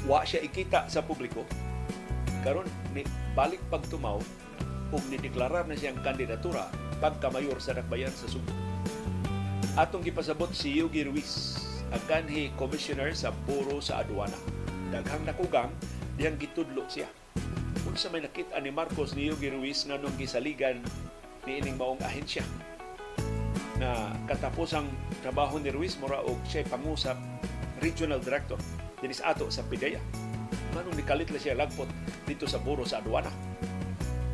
Wa 0.03 0.27
siya 0.27 0.43
ikita 0.43 0.91
sa 0.91 1.07
publiko. 1.07 1.47
Karon 2.43 2.67
ni 2.91 3.07
balik 3.39 3.63
pagtumaw 3.71 4.19
ug 4.91 5.03
nideklarar 5.07 5.63
na 5.71 5.79
siyang 5.79 6.03
kandidatura 6.03 6.67
pagkamayor 6.99 7.63
sa 7.63 7.79
Dakbayan 7.79 8.11
sa 8.11 8.27
Subo. 8.27 8.51
Atong 9.79 10.03
gipasabot 10.03 10.51
si 10.51 10.75
Yugi 10.75 11.07
Ruiz, 11.07 11.57
ang 11.95 12.03
kanhi 12.11 12.51
commissioner 12.59 13.15
sa 13.15 13.31
Buro 13.47 13.79
sa 13.79 14.03
Aduana 14.03 14.37
daghang 14.93 15.25
nakugang 15.25 15.73
diyang 16.21 16.37
gitudlo 16.37 16.85
siya 16.91 17.09
unsa 17.93 18.09
may 18.09 18.25
nakita 18.25 18.57
ni 18.65 18.73
Marcos 18.73 19.13
ni 19.13 19.29
Yogi 19.29 19.53
Ruiz 19.53 19.85
nga 19.85 20.01
nung 20.01 20.17
gisaligan 20.17 20.81
ni 21.45 21.61
ining 21.61 21.77
maong 21.77 22.01
ahensya 22.01 22.41
na 23.77 24.17
katapos 24.25 24.73
ang 24.73 24.89
trabaho 25.21 25.61
ni 25.61 25.69
Ruiz 25.69 26.01
mura 26.01 26.25
og 26.25 26.41
siya 26.49 26.65
pangusap 26.73 27.21
regional 27.85 28.17
director 28.17 28.57
dinis 29.05 29.21
ato 29.21 29.53
sa 29.53 29.61
PIDEA 29.69 30.01
manong 30.73 30.97
nikalit 30.97 31.29
la 31.29 31.37
siya 31.37 31.53
lagpot 31.53 31.85
dito 32.25 32.49
sa 32.49 32.57
buro 32.57 32.89
sa 32.89 33.05
aduana. 33.05 33.29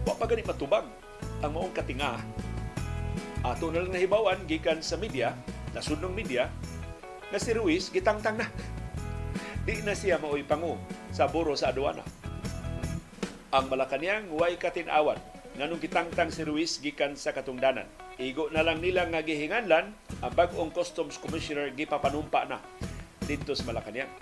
Wa 0.07 0.15
pa 0.15 0.31
gani 0.31 0.47
matubag 0.47 0.87
ang 1.43 1.51
maong 1.51 1.75
katinga. 1.75 2.23
Ato 3.43 3.75
na 3.75 3.83
lang 3.83 3.91
nahibawan 3.91 4.47
gikan 4.47 4.79
sa 4.79 4.95
media, 4.95 5.35
nasud 5.75 5.99
media, 6.15 6.47
na 7.35 7.43
si 7.43 7.51
Ruiz 7.59 7.91
gitangtang 7.91 8.39
na. 8.39 8.47
Di 9.67 9.83
na 9.83 9.99
siya 9.99 10.23
maoy 10.23 10.47
pangu 10.47 10.79
sa 11.11 11.27
buro 11.27 11.59
sa 11.59 11.75
aduana. 11.75 12.18
Ang 13.49 13.73
Malacanang 13.73 14.29
way 14.37 14.61
katinawan 14.61 15.17
nganong 15.57 15.81
gitangtang 15.81 16.29
si 16.29 16.45
Ruiz 16.45 16.85
gikan 16.85 17.17
sa 17.17 17.33
katungdanan. 17.33 17.89
Igo 18.21 18.53
na 18.53 18.61
lang 18.61 18.85
nila 18.85 19.09
nga 19.09 19.25
gihinganlan 19.25 19.89
ang 20.21 20.33
bag-ong 20.37 20.69
Customs 20.69 21.17
Commissioner 21.17 21.73
gipapanumpa 21.73 22.45
na 22.45 22.61
dito 23.25 23.57
sa 23.57 23.65
Malacanang. 23.65 24.13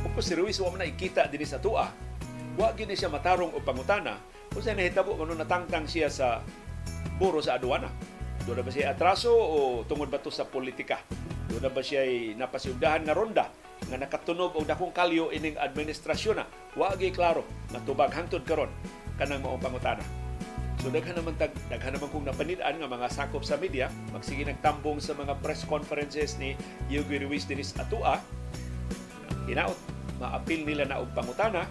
Kung 0.00 0.24
si 0.24 0.32
Ruiz 0.32 0.56
wa 0.56 0.72
man 0.72 0.88
ikita 0.88 1.28
dinhi 1.28 1.44
sa 1.44 1.60
tuwa, 1.60 1.92
wa 2.56 2.68
gini 2.72 2.96
siya 2.96 3.12
matarong 3.12 3.52
o 3.52 3.60
pangutana 3.60 4.16
kung 4.48 4.64
sa 4.64 4.72
nahitabo 4.72 5.12
kung 5.12 5.28
natangtang 5.36 5.84
siya 5.84 6.08
sa 6.08 6.40
buro 7.20 7.44
sa 7.44 7.60
aduana. 7.60 7.92
Doon 8.48 8.56
na 8.56 8.64
ba 8.64 8.72
siya 8.72 8.96
atraso 8.96 9.36
o 9.36 9.84
tungod 9.84 10.08
ba 10.08 10.16
to 10.16 10.32
sa 10.32 10.48
politika? 10.48 10.96
Doon 11.52 11.60
na 11.60 11.68
ba 11.68 11.84
siya 11.84 12.08
napasiugdahan 12.40 13.04
nga 13.04 13.12
ronda 13.12 13.52
nga 13.90 13.96
nakatunog 14.00 14.56
og 14.56 14.64
dakong 14.64 14.94
kalyo 14.94 15.28
ining 15.30 15.58
administrasyon 15.60 16.40
na 16.40 16.46
wa 16.74 16.94
klaro 16.96 17.44
nga 17.70 17.80
tubag 17.84 18.14
hangtod 18.14 18.42
karon 18.48 18.70
kanang 19.20 19.44
mao 19.44 19.60
pangutana. 19.60 20.02
So 20.82 20.92
daghan 20.92 21.16
naman 21.16 21.38
tag 21.40 21.54
daghan 21.72 21.96
naman 21.96 22.12
kung 22.12 22.28
napanid-an 22.28 22.76
nga 22.76 22.88
mga 22.90 23.08
sakop 23.08 23.40
sa 23.40 23.56
media 23.56 23.88
magsige 24.12 24.44
nagtambong 24.44 25.00
sa 25.00 25.16
mga 25.16 25.38
press 25.40 25.64
conferences 25.64 26.36
ni 26.36 26.52
Yugi 26.92 27.24
Ruiz 27.24 27.48
dinis 27.48 27.72
atua 27.80 28.20
hinaot 29.48 29.76
maapil 30.20 30.60
nila 30.68 30.84
na 30.84 31.00
og 31.00 31.08
pangutana 31.16 31.64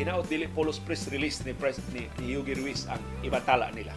hinaot 0.00 0.24
dili 0.32 0.48
polos 0.48 0.80
press 0.80 1.12
release 1.12 1.44
ni 1.44 1.52
press 1.52 1.76
ni, 1.92 2.08
ni 2.24 2.32
Yugi 2.32 2.56
Ruiz 2.56 2.88
ang 2.88 3.00
ibatala 3.20 3.68
nila. 3.76 3.92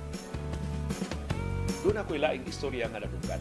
Doon 1.85 2.01
ako 2.01 2.17
ilaing 2.17 2.43
istorya 2.49 2.89
nga 2.91 2.99
nadunggan. 2.99 3.39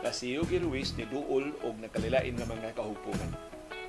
Na 0.00 0.10
si 0.12 0.32
Yugi 0.32 0.56
Ruiz 0.60 0.96
ni 0.96 1.04
duol 1.04 1.52
og 1.60 1.76
nakalilain 1.76 2.32
nga 2.32 2.48
mga 2.48 2.72
kahupungan. 2.72 3.30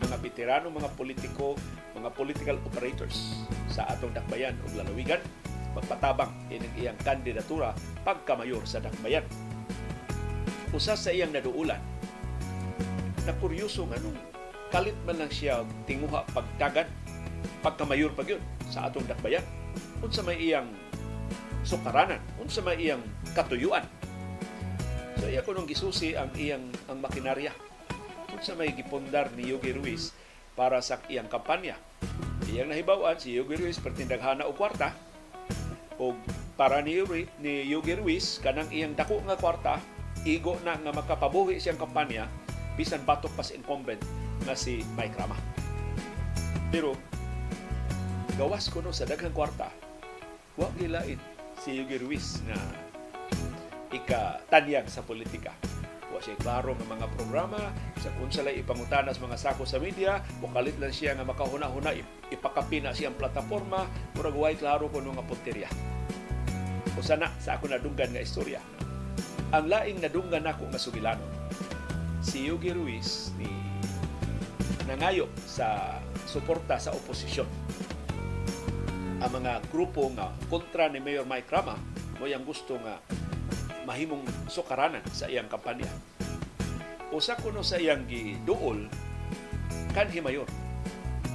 Mga 0.01 0.15
veterano, 0.19 0.67
mga 0.67 0.91
politiko, 0.97 1.55
mga 1.95 2.09
political 2.11 2.57
operators 2.67 3.47
sa 3.71 3.87
atong 3.87 4.11
dakbayan 4.11 4.57
ug 4.67 4.75
lalawigan 4.75 5.21
magpatabang 5.71 6.35
ining 6.51 6.75
iyang 6.75 6.99
kandidatura 6.99 7.71
pagkamayor 8.03 8.59
sa 8.67 8.83
dakbayan. 8.83 9.23
Usa 10.75 10.99
sa 10.99 11.15
iyang 11.15 11.31
naduulan 11.31 11.79
na 13.23 13.33
kuryoso 13.39 13.87
nga 13.87 14.01
nung 14.03 14.17
kalit 14.73 14.95
man 15.07 15.19
lang 15.19 15.31
siya 15.31 15.63
tinguha 15.85 16.27
pagdagan 16.31 16.87
pagkamayor 17.61 18.11
pag 18.17 18.35
yun 18.35 18.43
sa 18.67 18.89
atong 18.89 19.05
dakbayan. 19.05 19.43
Unsa 20.01 20.25
may 20.25 20.39
iyang 20.41 20.67
sukaranan, 21.63 22.19
unsa 22.41 22.59
may 22.65 22.75
iyang 22.81 23.03
katuyuan. 23.37 23.85
So 25.19 25.27
iya 25.27 25.43
ko 25.43 25.51
nung 25.51 25.67
gisusi 25.67 26.15
ang 26.15 26.31
iyang 26.37 26.71
ang 26.87 27.03
makinarya. 27.03 27.51
Unsa 28.31 28.55
may 28.55 28.71
gipundar 28.71 29.27
ni 29.35 29.51
Yogi 29.51 29.75
Ruiz 29.75 30.15
para 30.55 30.79
sa 30.79 31.01
iyang 31.11 31.27
kampanya. 31.27 31.75
Iyang 32.47 32.71
nahibawan 32.71 33.19
si 33.19 33.35
Yogi 33.35 33.59
Ruiz 33.59 33.79
pertindaghana 33.79 34.47
og 34.47 34.55
kwarta 34.55 34.95
o 35.99 36.15
para 36.55 36.79
ni 36.79 36.99
Yogi, 36.99 37.27
ni 37.43 37.67
Yogi 37.67 37.99
Ruiz 37.99 38.39
kanang 38.39 38.71
iyang 38.71 38.95
dako 38.95 39.19
nga 39.27 39.35
kwarta 39.35 39.73
igo 40.23 40.57
na 40.61 40.77
nga 40.77 40.93
makapabuhi 40.93 41.57
siyang 41.57 41.81
kampanya 41.81 42.29
bisan 42.77 43.01
batok 43.03 43.33
pa 43.33 43.43
sa 43.43 43.57
incumbent 43.57 43.99
na 44.45 44.55
si 44.55 44.85
Mike 44.97 45.17
Rama. 45.17 45.37
Pero 46.71 46.95
gawas 48.39 48.71
ko 48.71 48.79
no 48.79 48.95
sa 48.95 49.03
daghang 49.03 49.35
kwarta, 49.35 49.69
wa 50.55 50.71
gilain 50.79 51.19
si 51.59 51.77
Yugi 51.77 51.99
Ruiz 51.99 52.41
na 52.47 52.55
ika-tanyag 53.91 54.87
sa 54.87 55.03
politika. 55.03 55.51
Wa 56.11 56.19
siya 56.19 56.35
klaro 56.39 56.75
ng 56.75 56.87
mga 56.87 57.07
programa, 57.15 57.71
sa 57.99 58.11
kung 58.19 58.31
sila 58.31 58.51
ipangutanas 58.51 59.19
mga 59.19 59.39
sako 59.39 59.63
sa 59.63 59.79
media, 59.79 60.19
mukalit 60.43 60.75
lang 60.79 60.91
siya 60.91 61.15
nga 61.15 61.27
makahuna-huna, 61.27 61.95
ipakapina 62.31 62.91
siyang 62.91 63.15
plataforma, 63.15 63.87
murag 64.15 64.35
way 64.35 64.55
klaro 64.59 64.91
ko 64.91 64.99
nga 64.99 65.23
punteriya. 65.23 65.71
O 66.95 67.03
sana 67.03 67.31
sa 67.39 67.55
ako 67.55 67.71
nadunggan 67.71 68.11
nga 68.11 68.23
istorya. 68.23 68.59
Ang 69.51 69.71
laing 69.71 70.03
nadunggan 70.03 70.47
ako 70.47 70.67
nga 70.71 70.79
sugilano, 70.79 71.27
si 72.19 72.47
Yugi 72.47 72.75
Ruiz 72.75 73.31
ni 73.39 73.47
nangayo 74.85 75.31
sa 75.47 75.97
suporta 76.27 76.75
sa 76.75 76.91
oposisyon 76.91 77.47
ang 79.21 79.31
mga 79.37 79.61
grupo 79.69 80.09
nga 80.17 80.33
kontra 80.49 80.89
ni 80.89 80.97
Mayor 80.97 81.29
Mike 81.29 81.49
Rama 81.49 81.77
mo 82.17 82.25
yang 82.25 82.41
gusto 82.41 82.77
nga 82.81 82.97
mahimong 83.85 84.25
sukaranan 84.47 85.03
sa 85.11 85.27
iyang 85.27 85.49
kampanya. 85.49 85.89
Usa 87.11 87.35
kuno 87.35 87.61
sa 87.65 87.75
iyang 87.81 88.07
giduol 88.07 88.87
kanhi 89.91 90.23
mayor 90.23 90.47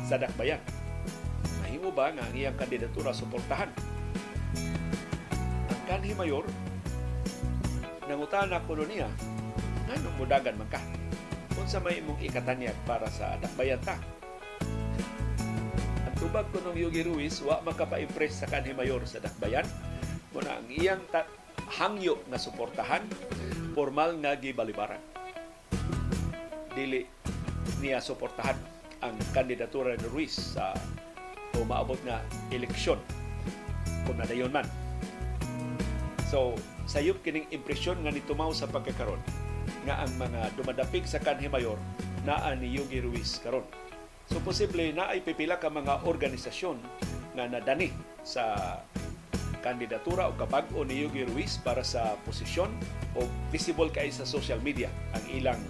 sa 0.09 0.17
Dakbayan. 0.17 0.61
Mahimo 1.61 1.93
ba 1.93 2.09
nga 2.15 2.25
ang 2.25 2.35
iyang 2.35 2.57
kandidatura 2.57 3.13
suportahan? 3.13 3.69
Ang 5.69 5.83
kanhi 5.85 6.17
mayor 6.17 6.47
nangutana 8.07 8.63
kuno 8.65 8.87
niya 8.89 9.11
nganong 9.91 10.17
mudagan 10.17 10.57
man 10.57 10.69
ka? 10.73 10.81
Unsa 11.57 11.81
may 11.83 12.01
imong 12.01 12.21
ikatanyag 12.25 12.77
para 12.89 13.09
sa 13.13 13.37
Dakbayan 13.37 13.83
ta? 13.85 13.99
tubag 16.17 16.49
ko 16.49 16.59
ng 16.65 16.77
Yogi 16.81 17.05
Ruiz, 17.05 17.45
wa 17.45 17.61
makapa-impress 17.61 18.41
sa 18.41 18.49
kanhi 18.49 18.73
mayor 18.73 19.05
sa 19.05 19.21
Dakbayan. 19.21 19.69
Muna 20.33 20.57
ang 20.57 20.67
iyang 20.73 21.05
ta- 21.13 21.29
hangyo 21.69 22.23
nga 22.31 22.39
suportahan, 22.39 23.03
formal 23.75 24.17
nga 24.23 24.39
gibalibaran. 24.39 25.03
Dili 26.73 27.03
niya 27.83 27.99
suportahan 28.01 28.57
ang 29.05 29.17
kandidatura 29.35 29.99
ni 29.99 30.07
Ruiz 30.09 30.57
sa 30.57 30.73
umaabot 31.57 31.99
nga 32.05 32.23
eleksyon 32.53 33.01
kung 34.07 34.17
nadayon 34.17 34.53
man. 34.53 34.69
So, 36.27 36.59
sayop 36.87 37.23
kining 37.23 37.51
impresyon 37.51 38.03
nga 38.07 38.15
nitumaw 38.15 38.55
sa 38.55 38.71
pagkakaroon 38.71 39.21
nga 39.87 40.03
ang 40.03 40.13
mga 40.19 40.55
dumadapig 40.59 41.07
sa 41.07 41.23
kanhi 41.23 41.47
mayor 41.51 41.79
naa 42.27 42.55
ni 42.59 42.75
Yogi 42.75 42.99
Ruiz 43.03 43.39
karon 43.43 43.67
So 44.27 44.43
posible 44.43 44.91
na 44.91 45.15
ay 45.15 45.23
pipila 45.23 45.63
ka 45.63 45.71
mga 45.71 46.03
organisasyon 46.03 46.79
nga 47.39 47.47
nadani 47.47 47.95
sa 48.27 48.75
kandidatura 49.67 50.31
o 50.31 50.33
kabag-o 50.39 50.87
ni 50.87 51.03
Yugi 51.03 51.27
Ruiz 51.27 51.59
para 51.59 51.83
sa 51.83 52.15
posisyon 52.23 52.71
o 53.19 53.27
visible 53.51 53.91
kay 53.91 54.15
sa 54.15 54.23
social 54.23 54.63
media 54.63 54.87
ang 55.11 55.27
ilang 55.35 55.63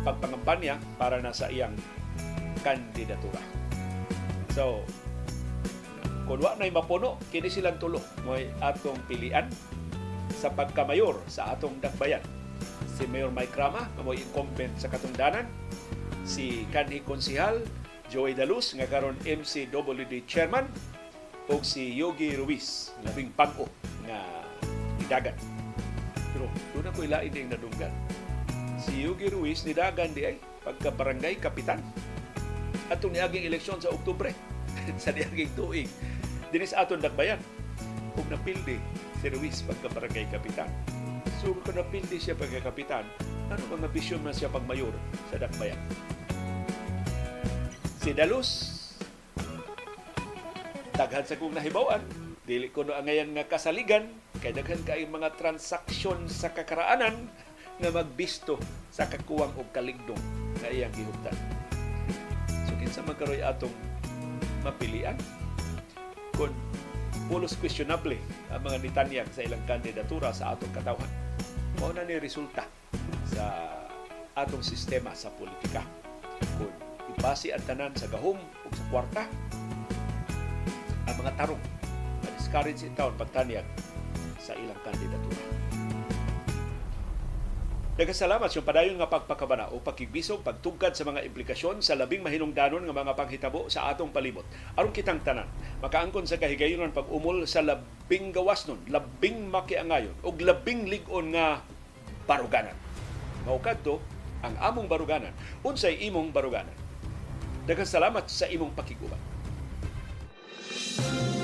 pagpangampanya 0.00 0.80
para 0.96 1.20
na 1.20 1.36
sa 1.36 1.52
iyang 1.52 1.76
kandidatura. 2.64 3.44
So, 4.56 4.88
kung 6.24 6.40
wa 6.40 6.56
na 6.56 6.72
mapuno, 6.72 7.20
kini 7.28 7.52
silang 7.52 7.76
tulo 7.76 8.00
mo 8.24 8.40
atong 8.64 8.96
pilian 9.04 9.52
sa 10.32 10.48
pagkamayor 10.48 11.20
sa 11.28 11.52
atong 11.52 11.76
dakbayan. 11.84 12.24
Si 12.96 13.04
Mayor 13.04 13.28
Mike 13.28 13.52
Rama, 13.52 13.84
mo 14.00 14.16
incumbent 14.16 14.72
sa 14.80 14.88
katungdanan, 14.88 15.44
si 16.24 16.64
kanhi 16.72 17.04
konsihal 17.04 17.60
Joey 18.08 18.32
Dalus 18.32 18.72
nga 18.76 18.88
karon 18.88 19.16
MCWD 19.22 20.24
chairman 20.24 20.64
o 21.50 21.58
si 21.66 21.98
Yogi 21.98 22.38
Ruiz 22.38 22.94
labing 23.02 23.34
pag-o 23.34 23.66
nga 24.06 24.22
nidagan. 25.02 25.34
Pero 26.30 26.46
doon 26.72 26.86
ako 26.94 26.98
ilain 27.04 27.30
din 27.34 27.50
nadunggan. 27.50 27.90
Si 28.78 29.02
Yogi 29.02 29.28
Ruiz 29.34 29.66
nidagan 29.66 30.14
di 30.14 30.30
ay 30.30 30.38
pagka 30.62 30.94
barangay 30.94 31.42
kapitan. 31.42 31.82
Atong 32.86 33.14
niaging 33.14 33.50
eleksyon 33.50 33.82
sa 33.82 33.90
Oktubre 33.90 34.30
sa 35.02 35.10
niaging 35.10 35.50
tuig. 35.58 35.90
Dinis 36.54 36.74
aton 36.74 37.02
dakbayan. 37.02 37.42
Kung 38.14 38.26
napildi 38.30 38.78
si 39.18 39.26
Ruiz 39.28 39.60
pagka 39.66 39.90
barangay 39.90 40.30
kapitan. 40.30 40.70
So 41.42 41.58
kung 41.66 41.74
napildi 41.74 42.22
siya 42.22 42.38
pagka 42.38 42.62
kapitan, 42.62 43.02
ano 43.50 43.62
mga 43.74 43.90
bisyon 43.90 44.22
man 44.22 44.34
siya 44.34 44.48
pagmayor 44.48 44.94
sa 45.34 45.42
dakbayan? 45.42 45.78
si 48.00 48.16
Dalus 48.16 48.79
daghan 51.00 51.24
sa 51.24 51.40
kong 51.40 51.56
nahibawan 51.56 52.04
dili 52.44 52.68
ko 52.68 52.84
no 52.84 52.92
angayan 52.92 53.32
nga 53.32 53.48
kasaligan 53.48 54.12
kay 54.44 54.52
daghan 54.52 54.84
kay 54.84 55.08
mga 55.08 55.32
transaksyon 55.40 56.28
sa 56.28 56.52
kakaraanan 56.52 57.24
nga 57.80 57.88
magbisto 57.88 58.60
sa 58.92 59.08
kakuwang 59.08 59.48
og 59.56 59.72
kaligdong 59.72 60.20
nga 60.60 60.68
iyang 60.68 60.92
gihuptan. 60.92 61.32
So 62.68 62.76
kinsa 62.76 63.00
man 63.08 63.16
karoy 63.16 63.40
atong 63.40 63.72
mapilian? 64.60 65.16
Kun 66.36 66.52
pulos 67.32 67.56
questionable 67.56 68.20
ang 68.52 68.60
mga 68.60 68.84
nitanyag 68.84 69.28
sa 69.32 69.40
ilang 69.40 69.64
kandidatura 69.64 70.36
sa 70.36 70.52
atong 70.52 70.68
katawhan 70.76 71.08
mao 71.80 71.96
na 71.96 72.04
ni 72.04 72.20
resulta 72.20 72.68
sa 73.24 73.72
atong 74.36 74.60
sistema 74.60 75.16
sa 75.16 75.32
politika. 75.32 75.80
Kun 76.60 76.68
base 77.24 77.56
ang 77.56 77.64
tanan 77.64 77.96
sa 77.96 78.04
gahom 78.12 78.36
o 78.36 78.66
sa 78.68 78.84
kwarta 78.92 79.24
ang 81.10 81.18
mga 81.18 81.34
tarong 81.34 81.62
na 82.22 82.30
discourage 82.38 82.86
in 82.86 82.94
town 82.94 83.10
pagtanyag 83.18 83.66
sa 84.38 84.54
ilang 84.54 84.78
kandidatura. 84.86 85.42
Nagkasalamat 88.00 88.48
yung 88.56 88.64
padayon 88.64 88.96
nga 88.96 89.12
pagpakabana 89.12 89.76
o 89.76 89.82
pagkibisog, 89.82 90.40
pagtugkad 90.40 90.96
sa 90.96 91.04
mga 91.04 91.20
implikasyon 91.20 91.84
sa 91.84 91.92
labing 91.92 92.24
mahinungdanon 92.24 92.88
nga 92.88 92.96
mga 92.96 93.12
panghitabo 93.12 93.68
sa 93.68 93.92
atong 93.92 94.08
palibot. 94.08 94.46
Aron 94.72 94.88
kitang 94.88 95.20
tanan, 95.20 95.44
makaangkon 95.84 96.24
sa 96.24 96.40
kahigayonon 96.40 96.96
pag-umol 96.96 97.44
sa 97.44 97.60
labing 97.60 98.32
gawas 98.32 98.64
nun, 98.64 98.80
labing 98.88 99.52
makiangayon, 99.52 100.16
o 100.24 100.32
labing 100.32 100.88
ligon 100.88 101.36
nga 101.36 101.60
baruganan. 102.24 102.72
Maukad 103.44 103.84
to, 103.84 104.00
ang 104.40 104.56
among 104.64 104.88
baruganan, 104.88 105.36
unsay 105.60 106.00
imong 106.00 106.32
baruganan. 106.32 106.72
Nagkasalamat 107.68 108.24
sa 108.32 108.48
imong 108.48 108.72
pakiguban. 108.72 109.29
thank 110.96 111.34
you 111.34 111.39